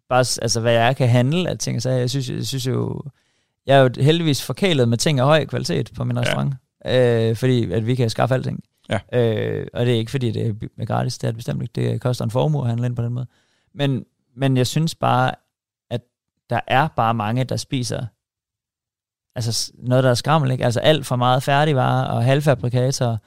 bare, 0.09 0.19
altså 0.41 0.61
hvad 0.61 0.73
jeg 0.73 0.95
kan 0.95 1.09
handle 1.09 1.49
af 1.49 1.57
ting, 1.57 1.81
så 1.81 1.89
jeg 1.89 2.09
synes, 2.09 2.29
jeg 2.29 2.45
synes 2.45 2.67
jo, 2.67 3.01
jeg 3.65 3.77
er 3.77 3.81
jo 3.81 3.89
heldigvis 3.99 4.43
forkælet 4.43 4.89
med 4.89 4.97
ting 4.97 5.19
af 5.19 5.25
høj 5.25 5.45
kvalitet 5.45 5.91
på 5.95 6.03
min 6.03 6.19
restaurant, 6.19 6.53
ja. 6.85 7.29
øh, 7.29 7.35
fordi 7.35 7.71
at 7.71 7.87
vi 7.87 7.95
kan 7.95 8.09
skaffe 8.09 8.35
alting. 8.35 8.63
Ja. 8.89 8.99
Øh, 9.13 9.67
og 9.73 9.85
det 9.85 9.93
er 9.93 9.97
ikke 9.97 10.11
fordi, 10.11 10.31
det 10.31 10.69
er 10.77 10.85
gratis, 10.85 11.17
det 11.17 11.27
er 11.27 11.31
det 11.31 11.37
bestemt 11.37 11.61
ikke. 11.61 11.91
Det 11.91 12.01
koster 12.01 12.25
en 12.25 12.31
formue 12.31 12.61
at 12.61 12.67
handle 12.67 12.85
ind 12.85 12.95
på 12.95 13.01
den 13.01 13.13
måde. 13.13 13.27
Men, 13.73 14.05
men 14.37 14.57
jeg 14.57 14.67
synes 14.67 14.95
bare, 14.95 15.31
at 15.89 16.01
der 16.49 16.59
er 16.67 16.87
bare 16.87 17.13
mange, 17.13 17.43
der 17.43 17.57
spiser 17.57 18.05
altså 19.35 19.71
noget, 19.77 20.03
der 20.03 20.09
er 20.09 20.13
skrammel, 20.13 20.51
ikke? 20.51 20.65
Altså 20.65 20.79
alt 20.79 21.05
for 21.05 21.15
meget 21.15 21.43
færdigvarer 21.43 22.05
og 22.05 22.23
halvfabrikater 22.23 23.17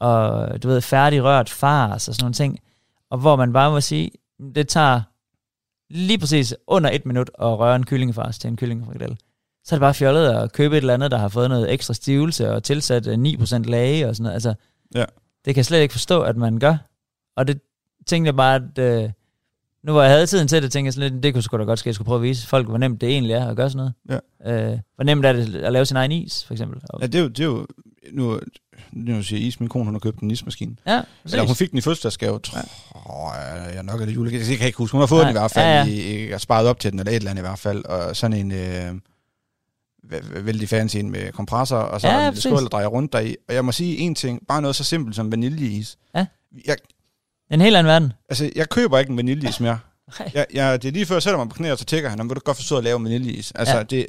og 0.00 0.62
du 0.62 0.68
ved, 0.68 0.80
færdigrørt 0.80 1.50
fars 1.50 2.08
og 2.08 2.14
sådan 2.14 2.24
nogle 2.24 2.34
ting. 2.34 2.58
Og 3.10 3.18
hvor 3.18 3.36
man 3.36 3.52
bare 3.52 3.70
må 3.70 3.80
sige, 3.80 4.10
det 4.54 4.68
tager 4.68 5.00
lige 5.90 6.18
præcis 6.18 6.54
under 6.66 6.90
et 6.90 7.06
minut 7.06 7.30
at 7.38 7.58
røre 7.58 7.76
en 7.76 7.86
kyllingefars 7.86 8.38
til 8.38 8.48
en 8.48 8.56
kyllingefrikadelle. 8.56 9.16
Så 9.64 9.74
er 9.74 9.76
det 9.76 9.80
bare 9.80 9.94
fjollet 9.94 10.28
at 10.28 10.52
købe 10.52 10.76
et 10.76 10.80
eller 10.80 10.94
andet, 10.94 11.10
der 11.10 11.18
har 11.18 11.28
fået 11.28 11.48
noget 11.48 11.72
ekstra 11.72 11.94
stivelse 11.94 12.50
og 12.50 12.62
tilsat 12.62 13.06
9% 13.06 13.10
øh, 13.54 13.66
lage 13.66 14.08
og 14.08 14.16
sådan 14.16 14.22
noget. 14.22 14.34
Altså, 14.34 14.54
ja. 14.94 15.04
det 15.44 15.54
kan 15.54 15.56
jeg 15.56 15.64
slet 15.64 15.80
ikke 15.80 15.92
forstå, 15.92 16.22
at 16.22 16.36
man 16.36 16.58
gør. 16.58 16.76
Og 17.36 17.48
det 17.48 17.60
tænkte 18.06 18.28
jeg 18.28 18.36
bare, 18.36 18.54
at 18.54 18.78
øh, 18.78 19.10
nu 19.82 19.92
hvor 19.92 20.02
jeg 20.02 20.10
havde 20.10 20.26
tiden 20.26 20.48
til 20.48 20.62
det, 20.62 20.72
tænkte 20.72 20.86
jeg 20.86 20.92
sådan 20.92 21.12
lidt, 21.12 21.22
det 21.22 21.32
kunne 21.32 21.42
sgu 21.42 21.56
da 21.58 21.62
godt 21.62 21.78
ske, 21.78 21.84
at 21.84 21.86
jeg 21.86 21.94
skulle 21.94 22.06
prøve 22.06 22.18
at 22.18 22.22
vise 22.22 22.46
folk, 22.46 22.68
hvor 22.68 22.78
nemt 22.78 23.00
det 23.00 23.08
egentlig 23.08 23.32
er 23.32 23.48
at 23.48 23.56
gøre 23.56 23.70
sådan 23.70 23.92
noget. 24.08 24.22
Ja. 24.44 24.72
Øh, 24.72 24.78
hvor 24.94 25.04
nemt 25.04 25.26
er 25.26 25.32
det 25.32 25.54
at 25.54 25.72
lave 25.72 25.86
sin 25.86 25.96
egen 25.96 26.12
is, 26.12 26.44
for 26.44 26.54
eksempel. 26.54 26.80
Ja, 27.00 27.06
det 27.06 27.14
er 27.14 27.22
jo, 27.22 27.28
det 27.28 27.40
er 27.40 27.44
jo 27.44 27.66
nu, 28.12 28.40
nu 28.92 29.22
siger 29.22 29.46
is, 29.46 29.60
min 29.60 29.68
kone, 29.68 29.84
hun 29.84 29.94
har 29.94 29.98
købt 29.98 30.18
en 30.18 30.30
ismaskine. 30.30 30.76
Ja, 30.86 31.02
Eller 31.24 31.46
hun 31.46 31.56
fik 31.56 31.70
den 31.70 31.78
i 31.78 31.80
fødselsdagsgave, 31.80 32.38
tror 32.38 32.58
ja. 33.34 33.74
jeg 33.74 33.82
nok 33.82 34.00
er 34.00 34.04
det 34.06 34.14
julegave. 34.14 34.44
Jeg 34.48 34.58
kan 34.58 34.66
ikke 34.66 34.78
huske, 34.78 34.92
hun 34.92 35.00
har 35.00 35.06
fået 35.06 35.20
Nej. 35.20 35.28
den 35.28 35.36
i 35.36 35.40
hvert 35.40 35.50
fald, 35.50 35.66
ja, 35.66 35.84
ja. 35.84 36.26
I, 36.26 36.30
har 36.30 36.38
sparet 36.38 36.66
op 36.66 36.80
til 36.80 36.90
den, 36.92 36.98
eller 36.98 37.12
et 37.12 37.16
eller 37.16 37.30
andet 37.30 37.42
i 37.42 37.46
hvert 37.46 37.58
fald, 37.58 37.84
og 37.84 38.16
sådan 38.16 38.36
en... 38.36 38.52
Øh, 38.52 38.94
vældig 40.44 40.68
fancy 40.68 40.96
en 40.96 41.10
med 41.10 41.32
kompressor, 41.32 41.76
og 41.76 42.00
så 42.00 42.08
ja, 42.08 42.28
en 42.28 42.36
skål, 42.36 42.62
der 42.62 42.68
drejer 42.68 42.86
rundt 42.86 43.12
deri. 43.12 43.36
Og 43.48 43.54
jeg 43.54 43.64
må 43.64 43.72
sige 43.72 43.98
en 43.98 44.14
ting, 44.14 44.46
bare 44.48 44.62
noget 44.62 44.76
så 44.76 44.84
simpelt 44.84 45.16
som 45.16 45.32
vaniljeis. 45.32 45.96
Ja. 46.14 46.26
Jeg, 46.66 46.76
en 47.50 47.60
helt 47.60 47.76
anden 47.76 47.90
verden. 47.90 48.12
Altså, 48.28 48.50
jeg 48.56 48.68
køber 48.68 48.98
ikke 48.98 49.10
en 49.10 49.16
vaniljeis 49.16 49.60
mere. 49.60 49.78
Jeg, 50.34 50.46
jeg, 50.54 50.82
det 50.82 50.88
er 50.88 50.92
lige 50.92 51.06
før, 51.06 51.14
jeg 51.14 51.22
sætter 51.22 51.38
mig 51.38 51.48
på 51.48 51.54
knæ, 51.54 51.72
og 51.72 51.78
så 51.78 51.84
tækker 51.84 52.10
han, 52.10 52.20
om 52.20 52.28
vil 52.28 52.36
du 52.36 52.40
godt 52.44 52.56
forsøge 52.56 52.78
at 52.78 52.84
lave 52.84 53.04
vaniljeis. 53.04 53.52
Altså, 53.52 53.76
ja. 53.76 53.82
det, 53.82 54.06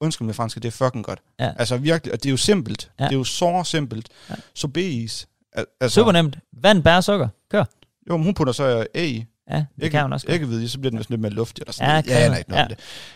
undskyld 0.00 0.26
med 0.26 0.34
fransk, 0.34 0.56
det 0.56 0.64
er 0.64 0.70
fucking 0.70 1.04
godt. 1.04 1.18
Ja. 1.40 1.52
Altså 1.58 1.76
virkelig, 1.76 2.12
og 2.12 2.22
det 2.22 2.28
er 2.28 2.30
jo 2.30 2.36
simpelt. 2.36 2.90
Ja. 3.00 3.04
Det 3.04 3.12
er 3.12 3.16
jo 3.16 3.24
så 3.24 3.62
simpelt. 3.64 4.08
Ja. 4.30 4.34
Sorbet-is. 4.54 5.26
Al- 5.52 5.64
altså, 5.80 5.94
Super 5.94 6.12
nemt. 6.12 6.38
Vand, 6.52 6.82
bær, 6.82 7.00
sukker. 7.00 7.28
Kør. 7.50 7.64
Jo, 8.10 8.16
men 8.16 8.24
hun 8.24 8.34
putter 8.34 8.52
så 8.52 8.86
æg 8.94 9.08
i. 9.10 9.24
Ja, 9.50 9.64
det 9.80 9.90
kan 9.90 10.02
hun 10.02 10.12
også. 10.12 10.26
godt. 10.26 10.34
Æggehvide, 10.34 10.68
så 10.68 10.78
bliver 10.78 10.90
den 10.90 10.98
sådan 11.02 11.12
lidt 11.14 11.20
mere 11.20 11.32
luftig 11.32 11.62
eller 11.62 11.72
sådan 11.72 11.90
Ja, 11.90 12.02
noget. 12.02 12.16
aner 12.24 12.28
man. 12.30 12.38
ikke 12.38 12.50
noget 12.50 12.64
om 12.64 12.70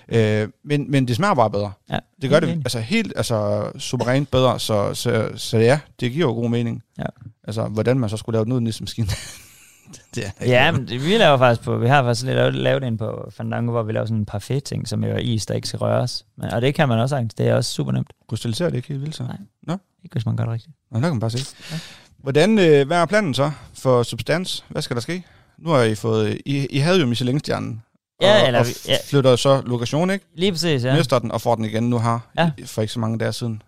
det. 0.08 0.42
Øh, 0.42 0.48
men, 0.64 0.90
men 0.90 1.08
det 1.08 1.16
smager 1.16 1.34
bare 1.34 1.50
bedre. 1.50 1.72
Ja, 1.90 1.98
Det 2.22 2.30
gør 2.30 2.40
det 2.40 2.48
enig. 2.48 2.58
altså 2.64 2.80
helt 2.80 3.12
altså, 3.16 3.70
suverænt 3.78 4.30
bedre, 4.30 4.60
så, 4.60 4.94
så, 4.94 5.28
så 5.36 5.58
ja, 5.58 5.80
det 6.00 6.12
giver 6.12 6.26
jo 6.26 6.32
god 6.32 6.50
mening. 6.50 6.82
Ja. 6.98 7.04
Altså, 7.44 7.64
hvordan 7.68 7.98
man 7.98 8.10
så 8.10 8.16
skulle 8.16 8.34
lave 8.36 8.44
den 8.44 8.52
uden 8.52 8.64
nisemaskine. 8.64 9.06
det 10.14 10.24
er 10.26 10.30
ikke 10.40 10.54
Ja, 10.54 10.70
men 10.72 10.88
det, 10.88 11.04
vi 11.04 11.16
laver 11.18 11.38
faktisk 11.38 11.64
på, 11.64 11.76
vi 11.78 11.88
har 11.88 12.02
faktisk 12.02 12.26
lavet, 12.26 12.54
lavet 12.54 12.84
en 12.84 12.98
på 12.98 13.28
Fandango, 13.36 13.70
hvor 13.72 13.82
vi 13.82 13.92
laver 13.92 14.06
sådan 14.06 14.18
en 14.18 14.26
parfait 14.26 14.64
ting, 14.64 14.88
som 14.88 15.04
jo 15.04 15.10
er 15.10 15.18
is, 15.18 15.46
der 15.46 15.54
ikke 15.54 15.68
skal 15.68 15.78
røres. 15.78 16.26
Men, 16.36 16.50
og 16.50 16.62
det 16.62 16.74
kan 16.74 16.88
man 16.88 16.98
også 16.98 17.12
sagtens. 17.12 17.34
Det 17.34 17.48
er 17.48 17.54
også 17.54 17.70
super 17.70 17.92
nemt. 17.92 18.10
Krystalliserer 18.28 18.70
det 18.70 18.76
ikke 18.76 18.88
helt 18.88 19.00
vildt 19.00 19.14
så? 19.14 19.22
Nej. 19.22 19.76
Ikke 20.04 20.14
hvis 20.14 20.26
man 20.26 20.36
gør 20.36 20.44
det 20.44 20.52
rigtigt. 20.52 20.74
Nå, 20.90 20.96
der 21.00 21.06
kan 21.06 21.10
man 21.14 21.20
bare 21.20 21.30
se. 21.30 21.56
Ja. 21.72 21.78
Hvordan, 22.22 22.58
øh, 22.58 22.86
hvad 22.86 22.96
er 22.98 23.06
planen 23.06 23.34
så 23.34 23.50
for 23.74 24.02
substans? 24.02 24.64
Hvad 24.68 24.82
skal 24.82 24.96
der 24.96 25.00
ske? 25.02 25.24
Nu 25.58 25.70
har 25.70 25.82
I 25.82 25.94
fået, 25.94 26.38
I, 26.46 26.66
I 26.66 26.78
havde 26.78 27.00
jo 27.00 27.06
Michelin-stjernen. 27.06 27.82
Ja, 28.22 28.40
og, 28.40 28.46
eller 28.46 28.60
og 28.60 28.66
ja. 28.88 28.96
flytter 29.04 29.36
så 29.36 29.62
lokation, 29.66 30.10
ikke? 30.10 30.24
Lige 30.34 30.52
præcis, 30.52 30.84
ja. 30.84 30.90
Ja. 30.90 30.96
Mister 30.96 31.18
den 31.18 31.30
og 31.30 31.40
får 31.40 31.54
den 31.54 31.64
igen 31.64 31.90
nu 31.90 31.98
her, 31.98 32.18
Ja. 32.38 32.50
for 32.66 32.82
ikke 32.82 32.92
så 32.92 33.00
mange 33.00 33.18
dage 33.18 33.32
siden. 33.32 33.62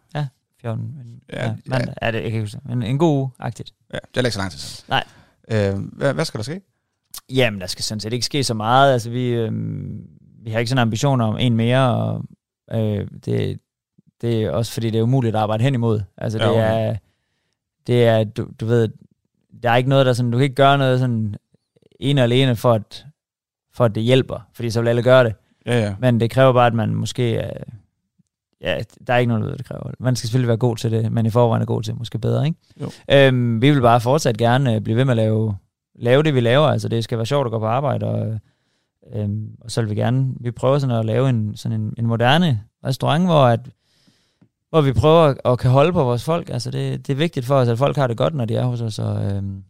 14, 0.63 0.95
men, 0.97 1.21
Ja, 1.33 1.43
ja, 1.43 1.49
ja, 1.49 1.55
mandag, 1.67 1.95
ja. 2.03 2.07
det, 2.07 2.15
jeg 2.15 2.23
kan 2.23 2.25
ikke 2.25 2.41
huske 2.41 2.57
det. 2.57 2.69
Men 2.77 2.83
en 2.83 2.99
god 2.99 3.19
uge-agtigt. 3.19 3.73
Ja, 3.93 3.99
det 4.15 4.21
er 4.21 4.25
ikke 4.25 4.31
så 4.31 4.39
lang 4.39 4.51
tid 4.51 4.59
siden. 4.59 4.85
Nej. 4.89 5.05
Øh, 5.51 5.79
hvad, 5.93 6.15
hvad 6.15 6.25
skal 6.25 6.39
der 6.39 6.45
ske? 6.45 6.61
Jamen, 7.31 7.61
der 7.61 7.67
skal 7.67 7.85
sådan 7.85 8.01
set 8.01 8.13
ikke 8.13 8.27
ske 8.27 8.45
så 8.45 8.55
meget. 8.55 8.93
Altså, 8.93 9.11
vi, 9.11 9.27
øh, 9.29 9.53
vi 10.45 10.51
har 10.51 10.59
ikke 10.59 10.69
sådan 10.69 10.79
en 10.79 10.83
ambition 10.89 11.21
om 11.21 11.39
en 11.39 11.55
mere, 11.57 11.95
og 11.97 12.23
øh, 12.73 13.09
det, 13.25 13.59
det 14.21 14.43
er 14.43 14.51
også 14.51 14.73
fordi, 14.73 14.91
det 14.91 14.99
er 14.99 15.03
umuligt 15.03 15.37
at 15.37 15.43
arbejde 15.43 15.65
hen 15.65 15.75
imod. 15.75 16.01
Altså, 16.19 16.39
det 16.39 16.45
Ja, 16.45 16.51
okay. 16.89 16.97
Det 17.87 18.05
er, 18.05 18.25
du, 18.25 18.49
du 18.61 18.67
ved, 18.67 18.89
der 19.63 19.71
er 19.71 19.77
ikke 19.77 19.89
noget, 19.89 20.07
der 20.07 20.13
sådan, 20.13 20.31
du 20.31 20.39
kan 20.39 20.43
ikke 20.43 20.55
gøre 20.55 20.79
noget 20.79 21.01
sådan 21.01 21.37
ene 22.01 22.21
og 22.21 22.25
alene 22.25 22.57
for 22.57 22.73
at, 22.73 23.07
for 23.73 23.85
at 23.85 23.95
det 23.95 24.03
hjælper, 24.03 24.49
fordi 24.53 24.71
så 24.71 24.81
vil 24.81 24.89
alle 24.89 25.03
gøre 25.03 25.25
det. 25.25 25.35
Ja, 25.67 25.81
ja. 25.81 25.95
Men 25.99 26.21
det 26.21 26.31
kræver 26.31 26.53
bare, 26.53 26.67
at 26.67 26.75
man 26.75 26.95
måske, 26.95 27.37
øh, 27.37 27.51
ja, 28.61 28.79
der 29.07 29.15
er 29.15 29.19
ikke 29.19 29.33
noget, 29.39 29.59
det 29.59 29.67
kræver. 29.67 29.91
Man 29.99 30.17
skal 30.17 30.29
selvfølgelig 30.29 30.49
være 30.49 30.57
god 30.57 30.77
til 30.77 30.91
det, 30.91 31.13
men 31.13 31.27
i 31.27 31.31
forvejen 31.31 31.63
er 31.63 31.67
god 31.67 31.83
til 31.83 31.93
det, 31.93 31.99
måske 31.99 32.19
bedre, 32.19 32.47
ikke? 32.47 32.59
Jo. 32.81 32.91
Øhm, 33.11 33.63
vi 33.63 33.71
vil 33.71 33.81
bare 33.81 34.01
fortsat 34.01 34.37
gerne 34.39 34.75
øh, 34.75 34.81
blive 34.81 34.97
ved 34.97 35.05
med 35.05 35.13
at 35.13 35.17
lave, 35.17 35.57
lave 35.95 36.23
det, 36.23 36.35
vi 36.35 36.41
laver. 36.41 36.67
Altså, 36.67 36.89
det 36.89 37.05
skal 37.05 37.19
være 37.19 37.27
sjovt 37.27 37.47
at 37.47 37.51
gå 37.51 37.59
på 37.59 37.67
arbejde, 37.67 38.07
og, 38.07 38.41
øhm, 39.15 39.57
og 39.61 39.71
så 39.71 39.81
vil 39.81 39.91
vi 39.91 39.95
gerne, 39.95 40.35
vi 40.41 40.51
prøver 40.51 40.79
sådan 40.79 40.97
at 40.97 41.05
lave 41.05 41.29
en, 41.29 41.57
sådan 41.57 41.81
en, 41.81 41.95
en 41.99 42.07
moderne 42.07 42.63
restaurant, 42.85 43.25
hvor, 43.25 43.45
at, 43.45 43.61
hvor 44.71 44.81
vi 44.81 44.93
prøver 44.93 45.23
at, 45.23 45.39
at 45.45 45.59
kan 45.59 45.71
holde 45.71 45.93
på 45.93 46.05
vores 46.05 46.25
folk. 46.25 46.51
Altså, 46.51 46.71
det, 46.71 47.07
det 47.07 47.13
er 47.13 47.17
vigtigt 47.17 47.47
for 47.47 47.55
os, 47.55 47.69
at 47.69 47.79
folk 47.79 47.97
har 47.97 48.07
det 48.07 48.17
godt, 48.17 48.35
når 48.35 48.45
de 48.45 48.57
er 48.57 48.65
hos 48.65 48.81
os, 48.81 48.99
og, 48.99 49.25
øhm, 49.25 49.63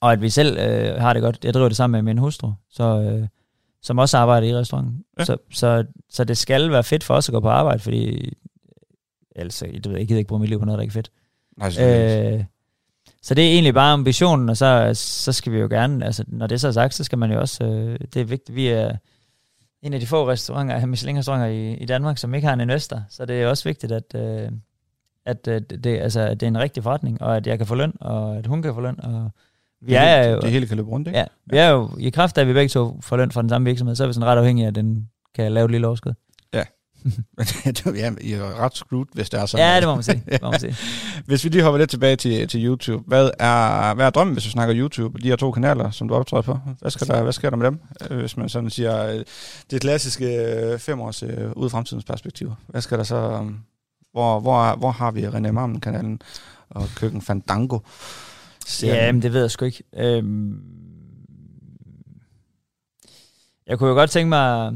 og 0.00 0.12
at 0.12 0.22
vi 0.22 0.30
selv 0.30 0.58
øh, 0.58 1.00
har 1.00 1.12
det 1.12 1.22
godt. 1.22 1.44
Jeg 1.44 1.54
driver 1.54 1.68
det 1.68 1.76
sammen 1.76 2.04
med 2.04 2.14
min 2.14 2.18
hustru, 2.18 2.52
så, 2.70 3.00
øh, 3.00 3.28
som 3.82 3.98
også 3.98 4.18
arbejder 4.18 4.46
i 4.46 4.56
restauranten. 4.56 5.04
Ja. 5.18 5.24
Så, 5.24 5.36
så, 5.50 5.84
så 6.10 6.24
det 6.24 6.38
skal 6.38 6.70
være 6.70 6.84
fedt 6.84 7.04
for 7.04 7.14
os 7.14 7.28
at 7.28 7.32
gå 7.32 7.40
på 7.40 7.48
arbejde, 7.48 7.78
fordi 7.78 8.32
ellers, 9.36 9.62
jeg 9.62 9.80
ved, 9.84 9.98
jeg 9.98 10.06
gider 10.06 10.18
ikke 10.18 10.28
bruge 10.28 10.40
mit 10.40 10.48
liv 10.48 10.58
på 10.58 10.64
noget, 10.64 10.78
der 10.78 10.82
ikke 10.82 10.92
er 10.92 10.94
fedt. 10.94 11.10
Nej, 11.56 11.68
ikke. 11.68 12.36
Øh, 12.36 12.44
så 13.22 13.34
det 13.34 13.48
er 13.48 13.52
egentlig 13.52 13.74
bare 13.74 13.92
ambitionen, 13.92 14.48
og 14.48 14.56
så, 14.56 14.90
så 14.94 15.32
skal 15.32 15.52
vi 15.52 15.58
jo 15.58 15.68
gerne, 15.68 16.04
altså 16.04 16.24
når 16.26 16.46
det 16.46 16.60
så 16.60 16.68
er 16.68 16.72
sagt, 16.72 16.94
så 16.94 17.04
skal 17.04 17.18
man 17.18 17.32
jo 17.32 17.40
også, 17.40 17.64
øh, 17.64 17.98
det 18.14 18.20
er 18.20 18.24
vigtigt, 18.24 18.56
vi 18.56 18.66
er 18.66 18.96
en 19.82 19.92
af 19.94 20.00
de 20.00 20.06
få 20.06 20.28
restauranter, 20.28 20.86
Michelin-restauranter 20.86 21.46
i, 21.46 21.74
i 21.74 21.84
Danmark, 21.84 22.18
som 22.18 22.34
ikke 22.34 22.46
har 22.46 22.54
en 22.54 22.60
investor, 22.60 23.02
så 23.08 23.26
det 23.26 23.42
er 23.42 23.46
også 23.46 23.64
vigtigt, 23.64 23.92
at, 23.92 24.14
øh, 24.14 24.48
at, 25.26 25.48
øh, 25.48 25.60
det, 25.60 25.98
altså, 25.98 26.20
at 26.20 26.40
det 26.40 26.46
er 26.46 26.50
en 26.50 26.58
rigtig 26.58 26.82
forretning, 26.82 27.22
og 27.22 27.36
at 27.36 27.46
jeg 27.46 27.58
kan 27.58 27.66
få 27.66 27.74
løn, 27.74 27.92
og 28.00 28.36
at 28.36 28.46
hun 28.46 28.62
kan 28.62 28.74
få 28.74 28.80
løn, 28.80 29.00
og 29.00 29.30
vi 29.80 29.92
det, 29.92 29.98
er 30.00 30.28
jo, 30.28 30.40
det 30.40 30.50
hele 30.50 30.66
kan 30.66 30.76
løbe 30.76 30.90
rundt, 30.90 31.08
ikke? 31.08 31.18
ja, 31.18 31.24
vi 31.46 31.56
er 31.56 31.68
jo 31.68 31.90
i 31.98 32.10
kraft 32.10 32.38
af, 32.38 32.42
at 32.42 32.48
vi 32.48 32.52
begge 32.52 32.68
to 32.68 33.00
får 33.00 33.16
løn 33.16 33.30
fra 33.30 33.42
den 33.42 33.48
samme 33.48 33.64
virksomhed, 33.64 33.96
så 33.96 34.02
er 34.02 34.06
vi 34.06 34.12
sådan 34.12 34.28
ret 34.28 34.38
afhængige 34.38 34.64
af, 34.64 34.68
at 34.68 34.74
den 34.74 35.08
kan 35.34 35.52
lave 35.52 35.64
et 35.64 35.70
lille 35.70 35.86
overskud. 35.86 36.12
Ja, 37.96 38.12
I 38.20 38.32
er 38.32 38.60
ret 38.60 38.76
screwed, 38.76 39.06
hvis 39.12 39.30
det 39.30 39.40
er 39.40 39.46
sådan. 39.46 39.66
Ja, 39.66 39.80
det 39.80 39.88
må 39.88 39.94
man 39.94 40.02
sige. 40.04 40.22
Det 40.32 40.42
må 40.42 40.50
man 40.50 40.60
sige. 40.66 40.76
Hvis 41.26 41.44
vi 41.44 41.48
lige 41.48 41.62
hopper 41.62 41.78
lidt 41.78 41.90
tilbage 41.90 42.16
til, 42.16 42.48
til 42.48 42.64
YouTube. 42.66 43.04
Hvad 43.06 43.30
er, 43.38 43.94
hvad 43.94 44.06
er 44.06 44.10
drømmen, 44.10 44.34
hvis 44.34 44.44
du 44.44 44.50
snakker 44.50 44.76
YouTube? 44.78 45.18
De 45.18 45.28
her 45.28 45.36
to 45.36 45.52
kanaler, 45.52 45.90
som 45.90 46.08
du 46.08 46.14
optræder 46.14 46.42
på. 46.42 46.58
Hvad, 46.80 46.90
skal 46.90 47.06
der, 47.06 47.22
hvad 47.22 47.32
sker 47.32 47.50
der 47.50 47.56
med 47.56 47.66
dem? 47.66 47.78
Øh, 48.10 48.18
Hvis 48.18 48.36
man 48.36 48.48
sådan 48.48 48.70
siger, 48.70 49.06
øh, 49.06 49.24
det 49.70 49.80
klassiske 49.80 50.36
øh, 50.36 50.78
fem 50.78 51.00
års 51.00 51.22
øh, 51.22 51.50
ud 51.56 51.70
fremtidens 51.70 52.04
perspektiv. 52.04 52.52
Hvad 52.66 52.80
skal 52.80 52.98
der 52.98 53.04
så... 53.04 53.46
Hvor, 54.12 54.40
hvor, 54.40 54.76
hvor 54.76 54.90
har 54.90 55.10
vi 55.10 55.26
René 55.26 55.50
Marmen-kanalen 55.50 56.22
og 56.70 56.88
Køkken 56.96 57.22
Fandango? 57.22 57.78
Ja, 58.82 59.12
men 59.12 59.22
det 59.22 59.32
ved 59.32 59.40
jeg 59.40 59.50
sgu 59.50 59.64
ikke. 59.64 59.82
Øhm, 59.96 60.60
jeg 63.66 63.78
kunne 63.78 63.88
jo 63.88 63.94
godt 63.94 64.10
tænke 64.10 64.28
mig... 64.28 64.72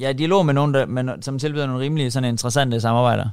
Ja, 0.00 0.12
dialog 0.12 0.46
med 0.46 0.54
nogen, 0.54 0.74
der, 0.74 0.86
men, 0.86 1.22
som 1.22 1.38
tilbyder 1.38 1.66
nogle 1.66 1.82
rimelig 1.84 2.12
sådan 2.12 2.28
interessante 2.28 2.80
samarbejder. 2.80 3.28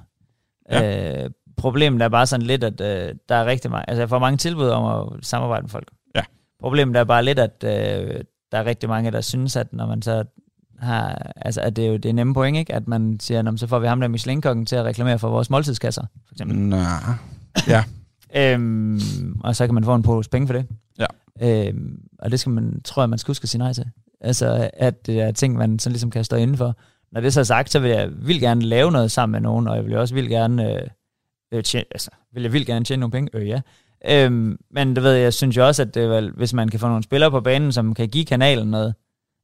Ja. 0.71 1.23
Øh, 1.23 1.29
problemet 1.57 2.01
er 2.01 2.09
bare 2.09 2.27
sådan 2.27 2.45
lidt, 2.45 2.63
at 2.63 2.81
øh, 2.81 3.15
der 3.29 3.35
er 3.35 3.45
rigtig 3.45 3.71
mange... 3.71 3.89
Altså, 3.89 4.01
jeg 4.01 4.09
får 4.09 4.19
mange 4.19 4.37
tilbud 4.37 4.67
om 4.67 5.13
at 5.15 5.25
samarbejde 5.25 5.61
med 5.63 5.69
folk. 5.69 5.89
Ja. 6.15 6.21
Problemet 6.59 6.95
er 6.95 7.03
bare 7.03 7.25
lidt, 7.25 7.39
at 7.39 7.63
øh, 7.63 8.23
der 8.51 8.57
er 8.57 8.65
rigtig 8.65 8.89
mange, 8.89 9.11
der 9.11 9.21
synes, 9.21 9.55
at 9.55 9.73
når 9.73 9.85
man 9.85 10.01
så 10.01 10.23
har... 10.79 11.31
Altså, 11.35 11.61
at 11.61 11.75
det 11.75 11.85
er 11.85 11.89
jo 11.89 11.97
det 11.97 12.09
er 12.09 12.13
nemme 12.13 12.33
point, 12.33 12.57
ikke? 12.57 12.75
At 12.75 12.87
man 12.87 13.19
siger, 13.19 13.41
"Nå, 13.41 13.51
men 13.51 13.57
så 13.57 13.67
får 13.67 13.79
vi 13.79 13.87
ham 13.87 13.99
der 14.01 14.07
Michelin-kokken 14.07 14.65
til 14.65 14.75
at 14.75 14.85
reklamere 14.85 15.19
for 15.19 15.29
vores 15.29 15.49
måltidskasser, 15.49 16.05
for 16.27 16.33
eksempel. 16.33 16.57
Nå, 16.57 16.77
Øhm, 18.35 18.99
og 19.43 19.55
så 19.55 19.65
kan 19.65 19.73
man 19.73 19.83
få 19.83 19.95
en 19.95 20.03
pose 20.03 20.29
penge 20.29 20.47
for 20.47 20.53
det. 20.53 20.65
Ja. 20.99 21.05
Øhm, 21.41 22.01
og 22.19 22.31
det 22.31 22.39
skal 22.39 22.51
man, 22.51 22.81
tror 22.83 23.01
jeg, 23.01 23.09
man 23.09 23.19
skal 23.19 23.29
huske 23.29 23.43
at 23.43 23.49
sige 23.49 23.59
nej 23.59 23.73
til. 23.73 23.85
Altså, 24.21 24.69
at 24.73 25.05
det 25.05 25.21
er 25.21 25.31
ting, 25.31 25.55
man 25.57 25.79
sådan 25.79 25.93
ligesom 25.93 26.11
kan 26.11 26.23
stå 26.23 26.35
indenfor. 26.35 26.75
Når 27.11 27.21
det 27.21 27.33
så 27.33 27.39
er 27.39 27.43
sagt, 27.43 27.71
så 27.71 27.79
vil 27.79 27.91
jeg 27.91 28.09
vildt 28.11 28.41
gerne 28.41 28.61
lave 28.61 28.91
noget 28.91 29.11
sammen 29.11 29.31
med 29.31 29.41
nogen, 29.41 29.67
og 29.67 29.75
jeg 29.75 29.85
vil 29.85 29.97
også 29.97 30.13
vildt 30.13 30.29
gerne, 30.29 30.73
øh, 30.75 30.81
øh, 31.53 31.63
tjene, 31.63 31.85
altså, 31.91 32.09
vil 32.33 32.43
jeg 32.43 32.53
vildt 32.53 32.67
gerne 32.67 32.85
tjene 32.85 32.99
nogle 32.99 33.11
penge? 33.11 33.29
Øh, 33.33 33.47
ja. 33.47 33.61
Øhm, 34.09 34.57
men 34.71 34.93
du 34.93 35.01
ved, 35.01 35.13
jeg 35.13 35.33
synes 35.33 35.57
jo 35.57 35.67
også, 35.67 35.81
at 35.81 35.93
det 35.95 36.03
er 36.03 36.07
vel, 36.07 36.31
hvis 36.31 36.53
man 36.53 36.69
kan 36.69 36.79
få 36.79 36.87
nogle 36.87 37.03
spillere 37.03 37.31
på 37.31 37.41
banen, 37.41 37.71
som 37.71 37.93
kan 37.93 38.09
give 38.09 38.25
kanalen 38.25 38.67
noget, 38.67 38.93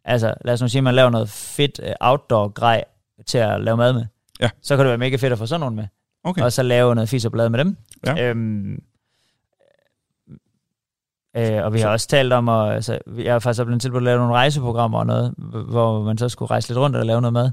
altså 0.06 0.34
lad 0.46 0.54
os 0.54 0.62
nu 0.62 0.68
sige, 0.68 0.80
at 0.80 0.84
man 0.84 0.96
laver 0.96 1.10
noget 1.10 1.30
fedt 1.30 1.80
øh, 1.84 1.92
outdoor-grej 2.00 2.84
til 3.28 3.38
at 3.38 3.62
lave 3.62 3.78
mad 3.78 3.94
med, 3.94 4.06
Ja. 4.42 4.50
så 4.62 4.76
kan 4.76 4.86
det 4.86 4.90
være 4.90 4.98
mega 4.98 5.16
fedt 5.16 5.34
at 5.34 5.38
få 5.40 5.46
sådan 5.46 5.60
nogen 5.60 5.76
med 5.76 5.86
okay. 6.24 6.42
og 6.42 6.52
så 6.54 6.64
lave 6.64 6.96
noget 6.96 7.10
fis 7.10 7.26
og 7.26 7.32
blad 7.32 7.50
med 7.50 7.60
dem. 7.60 7.78
Ja. 8.06 8.30
Øhm, 8.30 8.80
øh, 11.38 11.64
og 11.66 11.74
vi 11.74 11.80
har 11.80 11.90
også 11.90 12.08
talt 12.08 12.34
om, 12.34 12.50
at, 12.50 12.74
altså, 12.74 13.00
jeg 13.18 13.34
har 13.34 13.40
faktisk 13.40 13.66
blevet 13.66 13.82
tilbudt 13.82 14.02
at 14.02 14.06
lave 14.06 14.18
nogle 14.18 14.34
rejseprogrammer 14.34 15.00
og 15.00 15.06
noget, 15.06 15.34
hvor 15.70 16.04
man 16.04 16.18
så 16.18 16.30
skulle 16.30 16.52
rejse 16.52 16.70
lidt 16.70 16.80
rundt 16.80 16.96
og 16.96 17.06
lave 17.06 17.22
noget 17.22 17.34
mad. 17.34 17.52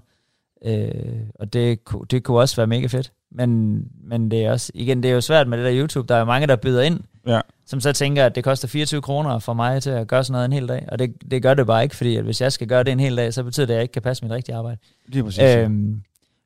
Øh, 0.64 1.20
og 1.40 1.52
det, 1.52 1.78
det 2.10 2.24
kunne 2.24 2.38
også 2.40 2.56
være 2.56 2.66
mega 2.66 2.86
fedt. 2.86 3.12
Men, 3.30 3.80
men 4.04 4.30
det 4.30 4.44
er 4.44 4.50
også, 4.52 4.72
igen, 4.74 5.02
det 5.02 5.10
er 5.10 5.14
jo 5.14 5.20
svært 5.20 5.48
med 5.48 5.58
det 5.58 5.66
der 5.66 5.80
YouTube. 5.80 6.08
Der 6.08 6.14
er 6.14 6.24
mange, 6.24 6.46
der 6.46 6.56
byder 6.56 6.82
ind, 6.82 7.00
Ja. 7.26 7.40
som 7.66 7.80
så 7.80 7.92
tænker, 7.92 8.26
at 8.26 8.34
det 8.34 8.44
koster 8.44 8.68
24 8.68 9.02
kroner 9.02 9.38
for 9.38 9.52
mig 9.54 9.82
til 9.82 9.90
at 9.90 10.08
gøre 10.08 10.24
sådan 10.24 10.32
noget 10.32 10.44
en 10.44 10.52
hel 10.52 10.68
dag. 10.68 10.88
Og 10.92 10.98
det, 10.98 11.14
det 11.30 11.42
gør 11.42 11.54
det 11.54 11.66
bare 11.66 11.82
ikke, 11.82 11.96
fordi 11.96 12.16
at 12.16 12.24
hvis 12.24 12.40
jeg 12.40 12.52
skal 12.52 12.66
gøre 12.68 12.84
det 12.84 12.92
en 12.92 13.00
hel 13.00 13.16
dag, 13.16 13.34
så 13.34 13.42
betyder 13.44 13.66
det, 13.66 13.74
at 13.74 13.76
jeg 13.76 13.82
ikke 13.82 13.92
kan 13.92 14.02
passe 14.02 14.24
mit 14.24 14.32
rigtige 14.32 14.56
arbejde. 14.56 14.78
Lige 15.08 15.24
præcis. 15.24 15.42
Øh, 15.56 15.64
Øhm, 15.64 16.02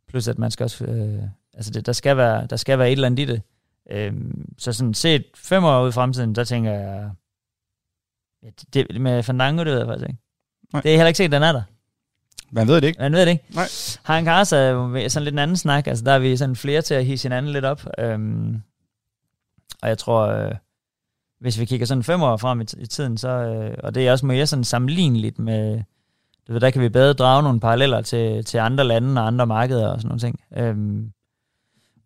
plus 0.08 0.28
at 0.28 0.38
man 0.38 0.50
skal 0.50 0.64
også, 0.64 0.84
øh, 0.84 1.18
altså 1.54 1.70
det, 1.70 1.86
der, 1.86 1.92
skal 1.92 2.16
være, 2.16 2.46
der 2.50 2.56
skal 2.56 2.78
være 2.78 2.88
et 2.88 2.92
eller 2.92 3.06
andet 3.06 3.18
i 3.18 3.24
det. 3.32 3.42
Øhm, 3.90 4.44
så 4.58 4.72
sådan 4.72 4.94
set 4.94 5.24
fem 5.36 5.64
år 5.64 5.82
ud 5.84 5.88
i 5.88 5.92
fremtiden, 5.92 6.34
der 6.34 6.44
tænker 6.44 6.72
jeg, 6.72 7.10
ja, 8.46 8.50
det, 8.74 9.00
med 9.00 9.22
Fandango, 9.22 9.64
det 9.64 9.72
ved 9.72 9.78
jeg 9.78 9.86
faktisk 9.86 10.08
ikke. 10.08 10.20
Nej. 10.72 10.82
Det 10.82 10.90
er 10.90 10.96
heller 10.96 11.08
ikke 11.08 11.18
set, 11.18 11.32
den 11.32 11.42
er 11.42 11.52
der. 11.52 11.62
Man 12.50 12.68
ved 12.68 12.80
det 12.80 12.86
ikke. 12.86 13.00
Man 13.00 13.12
ved 13.12 13.20
det 13.20 13.32
ikke. 13.32 13.44
Nej. 13.54 13.68
Han 14.02 14.24
Kars 14.24 14.52
er 14.52 15.08
sådan 15.08 15.24
lidt 15.24 15.32
en 15.32 15.38
anden 15.38 15.56
snak, 15.56 15.86
altså 15.86 16.04
der 16.04 16.12
er 16.12 16.18
vi 16.18 16.36
sådan 16.36 16.56
flere 16.56 16.82
til 16.82 16.94
at 16.94 17.04
hisse 17.04 17.28
hinanden 17.28 17.52
lidt 17.52 17.64
op. 17.64 17.86
Øhm, 17.98 18.62
og 19.82 19.88
jeg 19.88 19.98
tror, 19.98 20.26
øh, 20.26 20.52
hvis 21.40 21.60
vi 21.60 21.64
kigger 21.64 21.86
sådan 21.86 22.02
fem 22.02 22.22
år 22.22 22.36
frem 22.36 22.60
i, 22.60 22.64
i 22.78 22.86
tiden, 22.86 23.18
så, 23.18 23.28
øh, 23.28 23.74
og 23.82 23.94
det 23.94 24.08
er 24.08 24.12
også 24.12 24.26
mere 24.26 24.46
sådan 24.46 24.64
sammenligneligt 24.64 25.38
med, 25.38 25.82
du 26.48 26.52
ved, 26.52 26.60
der 26.60 26.70
kan 26.70 26.82
vi 26.82 26.88
bedre 26.88 27.12
drage 27.12 27.42
nogle 27.42 27.60
paralleller 27.60 28.00
til, 28.00 28.44
til 28.44 28.58
andre 28.58 28.84
lande 28.84 29.20
og 29.20 29.26
andre 29.26 29.46
markeder 29.46 29.88
og 29.88 30.00
sådan 30.00 30.08
nogle 30.08 30.20
ting. 30.20 30.40
Øhm, 30.56 31.12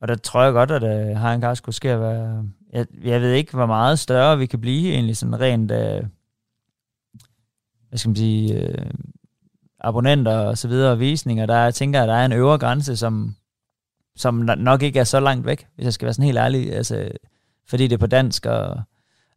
og 0.01 0.09
der 0.09 0.14
tror 0.14 0.43
jeg 0.43 0.53
godt, 0.53 0.70
at 0.70 0.82
øh, 0.82 1.16
Hagen 1.16 1.41
Kars 1.41 1.61
kunne 1.61 1.74
ske 1.74 1.91
at 1.91 2.01
være, 2.01 2.45
jeg, 2.72 2.86
jeg 3.05 3.20
ved 3.20 3.32
ikke, 3.32 3.53
hvor 3.53 3.66
meget 3.66 3.99
større 3.99 4.38
vi 4.38 4.47
kan 4.47 4.61
blive 4.61 4.93
egentlig 4.93 5.16
sådan 5.16 5.41
rent, 5.41 5.70
øh, 5.70 6.03
hvad 7.91 7.99
skal 7.99 8.09
man 8.09 8.16
sige, 8.16 8.55
øh, 8.55 8.84
abonnenter 9.80 10.36
og 10.38 10.59
så 10.59 10.68
videre, 10.68 10.91
og 10.93 11.01
visninger, 11.01 11.47
der 11.47 11.57
jeg 11.57 11.74
tænker, 11.74 12.03
at 12.03 12.09
der 12.09 12.14
er 12.14 12.24
en 12.24 12.32
øvre 12.32 12.59
grænse, 12.59 12.97
som, 12.97 13.34
som 14.16 14.43
no- 14.51 14.55
nok 14.55 14.82
ikke 14.82 14.99
er 14.99 15.05
så 15.05 15.20
langt 15.20 15.47
væk, 15.47 15.66
hvis 15.74 15.84
jeg 15.84 15.93
skal 15.93 16.07
være 16.07 16.14
sådan 16.14 16.24
helt 16.24 16.38
ærlig, 16.38 16.72
altså, 16.74 17.09
fordi 17.68 17.82
det 17.86 17.93
er 17.93 17.99
på 17.99 18.07
dansk, 18.07 18.47
og 18.47 18.80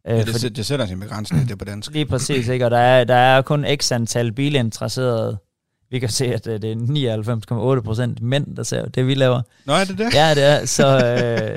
øh, 0.06 0.16
Ja, 0.16 0.20
fordi, 0.20 0.32
det, 0.32 0.40
sæt- 0.40 0.56
det 0.56 0.66
sætter 0.66 0.86
sin 0.86 1.00
begrænsning, 1.00 1.42
det 1.44 1.52
er 1.52 1.56
på 1.56 1.64
dansk. 1.64 1.90
lige 1.92 2.06
præcis, 2.06 2.48
ikke? 2.48 2.64
og 2.64 2.70
der 2.70 2.78
er, 2.78 3.04
der 3.04 3.14
er 3.14 3.42
kun 3.42 3.64
x 3.76 3.92
antal 3.92 4.32
bilinteresserede 4.32 5.38
vi 5.90 5.98
kan 5.98 6.08
se, 6.08 6.24
at 6.24 6.46
øh, 6.46 6.62
det 6.62 6.72
er 6.72 7.76
99,8 7.76 7.80
procent 7.80 8.22
mænd, 8.22 8.56
der 8.56 8.62
ser 8.62 8.88
det, 8.88 9.06
vi 9.06 9.14
laver. 9.14 9.42
Nå, 9.64 9.72
er 9.72 9.84
det 9.84 9.98
det? 9.98 10.14
Ja, 10.14 10.34
det 10.34 10.44
er. 10.44 10.64
Så, 10.64 10.86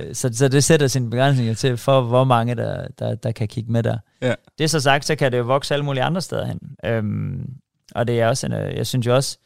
øh, 0.10 0.16
så, 0.16 0.30
så 0.34 0.48
det 0.48 0.64
sætter 0.64 0.88
sine 0.88 1.10
begrænsninger 1.10 1.54
til, 1.54 1.78
for 1.78 2.02
hvor 2.02 2.24
mange, 2.24 2.56
der, 2.56 2.88
der, 3.00 3.16
der 3.16 3.32
kan 3.32 3.48
kigge 3.48 3.72
med 3.72 3.84
der. 3.84 3.98
Ja. 4.22 4.34
Det 4.58 4.64
er 4.64 4.68
så 4.68 4.80
sagt, 4.80 5.06
så 5.06 5.16
kan 5.16 5.32
det 5.32 5.38
jo 5.38 5.44
vokse 5.44 5.74
alle 5.74 5.86
mulige 5.86 6.04
andre 6.04 6.22
steder 6.22 6.46
hen. 6.46 6.60
Øhm, 6.86 7.50
og 7.96 8.08
det 8.08 8.22
er 8.22 8.28
også 8.28 8.48
en, 8.48 8.54
øh, 8.54 8.76
jeg 8.76 8.88
synes 8.88 9.06
jo 9.06 9.16
også, 9.16 9.38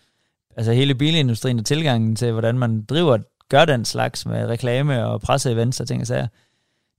altså 0.58 0.72
hele 0.72 0.96
bilindustrien 0.96 1.60
og 1.60 1.66
tilgangen 1.66 2.16
til, 2.16 2.32
hvordan 2.32 2.58
man 2.60 2.84
driver, 2.84 3.18
gør 3.50 3.66
den 3.66 3.86
slags 3.86 4.26
med 4.26 4.46
reklame 4.46 5.06
og 5.06 5.22
presseevents 5.22 5.80
og 5.80 5.88
ting 5.88 6.02
og 6.02 6.08
sager, 6.08 6.28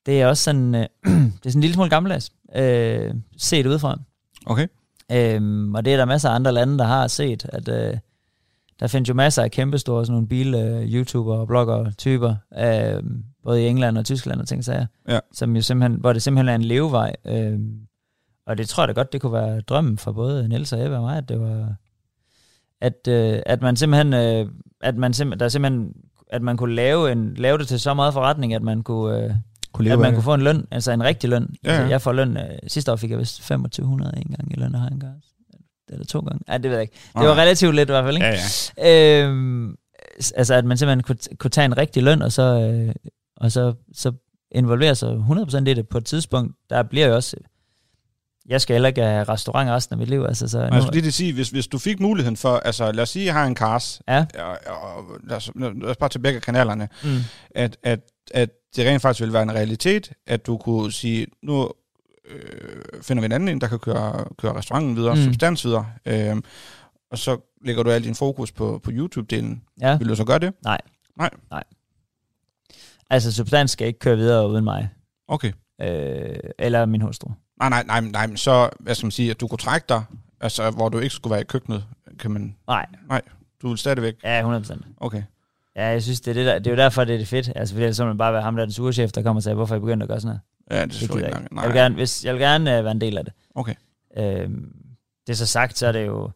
det 0.07 0.21
er 0.21 0.27
også 0.27 0.43
sådan, 0.43 0.75
øh, 0.75 0.81
det 1.05 1.47
er 1.47 1.51
sådan 1.51 1.57
en 1.57 1.61
lille 1.61 1.75
smule 1.75 1.91
gammeldags, 1.91 2.31
øh, 2.57 3.15
set 3.37 3.67
udefra. 3.67 3.99
Okay. 4.47 4.67
Øhm, 5.13 5.75
og 5.75 5.85
det 5.85 5.93
er 5.93 5.97
der 5.97 6.05
masser 6.05 6.29
af 6.31 6.35
andre 6.35 6.53
lande, 6.53 6.79
der 6.79 6.85
har 6.85 7.07
set, 7.07 7.47
at 7.49 7.69
øh, 7.69 7.97
der 8.81 8.87
findes 8.87 9.09
jo 9.09 9.15
masser 9.15 9.43
af 9.43 9.51
kæmpestore 9.51 10.07
sådan 10.07 10.13
nogle 10.13 10.29
bil-YouTuber 10.29 11.35
og 11.35 11.47
blogger-typer, 11.47 12.35
øh, 12.59 13.03
både 13.45 13.63
i 13.63 13.67
England 13.69 13.99
og 13.99 14.05
Tyskland 14.05 14.41
og 14.41 14.49
ting 14.49 14.65
sager, 14.65 14.87
Ja. 15.09 15.19
som 15.33 15.57
jo 15.57 15.63
simpelthen, 15.63 16.01
hvor 16.01 16.13
det 16.13 16.23
simpelthen 16.23 16.49
er 16.49 16.55
en 16.55 16.63
levevej. 16.63 17.13
Øh, 17.25 17.59
og 18.47 18.59
det 18.59 18.69
tror 18.69 18.83
jeg 18.83 18.89
da 18.89 18.93
godt, 18.93 19.13
det 19.13 19.21
kunne 19.21 19.33
være 19.33 19.61
drømmen 19.61 19.99
for 19.99 20.13
både 20.13 20.49
Niels 20.49 20.73
og 20.73 20.85
Ebbe 20.85 20.97
og 20.97 21.03
mig, 21.03 21.17
at 21.19 21.29
det 21.29 21.41
var, 21.41 21.75
at, 22.81 23.09
øh, 23.09 23.39
at 23.47 23.63
man 23.63 23.77
simpelthen, 23.77 24.15
øh, 24.15 24.53
at 24.81 24.97
man 24.97 25.13
simpelthen, 25.13 25.41
der 25.41 25.49
simpelthen, 25.49 25.93
at 26.31 26.43
man 26.43 26.57
kunne 26.57 26.75
lave, 26.75 27.13
en, 27.13 27.35
lave 27.35 27.59
det 27.59 27.69
til 27.69 27.81
så 27.81 27.95
meget 27.95 28.13
forretning, 28.15 28.55
at 28.55 28.63
man 28.63 28.83
kunne, 28.83 29.25
øh, 29.25 29.31
Kunne 29.73 29.85
at 29.87 29.91
leve 29.91 30.01
man 30.01 30.07
af 30.07 30.15
kunne 30.15 30.23
få 30.23 30.35
en 30.35 30.43
løn, 30.43 30.67
altså 30.71 30.93
en 30.93 31.03
rigtig 31.05 31.31
løn. 31.31 31.49
Ja, 31.65 31.71
Altså, 31.71 31.87
jeg 31.89 32.03
får 32.03 32.13
løn, 32.13 32.37
øh, 32.37 32.45
sidste 32.67 32.93
år 32.93 32.97
fik 32.97 33.11
jeg 33.11 33.19
vist 33.19 33.37
2500 33.37 34.13
en 34.17 34.35
gang 34.37 34.53
i 34.53 34.61
løn, 34.61 34.75
og 34.75 34.81
har 34.81 34.89
en 34.89 35.01
gang. 35.01 35.15
Eller 35.89 36.05
to 36.07 36.21
gange. 36.21 36.41
Ja, 36.49 36.55
det 36.59 36.65
ved 36.65 36.73
jeg 36.73 36.83
ikke. 36.83 36.95
Det 37.19 37.29
var 37.29 37.35
relativt 37.39 37.75
lidt 37.75 37.89
i 37.89 37.93
hvert 37.93 38.05
fald, 38.05 38.17
ikke? 38.17 38.27
Ja, 38.27 38.37
ja. 38.79 39.25
Øhm, 39.27 39.77
altså, 40.37 40.55
at 40.55 40.65
man 40.65 40.77
simpelthen 40.79 41.03
kunne, 41.03 41.37
kunne 41.39 41.51
tage 41.51 41.65
en 41.65 41.79
rigtig 41.79 42.03
løn, 42.03 42.23
og 42.23 42.33
så, 42.33 42.43
øh, 42.61 42.95
og 43.37 43.53
så, 43.53 43.75
så 43.95 44.13
involvere 44.51 44.95
sig 44.95 45.09
100% 45.31 45.57
i 45.59 45.75
det 45.75 45.89
på 45.89 45.99
et 45.99 46.05
tidspunkt. 46.05 46.55
Der 46.71 46.83
bliver 46.83 47.07
jo 47.07 47.15
også... 47.15 47.37
Jeg 48.49 48.61
skal 48.61 48.75
heller 48.75 48.89
ikke 48.89 49.03
have 49.03 49.25
restaurant 49.25 49.71
resten 49.71 49.95
af 49.95 49.99
mit 49.99 50.09
liv. 50.09 50.25
Altså, 50.29 50.49
så 50.49 50.59
Men 50.59 50.73
jeg 50.75 50.83
skulle 50.83 50.99
lige 51.01 51.09
at 51.09 51.15
sige, 51.15 51.33
hvis, 51.33 51.51
hvis 51.51 51.67
du 51.67 51.79
fik 51.79 52.01
muligheden 52.01 52.37
for, 52.37 52.57
altså 52.57 52.93
lad 52.93 53.03
os 53.03 53.09
sige, 53.11 53.23
at 53.23 53.27
jeg 53.27 53.35
har 53.35 53.47
en 53.47 53.57
cars, 53.57 54.03
Ja. 54.09 54.25
og, 54.39 54.59
og 54.97 55.05
lad, 55.29 55.37
os, 55.37 55.51
lad 55.57 55.85
os 55.91 55.97
bare 55.97 56.09
tage 56.09 56.23
begge 56.23 56.41
kanalerne, 56.41 56.89
Mm. 57.05 57.11
at, 57.55 57.77
at, 57.83 58.01
at 58.35 58.51
det 58.77 58.87
rent 58.87 59.03
faktisk 59.03 59.21
ville 59.21 59.33
være 59.33 59.43
en 59.43 59.53
realitet, 59.55 60.13
at 60.27 60.47
du 60.47 60.57
kunne 60.57 60.93
sige, 60.93 61.27
nu 61.43 61.71
øh, 62.31 63.03
finder 63.03 63.21
vi 63.21 63.25
en 63.25 63.33
anden 63.33 63.49
en, 63.49 63.61
der 63.61 63.67
kan 63.67 63.79
køre, 63.79 64.25
køre 64.39 64.53
restauranten 64.55 64.97
videre, 64.97 65.15
Mm. 65.15 65.23
substans 65.23 65.65
videre, 65.65 65.87
øh, 66.07 66.37
og 67.11 67.19
så 67.19 67.39
lægger 67.65 67.83
du 67.83 67.91
al 67.91 68.05
din 68.05 68.15
fokus 68.15 68.53
på, 68.53 68.81
på 68.85 68.91
YouTube-delen. 68.91 69.61
Ja. 69.81 69.97
Vil 69.99 70.09
du 70.09 70.15
så 70.17 70.25
gøre 70.25 70.39
det? 70.39 70.53
Altså, 73.11 73.33
substans 73.33 73.71
skal 73.71 73.87
ikke 73.87 73.99
køre 73.99 74.17
videre 74.17 74.49
uden 74.49 74.65
mig. 74.65 74.89
Okay. 75.29 75.53
Øh, 75.81 76.37
eller 76.59 76.87
min 76.87 77.01
hustru. 77.01 77.31
Nej, 77.59 77.69
nej, 77.69 77.83
nej, 77.87 78.01
nej, 78.01 78.27
men 78.27 78.37
så, 78.37 78.69
hvad 78.81 78.95
skal 78.95 79.07
man 79.07 79.11
sige, 79.11 79.31
at 79.31 79.41
du 79.41 79.49
kunne 79.49 79.59
trække 79.59 79.85
dig, 79.89 80.03
altså 80.41 80.71
hvor 80.71 80.89
du 80.89 80.99
ikke 80.99 81.15
skulle 81.15 81.33
være 81.33 81.41
i 81.41 81.45
køkkenet, 81.45 81.85
kan 82.19 82.31
man, 82.31 82.57
Nej. 83.09 83.23
du 83.63 83.69
vil 83.69 83.79
stadigvæk, 83.79 84.15
Ja, 84.25 84.59
100%. 84.59 84.81
okay. 84.97 85.23
Ja, 85.77 85.87
jeg 85.87 86.03
synes, 86.03 86.21
det 86.21 86.31
er, 86.31 86.35
det, 86.35 86.47
der, 86.47 86.59
det 86.59 86.67
er 86.67 86.71
jo 86.71 86.77
derfor, 86.77 87.05
det 87.05 87.15
er 87.15 87.19
det 87.19 87.29
fedt. 87.29 87.53
Altså, 87.57 87.75
fordi 87.75 87.83
ellers 87.85 87.97
så 87.97 88.05
man 88.07 88.19
bare 88.19 88.33
være 88.33 88.43
ham, 88.43 88.55
der 88.57 88.63
er 88.63 88.67
den 88.67 88.73
sure 88.73 88.93
chef, 88.93 89.13
der 89.13 89.23
kommer 89.23 89.39
og 89.39 89.43
siger, 89.43 89.55
hvorfor 89.55 89.75
er 89.75 89.79
I 89.79 89.81
begyndt 89.81 90.03
at 90.03 90.09
gøre 90.09 90.21
sådan 90.21 90.29
noget. 90.29 90.41
Ja, 90.81 90.87
det 90.87 90.95
er 90.95 90.99
Det 91.01 91.11
gider 91.11 91.19
jeg 91.21 91.29
ikke. 91.29 91.41
ikke. 91.43 91.55
Nej, 91.55 91.63
Jeg 91.65 91.73
vil 91.73 91.79
gerne, 91.81 91.95
hvis, 91.95 92.25
jeg 92.25 92.35
vil 92.35 92.41
gerne 92.41 92.79
uh, 92.79 92.85
være 92.85 92.91
en 92.93 93.01
del 93.01 93.19
af 93.19 93.25
det. 93.25 93.33
Okay. 93.55 93.75
Øhm, 94.17 94.73
det 95.27 95.33
er 95.33 95.37
så 95.37 95.47
sagt, 95.47 95.79
så 95.79 95.87
er 95.87 95.93
det 95.93 96.07
jo, 96.07 96.31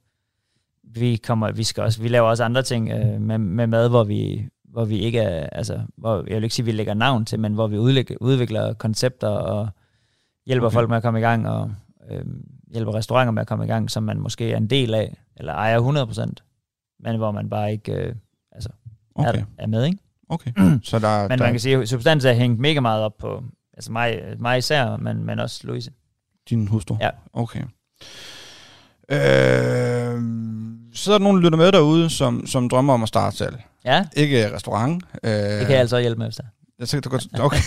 vi 0.85 1.17
kommer, 1.17 1.53
vi 1.53 1.65
skal 1.65 1.83
også, 1.83 2.03
vi 2.03 2.09
laver 2.09 2.29
også 2.29 2.45
andre 2.45 2.63
ting 2.63 2.91
øh, 2.91 3.21
med, 3.21 3.39
med 3.39 3.67
mad, 3.67 3.89
hvor 3.89 4.05
vi, 4.05 4.49
hvor 4.65 4.85
vi 4.85 4.99
ikke 4.99 5.19
er, 5.19 5.47
altså, 5.53 5.81
hvor, 5.97 6.25
jeg 6.27 6.37
vil 6.37 6.45
ikke 6.45 6.55
sige, 6.55 6.63
at 6.63 6.67
vi 6.67 6.73
lægger 6.73 6.95
navn 6.95 7.25
til, 7.25 7.41
men 7.41 7.55
hvor 7.55 7.67
vi 7.67 7.79
udvikler, 7.79 8.17
udvikler 8.21 8.75
koncepter 8.75 9.29
og 9.29 9.69
hjælper 10.47 10.67
Okay. 10.67 10.75
folk 10.75 10.89
med 10.89 10.97
at 10.97 11.03
komme 11.03 11.19
i 11.19 11.23
gang, 11.23 11.49
og 11.49 11.71
øh, 12.11 12.25
hjælper 12.73 12.95
restauranter 12.95 13.33
med 13.33 13.41
at 13.41 13.47
komme 13.49 13.65
i 13.65 13.69
gang, 13.69 13.91
som 13.91 14.03
man 14.03 14.21
måske 14.21 14.53
er 14.53 14.57
en 14.57 14.67
del 14.71 14.95
af, 14.95 15.17
eller 15.37 15.53
ejer 15.53 15.81
100%, 16.07 16.33
men 17.01 17.17
hvor 17.17 17.31
man 17.31 17.51
bare 17.51 17.73
ikke 17.73 17.93
øh, 17.93 18.15
okay, 19.19 19.41
er, 19.41 19.45
er 19.59 19.67
med, 19.67 19.85
ikke? 19.85 19.99
okay. 20.29 20.51
Så 20.83 20.99
der, 20.99 21.29
Men 21.29 21.39
der, 21.39 21.45
man 21.45 21.53
kan 21.53 21.61
sige, 21.61 21.77
at 21.77 21.89
substans 21.89 22.25
er 22.25 22.33
hængt 22.33 22.61
mega 22.61 22.81
meget 22.81 23.03
op 23.03 23.17
på, 23.19 23.43
altså 23.75 23.93
mig, 23.93 24.21
mig 24.39 24.59
især, 24.59 24.97
men, 24.97 25.25
men 25.25 25.39
også 25.39 25.61
Louise. 25.65 25.91
Din 26.51 26.69
hustru? 26.69 26.97
Ja. 27.01 27.11
Okay. 27.33 27.63
Øh, 29.11 30.23
sidder 30.95 31.19
der 31.19 31.25
nogen, 31.25 31.37
der 31.37 31.43
lytter 31.43 31.59
med 31.59 31.73
derude, 31.73 32.11
som, 32.11 32.47
som 32.47 32.69
drømmer 32.69 32.95
om 32.95 33.03
at 33.03 33.09
starte 33.09 33.37
selv? 33.37 33.55
Ja, 33.85 34.05
Ikke 34.17 34.55
restaurant. 34.55 35.05
Øh, 35.23 35.31
det 35.31 35.61
kan 35.61 35.71
jeg 35.71 35.81
altså 35.81 35.99
hjælpe 35.99 36.19
med, 36.19 36.27
hvis 36.27 36.37
der. 36.37 36.43
jeg 36.79 36.89
tænker, 36.89 37.11
du 37.11 37.17
godt, 37.17 37.41
okay. 37.41 37.59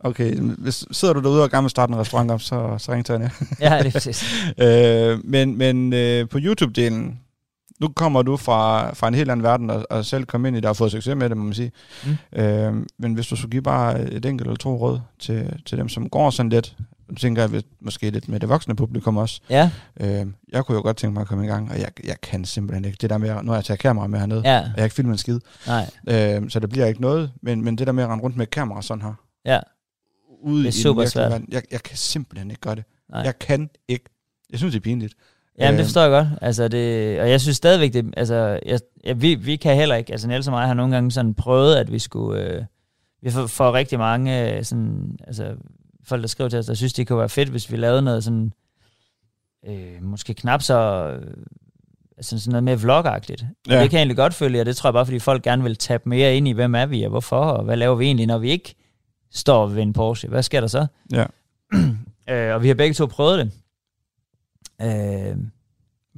okay. 0.10 0.40
Hvis, 0.40 0.84
sidder 0.90 1.14
du 1.14 1.20
derude 1.22 1.42
og 1.42 1.50
gerne 1.50 1.64
vil 1.64 1.70
starte 1.70 1.92
en 1.92 1.98
restaurant 1.98 2.30
op, 2.30 2.40
så, 2.42 2.78
så 2.78 2.92
ring 2.92 3.06
til 3.06 3.12
Anja. 3.12 3.30
Ja, 3.60 3.78
det 3.78 3.86
er 3.86 3.90
præcis. 3.90 4.24
øh, 4.64 5.24
men 5.24 5.58
men 5.58 5.92
øh, 5.92 6.28
på 6.28 6.38
YouTube-delen, 6.38 7.23
nu 7.84 7.92
kommer 7.96 8.22
du 8.22 8.36
fra, 8.36 8.94
fra 8.94 9.08
en 9.08 9.14
helt 9.14 9.30
anden 9.30 9.44
verden, 9.44 9.70
og, 9.70 9.86
og 9.90 10.04
selv 10.04 10.24
kom 10.24 10.46
ind 10.46 10.56
i 10.56 10.58
det 10.58 10.64
og 10.64 10.68
har 10.68 10.74
fået 10.74 10.90
succes 10.92 11.16
med 11.16 11.28
det, 11.28 11.36
må 11.36 11.44
man 11.44 11.54
sige. 11.54 11.72
Mm. 12.06 12.40
Øh, 12.40 12.74
men 12.98 13.14
hvis 13.14 13.26
du 13.26 13.36
skulle 13.36 13.50
give 13.50 13.62
bare 13.62 14.00
et 14.12 14.24
enkelt 14.24 14.46
eller 14.46 14.56
to 14.56 14.76
råd 14.76 15.00
til, 15.18 15.60
til 15.66 15.78
dem, 15.78 15.88
som 15.88 16.08
går 16.08 16.30
sådan 16.30 16.50
lidt, 16.50 16.76
nu 17.08 17.14
tænker 17.14 17.42
jeg 17.48 17.62
måske 17.80 18.10
lidt 18.10 18.28
med 18.28 18.40
det 18.40 18.48
voksne 18.48 18.76
publikum 18.76 19.16
også, 19.16 19.40
Ja, 19.50 19.70
Øh, 20.00 20.26
jeg 20.52 20.64
kunne 20.64 20.76
jo 20.76 20.82
godt 20.82 20.96
tænke 20.96 21.14
mig 21.14 21.20
at 21.20 21.26
komme 21.26 21.44
i 21.44 21.48
gang, 21.48 21.70
og 21.70 21.78
jeg, 21.80 21.90
jeg 22.04 22.20
kan 22.20 22.44
simpelthen 22.44 22.84
ikke. 22.84 22.98
Det 23.00 23.10
der 23.10 23.18
med, 23.18 23.28
at- 23.30 23.44
nu 23.44 23.50
har 23.50 23.56
jeg 23.56 23.64
taget 23.64 23.80
kamera 23.80 24.06
med 24.06 24.18
hernede, 24.18 24.42
ja, 24.44 24.58
og 24.58 24.64
jeg 24.64 24.72
har 24.76 24.84
ikke 24.84 24.94
filmet 24.96 25.12
en 25.12 25.18
skid, 25.18 25.38
nej, 25.66 25.90
øh, 26.08 26.50
så 26.50 26.60
der 26.60 26.66
bliver 26.66 26.86
ikke 26.86 27.00
noget. 27.00 27.32
Men, 27.42 27.64
men 27.64 27.78
det 27.78 27.86
der 27.86 27.92
med 27.92 28.02
at 28.04 28.08
rende 28.10 28.24
rundt 28.24 28.36
med 28.36 28.46
kamera 28.46 28.82
sådan 28.82 29.02
her, 29.02 29.12
ja, 29.44 29.60
ude 30.42 30.58
Det 30.58 30.64
er 30.64 30.68
i 30.68 30.82
super 30.82 31.04
svært. 31.06 31.30
verden, 31.30 31.48
jeg, 31.50 31.62
jeg 31.72 31.82
kan 31.82 31.96
simpelthen 31.96 32.50
ikke 32.50 32.60
gøre 32.60 32.74
det. 32.74 32.84
nej. 33.10 33.20
Jeg 33.20 33.38
kan 33.38 33.70
ikke. 33.88 34.04
Jeg 34.50 34.58
synes, 34.58 34.74
det 34.74 34.80
er 34.80 34.82
pinligt. 34.84 35.14
Jamen, 35.58 35.74
det 35.74 35.80
Øh, 35.80 35.84
forstår 35.84 36.00
jeg 36.00 36.10
godt. 36.10 36.28
Altså, 36.40 36.68
det, 36.68 37.20
og 37.20 37.30
jeg 37.30 37.40
synes 37.40 37.56
stadigvæk, 37.56 37.92
det, 37.92 38.14
altså, 38.16 38.60
jeg, 38.66 38.80
ja, 39.04 39.12
vi, 39.12 39.34
vi 39.34 39.56
kan 39.56 39.76
heller 39.76 39.94
ikke, 39.94 40.12
altså 40.12 40.28
Niels 40.28 40.46
og 40.46 40.52
mig 40.52 40.66
har 40.66 40.74
nogle 40.74 40.94
gange 40.94 41.10
sådan 41.10 41.34
prøvet, 41.34 41.76
at 41.76 41.92
vi 41.92 41.98
skulle, 41.98 42.42
øh, 42.42 42.62
vi 43.22 43.30
får, 43.30 43.46
får 43.46 43.72
rigtig 43.72 43.98
mange 43.98 44.56
øh, 44.56 44.64
sådan, 44.64 45.18
altså, 45.26 45.54
folk, 46.04 46.22
der 46.22 46.28
skriver 46.28 46.50
til 46.50 46.58
os, 46.58 46.66
der 46.66 46.74
synes, 46.74 46.92
det 46.92 47.08
kunne 47.08 47.18
være 47.18 47.28
fedt, 47.28 47.48
hvis 47.48 47.72
vi 47.72 47.76
lavede 47.76 48.02
noget 48.02 48.24
sådan, 48.24 48.52
øh, 49.66 50.02
måske 50.02 50.34
knap 50.34 50.62
så, 50.62 51.08
øh, 51.08 51.36
altså 52.16 52.38
sådan 52.38 52.50
noget 52.50 52.64
mere 52.64 52.80
vlogagtigt. 52.80 53.44
Ja. 53.68 53.74
Ja. 53.74 53.82
Det 53.82 53.90
kan 53.90 53.96
jeg 53.96 54.00
egentlig 54.00 54.16
godt 54.16 54.34
følge, 54.34 54.60
og 54.60 54.66
det 54.66 54.76
tror 54.76 54.88
jeg 54.88 54.94
bare, 54.94 55.06
fordi 55.06 55.18
folk 55.18 55.42
gerne 55.42 55.62
vil 55.62 55.76
tabe 55.76 56.08
mere 56.08 56.36
ind 56.36 56.48
i, 56.48 56.52
hvem 56.52 56.74
er 56.74 56.86
vi, 56.86 57.02
og 57.02 57.10
hvorfor, 57.10 57.40
og 57.40 57.64
hvad 57.64 57.76
laver 57.76 57.94
vi 57.94 58.04
egentlig, 58.04 58.26
når 58.26 58.38
vi 58.38 58.50
ikke 58.50 58.74
står 59.32 59.66
ved 59.66 59.82
en 59.82 59.92
Porsche. 59.92 60.28
Hvad 60.28 60.42
sker 60.42 60.60
der 60.60 60.66
så? 60.66 60.86
Ja. 61.12 61.24
øh, 62.34 62.54
og 62.54 62.62
vi 62.62 62.68
har 62.68 62.74
begge 62.74 62.94
to 62.94 63.06
prøvet 63.06 63.38
det. 63.38 63.52
Øh, 64.82 65.36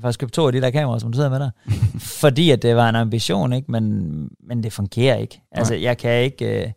faktisk 0.02 0.20
købt 0.20 0.32
to 0.32 0.46
af 0.46 0.52
de 0.52 0.60
der 0.60 0.70
kameraer, 0.70 0.98
som 0.98 1.12
du 1.12 1.16
sidder 1.16 1.30
med 1.30 1.40
der. 1.40 1.50
fordi 2.20 2.50
at 2.50 2.62
det 2.62 2.76
var 2.76 2.88
en 2.88 2.96
ambition, 2.96 3.52
ikke? 3.52 3.72
Men, 3.72 4.28
men 4.48 4.62
det 4.62 4.72
fungerer 4.72 5.16
ikke. 5.16 5.40
Altså, 5.52 5.74
jeg 5.74 5.98
kan 5.98 6.22
ikke... 6.22 6.64
Øh, 6.64 6.72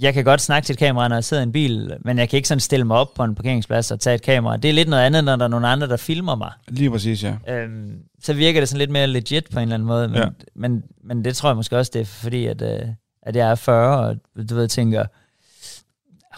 jeg 0.00 0.14
kan 0.14 0.24
godt 0.24 0.40
snakke 0.40 0.66
til 0.66 0.72
et 0.72 0.78
kamera, 0.78 1.08
når 1.08 1.16
jeg 1.16 1.24
sidder 1.24 1.42
i 1.42 1.46
en 1.46 1.52
bil, 1.52 1.96
men 2.00 2.18
jeg 2.18 2.28
kan 2.28 2.36
ikke 2.36 2.48
sådan 2.48 2.60
stille 2.60 2.84
mig 2.84 2.96
op 2.96 3.14
på 3.14 3.24
en 3.24 3.34
parkeringsplads 3.34 3.90
og 3.90 4.00
tage 4.00 4.14
et 4.14 4.22
kamera. 4.22 4.56
Det 4.56 4.68
er 4.68 4.72
lidt 4.72 4.88
noget 4.88 5.02
andet, 5.02 5.24
når 5.24 5.36
der 5.36 5.44
er 5.44 5.48
nogle 5.48 5.68
andre, 5.68 5.88
der 5.88 5.96
filmer 5.96 6.34
mig. 6.34 6.52
Lige 6.68 6.90
præcis, 6.90 7.24
ja. 7.24 7.34
Øhm, 7.48 7.98
så 8.22 8.34
virker 8.34 8.60
det 8.60 8.68
sådan 8.68 8.78
lidt 8.78 8.90
mere 8.90 9.06
legit 9.06 9.44
på 9.52 9.58
en 9.58 9.62
eller 9.62 9.74
anden 9.74 9.86
måde, 9.86 10.08
men, 10.08 10.16
ja. 10.16 10.28
men, 10.54 10.82
men 11.04 11.24
det 11.24 11.36
tror 11.36 11.48
jeg 11.48 11.56
måske 11.56 11.78
også, 11.78 11.90
det 11.94 12.00
er 12.00 12.04
fordi, 12.04 12.46
at, 12.46 12.62
øh, 12.62 12.88
at 13.22 13.36
jeg 13.36 13.50
er 13.50 13.54
40, 13.54 14.06
og 14.06 14.16
du 14.50 14.54
ved, 14.54 14.68
tænker, 14.68 15.06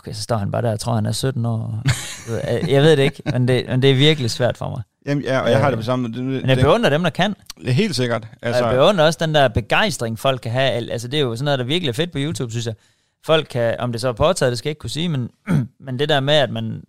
okay, 0.05 0.13
så 0.13 0.23
står 0.23 0.37
han 0.37 0.51
bare 0.51 0.63
der 0.63 0.73
og 0.73 0.81
tror, 0.81 0.95
han 0.95 1.07
er 1.07 1.13
17 1.13 1.47
år. 1.47 1.83
Jeg- 2.29 2.65
jeg 2.71 2.83
ved 2.83 2.97
det 2.97 3.03
ikke, 3.03 3.23
men 3.33 3.49
det, 3.49 3.65
men 3.69 3.83
det 3.83 3.91
er 3.91 3.95
virkelig 3.95 4.31
svært 4.31 4.57
for 4.57 4.69
mig. 4.71 4.83
Jamen, 5.07 5.25
ja, 5.25 5.41
og 5.41 5.51
jeg 5.51 5.59
har 5.59 5.67
det 5.67 5.73
Øh, 5.73 5.79
på 5.79 5.85
samme 5.85 6.09
det, 6.09 6.25
Men 6.25 6.49
jeg 6.49 6.59
beundrer 6.59 6.91
dem, 6.91 7.03
der 7.03 7.11
kan. 7.11 7.35
det 7.61 7.69
er 7.69 7.73
helt 7.73 7.97
sikkert. 7.97 8.27
Altså, 8.43 8.67
jeg 8.67 8.75
beundrer 8.77 9.05
også 9.07 9.19
den 9.23 9.35
der 9.35 9.49
begejstring, 9.49 10.19
folk 10.19 10.41
kan 10.41 10.53
have. 10.53 10.71
Al- 10.71 10.91
Altså, 10.91 11.09
det 11.09 11.17
er 11.17 11.23
jo 11.23 11.37
sådan 11.37 11.45
noget, 11.45 11.59
der 11.59 11.65
virkelig 11.65 11.89
er 11.89 11.93
fedt 11.93 12.13
på 12.13 12.19
YouTube, 12.21 12.51
synes 12.51 12.67
jeg. 12.67 12.75
Folk 13.27 13.47
kan, 13.51 13.77
om 13.79 13.93
det 13.93 14.01
så 14.01 14.09
er 14.09 14.13
påtaget, 14.13 14.51
det 14.51 14.59
skal 14.59 14.69
jeg 14.69 14.71
ikke 14.71 14.79
kunne 14.81 14.91
sige, 14.91 15.09
men, 15.09 15.29
men 15.87 15.99
det 15.99 16.09
der 16.09 16.21
med, 16.21 16.35
at 16.35 16.51
man... 16.51 16.83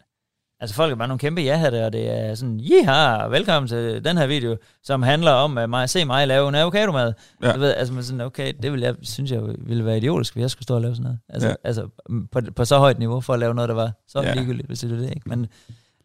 Altså, 0.60 0.76
folk 0.76 0.92
er 0.92 0.96
bare 0.96 1.08
nogle 1.08 1.20
kæmpe 1.20 1.42
ja 1.42 1.86
og 1.86 1.94
det 1.94 2.10
er 2.12 2.36
sådan, 2.36 2.60
jiha, 2.60 3.28
velkommen 3.28 3.68
til 3.68 4.06
den 4.06 4.18
her 4.18 4.28
video, 4.28 4.58
som 4.84 5.02
handler 5.04 5.32
om 5.32 5.58
at 5.58 5.70
mig, 5.70 5.90
se 5.90 6.06
mig 6.06 6.28
lave 6.28 6.50
en 6.50 6.56
avocado-mad. 6.56 7.14
Ja. 7.44 7.52
Du 7.54 7.60
ved, 7.60 7.74
altså, 7.74 7.94
man 7.94 8.04
sådan, 8.04 8.22
okay, 8.22 8.54
det 8.62 8.72
vil 8.72 8.82
jeg, 8.82 8.96
synes 9.02 9.32
jeg 9.32 9.42
ville 9.60 9.86
være 9.86 9.98
idiotisk, 9.98 10.34
hvis 10.34 10.42
jeg 10.42 10.50
skulle 10.50 10.64
stå 10.64 10.76
og 10.76 10.82
lave 10.82 10.96
sådan 10.96 11.04
noget. 11.04 11.20
Altså, 11.30 11.48
Ja. 11.50 11.56
altså 11.64 11.88
på, 12.32 12.42
på 12.56 12.66
så 12.66 12.78
højt 12.78 13.00
niveau 13.00 13.22
for 13.22 13.34
at 13.34 13.40
lave 13.40 13.54
noget, 13.56 13.70
der 13.70 13.76
var 13.76 13.92
så 14.08 14.22
ja. 14.22 14.34
ligegyldigt, 14.34 14.68
hvis 14.68 14.80
det 14.80 14.92
er 14.92 14.96
det, 14.96 15.10
ikke? 15.10 15.30
Men, 15.30 15.48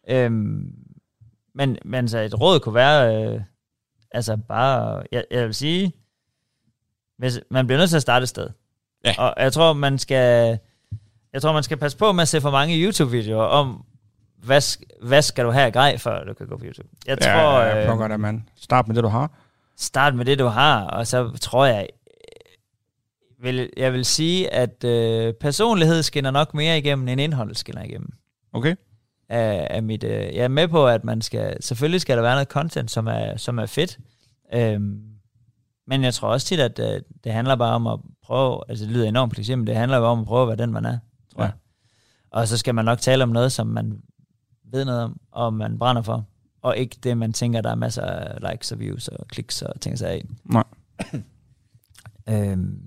øhm, 0.09 0.73
men, 1.55 1.77
men 1.85 2.07
så 2.07 2.19
et 2.19 2.41
råd 2.41 2.59
kunne 2.59 2.75
være, 2.75 3.25
øh, 3.25 3.41
altså 4.11 4.37
bare, 4.37 5.03
jeg, 5.11 5.23
jeg 5.31 5.45
vil 5.45 5.53
sige, 5.55 5.93
hvis, 7.17 7.39
man 7.51 7.67
bliver 7.67 7.79
nødt 7.79 7.89
til 7.89 7.95
at 7.97 8.01
starte 8.01 8.23
et 8.23 8.29
sted. 8.29 8.47
Ja. 9.05 9.13
Og 9.17 9.33
jeg 9.43 9.53
tror, 9.53 9.73
man 9.73 9.97
skal, 9.97 10.57
jeg 11.33 11.41
tror, 11.41 11.53
man 11.53 11.63
skal 11.63 11.77
passe 11.77 11.97
på 11.97 12.11
med 12.11 12.21
at 12.21 12.27
se 12.27 12.41
for 12.41 12.51
mange 12.51 12.75
YouTube-videoer 12.85 13.43
om, 13.43 13.85
hvad, 14.43 14.77
hvad 15.07 15.21
skal 15.21 15.45
du 15.45 15.51
have 15.51 15.65
af 15.65 15.73
grej, 15.73 15.97
før 15.97 16.23
du 16.23 16.33
kan 16.33 16.47
gå 16.47 16.57
på 16.57 16.65
YouTube. 16.65 16.87
Jeg 17.07 17.17
ja, 17.21 17.33
tror, 17.33 17.61
jeg 17.61 17.77
øh, 17.77 17.85
plukker 17.85 18.07
det, 18.07 18.19
mand. 18.19 18.41
Start 18.55 18.87
med 18.87 18.95
det, 18.95 19.03
du 19.03 19.09
har. 19.09 19.31
start 19.77 20.15
med 20.15 20.25
det, 20.25 20.39
du 20.39 20.45
har, 20.45 20.83
og 20.85 21.07
så 21.07 21.37
tror 21.41 21.65
jeg, 21.65 21.87
vil, 23.41 23.69
jeg 23.77 23.93
vil 23.93 24.05
sige, 24.05 24.53
at 24.53 24.83
øh, 24.83 25.33
personlighed 25.33 26.03
skinner 26.03 26.31
nok 26.31 26.53
mere 26.53 26.77
igennem, 26.77 27.07
end 27.07 27.21
indhold 27.21 27.55
skinner 27.55 27.83
igennem. 27.83 28.09
Okay. 28.53 28.75
Af, 29.29 29.67
af 29.69 29.83
mit, 29.83 30.03
øh, 30.03 30.11
jeg 30.35 30.43
er 30.43 30.47
med 30.47 30.67
på, 30.67 30.87
at 30.87 31.03
man 31.03 31.21
skal, 31.21 31.63
selvfølgelig 31.63 32.01
skal 32.01 32.15
der 32.17 32.23
være 32.23 32.33
noget 32.35 32.47
content, 32.47 32.91
som 32.91 33.07
er, 33.07 33.37
som 33.37 33.59
er 33.59 33.65
fedt, 33.65 33.97
øhm, 34.53 35.01
men 35.87 36.03
jeg 36.03 36.13
tror 36.13 36.27
også 36.29 36.47
tit, 36.47 36.59
at 36.59 36.79
øh, 36.79 37.01
det 37.23 37.31
handler 37.33 37.55
bare 37.55 37.75
om 37.75 37.87
at 37.87 37.99
prøve, 38.23 38.61
altså 38.69 38.85
det 38.85 38.93
lyder 38.93 39.07
enormt 39.07 39.39
kliché, 39.39 39.55
men 39.55 39.67
det 39.67 39.75
handler 39.75 39.99
bare 39.99 40.09
om 40.09 40.19
at 40.19 40.25
prøve 40.25 40.41
at 40.41 40.47
være 40.47 40.57
den, 40.65 40.73
man 40.73 40.85
er, 40.85 40.97
tror 41.33 41.43
Ja. 41.43 41.47
jeg. 41.47 41.53
Og 42.31 42.47
så 42.47 42.57
skal 42.57 42.75
man 42.75 42.85
nok 42.85 42.99
tale 42.99 43.23
om 43.23 43.29
noget, 43.29 43.51
som 43.51 43.67
man 43.67 44.01
ved 44.71 44.85
noget 44.85 45.03
om, 45.03 45.17
og 45.31 45.53
man 45.53 45.79
brænder 45.79 46.01
for, 46.01 46.25
og 46.63 46.77
ikke 46.77 46.97
det, 47.03 47.17
man 47.17 47.33
tænker, 47.33 47.61
der 47.61 47.71
er 47.71 47.75
masser 47.75 48.01
af 48.01 48.51
likes 48.51 48.71
og 48.71 48.79
views 48.79 49.07
og 49.07 49.27
kliks 49.27 49.61
og 49.61 49.81
ting 49.81 49.97
sig 49.97 50.09
af. 50.09 50.25
Nej. 50.45 50.63
øhm, 52.29 52.79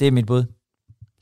det 0.00 0.08
er 0.08 0.12
mit 0.12 0.26
bud. 0.26 0.44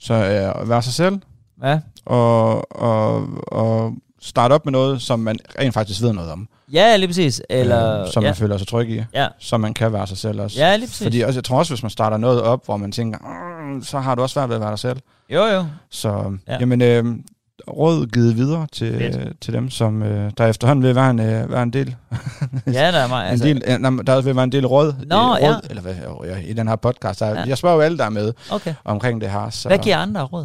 Så 0.01 0.15
øh, 0.15 0.69
være 0.69 0.83
sig 0.83 0.93
selv, 0.93 1.19
Ja, 1.63 1.81
og, 2.07 2.73
og, 2.83 3.29
og 3.53 3.95
starte 4.21 4.53
op 4.53 4.65
med 4.67 4.73
noget, 4.73 5.03
som 5.03 5.21
man 5.21 5.39
rent 5.59 5.75
faktisk 5.75 6.03
ved 6.03 6.13
noget 6.13 6.31
om. 6.31 6.49
ja 6.73 6.97
lige 6.97 7.09
præcis. 7.09 7.43
Eller, 7.51 8.01
øh, 8.01 8.13
som 8.13 8.23
ja, 8.23 8.29
man 8.29 8.37
føler 8.37 8.59
sig 8.59 8.67
tryg 8.69 8.91
i. 8.91 9.05
ja, 9.15 9.29
Så 9.39 9.57
man 9.59 9.75
kan 9.75 9.93
være 9.93 10.07
sig 10.07 10.19
selv 10.19 10.41
også. 10.41 10.61
ja, 10.61 10.77
lige 10.77 10.87
præcis. 10.89 11.03
Fordi 11.07 11.21
også, 11.21 11.37
jeg 11.39 11.45
tror 11.45 11.59
også, 11.59 11.73
hvis 11.75 11.83
man 11.83 11.91
starter 11.91 12.17
noget 12.17 12.43
op, 12.43 12.65
hvor 12.65 12.77
man 12.77 12.93
tænker, 12.93 13.19
"Mm, 13.75 13.83
så 13.83 13.99
har 13.99 14.15
du 14.15 14.23
også 14.23 14.33
svært 14.33 14.49
ved 14.49 14.57
at 14.57 14.61
være 14.63 14.71
dig 14.71 14.79
selv. 14.79 14.99
Jo, 15.31 15.43
jo. 15.45 15.67
Så 15.91 16.37
ja. 16.49 16.57
jamen, 16.61 16.83
øh, 16.83 17.05
råd 17.71 18.07
givet 18.07 18.37
videre 18.37 18.67
til, 18.73 18.95
øh, 19.03 19.27
til 19.41 19.53
dem, 19.55 19.71
som 19.71 20.03
øh, 20.03 20.33
der 20.39 20.47
efterhånden 20.47 20.83
vil 20.85 20.95
være 20.95 21.11
en, 21.11 21.21
øh, 21.21 21.51
være 21.53 21.63
en 21.63 21.73
del. 21.73 21.97
Ja, 22.67 22.93
der 22.93 22.99
er 22.99 23.09
meget. 23.09 23.31
Altså, 23.31 23.47
en 23.49 23.57
del 23.57 23.63
øh, 23.99 24.07
der 24.07 24.21
vil 24.21 24.35
være 24.37 24.45
en 24.45 24.53
del 24.53 24.67
råd, 24.67 24.93
Nå, 25.07 25.17
øh, 25.17 25.31
råd 25.31 25.39
ja. 25.41 25.55
eller 25.71 25.83
hvad, 25.83 25.95
øh, 26.25 26.45
i 26.45 26.53
den 26.53 26.69
her 26.69 26.77
podcast. 26.77 27.21
Der, 27.21 27.29
Ja. 27.29 27.45
Jeg 27.47 27.59
spørger 27.59 27.77
jo 27.77 27.83
alle, 27.83 27.99
der 27.99 28.05
er 28.05 28.11
med 28.11 28.33
Okay. 28.51 28.75
omkring 28.85 29.21
det 29.21 29.31
her. 29.31 29.51
Så, 29.51 29.69
Hvad 29.69 29.79
giver 29.79 29.97
andre 29.97 30.23
råd? 30.23 30.45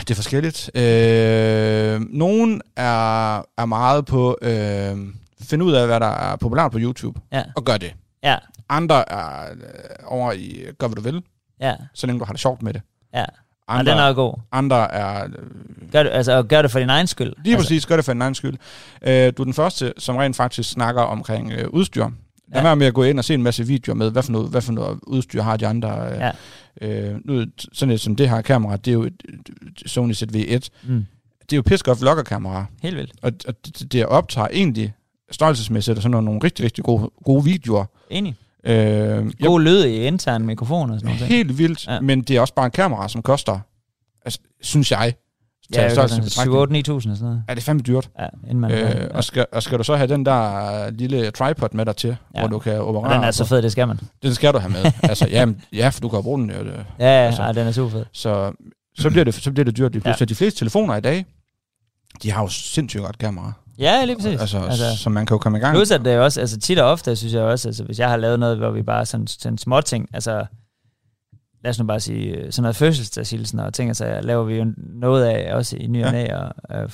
Det 0.00 0.10
er 0.10 0.14
forskelligt. 0.14 0.70
Øh, 0.76 2.00
nogen 2.10 2.60
er, 2.76 3.36
er 3.38 3.64
meget 3.64 4.06
på 4.06 4.38
øh, 4.42 4.96
finde 5.42 5.64
ud 5.64 5.72
af, 5.72 5.86
hvad 5.86 6.00
der 6.00 6.06
er 6.06 6.36
populært 6.36 6.72
på 6.72 6.78
YouTube, 6.80 7.20
Ja, 7.32 7.42
og 7.56 7.64
gør 7.64 7.76
det. 7.76 7.94
ja, 8.22 8.36
Andre 8.68 9.12
er 9.12 9.50
øh, 9.52 9.58
over 10.06 10.32
i, 10.32 10.64
gør 10.78 10.86
hvad 10.88 10.96
du 10.96 11.02
vil, 11.02 11.22
ja, 11.60 11.74
så 11.94 12.06
længe 12.06 12.20
du 12.20 12.24
har 12.24 12.32
det 12.32 12.40
sjovt 12.40 12.62
med 12.62 12.72
det. 12.74 12.82
ja. 13.14 13.24
Og 13.72 13.78
Andre, 13.78 13.92
den 13.92 14.00
er 14.00 14.12
god. 14.12 14.34
andre 14.52 14.92
er... 14.94 15.24
Øh, 15.24 15.30
Gør 15.92 16.02
det, 16.02 16.10
altså, 16.10 16.42
gør 16.42 16.62
det 16.62 16.70
for 16.70 16.78
din 16.78 16.90
egen 16.90 17.06
skyld. 17.06 17.32
lige 17.44 17.54
altså, 17.54 17.68
præcis, 17.68 17.86
gør 17.86 17.96
det 17.96 18.04
for 18.04 18.12
din 18.12 18.22
egen 18.22 18.34
skyld. 18.34 18.54
Øh, 19.02 19.32
du 19.36 19.42
er 19.42 19.44
den 19.44 19.54
første, 19.54 19.92
som 19.98 20.16
rent 20.16 20.36
faktisk 20.36 20.70
snakker 20.70 21.02
omkring 21.02 21.52
øh, 21.52 21.68
udstyr. 21.70 22.02
Lad 22.02 22.10
Ja. 22.54 22.62
være 22.62 22.76
med 22.76 22.86
at 22.86 22.94
gå 22.94 23.02
ind 23.02 23.18
og 23.18 23.24
se 23.24 23.34
en 23.34 23.42
masse 23.42 23.66
videoer 23.66 23.94
med, 23.96 24.10
hvad 24.10 24.22
for 24.22 24.32
noget, 24.32 24.50
hvad 24.50 24.62
for 24.62 24.72
noget 24.72 24.98
udstyr 25.06 25.42
har 25.42 25.56
de 25.56 25.66
andre. 25.66 26.08
Øh, 26.12 26.20
Ja. 26.20 26.30
øh, 27.10 27.16
nu, 27.24 27.44
sådan 27.72 27.94
et 27.94 28.00
som 28.00 28.16
det 28.16 28.28
her 28.30 28.40
kamera, 28.40 28.76
det 28.76 28.88
er 28.88 28.92
jo 28.92 29.02
et, 29.02 29.12
et 29.28 29.90
Sony 29.90 30.12
ZV-1. 30.12 30.68
Mm. 30.82 31.06
Det 31.42 31.52
er 31.52 31.56
jo 31.56 31.62
pisse 31.62 31.84
godt 31.84 32.00
vloggerkamera. 32.00 32.64
Helt 32.82 32.96
vildt. 32.96 33.12
Og, 33.22 33.32
og 33.48 33.54
det, 33.66 33.92
det 33.92 34.06
optager 34.06 34.48
egentlig 34.52 34.92
størrelsesmæssigt 35.30 35.96
og 35.96 36.02
sådan 36.02 36.10
nogle, 36.10 36.24
nogle 36.24 36.40
rigtig, 36.44 36.64
rigtig 36.64 36.84
gode, 36.84 37.10
gode 37.24 37.44
videoer. 37.44 37.84
Enig. 38.10 38.34
Øh, 38.66 38.74
jeg, 38.76 39.32
God 39.40 39.60
lyd 39.60 39.84
i 39.84 40.06
intern 40.06 40.46
mikrofon 40.46 40.90
og 40.90 41.00
sådan 41.00 41.14
noget. 41.14 41.28
helt 41.28 41.58
vildt, 41.58 41.86
Ja. 41.86 41.94
ja. 41.94 42.00
men 42.00 42.22
det 42.22 42.36
er 42.36 42.40
også 42.40 42.54
bare 42.54 42.66
en 42.66 42.70
kamera, 42.72 43.08
som 43.08 43.22
koster, 43.22 43.58
altså, 44.24 44.40
synes 44.62 44.90
jeg, 44.90 45.14
Ja, 45.74 45.86
i 45.86 45.94
sådan 45.94 46.08
betragtning. 46.22 46.30
7 46.30 46.52
8 46.54 46.74
9.000 46.92 46.94
og 46.94 47.02
sådan 47.02 47.16
noget. 47.20 47.42
er 47.48 47.54
det 47.54 47.62
fandme 47.62 47.82
dyrt. 47.82 48.10
Ja, 48.18 48.26
inden 48.44 48.60
man... 48.60 48.70
Øh, 48.70 49.10
og, 49.14 49.24
skal, 49.24 49.46
og 49.52 49.62
skal 49.62 49.78
du 49.78 49.84
så 49.84 49.96
have 49.96 50.06
den 50.08 50.26
der 50.26 50.90
lille 50.90 51.30
tripod 51.30 51.68
med 51.72 51.86
dig 51.86 51.96
til, 51.96 52.08
Ja. 52.08 52.14
ja. 52.34 52.40
hvor 52.40 52.48
du 52.48 52.58
kan 52.58 52.72
og 52.80 52.86
operere? 52.88 53.14
den 53.14 53.24
er 53.24 53.30
så 53.30 53.44
fed, 53.44 53.62
det 53.62 53.72
skal 53.72 53.88
man. 53.88 54.00
Den 54.22 54.34
skal 54.34 54.52
du 54.52 54.58
have 54.58 54.70
med. 54.72 54.92
altså, 55.10 55.26
ja, 55.30 55.46
ja, 55.72 55.88
for 55.88 56.00
du 56.00 56.08
kan 56.08 56.22
bruge 56.22 56.38
den. 56.40 56.48
Det. 56.48 56.56
Ja, 56.98 57.04
ja, 57.04 57.26
Altså. 57.26 57.42
ej, 57.42 57.52
den 57.52 57.66
er 57.66 57.72
super 57.72 57.90
fed. 57.90 58.04
Så, 58.12 58.52
så, 58.98 59.10
bliver 59.10 59.24
det, 59.24 59.34
så 59.34 59.52
bliver 59.52 59.64
det 59.64 59.76
dyrt. 59.76 59.92
lige 59.92 60.02
Ja. 60.04 60.10
pludselig. 60.10 60.28
De 60.28 60.34
fleste 60.34 60.58
telefoner 60.58 60.96
i 60.96 61.00
dag, 61.00 61.24
de 62.22 62.30
har 62.32 62.42
jo 62.42 62.48
sindssygt 62.48 63.02
godt 63.02 63.18
kamera. 63.18 63.52
Ja, 63.78 64.04
lige 64.04 64.16
præcis. 64.16 64.40
Altså, 64.40 64.58
altså, 64.58 64.96
så 64.96 65.10
man 65.10 65.26
kan 65.26 65.34
jo 65.34 65.38
komme 65.38 65.58
i 65.58 65.60
gang. 65.60 65.76
Plus 65.76 65.90
at 65.90 66.04
det 66.04 66.12
er 66.12 66.20
også, 66.20 66.40
altså 66.40 66.60
tit 66.60 66.78
og 66.78 66.90
ofte, 66.90 67.16
synes 67.16 67.34
jeg 67.34 67.42
også, 67.42 67.68
altså 67.68 67.84
hvis 67.84 67.98
jeg 67.98 68.08
har 68.10 68.16
lavet 68.16 68.40
noget, 68.40 68.58
hvor 68.58 68.70
vi 68.70 68.82
bare 68.82 69.06
sådan, 69.06 69.26
sådan 69.26 69.58
små 69.58 69.80
ting, 69.80 70.08
altså 70.14 70.46
lad 71.64 71.70
os 71.70 71.78
nu 71.78 71.84
bare 71.84 72.00
sige, 72.00 72.26
øh, 72.36 72.52
sådan 72.52 72.62
noget 72.62 72.76
fødselsdagshilsen 72.76 73.58
og 73.58 73.74
ting, 73.74 73.90
altså 73.90 74.20
laver 74.22 74.44
vi 74.44 74.54
jo 74.56 74.66
noget 74.76 75.24
af 75.24 75.54
også 75.54 75.76
i 75.76 75.86
ny 75.86 76.04
og 76.04 76.12
Ja. 76.12 76.36
og, 76.36 76.52
øh, 76.82 76.88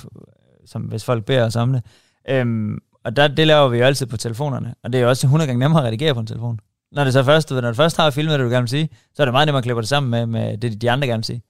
som 0.67 0.83
hvis 0.83 1.05
folk 1.05 1.25
beder 1.25 1.45
os 1.45 1.57
om 1.57 1.73
det. 1.73 1.83
Øhm, 2.29 2.79
og 3.05 3.17
der, 3.17 3.29
det 3.29 3.47
laver 3.47 3.69
vi 3.69 3.79
jo 3.79 3.85
altid 3.85 4.07
på 4.07 4.17
telefonerne, 4.17 4.75
og 4.85 4.93
det 4.93 4.99
er 4.99 5.03
jo 5.03 5.09
også 5.09 5.27
100 5.27 5.47
gange 5.47 5.59
nemmere 5.61 5.83
at 5.83 5.87
redigere 5.87 6.15
på 6.15 6.21
en 6.21 6.27
telefon. 6.27 6.59
Når 6.93 7.05
det 7.05 7.13
så 7.13 7.23
først, 7.25 7.51
når 7.51 7.61
du 7.61 7.75
først 7.75 7.97
har 7.97 8.11
filmet 8.11 8.39
det, 8.39 8.45
du 8.45 8.51
gerne 8.51 8.63
vil 8.63 8.69
sige, 8.69 8.89
så 9.15 9.23
er 9.23 9.25
det 9.27 9.33
meget 9.33 9.47
nemmere 9.47 9.59
at 9.59 9.65
klippe 9.65 9.81
det 9.83 9.89
sammen 9.89 10.11
med, 10.11 10.27
med 10.27 10.59
det, 10.59 10.83
de 10.83 10.91
andre 10.91 11.07
gerne 11.09 11.19
vil 11.19 11.25
sige. 11.25 11.43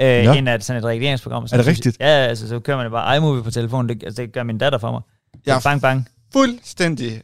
Øh, 0.00 0.06
ja. 0.06 0.22
Ja. 0.22 0.34
End 0.34 0.48
at 0.48 0.64
sådan 0.64 0.82
et 0.82 0.88
redigeringsprogram. 0.88 1.42
og 1.42 1.48
Er 1.52 1.56
det 1.56 1.64
sådan, 1.64 1.66
rigtigt? 1.66 1.96
Ja, 2.00 2.06
altså 2.06 2.48
så 2.48 2.60
kører 2.60 2.76
man 2.76 2.90
bare 2.90 3.16
iMovie 3.16 3.42
på 3.42 3.50
telefonen, 3.50 3.88
det, 3.88 4.02
altså, 4.04 4.22
det 4.22 4.32
gør 4.32 4.42
min 4.42 4.58
datter 4.58 4.78
for 4.78 4.90
mig. 4.90 5.00
Ja. 5.46 5.52
Ja. 5.54 5.60
Bang, 5.60 5.80
bang. 5.82 6.08
fuldstændig 6.32 7.22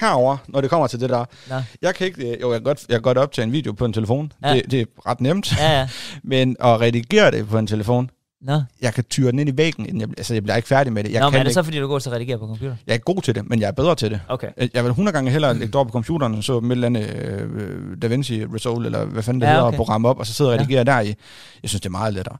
herover, 0.00 0.36
når 0.48 0.60
det 0.60 0.70
kommer 0.70 0.86
til 0.86 1.00
det 1.00 1.10
der. 1.10 1.24
Nå. 1.50 1.56
Jeg 1.82 1.94
kan 1.94 2.06
ikke, 2.06 2.40
jo, 2.40 2.52
jeg 2.52 2.60
kan 2.60 2.64
godt, 2.64 2.84
jeg 2.88 2.94
kan 2.94 3.02
godt 3.02 3.18
optage 3.18 3.44
en 3.44 3.52
video 3.52 3.72
på 3.72 3.84
en 3.84 3.92
telefon. 3.92 4.32
Ja. 4.42 4.48
Ja. 4.48 4.54
Det, 4.54 4.70
det 4.70 4.80
er 4.80 4.84
ret 5.06 5.20
nemt. 5.20 5.58
Ja, 5.58 5.78
ja. 5.80 5.88
Men 6.22 6.56
at 6.60 6.80
redigere 6.80 7.30
det 7.30 7.48
på 7.48 7.58
en 7.58 7.66
telefon, 7.66 8.10
Nå, 8.42 8.62
jeg 8.82 8.94
kan 8.94 9.04
tyre 9.04 9.30
den 9.30 9.38
ind 9.38 9.48
i 9.48 9.56
væggen, 9.56 9.86
inden 9.86 10.00
jeg, 10.00 10.08
altså 10.18 10.34
jeg 10.34 10.42
bliver 10.42 10.56
ikke 10.56 10.68
færdig 10.68 10.92
med 10.92 11.04
det. 11.04 11.12
Jeg, 11.12 11.20
Nå 11.20 11.26
men 11.26 11.32
kan 11.32 11.38
er 11.40 11.42
det 11.44 11.50
ikke, 11.50 11.54
så, 11.54 11.62
fordi 11.62 11.78
du 11.78 11.86
går 11.86 11.98
til 11.98 12.08
at 12.10 12.14
redigere 12.14 12.38
på 12.38 12.46
computer? 12.46 12.76
jeg 12.86 12.94
er 12.94 12.98
god 12.98 13.22
til 13.22 13.34
det, 13.34 13.48
men 13.50 13.60
jeg 13.60 13.66
er 13.68 13.72
bedre 13.72 13.94
til 13.94 14.10
det. 14.10 14.20
Okay. 14.28 14.48
Jeg 14.74 14.84
vil 14.84 14.90
100 14.90 15.14
gange 15.14 15.30
hellere 15.30 15.52
lægge 15.54 15.66
det 15.66 15.74
over 15.74 15.84
på 15.84 15.90
computeren, 15.90 16.34
og 16.34 16.44
så 16.44 16.60
med 16.60 16.70
et 16.70 16.72
eller 16.72 16.86
andet 16.86 17.14
øh, 17.14 18.02
DaVinci 18.02 18.44
Resolve, 18.44 18.86
eller 18.86 19.04
hvad 19.04 19.22
fanden 19.22 19.40
det 19.40 19.46
Ja, 19.46 19.50
ja, 19.50 19.56
hedder, 19.56 19.68
okay. 19.68 19.76
program 19.76 20.04
op, 20.04 20.18
og 20.18 20.26
så 20.26 20.32
sidder 20.32 20.50
jeg 20.50 20.60
og 20.60 20.70
Ja. 20.70 20.76
redigerer 20.80 20.84
der 20.96 21.00
i. 21.00 21.14
Jeg 21.62 21.70
synes, 21.70 21.80
det 21.80 21.86
er 21.86 21.90
meget 21.90 22.14
lettere. 22.14 22.36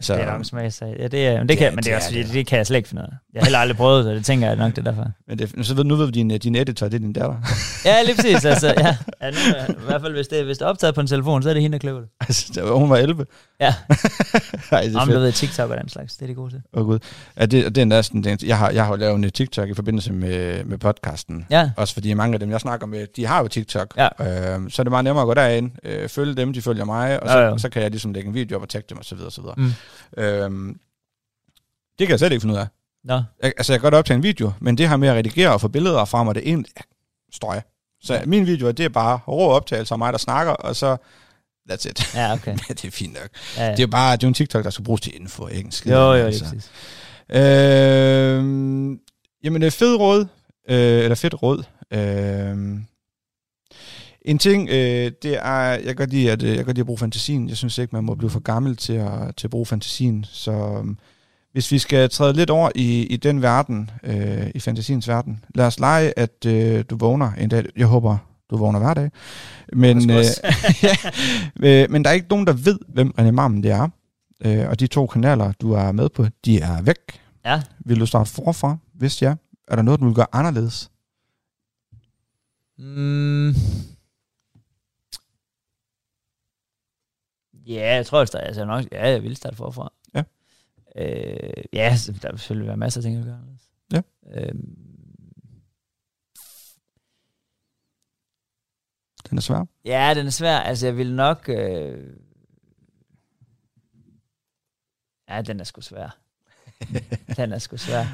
Så, 0.00 0.14
Det 0.14 0.22
er 0.22 0.32
nok 0.32 0.44
smagsag. 0.44 0.96
Ja, 0.98 1.06
det, 1.08 1.26
er, 1.26 1.38
men 1.38 1.48
det, 1.48 1.58
kan, 1.58 1.64
Ja, 1.64 1.70
men 1.70 1.76
det, 1.76 1.84
det 1.84 1.92
er 1.92 1.96
også 1.96 2.08
det. 2.12 2.28
det 2.32 2.46
kan 2.46 2.58
jeg 2.58 2.66
slet 2.66 2.76
ikke 2.76 2.88
finde 2.88 3.02
ud 3.02 3.06
af. 3.06 3.12
Jeg 3.34 3.40
har 3.40 3.44
heller 3.46 3.58
aldrig 3.58 3.76
prøvet 3.76 4.04
det, 4.04 4.16
det 4.16 4.24
tænker 4.24 4.46
jeg 4.46 4.56
nok, 4.56 4.70
det 4.76 4.78
er 4.78 4.82
derfor. 4.82 5.06
men 5.28 5.38
det, 5.38 5.66
så 5.66 5.74
ved, 5.74 5.84
nu 5.84 5.96
ved 5.96 6.06
vi, 6.06 6.12
din, 6.12 6.28
din 6.28 6.54
editor, 6.56 6.86
det 6.88 6.94
er 6.94 6.98
din 6.98 7.12
datter. 7.12 7.36
Ja, 7.84 8.02
lige 8.02 8.14
præcis. 8.16 8.44
Altså, 8.56 8.66
ja. 8.78 8.96
ja 9.22 9.30
nu, 9.30 9.36
er- 9.56 9.70
I 9.70 9.84
hvert 9.86 10.00
fald, 10.00 10.12
hvis 10.14 10.28
det, 10.28 10.44
hvis 10.44 10.58
det 10.58 10.64
er 10.64 10.68
optaget 10.68 10.94
på 10.94 11.00
en 11.00 11.06
telefon, 11.06 11.42
så 11.42 11.48
er 11.48 11.52
det 11.54 11.62
hende, 11.62 11.74
der 11.74 11.78
klipper 11.80 12.00
det. 12.00 12.10
altså, 12.20 12.74
hun 12.78 12.90
var 12.90 12.96
11. 12.96 13.26
Ja, 13.60 13.66
Ej, 14.70 14.82
det 14.82 14.94
er 14.96 15.00
om 15.00 15.08
du 15.08 15.18
ved 15.18 15.32
TikTok 15.32 15.70
og 15.70 15.76
den 15.76 15.88
slags. 15.88 16.14
Det 16.16 16.22
er 16.22 16.26
det 16.26 16.36
gode 16.36 16.50
til. 16.52 16.62
Åh 16.74 16.80
oh, 16.82 16.86
gud. 16.86 16.98
Ja, 17.40 17.46
det, 17.46 17.74
det 17.74 17.80
er 17.80 17.84
næsten, 17.84 18.24
det, 18.24 18.42
jeg, 18.42 18.58
har, 18.58 18.70
jeg 18.70 18.84
har 18.84 18.90
jo 18.92 18.96
lavet 18.96 19.14
en 19.24 19.30
TikTok 19.30 19.68
i 19.68 19.74
forbindelse 19.74 20.12
med, 20.12 20.64
med 20.64 20.78
podcasten. 20.78 21.46
Ja, 21.50 21.70
Også 21.76 21.94
fordi 21.94 22.14
mange 22.14 22.34
af 22.34 22.40
dem, 22.40 22.50
jeg 22.50 22.60
snakker 22.60 22.86
med, 22.86 23.06
de 23.16 23.26
har 23.26 23.40
jo 23.42 23.48
TikTok. 23.48 23.94
Ja. 23.96 24.52
Øhm, 24.54 24.70
så 24.70 24.82
er 24.82 24.84
det 24.84 24.90
meget 24.90 25.04
nemmere 25.04 25.22
at 25.22 25.26
gå 25.26 25.34
derind, 25.34 25.70
øh, 25.84 26.08
følge 26.08 26.34
dem, 26.34 26.52
de 26.52 26.62
følger 26.62 26.84
mig, 26.84 27.22
og 27.22 27.28
så, 27.28 27.38
Ja, 27.38 27.48
ja. 27.50 27.58
så 27.58 27.68
kan 27.68 27.82
jeg 27.82 27.90
ligesom 27.90 28.12
lægge 28.12 28.28
en 28.28 28.34
video 28.34 28.56
op 28.56 28.62
og 28.62 28.68
tagge 28.68 28.86
dem 28.90 28.98
osv. 28.98 29.18
osv. 29.26 29.44
Mm. 29.56 29.72
Øhm, 30.16 30.80
det 31.98 32.06
kan 32.06 32.10
jeg 32.10 32.18
slet 32.18 32.32
ikke 32.32 32.40
finde 32.40 32.54
ud 32.54 32.58
af. 32.60 32.66
nå. 33.04 33.14
Jeg, 33.42 33.52
altså, 33.56 33.72
jeg 33.72 33.80
kan 33.80 33.84
godt 33.86 33.94
optage 33.94 34.16
en 34.16 34.22
video, 34.22 34.52
men 34.60 34.78
det 34.78 34.88
her 34.88 34.96
med 34.96 35.08
at 35.08 35.14
redigere 35.14 35.52
og 35.52 35.60
få 35.60 35.68
billeder 35.68 36.04
frem, 36.04 36.28
og 36.28 36.34
det 36.34 36.44
ja, 36.46 36.62
står 37.32 37.52
jeg. 37.54 37.62
Så 38.00 38.14
Ja. 38.14 38.24
mine 38.26 38.46
videoer, 38.46 38.72
det 38.72 38.84
er 38.84 38.88
bare 38.88 39.20
rå 39.28 39.48
optagelser 39.50 39.94
af 39.94 39.98
mig, 39.98 40.12
der 40.12 40.18
snakker, 40.18 40.52
og 40.52 40.76
så, 40.76 40.96
that's 41.70 41.88
it. 41.88 42.14
Ja, 42.14 42.32
okay. 42.32 42.56
det 42.68 42.84
er 42.84 42.90
fint 42.90 43.12
nok. 43.12 43.28
Ja, 43.56 43.64
ja. 43.64 43.70
Det 43.70 43.78
er 43.78 43.82
jo 43.82 43.86
bare, 43.90 44.16
det 44.16 44.22
er 44.22 44.28
en 44.28 44.34
TikTok, 44.34 44.64
der 44.64 44.70
skal 44.70 44.84
bruges 44.84 45.00
til 45.00 45.20
info, 45.20 45.46
ikke 45.46 45.70
skid. 45.72 45.92
Jo, 45.92 45.98
jo, 45.98 46.12
altså. 46.12 46.44
præcis. 46.44 46.70
Øh, 47.30 48.36
jamen, 49.44 49.60
det 49.62 49.66
er 49.66 49.70
fed 49.70 49.94
råd, 49.96 50.26
øh, 50.68 51.04
eller 51.04 51.14
fedt 51.14 51.42
råd. 51.42 51.62
Øh, 51.92 52.56
en 54.26 54.38
ting, 54.38 54.68
øh, 54.68 55.12
det 55.22 55.46
er, 55.46 55.62
jeg 55.62 55.84
kan 55.84 55.96
godt 55.96 56.10
lide, 56.10 56.32
at, 56.32 56.42
øh, 56.42 56.48
jeg 56.48 56.56
kan 56.56 56.64
godt 56.64 56.76
lide 56.76 56.82
at 56.82 56.86
bruge 56.86 56.98
fantasien. 56.98 57.48
Jeg 57.48 57.56
synes 57.56 57.78
ikke, 57.78 57.96
man 57.96 58.04
må 58.04 58.14
blive 58.14 58.30
for 58.30 58.40
gammel 58.40 58.76
til 58.76 58.92
at, 58.92 59.36
til 59.36 59.46
at 59.46 59.50
bruge 59.50 59.66
fantasien. 59.66 60.26
Så 60.28 60.52
øhm, 60.52 60.98
hvis 61.52 61.72
vi 61.72 61.78
skal 61.78 62.10
træde 62.10 62.32
lidt 62.32 62.50
over 62.50 62.70
i, 62.74 63.02
i 63.02 63.16
den 63.16 63.42
verden, 63.42 63.90
øh, 64.02 64.50
i 64.54 64.60
fantasiens 64.60 65.08
verden, 65.08 65.44
lad 65.54 65.66
os 65.66 65.80
lege, 65.80 66.18
at 66.18 66.46
øh, 66.46 66.84
du 66.90 66.96
vågner 66.96 67.32
en 67.32 67.48
dag. 67.48 67.64
Jeg 67.76 67.86
håber, 67.86 68.16
du 68.50 68.56
vågner 68.56 68.78
hver 68.78 68.94
dag. 68.94 69.10
Men, 69.72 70.10
øh, 70.10 70.16
ja, 70.82 70.96
øh, 71.62 71.90
men 71.90 72.04
der 72.04 72.10
er 72.10 72.14
ikke 72.14 72.26
nogen, 72.30 72.46
der 72.46 72.52
ved, 72.52 72.78
hvem 72.88 73.14
René 73.20 73.30
Marmen 73.30 73.62
det 73.62 73.70
er. 73.70 73.88
Øh, 74.44 74.68
og 74.68 74.80
de 74.80 74.86
to 74.86 75.06
kanaler, 75.06 75.52
du 75.52 75.72
er 75.72 75.92
med 75.92 76.08
på, 76.08 76.26
de 76.44 76.60
er 76.60 76.82
væk. 76.82 77.20
Ja, 77.44 77.62
Vil 77.84 78.00
du 78.00 78.06
starte 78.06 78.30
forfra? 78.30 78.76
Hvis 78.94 79.22
ja, 79.22 79.34
er 79.68 79.76
der 79.76 79.82
noget, 79.82 80.00
du 80.00 80.04
vil 80.04 80.14
gøre 80.14 80.26
anderledes? 80.32 80.90
Mm. 82.78 83.54
Ja, 87.66 87.94
jeg 87.94 88.06
tror, 88.06 88.20
at 88.20 88.32
der, 88.32 88.38
altså, 88.38 88.64
nok, 88.64 88.84
ja, 88.92 89.08
jeg 89.08 89.22
vil 89.22 89.36
starte 89.36 89.56
forfra. 89.56 89.92
Ja. 90.14 90.22
Øh, 90.96 91.64
ja, 91.72 91.96
der 92.22 92.30
vil 92.30 92.38
selvfølgelig 92.38 92.68
være 92.68 92.76
masser 92.76 93.00
af 93.00 93.02
ting, 93.02 93.14
jeg 93.14 93.24
vil 93.24 93.30
gøre. 93.30 93.38
anderledes. 93.38 93.62
Ja. 93.92 94.02
Øhm, 94.48 94.78
Den 99.30 99.38
er 99.38 99.42
svær. 99.42 99.64
ja, 99.84 100.12
den 100.16 100.26
er 100.26 100.30
svær. 100.30 100.58
Altså, 100.58 100.86
jeg 100.86 100.96
vil 100.96 101.14
nok... 101.14 101.48
Øh... 101.48 102.16
Ja, 105.28 105.42
den 105.42 105.60
er 105.60 105.64
sgu 105.64 105.80
svær. 105.80 106.18
den 107.36 107.52
er 107.52 107.58
sgu 107.58 107.76
svær. 107.76 108.04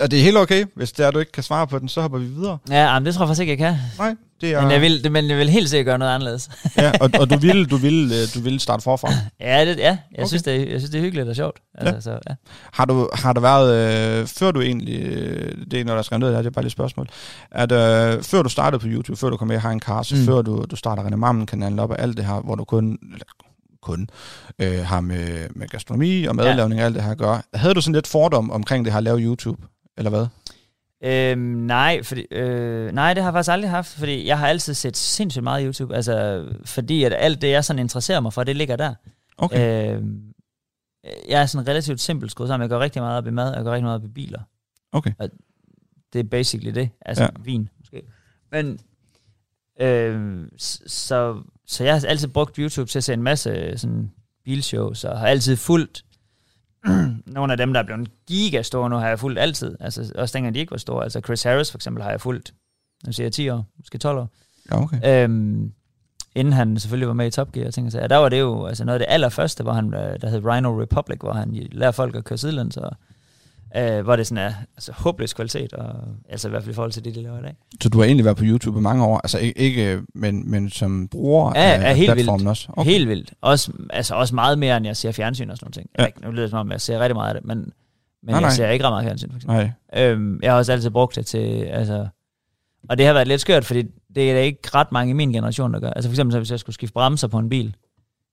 Og 0.00 0.10
det 0.10 0.18
er 0.18 0.22
helt 0.22 0.36
okay. 0.36 0.64
Hvis 0.76 0.92
det 0.92 1.06
er, 1.06 1.10
du 1.10 1.18
ikke 1.18 1.32
kan 1.32 1.42
svare 1.42 1.66
på 1.66 1.78
den, 1.78 1.88
så 1.88 2.00
hopper 2.00 2.18
vi 2.18 2.24
videre. 2.26 2.58
Ja, 2.70 2.98
men 2.98 3.06
det 3.06 3.14
tror 3.14 3.22
jeg 3.24 3.28
faktisk 3.28 3.40
ikke, 3.40 3.50
jeg 3.50 3.58
kan. 3.58 3.76
Nej, 3.98 4.14
det 4.40 4.52
er... 4.52 4.62
Men 4.62 4.70
jeg 4.70 4.80
vil, 4.80 5.04
det, 5.04 5.12
men 5.12 5.30
jeg 5.30 5.38
vil 5.38 5.48
helt 5.48 5.68
sikkert 5.70 5.84
gøre 5.86 5.98
noget 5.98 6.12
anderledes. 6.14 6.50
ja, 6.76 6.92
og, 7.00 7.10
og 7.20 7.30
du, 7.30 7.38
vil, 7.38 7.70
du, 7.70 7.76
vil, 7.76 8.12
øh, 8.12 8.34
du 8.34 8.40
vil 8.40 8.60
starte 8.60 8.82
forfra. 8.82 9.08
ja, 9.40 9.64
det, 9.64 9.76
ja. 9.78 9.84
Jeg, 9.84 9.98
Okay. 10.18 10.26
synes, 10.26 10.42
det, 10.42 10.54
er- 10.54 10.70
jeg 10.70 10.80
synes, 10.80 10.90
det 10.90 10.98
er 10.98 11.02
hyggeligt 11.02 11.28
og 11.28 11.36
sjovt. 11.36 11.60
Altså, 11.74 12.00
Så, 12.00 12.18
ja. 12.28 12.34
Har, 12.72 12.84
du, 12.84 13.08
har 13.14 13.32
der 13.32 13.40
været, 13.40 14.20
øh, 14.20 14.26
før 14.26 14.50
du 14.50 14.60
egentlig, 14.60 15.02
øh, 15.02 15.54
det 15.70 15.80
er 15.80 15.84
noget, 15.84 15.96
der 15.96 15.98
er 15.98 16.02
skrevet 16.02 16.20
ned, 16.20 16.28
det 16.38 16.46
er 16.46 16.50
bare 16.50 16.62
lidt 16.64 16.66
et 16.70 16.72
spørgsmål, 16.72 17.08
at 17.50 17.72
øh, 17.72 18.22
før 18.22 18.42
du 18.42 18.48
startede 18.48 18.80
på 18.80 18.86
YouTube, 18.90 19.18
før 19.18 19.30
du 19.30 19.36
kom 19.36 19.48
med 19.48 19.56
i 19.56 19.60
Hein 19.60 19.80
Cars, 19.80 20.12
Mm. 20.12 20.18
før 20.24 20.42
du, 20.42 20.64
du 20.70 20.76
starter 20.76 21.02
René 21.02 21.16
Mammen-kanalen 21.16 21.78
op 21.78 21.90
og 21.90 22.00
alt 22.00 22.16
det 22.16 22.24
her, 22.24 22.40
hvor 22.40 22.54
du 22.54 22.64
kun, 22.64 22.98
kun 23.82 24.08
øh, 24.58 24.84
har 24.84 25.00
med, 25.00 25.48
med 25.56 25.68
gastronomi 25.68 26.24
og 26.24 26.36
madlavning 26.36 26.80
og 26.80 26.86
alt 26.86 26.94
det 26.94 27.02
her 27.04 27.10
at 27.10 27.18
gøre, 27.18 27.42
havde 27.54 27.74
du 27.74 27.80
sådan 27.80 27.94
lidt 27.94 28.06
fordom 28.06 28.50
omkring 28.50 28.84
det 28.84 28.92
her 28.92 28.98
at 28.98 29.04
lave 29.04 29.18
YouTube, 29.20 29.62
eller 29.96 30.10
hvad? 30.10 30.26
Øhm, 31.04 31.38
nej, 31.40 32.02
fordi, 32.02 32.26
øh, 32.30 32.92
nej, 32.92 33.14
det 33.14 33.22
har 33.22 33.30
jeg 33.30 33.34
faktisk 33.34 33.52
aldrig 33.52 33.70
haft, 33.70 33.88
fordi 33.88 34.26
jeg 34.26 34.38
har 34.38 34.48
altid 34.48 34.74
set 34.74 34.96
sindssygt 34.96 35.42
meget 35.42 35.64
YouTube, 35.66 35.96
altså 35.96 36.46
fordi 36.64 37.04
at 37.04 37.12
alt 37.16 37.42
det, 37.42 37.50
jeg 37.50 37.64
sådan 37.64 37.80
interesserer 37.80 38.20
mig 38.20 38.32
for, 38.32 38.44
det 38.44 38.56
ligger 38.56 38.76
der. 38.76 38.94
Okay. 39.38 39.96
Øh, 39.96 40.04
jeg 41.28 41.42
er 41.42 41.46
sådan 41.46 41.68
relativt 41.68 42.00
simpelt 42.00 42.30
skruet 42.30 42.48
sammen. 42.48 42.62
Jeg 42.62 42.70
går 42.70 42.80
rigtig 42.80 43.02
meget 43.02 43.18
op 43.18 43.26
i 43.26 43.30
mad, 43.30 43.54
jeg 43.54 43.64
går 43.64 43.72
rigtig 43.72 43.84
meget 43.84 43.96
op 43.96 44.04
i 44.04 44.08
biler. 44.08 44.40
Okay. 44.92 45.12
Og 45.18 45.28
det 46.12 46.18
er 46.18 46.24
basically 46.24 46.74
det. 46.74 46.90
Altså 47.00 47.22
Ja. 47.24 47.28
vin, 47.40 47.68
måske. 47.78 48.02
Men, 48.52 48.78
øh, 49.80 50.46
så, 50.86 51.42
så 51.66 51.84
jeg 51.84 51.94
har 51.94 52.06
altid 52.06 52.28
brugt 52.28 52.56
YouTube 52.56 52.90
til 52.90 52.98
at 52.98 53.04
se 53.04 53.12
en 53.12 53.22
masse 53.22 53.78
sådan 53.78 54.10
bilshows, 54.44 55.04
og 55.04 55.18
har 55.18 55.26
altid 55.26 55.56
fulgt 55.56 56.04
nogle 57.36 57.52
af 57.52 57.56
dem, 57.56 57.72
der 57.72 57.80
er 57.80 57.84
blevet 57.84 58.10
gigastore 58.26 58.90
nu, 58.90 58.96
har 58.96 59.08
jeg 59.08 59.18
fulgt 59.18 59.38
altid. 59.38 59.76
Altså 59.80 60.12
også 60.14 60.38
dengang 60.38 60.54
de 60.54 60.60
ikke 60.60 60.70
var 60.70 60.76
store. 60.76 61.04
Altså 61.04 61.20
Chris 61.20 61.42
Harris 61.42 61.70
for 61.70 61.78
eksempel 61.78 62.02
har 62.02 62.10
jeg 62.10 62.20
fulgt, 62.20 62.54
nu 63.06 63.12
siger 63.12 63.24
jeg 63.24 63.32
10 63.32 63.48
år, 63.48 63.66
måske 63.78 63.98
12 63.98 64.18
år. 64.18 64.30
Ja, 64.70 64.82
okay. 64.82 65.24
Øhm, 65.24 65.72
inden 66.34 66.52
han 66.52 66.78
selvfølgelig 66.78 67.08
var 67.08 67.14
med 67.14 67.26
i 67.26 67.30
Top 67.30 67.52
Gear, 67.52 67.66
og 67.66 67.74
ting 67.74 67.86
og 67.86 67.92
sager. 67.92 68.06
Der 68.06 68.16
var 68.16 68.28
det 68.28 68.40
jo 68.40 68.66
altså 68.66 68.84
noget 68.84 69.00
af 69.00 69.06
det 69.06 69.14
allerførste, 69.14 69.62
hvor 69.62 69.72
han, 69.72 69.94
øh, 69.94 70.20
der 70.20 70.28
hed 70.28 70.44
Rhino 70.44 70.82
Republic, 70.82 71.18
hvor 71.20 71.32
han 71.32 71.68
lærer 71.72 71.90
folk 71.90 72.16
at 72.16 72.24
køre 72.24 72.38
sidelæns, 72.38 72.76
og 72.76 72.96
øh, 73.76 74.00
hvor 74.00 74.16
det 74.16 74.26
sådan 74.26 74.44
er 74.44 74.52
altså, 74.76 74.92
håbløs 74.92 75.32
kvalitet, 75.32 75.72
og, 75.72 75.94
altså 76.28 76.48
i 76.48 76.50
hvert 76.50 76.62
fald 76.62 76.72
i 76.72 76.74
forhold 76.74 76.92
til 76.92 77.04
det, 77.04 77.14
de 77.14 77.22
laver 77.22 77.38
i 77.38 77.42
dag. 77.42 77.56
Så 77.82 77.88
du 77.88 77.98
har 77.98 78.04
egentlig 78.04 78.24
været 78.24 78.36
på 78.36 78.44
YouTube 78.46 78.78
i 78.78 78.82
mange 78.82 79.04
år, 79.04 79.18
altså 79.24 79.38
ikke, 79.38 79.58
ikke 79.60 80.02
men, 80.14 80.50
men 80.50 80.70
som 80.70 81.08
bruger 81.08 81.52
Ja, 81.54 81.60
af, 81.62 81.88
af 81.90 81.96
helt 81.96 82.12
platformen 82.12 82.40
vildt. 82.40 82.50
også? 82.50 82.68
Okay. 82.72 82.90
Helt 82.90 83.08
vildt. 83.08 83.32
Også, 83.40 83.72
altså 83.90 84.14
også 84.14 84.34
meget 84.34 84.58
mere, 84.58 84.76
end 84.76 84.86
jeg 84.86 84.96
ser 84.96 85.12
fjernsyn 85.12 85.50
og 85.50 85.56
sådan 85.56 85.64
noget 85.66 85.74
ting. 85.74 85.90
Ja. 85.98 86.06
Ikke, 86.06 86.20
nu 86.22 86.30
lyder 86.30 86.42
det 86.42 86.50
som 86.50 86.58
om, 86.58 86.70
jeg 86.70 86.80
ser 86.80 86.98
rigtig 86.98 87.16
meget 87.16 87.28
af 87.28 87.40
det, 87.40 87.44
men, 87.48 87.58
men 87.58 87.72
Nej, 88.22 88.34
jeg 88.34 88.40
nej. 88.40 88.50
ser 88.50 88.68
ikke 88.68 88.84
ret 88.84 88.92
meget 88.92 89.04
fjernsyn, 89.04 89.30
for 89.30 89.36
eksempel. 89.36 89.72
Nej. 89.92 90.04
Øhm, 90.04 90.40
jeg 90.42 90.52
har 90.52 90.58
også 90.58 90.72
altid 90.72 90.90
brugt 90.90 91.16
det 91.16 91.26
til, 91.26 91.62
altså... 91.64 92.06
Og 92.88 92.98
det 92.98 93.06
har 93.06 93.12
været 93.12 93.28
lidt 93.28 93.40
skørt, 93.40 93.64
fordi 93.64 93.82
det 94.14 94.30
er 94.30 94.34
der 94.34 94.40
ikke 94.40 94.58
ret 94.74 94.92
mange 94.92 95.10
i 95.10 95.12
min 95.12 95.32
generation, 95.32 95.74
der 95.74 95.80
gør. 95.80 95.90
Altså 95.90 96.08
for 96.08 96.12
eksempel, 96.12 96.32
så 96.32 96.38
hvis 96.38 96.50
jeg 96.50 96.58
skulle 96.60 96.74
skifte 96.74 96.92
bremser 96.92 97.28
på 97.28 97.38
en 97.38 97.48
bil, 97.48 97.74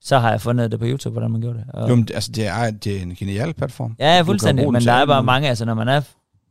så 0.02 0.18
har 0.20 0.30
jeg 0.32 0.42
fundet 0.42 0.72
det 0.72 0.80
på 0.80 0.86
YouTube, 0.86 1.12
hvordan 1.14 1.32
man 1.32 1.42
gjorde 1.42 1.60
det. 1.60 1.66
Og, 1.74 1.90
Jo, 1.90 1.96
men 1.96 2.08
altså, 2.14 2.32
det 2.32 2.48
er, 2.48 2.72
det 2.72 2.98
er 2.98 3.02
en 3.02 3.16
genial 3.16 3.54
platform. 3.54 3.96
ja, 4.00 4.16
ja, 4.16 4.22
fuldstændig. 4.22 4.72
Men 4.72 4.82
der 4.82 4.94
er 4.94 5.06
bare 5.06 5.24
mange, 5.24 5.50
altså 5.50 5.66
når 5.66 5.74
man 5.74 5.88
er 5.88 6.02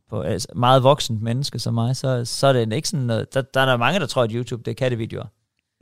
på 0.09 0.21
altså, 0.21 0.47
meget 0.55 0.83
voksent 0.83 1.21
menneske 1.21 1.59
som 1.59 1.73
mig, 1.73 1.95
så, 1.95 2.25
så 2.25 2.47
er 2.47 2.53
det 2.53 2.73
ikke 2.73 2.87
sådan 2.89 3.05
noget, 3.05 3.33
der, 3.33 3.41
der 3.41 3.61
er 3.61 3.65
der 3.65 3.77
mange, 3.77 3.99
der 3.99 4.05
tror, 4.05 4.23
at 4.23 4.31
YouTube 4.31 4.63
det 4.63 4.71
er 4.71 4.75
kattevideoer. 4.75 5.25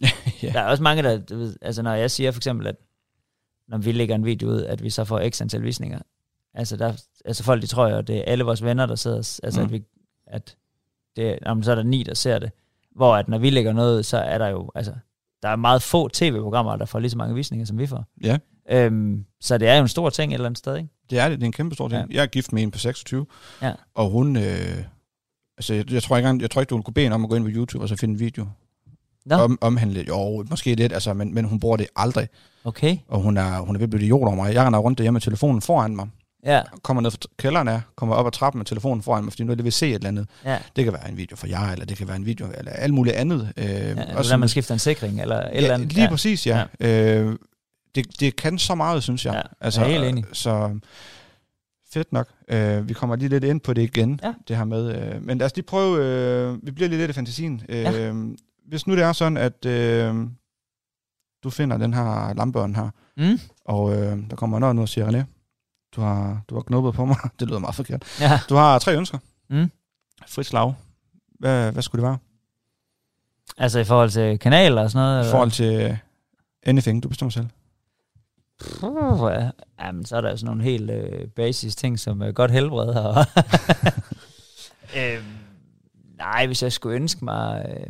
Ja. 0.44 0.52
Der 0.54 0.60
er 0.60 0.66
også 0.68 0.84
mange, 0.84 1.04
der, 1.04 1.20
altså 1.62 1.82
når 1.82 1.94
jeg 1.94 2.12
siger 2.12 2.32
for 2.32 2.40
eksempel, 2.40 2.68
at 2.68 2.76
når 3.68 3.78
vi 3.78 3.92
lægger 3.92 4.16
en 4.16 4.26
video 4.26 4.50
ud, 4.50 4.62
at 4.62 4.84
vi 4.84 4.90
så 4.90 5.04
får 5.04 5.30
x 5.30 5.42
antal 5.42 5.64
visninger, 5.64 6.00
altså, 6.54 6.78
der, 6.78 6.94
altså 7.26 7.44
folk, 7.44 7.62
de 7.62 7.68
tror 7.68 7.88
jo, 7.88 7.98
at 7.98 8.08
det 8.08 8.18
er 8.18 8.24
alle 8.28 8.44
vores 8.44 8.64
venner, 8.64 8.86
der 8.86 8.96
sidder, 8.96 9.40
altså 9.44 9.60
Mm. 9.60 9.66
at 9.66 9.72
vi, 9.72 9.82
at 10.28 10.56
det, 11.16 11.40
jamen, 11.46 11.64
så 11.64 11.72
er 11.72 11.76
der 11.76 11.84
ni, 11.84 12.04
der 12.04 12.14
ser 12.14 12.40
det. 12.40 12.52
Hvor 12.96 13.16
at 13.16 13.28
når 13.28 13.38
vi 13.38 13.50
lægger 13.50 13.74
noget 13.74 13.98
ud, 13.98 14.04
så 14.04 14.18
er 14.18 14.38
der 14.38 14.48
jo, 14.48 14.72
altså, 14.76 14.94
der 15.44 15.50
er 15.50 15.56
meget 15.56 15.82
få 15.84 16.08
tv-programmer, 16.08 16.76
der 16.76 16.86
får 16.86 17.00
lige 17.00 17.12
så 17.12 17.18
mange 17.18 17.36
visninger, 17.36 17.66
som 17.66 17.78
vi 17.78 17.88
får. 17.88 18.06
Ja. 18.24 18.38
Øhm, 18.72 19.26
så 19.42 19.58
det 19.58 19.68
er 19.68 19.76
jo 19.76 19.82
en 19.82 19.88
stor 19.88 20.10
ting 20.10 20.32
et 20.32 20.34
eller 20.34 20.46
andet 20.46 20.58
sted, 20.60 20.76
ikke? 20.78 20.90
Det 21.10 21.20
er 21.20 21.30
det. 21.30 21.38
Det 21.40 21.44
er 21.44 21.48
en 21.48 21.52
kæmpe 21.52 21.76
stor 21.76 21.88
ting. 21.88 22.02
Ja. 22.12 22.16
Jeg 22.18 22.22
er 22.22 22.28
gift 22.28 22.54
med 22.54 22.64
en 22.64 22.72
på 22.72 22.78
26, 22.80 23.26
Ja. 23.62 23.74
og 23.96 24.10
hun... 24.10 24.36
Øh, 24.36 24.44
altså, 25.58 25.74
jeg, 25.74 25.92
jeg, 25.92 26.04
tror 26.04 26.18
ikke, 26.18 26.30
engang- 26.30 26.42
jeg 26.42 26.52
tror 26.52 26.62
ikke, 26.62 26.70
du 26.70 26.82
kunne 26.82 26.94
bede 26.94 27.06
hende 27.06 27.16
om 27.16 27.24
at 27.24 27.30
gå 27.30 27.36
ind 27.36 27.44
på 27.44 27.50
YouTube 27.54 27.84
og 27.84 27.90
så 27.90 27.96
finde 27.96 28.14
en 28.14 28.20
video. 28.20 28.48
Nå, 29.26 29.36
Om, 29.36 29.58
omhandle 29.62 30.06
Jo, 30.08 30.46
måske 30.50 30.76
lidt, 30.76 30.94
altså, 30.94 31.14
men, 31.14 31.34
men 31.34 31.46
hun 31.46 31.60
bruger 31.60 31.78
det 31.78 31.88
aldrig. 31.96 32.28
okay. 32.64 32.98
Og 33.08 33.20
hun 33.22 33.38
er, 33.38 33.60
hun 33.60 33.76
er 33.76 33.80
ved 33.80 33.84
at 33.84 33.90
blive 33.90 34.04
idiot 34.04 34.22
over 34.28 34.36
mig. 34.36 34.54
Jeg 34.54 34.66
render 34.66 34.80
rundt 34.80 34.98
derhjemme 34.98 35.16
med 35.16 35.22
telefonen 35.22 35.62
foran 35.62 35.96
mig. 35.96 36.08
Ja, 36.48 36.62
Kommer 36.84 37.02
ned 37.02 37.12
fra 37.12 37.18
kælderen 37.38 37.68
af, 37.68 37.82
kommer 37.96 38.16
op 38.16 38.28
ad 38.28 38.32
trappen 38.32 38.60
med 38.60 38.66
telefonen 38.66 39.02
foran 39.04 39.24
mig, 39.24 39.34
fordi 39.34 39.44
nu 39.44 39.52
er 39.52 39.56
det 39.56 39.64
vil 39.66 39.74
se 39.74 39.88
et 39.90 39.94
eller 39.96 40.08
andet. 40.08 40.28
ja. 40.46 40.58
Det 40.76 40.84
kan 40.84 40.94
være 40.94 41.10
en 41.10 41.18
video 41.18 41.36
for 41.38 41.48
jer, 41.48 41.72
eller 41.72 41.86
det 41.86 41.98
kan 41.98 42.08
være 42.08 42.16
en 42.18 42.26
video, 42.26 42.48
eller 42.58 42.72
alt 42.72 42.94
muligt 42.94 43.16
andet. 43.16 43.54
Øh, 43.58 43.66
ja 43.66 44.18
også 44.18 44.28
sådan- 44.30 44.40
man 44.40 44.50
skifter 44.50 44.74
en 44.74 44.80
sikring, 44.80 45.22
eller 45.22 45.36
et 45.36 45.50
eller 45.54 45.70
ja, 45.70 45.74
andet. 45.76 45.94
lige 45.94 46.04
ja. 46.04 46.10
præcis, 46.10 46.48
ja. 46.48 46.64
ja. 46.80 47.20
Øh, 47.22 47.36
det, 47.96 48.20
det 48.20 48.36
kan 48.36 48.58
så 48.60 48.76
meget, 48.76 49.04
synes 49.04 49.26
jeg. 49.26 49.34
Ja, 49.34 49.42
altså, 49.62 49.82
jeg 49.82 49.90
er 49.90 49.94
helt 49.94 50.10
enig. 50.10 50.26
Så 50.34 50.80
fedt 51.94 52.14
nok. 52.14 52.28
Øh, 52.48 52.90
vi 52.90 52.94
kommer 52.94 53.16
lige 53.16 53.30
lidt 53.30 53.44
ind 53.44 53.62
på 53.62 53.74
det 53.74 53.82
igen, 53.82 54.20
Ja. 54.24 54.34
det 54.48 54.58
her 54.58 54.66
med. 54.66 54.96
Øh, 54.96 55.24
men 55.26 55.38
lad 55.38 55.46
os 55.46 55.56
lige 55.56 55.66
prøve, 55.66 56.06
øh, 56.06 56.58
vi 56.66 56.72
bliver 56.72 56.90
lige 56.90 57.00
lidt 57.00 57.10
i 57.12 57.14
fantasien. 57.14 57.62
Øh, 57.70 57.78
Ja. 57.82 58.14
Hvis 58.68 58.88
nu 58.88 58.96
det 58.96 59.04
er 59.04 59.14
sådan, 59.14 59.38
at 59.38 59.66
øh, 59.66 60.16
du 61.44 61.50
finder 61.50 61.78
den 61.78 61.94
her 61.94 62.34
lampebørn 62.34 62.76
her, 62.76 62.90
Mm? 63.18 63.40
og 63.66 63.96
øh, 63.96 64.18
der 64.30 64.36
kommer 64.36 64.60
noget 64.60 64.76
nu 64.76 64.82
og 64.82 64.90
siger, 64.90 65.08
René, 65.12 65.24
du 65.96 66.02
har, 66.02 66.42
du 66.50 66.56
har 66.56 66.62
knuppet 66.62 66.94
på 66.94 67.06
mig. 67.06 67.18
det 67.40 67.48
lyder 67.48 67.60
meget 67.60 67.76
forkert. 67.76 68.04
Ja. 68.20 68.40
Du 68.50 68.56
har 68.56 68.80
tre 68.80 68.98
ønsker. 68.98 69.18
Mm. 69.50 69.72
Frit 70.28 70.46
slag. 70.46 70.74
Hvad, 71.40 71.72
hvad 71.72 71.84
skulle 71.84 72.02
det 72.02 72.08
være? 72.08 72.18
Altså 73.58 73.80
i 73.80 73.84
forhold 73.84 74.10
til 74.10 74.40
kanaler 74.40 74.82
og 74.82 74.92
sådan 74.92 75.06
noget? 75.06 75.28
I 75.28 75.32
forhold 75.32 75.52
til 75.52 75.98
anything, 76.64 77.04
du 77.04 77.10
bestemmer 77.10 77.32
selv. 77.32 77.48
Puh, 78.80 79.32
ja. 79.32 79.50
Jamen, 79.80 80.06
så 80.06 80.18
er 80.18 80.22
der 80.22 80.30
jo 80.30 80.38
sådan 80.38 80.46
nogle 80.46 80.64
helt 80.64 80.90
øh, 80.90 81.28
basis 81.28 81.76
ting, 81.76 82.00
som 82.00 82.22
øh, 82.22 82.34
godt 82.34 82.52
helbred. 82.52 82.88
Og 82.88 83.16
øhm, 84.98 85.38
nej, 86.18 86.46
hvis 86.48 86.64
jeg 86.64 86.72
skulle 86.74 86.96
ønske 86.96 87.26
mig 87.26 87.66
øh, 87.70 87.88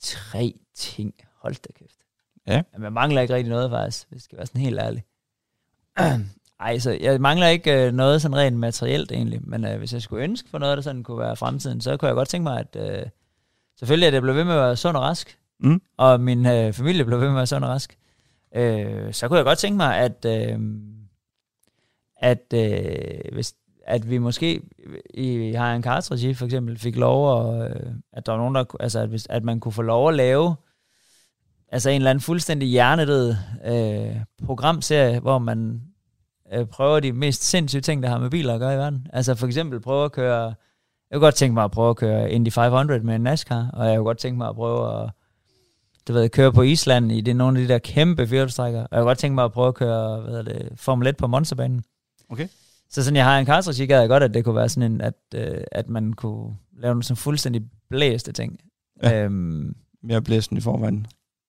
tre 0.00 0.54
ting. 0.74 1.14
Hold 1.42 1.54
da 1.54 1.72
kæft. 1.78 1.95
Ja. 2.46 2.62
Jamen, 2.72 2.84
jeg 2.84 2.92
mangler 2.92 3.20
ikke 3.20 3.34
rigtig 3.34 3.50
noget, 3.50 3.70
faktisk, 3.70 4.06
hvis 4.08 4.16
jeg 4.16 4.20
skal 4.22 4.38
være 4.38 4.46
sådan 4.46 4.60
helt 4.60 4.80
ærlig. 4.80 5.04
Ej, 6.60 6.78
så 6.78 6.98
jeg 7.00 7.20
mangler 7.20 7.46
ikke 7.46 7.86
øh, 7.86 7.92
noget 7.92 8.22
sådan 8.22 8.36
rent 8.36 8.56
materielt 8.56 9.12
egentlig, 9.12 9.40
men 9.42 9.64
øh, 9.64 9.78
hvis 9.78 9.92
jeg 9.92 10.02
skulle 10.02 10.24
ønske 10.24 10.50
for 10.50 10.58
noget, 10.58 10.76
der 10.76 10.82
sådan 10.82 11.02
kunne 11.02 11.18
være 11.18 11.36
fremtiden, 11.36 11.80
så 11.80 11.96
kunne 11.96 12.06
jeg 12.06 12.14
godt 12.14 12.28
tænke 12.28 12.42
mig, 12.42 12.60
at 12.60 12.76
øh, 12.76 13.06
selvfølgelig, 13.78 14.06
at 14.06 14.14
jeg 14.14 14.22
blev 14.22 14.34
ved 14.34 14.44
med 14.44 14.54
at 14.54 14.60
være 14.60 14.76
sund 14.76 14.96
og 14.96 15.02
rask, 15.02 15.38
Mm. 15.60 15.80
og 15.96 16.20
min 16.20 16.46
øh, 16.46 16.72
familie 16.72 17.04
blev 17.04 17.20
ved 17.20 17.26
med 17.26 17.34
at 17.34 17.36
være 17.36 17.46
sund 17.46 17.64
og 17.64 17.70
rask, 17.70 17.98
øh, 18.56 19.12
så 19.12 19.28
kunne 19.28 19.36
jeg 19.36 19.44
godt 19.44 19.58
tænke 19.58 19.76
mig, 19.76 19.96
at, 19.96 20.24
øh, 20.24 20.58
at, 22.16 22.52
øh, 22.54 23.32
hvis, 23.32 23.54
at 23.86 24.10
vi 24.10 24.18
måske 24.18 24.60
i 25.14 25.52
har 25.52 25.74
en 25.74 25.82
regi 25.86 26.34
for 26.34 26.44
eksempel 26.44 26.78
fik 26.78 26.96
lov, 26.96 27.28
og, 27.28 27.68
øh, 27.68 27.92
at 28.12 28.26
der 28.26 28.32
var 28.32 28.38
nogen, 28.38 28.54
der, 28.54 28.64
altså 28.80 29.00
at, 29.00 29.08
hvis, 29.08 29.26
at 29.30 29.44
man 29.44 29.60
kunne 29.60 29.72
få 29.72 29.82
lov 29.82 30.08
at 30.08 30.14
lave 30.14 30.54
altså 31.68 31.90
en 31.90 31.96
eller 31.96 32.10
anden 32.10 32.22
fuldstændig 32.22 32.68
hjernedød 32.68 33.34
øh, 33.64 34.16
programserie, 34.46 35.20
hvor 35.20 35.38
man 35.38 35.82
øh, 36.52 36.66
prøver 36.66 37.00
de 37.00 37.12
mest 37.12 37.44
sindssyge 37.44 37.80
ting, 37.80 38.02
der 38.02 38.08
har 38.08 38.18
med 38.18 38.30
biler 38.30 38.54
at 38.54 38.60
gøre 38.60 38.74
i 38.74 38.78
verden. 38.78 39.06
Altså 39.12 39.34
for 39.34 39.46
eksempel 39.46 39.80
prøve 39.80 40.04
at 40.04 40.12
køre, 40.12 40.44
jeg 41.10 41.12
kunne 41.12 41.20
godt 41.20 41.34
tænke 41.34 41.54
mig 41.54 41.64
at 41.64 41.70
prøve 41.70 41.90
at 41.90 41.96
køre 41.96 42.30
Indy 42.30 42.52
500 42.52 43.00
med 43.00 43.14
en 43.14 43.20
NASCAR, 43.20 43.70
og 43.72 43.86
jeg 43.86 43.96
kunne 43.96 44.04
godt 44.04 44.18
tænke 44.18 44.38
mig 44.38 44.48
at 44.48 44.54
prøve 44.54 45.02
at 45.02 45.10
du 46.08 46.12
ved, 46.12 46.28
køre 46.28 46.52
på 46.52 46.62
Island 46.62 47.12
i 47.12 47.20
det, 47.20 47.36
nogle 47.36 47.60
af 47.60 47.66
de 47.66 47.72
der 47.72 47.78
kæmpe 47.78 48.26
firehjulstrækker, 48.26 48.80
og 48.80 48.88
jeg 48.90 48.98
kunne 48.98 49.08
godt 49.08 49.18
tænke 49.18 49.34
mig 49.34 49.44
at 49.44 49.52
prøve 49.52 49.68
at 49.68 49.74
køre 49.74 50.20
hvad 50.20 50.44
det, 50.44 50.68
Formel 50.76 51.06
1 51.06 51.16
på 51.16 51.26
Monsterbanen. 51.26 51.84
Okay. 52.28 52.48
Så 52.90 53.04
sådan, 53.04 53.16
jeg 53.16 53.24
har 53.24 53.38
en 53.38 53.46
kartregi, 53.46 53.86
gad 53.86 54.00
jeg 54.00 54.08
godt, 54.08 54.22
at 54.22 54.34
det 54.34 54.44
kunne 54.44 54.54
være 54.54 54.68
sådan 54.68 54.92
en, 54.92 55.00
at, 55.00 55.14
øh, 55.34 55.60
at 55.72 55.88
man 55.88 56.12
kunne 56.12 56.56
lave 56.78 56.94
nogle 56.94 57.02
sådan 57.02 57.16
fuldstændig 57.16 57.62
blæste 57.90 58.32
ting. 58.32 58.60
Ja. 59.02 59.24
Øhm, 59.24 59.76
Mere 60.02 60.22
blæsten 60.22 60.56
i 60.56 60.60
forvejen. 60.60 61.06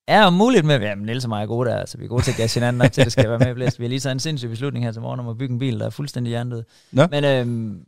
Er 0.07 0.23
jo 0.23 0.29
muligt 0.29 0.65
med, 0.65 0.79
jamen 0.79 1.05
Niels 1.05 1.25
og 1.25 1.29
mig 1.29 1.43
er 1.43 1.47
gode 1.47 1.69
der, 1.69 1.85
så 1.85 1.97
vi 1.97 2.03
er 2.03 2.07
gode 2.07 2.21
til 2.23 2.31
at 2.31 2.37
gasse 2.37 2.59
hinanden 2.59 2.77
nok 2.77 2.91
til, 2.91 3.01
at 3.01 3.05
det 3.05 3.11
skal 3.11 3.29
være 3.29 3.39
med 3.39 3.51
i 3.51 3.53
blæst. 3.53 3.79
Vi 3.79 3.83
har 3.83 3.89
lige 3.89 3.99
taget 3.99 4.11
en 4.11 4.19
sindssyg 4.19 4.49
beslutning 4.49 4.85
her 4.85 4.91
til 4.91 5.01
morgen 5.01 5.19
om 5.19 5.27
at 5.27 5.37
bygge 5.37 5.53
en 5.53 5.59
bil, 5.59 5.79
der 5.79 5.85
er 5.85 5.89
fuldstændig 5.89 6.29
hjernedød. 6.29 6.63
Nå. 6.91 7.07
Men 7.07 7.23
øhm, 7.23 7.85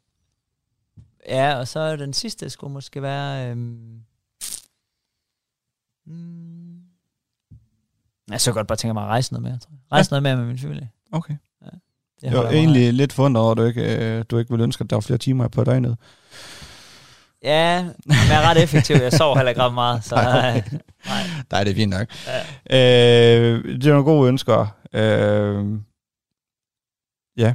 ja, 1.27 1.55
og 1.55 1.67
så 1.67 1.95
den 1.95 2.13
sidste 2.13 2.49
skulle 2.49 2.73
måske 2.73 3.01
være... 3.01 3.49
Øhm, 3.51 3.99
mm, 6.05 6.79
jeg 8.29 8.41
så 8.41 8.53
godt 8.53 8.67
bare 8.67 8.77
tænke 8.77 8.93
mig 8.93 9.03
at 9.03 9.09
rejse 9.09 9.33
noget 9.33 9.43
mere, 9.43 9.57
tror 9.57 9.71
jeg. 9.71 9.79
Rejse 9.91 10.11
noget 10.11 10.23
mere 10.23 10.37
med 10.37 10.45
min 10.45 10.57
familie. 10.57 10.89
Okay. 11.11 11.35
Det 12.21 12.23
Jeg 12.23 12.31
holder 12.31 12.49
var 12.49 12.57
egentlig 12.57 12.93
lidt 12.93 13.13
forundret 13.13 13.43
over, 13.43 13.51
at 13.51 13.57
du 13.57 13.63
ikke, 13.63 14.17
øh, 14.17 14.25
du 14.29 14.37
ikke 14.37 14.51
ville 14.51 14.63
ønske, 14.63 14.83
at 14.83 14.89
der 14.89 14.95
var 14.95 15.01
flere 15.01 15.17
timer 15.17 15.47
på 15.47 15.63
døgnet. 15.63 15.97
Ja, 17.43 17.83
men 17.83 17.93
jeg 18.29 18.43
er 18.43 18.49
ret 18.49 18.63
effektiv. 18.63 18.95
Jeg 18.95 19.13
sover 19.13 19.35
heller 19.37 19.49
ikke 19.49 19.61
ret 19.61 19.73
meget, 19.73 20.05
så... 20.05 20.15
Nej, 20.15 20.61
nej. 21.05 21.23
Nej, 21.51 21.63
det 21.63 21.71
er 21.71 21.75
fint 21.75 21.89
nok. 21.89 22.07
Ja. 22.69 23.39
Øh, 23.39 23.63
det 23.63 23.85
er 23.85 23.89
nogle 23.89 24.03
gode 24.05 24.27
ønsker. 24.27 24.67
Øh, 24.93 25.65
ja, 27.37 27.53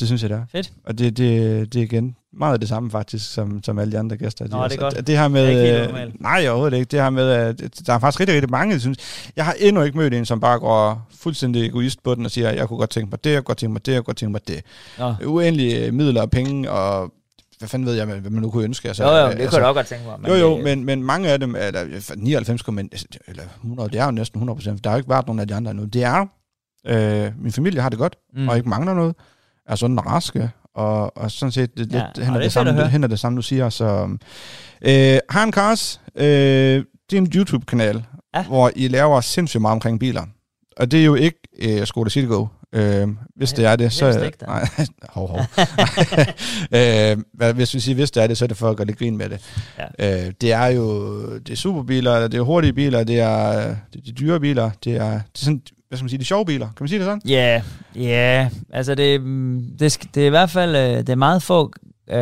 Det 0.00 0.06
synes 0.08 0.22
jeg, 0.22 0.30
det 0.30 0.36
er. 0.36 0.44
Fedt. 0.52 0.72
Og 0.86 0.98
det, 0.98 1.16
det, 1.16 1.72
det 1.72 1.78
er 1.78 1.84
igen 1.84 2.16
meget 2.32 2.52
af 2.54 2.60
det 2.60 2.68
samme 2.68 2.90
faktisk, 2.90 3.32
som, 3.32 3.62
som 3.62 3.78
alle 3.78 3.92
de 3.92 3.98
andre 3.98 4.16
gæster. 4.16 4.48
Nå, 4.48 4.64
det 4.64 4.72
er 4.72 4.76
godt. 4.76 5.06
Det 5.06 5.18
her 5.18 5.28
med... 5.28 5.46
Det 5.46 5.56
er 5.56 5.82
ikke 5.82 5.94
helt 5.94 6.14
øh, 6.14 6.22
nej, 6.22 6.48
overhovedet 6.48 6.76
ikke. 6.78 6.90
Det 6.90 7.00
her 7.02 7.10
med, 7.10 7.30
at 7.30 7.60
der 7.86 7.92
er 7.94 7.98
faktisk 7.98 8.20
rigtig, 8.20 8.34
rigtig 8.34 8.50
mange, 8.50 8.72
jeg 8.72 8.80
synes. 8.80 8.98
Jeg 9.36 9.44
har 9.44 9.56
endnu 9.60 9.82
ikke 9.82 9.98
mødt 9.98 10.14
en, 10.14 10.24
som 10.24 10.40
bare 10.40 10.58
går 10.58 11.08
fuldstændig 11.18 11.66
egoist 11.66 12.02
på 12.02 12.14
den 12.14 12.24
og 12.24 12.30
siger, 12.30 12.50
jeg 12.50 12.68
kunne 12.68 12.78
godt 12.78 12.90
tænke 12.90 13.10
mig 13.10 13.24
det, 13.24 13.30
jeg 13.30 13.36
kunne 13.38 13.44
godt 13.44 13.58
tænke 13.58 13.72
mig 13.72 13.86
det, 13.86 13.92
jeg 13.92 13.98
kunne 13.98 14.04
godt 14.04 14.16
tænke 14.16 14.32
mig 14.32 14.48
det. 14.48 14.60
Nå. 14.98 15.14
Uendelige 15.24 15.92
midler 15.92 16.22
og 16.22 16.30
penge, 16.30 16.70
og 16.70 17.12
hvad 17.58 17.68
fanden 17.68 17.86
ved 17.86 17.94
jeg, 17.94 18.06
hvad 18.06 18.30
man 18.30 18.42
nu 18.42 18.50
kunne 18.50 18.64
ønske. 18.64 18.88
Altså, 18.88 19.04
Jo, 19.04 19.10
jo, 19.10 19.16
det 19.16 19.22
altså, 19.30 19.36
kunne 19.48 19.54
jeg 19.56 19.62
da 19.62 19.66
også 19.66 19.74
godt 19.78 19.86
tænke 19.86 20.04
mig. 20.06 20.20
men 20.20 20.30
jo, 20.30 20.36
jo, 20.36 20.54
det- 20.56 20.64
men, 20.64 20.84
men 20.84 21.02
mange 21.02 21.28
af 21.28 21.40
dem, 21.40 21.54
eller 21.56 22.00
99, 22.16 22.68
men, 22.68 22.90
eller 23.28 23.42
100, 23.56 23.90
det 23.90 24.00
er 24.00 24.04
jo 24.04 24.10
næsten 24.10 24.38
100 24.38 24.56
procent, 24.56 24.84
der 24.84 24.90
har 24.90 24.96
jo 24.96 24.98
ikke 25.00 25.10
været 25.10 25.26
nogen 25.26 25.40
af 25.40 25.48
de 25.48 25.54
andre 25.54 25.70
endnu. 25.70 25.84
Det 25.86 26.04
er, 26.04 26.26
øh, 26.86 27.32
min 27.42 27.52
familie 27.52 27.80
har 27.80 27.88
det 27.88 27.98
godt, 27.98 28.16
Mm. 28.34 28.48
og 28.48 28.56
ikke 28.56 28.68
mangler 28.68 28.94
noget, 28.94 29.14
er 29.68 29.74
sådan 29.76 30.06
raske, 30.06 30.50
og, 30.74 31.16
og 31.16 31.30
sådan 31.30 31.52
set 31.52 31.78
det, 31.78 31.92
Ja, 31.92 32.02
og 32.02 32.10
lidt 32.16 32.26
hen 32.26 32.34
det 32.34 32.38
er 32.40 32.42
det, 32.42 32.52
samme, 32.52 32.72
høre. 32.72 32.82
det, 32.84 32.90
hen 32.90 33.04
ad 33.04 33.08
det 33.08 33.18
samme, 33.18 33.36
du 33.36 33.42
siger. 33.42 33.68
Så, 33.68 34.08
øh, 34.82 35.18
Han 35.30 35.52
Cars, 35.52 36.00
øh, 36.16 36.24
det 37.10 37.16
er 37.16 37.16
en 37.16 37.30
YouTube-kanal, 37.34 38.04
ja. 38.34 38.44
hvor 38.44 38.70
I 38.76 38.88
laver 38.88 39.20
sindssygt 39.20 39.60
meget 39.60 39.72
omkring 39.72 40.00
biler. 40.00 40.22
Og 40.76 40.90
det 40.90 41.00
er 41.00 41.04
jo 41.04 41.14
ikke 41.14 41.38
øh, 41.62 41.86
Skoda 41.86 42.10
Citigo. 42.10 42.46
Øh, 42.72 43.08
hvis 43.36 43.52
det 43.52 43.64
er 43.64 43.76
det, 43.76 43.92
så... 43.92 44.20
ikke. 44.24 44.38
Nej, 44.46 44.68
hov, 45.08 45.28
hov. 45.28 45.40
øh, 46.72 47.54
hvis 47.54 47.74
vi 47.74 47.80
siger, 47.80 47.94
hvis 47.94 48.10
det 48.10 48.22
er 48.22 48.26
det, 48.26 48.38
så 48.38 48.44
er 48.44 48.46
det 48.46 48.56
for 48.56 48.70
at 48.70 48.76
gøre 48.76 48.86
lidt 48.86 48.98
grin 48.98 49.16
med 49.16 49.28
det. 49.28 49.40
Ja. 49.98 50.26
Øh, 50.26 50.32
det 50.40 50.52
er 50.52 50.66
jo 50.66 51.38
det 51.38 51.50
er 51.50 51.56
superbiler, 51.56 52.28
det 52.28 52.38
er 52.38 52.42
hurtige 52.42 52.72
biler, 52.72 53.04
det 53.04 53.20
er, 53.20 53.52
det 53.92 53.98
er 53.98 54.04
de 54.04 54.12
dyre 54.12 54.40
biler, 54.40 54.70
det 54.84 54.96
er, 54.96 55.10
det 55.10 55.18
er 55.18 55.20
sådan, 55.34 55.62
hvad 55.88 55.98
skal 55.98 56.04
man 56.04 56.08
sige, 56.08 56.20
de 56.20 56.24
sjove 56.24 56.46
biler. 56.46 56.66
Kan 56.66 56.76
man 56.80 56.88
sige 56.88 56.98
det 56.98 57.06
sådan? 57.06 57.22
Ja, 57.28 57.62
ja. 57.94 58.48
Altså 58.72 58.94
det, 58.94 59.22
mm, 59.22 59.64
det, 59.78 59.98
det 60.14 60.22
er 60.22 60.26
i 60.26 60.30
hvert 60.30 60.50
fald 60.50 60.76
øh, 60.76 60.96
det 60.96 61.08
er 61.08 61.14
meget 61.14 61.42
få, 61.42 61.72
øh, 62.10 62.18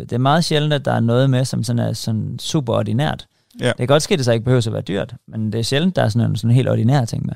det 0.00 0.12
er 0.12 0.18
meget 0.18 0.44
sjældent, 0.44 0.72
at 0.72 0.84
der 0.84 0.92
er 0.92 1.00
noget 1.00 1.30
med, 1.30 1.44
som 1.44 1.64
sådan 1.64 1.78
er 1.78 1.92
sådan 1.92 2.38
super 2.38 2.72
ordinært. 2.72 3.26
Ja. 3.60 3.68
Det 3.68 3.76
kan 3.76 3.86
godt 3.86 4.02
ske, 4.02 4.12
at 4.12 4.18
det 4.18 4.24
så 4.24 4.32
ikke 4.32 4.44
behøver 4.44 4.66
at 4.66 4.72
være 4.72 4.82
dyrt, 4.82 5.14
men 5.28 5.52
det 5.52 5.58
er 5.58 5.62
sjældent, 5.62 5.96
der 5.96 6.02
er 6.02 6.08
sådan 6.08 6.30
en 6.30 6.36
sådan 6.36 6.54
helt 6.54 6.68
ordinær 6.68 7.04
ting 7.04 7.26
med. 7.26 7.34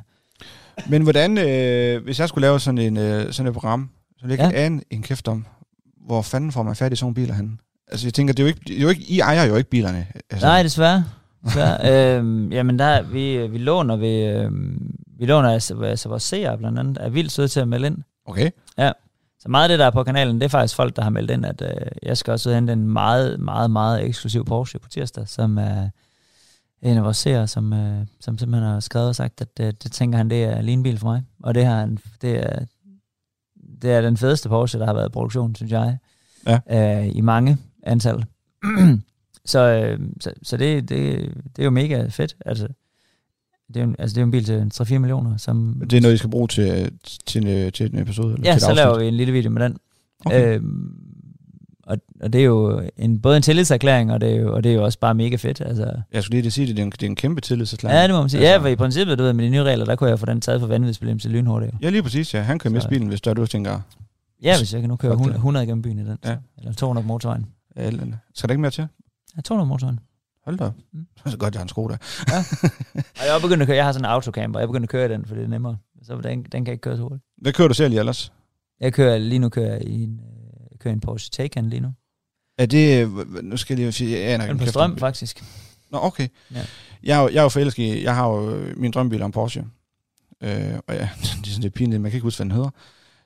Men 0.88 1.02
hvordan, 1.02 1.38
øh, 1.38 2.04
hvis 2.04 2.20
jeg 2.20 2.28
skulle 2.28 2.42
lave 2.42 2.60
sådan, 2.60 2.78
en, 2.78 2.96
øh, 2.96 3.32
sådan 3.32 3.46
et 3.48 3.52
program, 3.54 3.90
så 4.18 4.26
ville 4.26 4.42
jeg 4.44 4.52
Ja. 4.52 4.58
ja. 4.60 4.66
ane 4.66 4.80
en 4.90 5.02
kæft 5.02 5.28
om, 5.28 5.46
hvor 6.06 6.22
fanden 6.22 6.52
får 6.52 6.62
man 6.62 6.76
fat 6.76 6.92
i 6.92 6.96
sådan 6.96 7.04
nogle 7.04 7.14
biler 7.14 7.34
henne? 7.34 7.50
Altså 7.88 8.06
jeg 8.06 8.14
tænker, 8.14 8.34
det 8.34 8.42
er 8.42 8.44
jo 8.44 8.48
ikke, 8.48 8.60
det 8.66 8.76
er 8.78 8.82
jo 8.82 8.88
ikke 8.88 9.02
I 9.08 9.20
ejer 9.20 9.44
jo 9.44 9.56
ikke 9.56 9.70
bilerne. 9.70 10.06
Altså, 10.30 10.46
Nej, 10.46 10.62
desværre. 10.62 11.04
desværre. 11.44 12.16
øhm, 12.18 12.52
jamen, 12.52 12.78
der, 12.78 13.02
vi, 13.02 13.46
vi 13.46 13.58
låner, 13.58 13.96
vi, 13.96 14.24
øhm, 14.24 14.94
vi 15.18 15.26
låner 15.26 15.50
altså, 15.52 15.80
altså 15.82 16.08
vores 16.08 16.22
seere 16.22 16.58
blandt 16.58 16.78
andet, 16.78 16.98
er 17.00 17.08
vildt 17.08 17.32
søde 17.32 17.48
til 17.48 17.60
at 17.60 17.68
melde 17.68 17.86
ind. 17.86 17.98
Okay. 18.26 18.50
Så 19.42 19.48
meget 19.48 19.62
af 19.64 19.68
det, 19.68 19.78
der 19.78 19.86
er 19.86 19.90
på 19.90 20.02
kanalen, 20.02 20.34
det 20.36 20.44
er 20.44 20.48
faktisk 20.48 20.74
folk, 20.76 20.96
der 20.96 21.02
har 21.02 21.10
meldt 21.10 21.30
ind, 21.30 21.46
at 21.46 21.62
øh, 21.62 21.86
jeg 22.02 22.16
skal 22.16 22.32
også 22.32 22.54
hente 22.54 22.72
en 22.72 22.88
meget, 22.88 23.40
meget, 23.40 23.70
meget 23.70 24.04
eksklusiv 24.04 24.44
Porsche 24.44 24.78
på 24.78 24.88
tirsdag, 24.88 25.28
som 25.28 25.58
er 25.58 25.88
en 26.82 26.96
af 26.96 27.04
vores 27.04 27.16
seere, 27.16 27.46
som, 27.48 27.72
øh, 27.72 28.06
som 28.20 28.38
simpelthen 28.38 28.68
har 28.70 28.80
skrevet 28.80 29.08
og 29.08 29.16
sagt, 29.16 29.40
at 29.40 29.48
øh, 29.60 29.72
det 29.82 29.92
tænker 29.92 30.18
han, 30.18 30.30
det 30.30 30.44
er 30.44 30.60
lige 30.62 30.72
en 30.72 30.82
bil 30.82 30.98
for 30.98 31.06
mig. 31.08 31.22
Og 31.42 31.54
det, 31.54 31.64
har 31.66 31.80
han, 31.80 31.98
det, 32.22 32.44
er, 32.46 32.64
det 33.82 33.90
er 33.90 34.00
den 34.00 34.16
fedeste 34.16 34.48
Porsche, 34.48 34.78
der 34.80 34.86
har 34.86 34.94
været 34.94 35.08
i 35.08 35.12
produktion, 35.12 35.54
synes 35.54 35.72
jeg, 35.72 35.98
Ja. 36.46 36.58
øh, 37.04 37.16
i 37.16 37.20
mange 37.20 37.56
antal. 37.82 38.24
så 39.44 39.58
øh, 39.58 39.98
så, 40.20 40.32
så 40.42 40.56
det, 40.56 40.88
det, 40.88 41.18
det 41.56 41.62
er 41.62 41.64
jo 41.64 41.70
mega 41.70 42.06
fedt. 42.08 42.36
Altså, 42.46 42.68
det 43.74 43.76
er 43.80 43.84
en- 43.84 43.96
altså, 43.98 44.14
det 44.14 44.20
er 44.20 44.24
en 44.24 44.30
bil 44.30 44.44
til 44.44 44.70
3-4 44.74 44.98
millioner, 44.98 45.36
som... 45.36 45.82
Det 45.90 45.96
er 45.96 46.00
noget, 46.00 46.14
I 46.14 46.18
skal 46.18 46.30
bruge 46.30 46.48
til, 46.48 46.90
til, 47.26 47.46
en, 47.46 47.72
til 47.72 47.92
en 47.92 47.98
episode? 47.98 48.34
Eller 48.34 48.48
Ja, 48.48 48.52
til 48.54 48.60
så 48.60 48.66
afsnit? 48.66 48.76
laver 48.84 48.98
vi 48.98 49.08
en 49.08 49.14
lille 49.14 49.32
video 49.32 49.50
med 49.50 49.62
den. 49.62 49.76
Okay. 50.26 50.56
Øhm, 50.56 50.94
og, 51.90 51.96
og 52.20 52.32
det 52.32 52.40
er 52.40 52.44
jo 52.44 52.82
en, 52.96 53.20
både 53.20 53.36
en 53.36 53.42
tillidserklæring, 53.42 54.12
og 54.12 54.20
det, 54.20 54.30
er 54.32 54.36
jo, 54.36 54.54
og 54.54 54.64
det 54.64 54.70
er 54.70 54.74
jo 54.74 54.84
også 54.84 54.98
bare 54.98 55.14
mega 55.14 55.36
fedt. 55.36 55.60
Altså, 55.60 55.92
Jeg 56.12 56.22
skulle 56.22 56.40
lige 56.40 56.50
sige, 56.50 56.66
det 56.66 56.76
det 56.76 56.82
er 56.82 56.86
en, 56.86 56.90
det 56.90 57.02
er 57.02 57.06
en 57.06 57.16
kæmpe 57.16 57.40
tillidserklæring. 57.40 57.96
ja, 57.98 58.02
det 58.06 58.14
må 58.14 58.20
man 58.20 58.28
sige. 58.30 58.40
Altså- 58.40 58.52
Ja, 58.52 58.58
for 58.58 58.68
i 58.68 58.76
princippet, 58.76 59.18
du 59.18 59.22
ved, 59.24 59.32
med 59.32 59.44
de 59.44 59.50
nye 59.50 59.62
regler, 59.62 59.84
der 59.84 59.96
kunne 59.96 60.10
jeg 60.10 60.18
få 60.18 60.26
den 60.26 60.40
taget 60.40 60.60
for 60.60 60.66
vanvidsbelemmelse 60.68 61.28
lynhurtigt. 61.28 61.72
jo. 61.72 61.78
Ja, 61.82 61.90
lige 61.90 62.02
præcis, 62.02 62.34
ja. 62.34 62.40
Han 62.42 62.58
kan 62.58 62.72
miste 62.72 62.82
Så- 62.84 62.88
bilen, 62.88 63.08
hvis 63.08 63.20
der 63.20 63.30
er, 63.30 63.34
du 63.34 63.46
tænker, 63.46 63.80
Ja, 64.42 64.58
hvis 64.58 64.72
jeg 64.72 64.80
kan 64.80 64.88
nu 64.90 64.96
køre 64.96 65.10
Fuck 65.12 65.18
det. 65.18 65.22
100, 65.22 65.36
100 65.38 65.66
gennem 65.66 65.82
byen 65.82 65.98
i 65.98 66.02
den. 66.04 66.18
Ja. 66.24 66.30
Ja. 66.30 66.36
Eller 66.58 66.72
200 66.72 67.04
på 67.04 67.08
motorvejen. 67.08 67.46
ja, 67.76 67.86
eller 67.86 68.06
skal 68.34 68.48
der 68.48 68.52
ikke 68.52 68.60
mere 68.60 68.70
til? 68.70 68.86
Ja, 69.36 69.40
200 69.42 69.66
på 69.66 69.68
motorvejen. 69.68 70.00
Hold 70.44 70.58
da. 70.58 70.70
Mm. 70.92 71.06
Så 71.30 71.36
godt, 71.38 71.54
jeg 71.54 71.58
har 71.60 71.64
en 71.64 71.68
Skoda. 71.68 71.96
Og 72.94 73.24
jeg 73.26 73.36
er 73.36 73.40
begyndt 73.42 73.62
at 73.62 73.66
køre, 73.68 73.76
jeg 73.76 73.84
har 73.84 73.92
sådan 73.92 74.04
en 74.04 74.10
autocamper, 74.10 74.60
jeg 74.60 74.64
er 74.64 74.66
begyndt 74.68 74.84
at 74.84 74.88
køre 74.90 75.08
den, 75.08 75.24
for 75.26 75.34
det 75.34 75.44
er 75.44 75.48
nemmere. 75.48 75.76
Så 76.02 76.20
den, 76.22 76.42
den 76.52 76.64
kan 76.64 76.72
ikke 76.72 76.82
køre 76.82 76.96
så 76.96 77.02
hurtigt. 77.02 77.22
Hvad 77.38 77.52
kører 77.52 77.68
du 77.68 77.74
selv 77.74 77.92
i 77.92 77.96
ellers? 77.98 78.32
Jeg 78.80 78.92
kører, 78.92 79.18
lige 79.18 79.38
nu 79.38 79.48
kører 79.48 79.72
jeg 79.72 79.82
i 79.82 80.02
en, 80.02 80.20
øh, 80.20 80.39
kører 80.80 80.94
en 80.94 81.00
Porsche 81.00 81.30
Taycan 81.30 81.70
lige 81.70 81.80
nu. 81.80 81.92
Er 82.58 82.66
det, 82.66 83.10
nu 83.42 83.56
skal 83.56 83.74
jeg 83.74 83.78
lige 83.84 83.92
sige, 83.92 84.18
jeg 84.18 84.28
aner 84.34 84.44
ikke 84.44 84.54
er 84.62 84.64
på 84.66 84.70
strøm, 84.70 84.90
om- 84.92 84.98
faktisk. 84.98 85.44
Nå, 85.90 85.98
okay. 86.02 86.28
Ja. 86.54 86.64
Jeg, 87.02 87.18
er 87.18 87.22
jo, 87.22 87.28
jeg 87.28 87.38
er 87.38 87.42
jo 87.42 87.48
forelsket 87.48 87.82
i, 87.82 88.04
jeg 88.04 88.14
har 88.14 88.28
jo 88.28 88.54
øh, 88.54 88.78
min 88.78 88.90
drømmebil 88.90 89.22
om 89.22 89.32
Porsche. 89.32 89.64
Øh, 90.42 90.74
og 90.86 90.94
ja, 90.94 91.00
det 91.20 91.46
er 91.46 91.50
sådan 91.50 91.62
lidt 91.62 91.74
pinligt, 91.74 92.02
man 92.02 92.10
kan 92.10 92.16
ikke 92.16 92.22
huske, 92.24 92.38
hvad 92.38 92.44
den 92.44 92.52
hedder. 92.54 92.70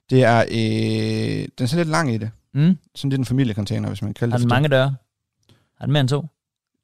Det 0.09 0.23
er, 0.23 0.39
øh, 0.39 1.47
den 1.57 1.63
er 1.63 1.65
sådan 1.65 1.77
lidt 1.85 1.89
lang 1.89 2.13
i 2.13 2.17
det. 2.17 2.31
Mm. 2.53 2.77
Sådan 2.95 3.09
lidt 3.09 3.19
en 3.19 3.25
familiecontainer, 3.25 3.87
hvis 3.87 4.01
man 4.01 4.13
kan 4.13 4.19
kalde 4.19 4.31
Har 4.31 4.37
det 4.37 4.43
den 4.43 4.49
det. 4.49 4.55
mange 4.55 4.69
døre? 4.69 4.95
Har 5.77 5.85
den 5.85 5.93
mere 5.93 6.01
end 6.01 6.09
to? 6.09 6.25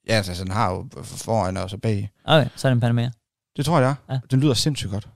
Ja, 0.08 0.14
altså, 0.14 0.44
den 0.44 0.52
har 0.52 0.72
jo 0.72 0.88
foran 1.04 1.58
og 1.58 1.70
så 1.70 1.78
bag. 1.78 2.10
Okay, 2.26 2.50
så 2.56 2.68
er 2.68 2.72
den 2.72 2.80
Panamera. 2.80 3.12
Det 3.58 3.66
tror 3.66 3.80
jeg. 3.80 3.96
Ja. 4.10 4.20
Den 4.32 4.40
lyder 4.40 4.54
sindssygt 4.54 4.92
godt. 4.92 5.08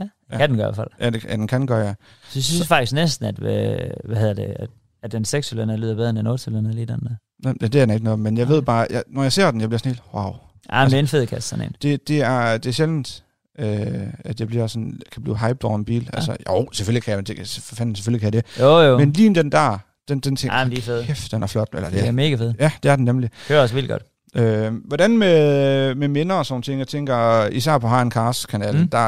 Ja, 0.00 0.04
det 0.04 0.10
Ja. 0.32 0.36
kan 0.36 0.48
den 0.48 0.56
gøre 0.58 0.66
i 0.66 0.74
hvert 0.74 0.76
fald. 0.76 0.88
Ja, 1.00 1.10
det, 1.10 1.24
ja 1.24 1.32
den 1.32 1.46
kan 1.46 1.66
gøre, 1.66 1.86
ja. 1.86 1.94
Så 2.22 2.30
jeg 2.38 2.44
synes 2.44 2.58
så. 2.62 2.66
faktisk 2.66 2.92
næsten, 2.92 3.26
at, 3.26 3.38
øh, 3.42 3.90
hvad 4.04 4.16
hedder 4.16 4.34
det, 4.34 4.42
at, 4.58 4.70
at 5.02 5.12
den 5.12 5.24
6 5.24 5.52
lyder 5.52 5.94
bedre 5.94 6.10
end 6.10 6.18
den 6.18 6.26
8 6.26 6.50
lige 6.50 6.86
den 6.86 7.00
der. 7.00 7.10
Nå, 7.44 7.52
Det 7.52 7.64
er 7.64 7.68
den 7.86 7.90
ikke 7.90 8.04
noget, 8.04 8.18
men 8.18 8.38
jeg 8.38 8.48
ved 8.48 8.62
bare, 8.62 8.86
jeg, 8.90 9.02
når 9.08 9.22
jeg 9.22 9.32
ser 9.32 9.50
den, 9.50 9.60
jeg 9.60 9.68
bliver 9.68 9.78
sådan 9.78 9.92
helt, 9.92 10.02
wow. 10.14 10.24
Ja, 10.24 10.30
men 10.30 10.36
Altså- 10.70 10.90
det 10.90 10.98
er 10.98 11.02
en 11.02 11.08
fed 11.08 11.26
kasse, 11.26 11.48
sådan 11.48 11.64
en. 11.64 11.74
Det, 11.82 12.08
det, 12.08 12.20
er, 12.22 12.56
det 12.58 12.66
er 12.66 12.72
sjældent, 12.72 13.24
øh, 13.58 14.06
at 14.24 14.40
jeg 14.40 14.48
bliver 14.48 14.66
sådan, 14.66 15.00
kan 15.12 15.22
blive 15.22 15.38
hyped 15.38 15.64
over 15.64 15.76
en 15.76 15.84
bil. 15.84 16.02
Ja. 16.12 16.16
Altså, 16.16 16.36
jo, 16.48 16.68
selvfølgelig 16.72 17.02
kan 17.02 17.14
jeg, 17.14 17.28
det, 17.28 17.60
for 17.62 17.74
fanden, 17.74 17.94
selvfølgelig 17.96 18.20
kan 18.20 18.34
jeg 18.34 18.42
det. 18.44 18.60
Jo, 18.60 18.80
jo. 18.80 18.98
Men 18.98 19.12
lige 19.12 19.34
den 19.34 19.52
der, 19.52 19.78
den, 20.08 20.20
den 20.20 20.36
tænker, 20.36 20.58
Ja, 20.58 20.64
de 20.64 20.76
er 21.00 21.02
kæft, 21.04 21.32
den 21.32 21.42
er 21.42 21.46
flot. 21.46 21.68
Eller, 21.74 21.90
det 21.90 22.00
er 22.00 22.04
det, 22.04 22.14
mega 22.14 22.34
fed. 22.36 22.54
ja, 22.58 22.70
det 22.82 22.90
er 22.90 22.96
den 22.96 23.04
nemlig. 23.04 23.30
Kører 23.48 23.62
også 23.62 23.74
vildt 23.74 23.90
godt. 23.90 24.02
Øh, 24.36 24.72
hvordan 24.84 25.18
med, 25.18 25.94
med 25.94 26.08
minder 26.08 26.36
og 26.36 26.46
sådan 26.46 26.62
ting? 26.62 26.78
Jeg 26.78 26.88
tænker, 26.88 27.46
især 27.46 27.78
på 27.78 27.88
Harren 27.88 28.10
Cars 28.10 28.46
kanalen, 28.46 28.80
mm. 28.80 28.88
der, 28.88 28.98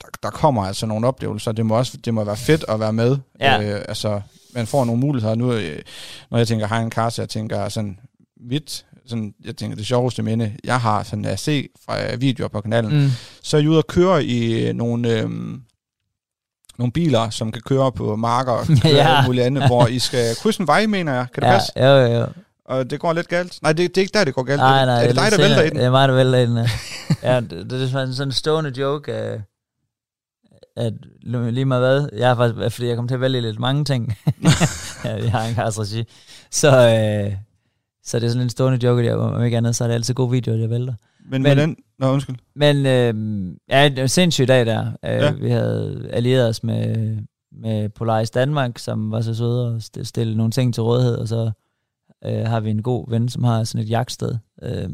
der, 0.00 0.06
der 0.22 0.30
kommer 0.30 0.62
altså 0.64 0.86
nogle 0.86 1.06
oplevelser. 1.06 1.52
Det 1.52 1.66
må 1.66 1.78
også 1.78 1.96
det 2.04 2.14
må 2.14 2.24
være 2.24 2.36
fedt 2.36 2.64
at 2.68 2.80
være 2.80 2.92
med. 2.92 3.16
Ja. 3.40 3.62
Øh, 3.76 3.84
altså, 3.88 4.20
man 4.54 4.66
får 4.66 4.84
nogle 4.84 5.00
muligheder. 5.00 5.34
Nu, 5.34 5.52
øh, 5.52 5.78
når 6.30 6.38
jeg 6.38 6.48
tænker 6.48 6.66
Harren 6.66 6.90
Cars, 6.92 7.18
jeg 7.18 7.28
tænker 7.28 7.68
sådan 7.68 7.98
mit, 8.40 8.84
sådan, 9.06 9.34
jeg 9.44 9.56
tænker 9.56 9.76
det 9.76 9.86
sjoveste 9.86 10.22
minde, 10.22 10.52
jeg 10.64 10.80
har 10.80 11.02
sådan 11.02 11.24
at 11.24 11.38
se 11.38 11.68
fra 11.86 12.14
videoer 12.16 12.48
på 12.48 12.60
kanalen, 12.60 13.02
mm. 13.02 13.10
Så 13.42 13.56
er 13.56 13.60
jeg 13.60 13.70
ude 13.70 13.78
og 13.78 13.86
køre 13.86 14.24
i 14.24 14.66
øh, 14.68 14.74
nogle, 14.74 15.08
øh, 15.20 15.30
nogle 16.78 16.92
biler, 16.94 17.30
som 17.30 17.52
kan 17.52 17.62
køre 17.62 17.92
på 17.92 18.16
marker 18.16 18.52
og 18.52 18.66
køre 18.82 18.92
Ja. 18.92 19.12
ja. 19.16 19.26
muligt 19.26 19.44
andet, 19.46 19.66
hvor 19.66 19.86
I 19.86 19.98
skal 19.98 20.36
krydse 20.36 20.60
en 20.60 20.66
vej, 20.66 20.86
mener 20.86 21.14
jeg. 21.14 21.26
Kan 21.34 21.42
det 21.42 21.48
Ja, 21.48 21.52
passe? 21.52 21.72
jo, 21.76 21.84
jo, 21.86 22.18
jo. 22.20 22.26
Og 22.64 22.90
det 22.90 23.00
går 23.00 23.12
lidt 23.12 23.28
galt. 23.28 23.58
Nej, 23.62 23.72
det, 23.72 23.88
det 23.94 23.96
er 24.00 24.02
ikke 24.02 24.18
der, 24.18 24.24
det 24.24 24.34
går 24.34 24.42
galt. 24.42 24.58
Nej, 24.60 24.84
nej. 24.86 25.02
er 25.02 25.06
det 25.06 25.16
dig, 25.16 25.30
der 25.30 25.36
vælter 25.36 25.62
i 25.62 25.68
den? 25.68 25.76
Det 25.76 25.84
er 25.84 25.90
mig, 25.90 26.08
der 26.08 26.14
vælter 26.14 26.38
i 26.38 26.46
den. 26.46 26.56
ja. 26.56 26.68
ja, 27.34 27.40
det, 27.40 27.70
det 27.70 27.82
er 27.82 27.88
sådan 27.88 28.14
sådan 28.14 28.28
en 28.28 28.32
stående 28.32 28.72
joke, 28.80 29.12
øh, 29.12 29.40
at 30.76 30.92
lige 31.22 31.64
meget 31.64 31.82
hvad, 31.82 32.08
jeg 32.18 32.28
har 32.28 32.34
faktisk, 32.36 32.74
fordi 32.76 32.88
jeg 32.88 32.96
kommer 32.96 33.08
til 33.08 33.14
at 33.14 33.20
vælge 33.20 33.40
lidt 33.40 33.58
mange 33.60 33.84
ting. 33.84 34.16
jeg 35.04 35.30
har 35.32 35.44
en 35.46 35.54
regi. 35.58 36.04
Så, 36.50 36.68
øh, 36.68 37.36
så 38.04 38.18
det 38.18 38.26
er 38.26 38.30
sådan 38.30 38.42
en 38.42 38.50
stående 38.50 38.86
joke, 38.86 39.10
at 39.10 39.16
om 39.16 39.44
ikke 39.44 39.56
andet, 39.56 39.76
så 39.76 39.84
er 39.84 39.88
det 39.88 39.94
altid 39.94 40.14
gode 40.14 40.30
videoer, 40.30 40.56
jeg 40.56 40.70
vælter. 40.70 40.94
Men, 41.30 41.42
Men- 41.42 41.52
hvordan? 41.52 41.76
Nå, 41.98 42.12
undskyld. 42.12 42.36
Men 42.56 42.76
øh, 42.86 43.54
ja, 43.68 43.88
det 43.88 43.96
var 43.96 44.02
en 44.02 44.08
sindssyg 44.08 44.48
dag 44.48 44.66
der. 44.66 44.86
Øh, 44.86 44.92
Ja. 45.10 45.30
Vi 45.32 45.50
havde 45.50 46.08
allieret 46.12 46.48
os 46.48 46.62
med, 46.62 47.16
med 47.52 47.88
Polaris 47.88 48.30
Danmark, 48.30 48.78
som 48.78 49.10
var 49.10 49.20
så 49.20 49.34
søde 49.34 49.68
og 49.68 49.76
st- 49.76 50.04
stille 50.04 50.36
nogle 50.36 50.50
ting 50.52 50.74
til 50.74 50.82
rådighed, 50.82 51.14
og 51.16 51.28
så 51.28 51.50
øh, 52.24 52.46
har 52.46 52.60
vi 52.60 52.70
en 52.70 52.82
god 52.82 53.10
ven, 53.10 53.28
som 53.28 53.44
har 53.44 53.64
sådan 53.64 53.84
et 53.86 53.90
jagtsted 53.90 54.34
øh, 54.62 54.90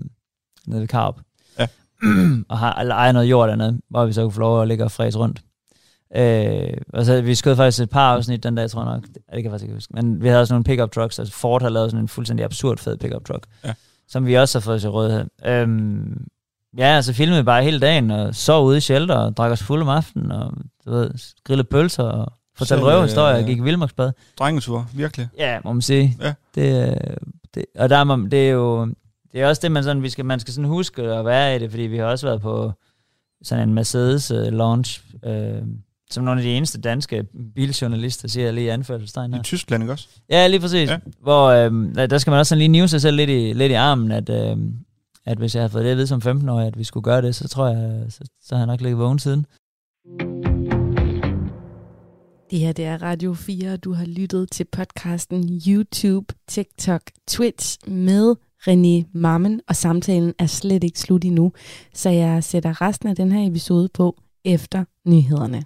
nede 0.67 0.81
ved 0.81 0.89
Karup. 0.89 1.21
Ja. 1.59 1.67
og 2.49 2.59
har 2.59 2.75
eller 2.81 2.95
ejer 2.95 3.13
noget 3.13 3.31
jord 3.31 3.49
dernede, 3.49 3.81
hvor 3.91 4.07
vi 4.07 4.13
så 4.13 4.23
kunne 4.23 4.33
få 4.33 4.41
lov 4.41 4.63
at 4.63 4.69
ligge 4.69 4.85
og 4.85 4.91
fræse 4.91 5.19
rundt. 5.19 5.41
Øh, 6.17 6.75
og 6.93 7.05
så 7.05 7.21
vi 7.21 7.35
skød 7.35 7.57
faktisk 7.57 7.83
et 7.83 7.91
par 7.91 8.15
afsnit 8.15 8.43
den 8.43 8.55
dag, 8.55 8.71
tror 8.71 8.85
jeg 8.85 8.93
nok. 8.95 9.03
Det, 9.03 9.19
kan 9.33 9.43
jeg 9.43 9.51
faktisk 9.51 9.63
ikke 9.65 9.75
huske. 9.75 9.93
Men 9.95 10.23
vi 10.23 10.29
havde 10.29 10.41
også 10.41 10.55
nogle 10.55 10.65
pickup 10.65 10.93
trucks. 10.93 11.19
Altså 11.19 11.35
Ford 11.35 11.63
har 11.63 11.69
lavet 11.69 11.91
sådan 11.91 12.05
en 12.05 12.09
fuldstændig 12.09 12.45
absurd 12.45 12.79
fed 12.79 12.97
pickup 12.97 13.25
truck. 13.25 13.47
Ja. 13.65 13.75
Som 14.09 14.27
vi 14.27 14.35
også 14.35 14.59
har 14.59 14.61
fået 14.61 14.81
til 14.81 14.91
rådighed. 14.91 15.25
Øhm, 15.47 16.27
ja, 16.79 17.03
så 17.03 17.13
filmede 17.13 17.45
bare 17.45 17.63
hele 17.63 17.81
dagen, 17.81 18.11
og 18.11 18.35
sov 18.35 18.67
ude 18.67 18.77
i 18.77 18.81
shelter, 18.81 19.15
og 19.15 19.37
drak 19.37 19.51
os 19.53 19.63
fuld 19.63 19.83
om 19.83 19.89
aftenen, 19.89 20.33
og 20.33 20.53
du 20.85 20.91
ved, 20.91 21.11
grillede 21.45 21.69
pølser, 21.69 22.03
og 22.05 22.33
fortalte 22.57 22.81
Selv, 22.83 22.87
røverhistorier, 22.93 23.35
øh, 23.37 23.43
og 23.43 23.47
gik 23.47 23.59
i 23.59 23.63
vildmarksbad. 23.63 24.13
Drengetur, 24.39 24.87
virkelig. 24.95 25.29
Ja, 25.39 25.59
må 25.65 25.73
man 25.73 25.83
sige. 25.83 26.17
Ja. 26.21 26.35
Det, 26.55 26.89
øh, 26.91 27.17
det, 27.55 27.65
og 27.79 27.89
der 27.91 27.97
er, 27.97 28.05
man- 28.05 28.31
det 28.31 28.49
er 28.49 28.53
jo, 28.53 28.85
det 29.33 29.41
er 29.41 29.49
også 29.49 29.61
det, 29.63 29.73
man, 29.73 29.85
sådan, 29.85 30.03
vi 30.03 30.09
skal, 30.11 30.25
man 30.25 30.41
skal 30.41 30.55
sådan 30.55 30.69
huske 30.71 31.03
at 31.03 31.25
være 31.25 31.57
i 31.57 31.59
det, 31.59 31.71
fordi 31.71 31.83
vi 31.83 31.97
har 31.99 32.05
også 32.05 32.27
været 32.27 32.41
på 32.41 32.73
sådan 33.43 33.69
en 33.69 33.75
Mercedes 33.75 34.31
uh, 34.31 34.47
launch, 34.47 35.03
øh, 35.25 35.63
som 36.11 36.25
nogle 36.25 36.41
af 36.41 36.45
de 36.45 36.53
eneste 36.53 36.81
danske 36.81 37.25
biljournalister, 37.55 38.29
siger 38.29 38.45
jeg 38.45 38.55
lige 38.55 38.65
i 38.65 38.69
anførselstegn 38.69 39.33
her. 39.33 39.41
I 39.41 39.43
Tyskland, 39.43 39.83
ikke 39.83 39.93
også? 39.93 40.09
Ja, 40.31 40.47
lige 40.47 40.61
præcis. 40.61 40.91
Ja. 40.91 40.99
Hvor 41.23 41.47
øh, 41.47 41.71
der 42.11 42.19
skal 42.19 42.31
man 42.31 42.39
også 42.41 42.49
sådan 42.49 42.59
lige 42.59 42.69
nive 42.69 42.89
sig 42.89 43.01
selv 43.01 43.17
lidt 43.17 43.31
i, 43.31 43.53
lidt 43.53 43.71
i 43.71 43.75
armen, 43.75 44.13
at, 44.13 44.29
øh, 44.29 44.57
at 45.27 45.39
hvis 45.39 45.55
jeg 45.55 45.63
havde 45.63 45.73
fået 45.73 45.85
det 45.85 45.91
at 45.91 45.97
vide 45.97 46.07
som 46.07 46.23
15-årig, 46.25 46.67
at 46.67 46.79
vi 46.79 46.85
skulle 46.85 47.05
gøre 47.05 47.23
det, 47.23 47.35
så 47.35 47.49
tror 47.49 47.69
jeg, 47.69 48.05
så, 48.09 48.25
så 48.43 48.55
har 48.55 48.61
jeg 48.61 48.67
nok 48.67 48.81
ligget 48.81 48.99
vågen 48.99 49.19
siden. 49.19 49.47
Det 52.51 52.59
her 52.59 52.73
det 52.73 52.85
er 52.85 53.03
Radio 53.03 53.35
4, 53.35 53.77
du 53.77 53.93
har 53.93 54.05
lyttet 54.05 54.51
til 54.51 54.65
podcasten 54.73 55.61
YouTube, 55.67 56.35
TikTok, 56.49 57.03
Twitch 57.29 57.79
med 57.87 58.37
René 58.69 59.11
Mammen, 59.15 59.61
og 59.69 59.77
samtalen 59.77 60.35
er 60.39 60.47
slet 60.47 60.85
ikke 60.85 60.99
slut 60.99 61.25
endnu, 61.25 61.53
så 61.95 62.11
jeg 62.11 62.45
sætter 62.45 62.81
resten 62.81 63.09
af 63.09 63.17
den 63.17 63.33
her 63.33 63.51
episode 63.51 63.89
på 63.95 64.17
efter 64.45 64.85
nyhederne. 65.07 65.65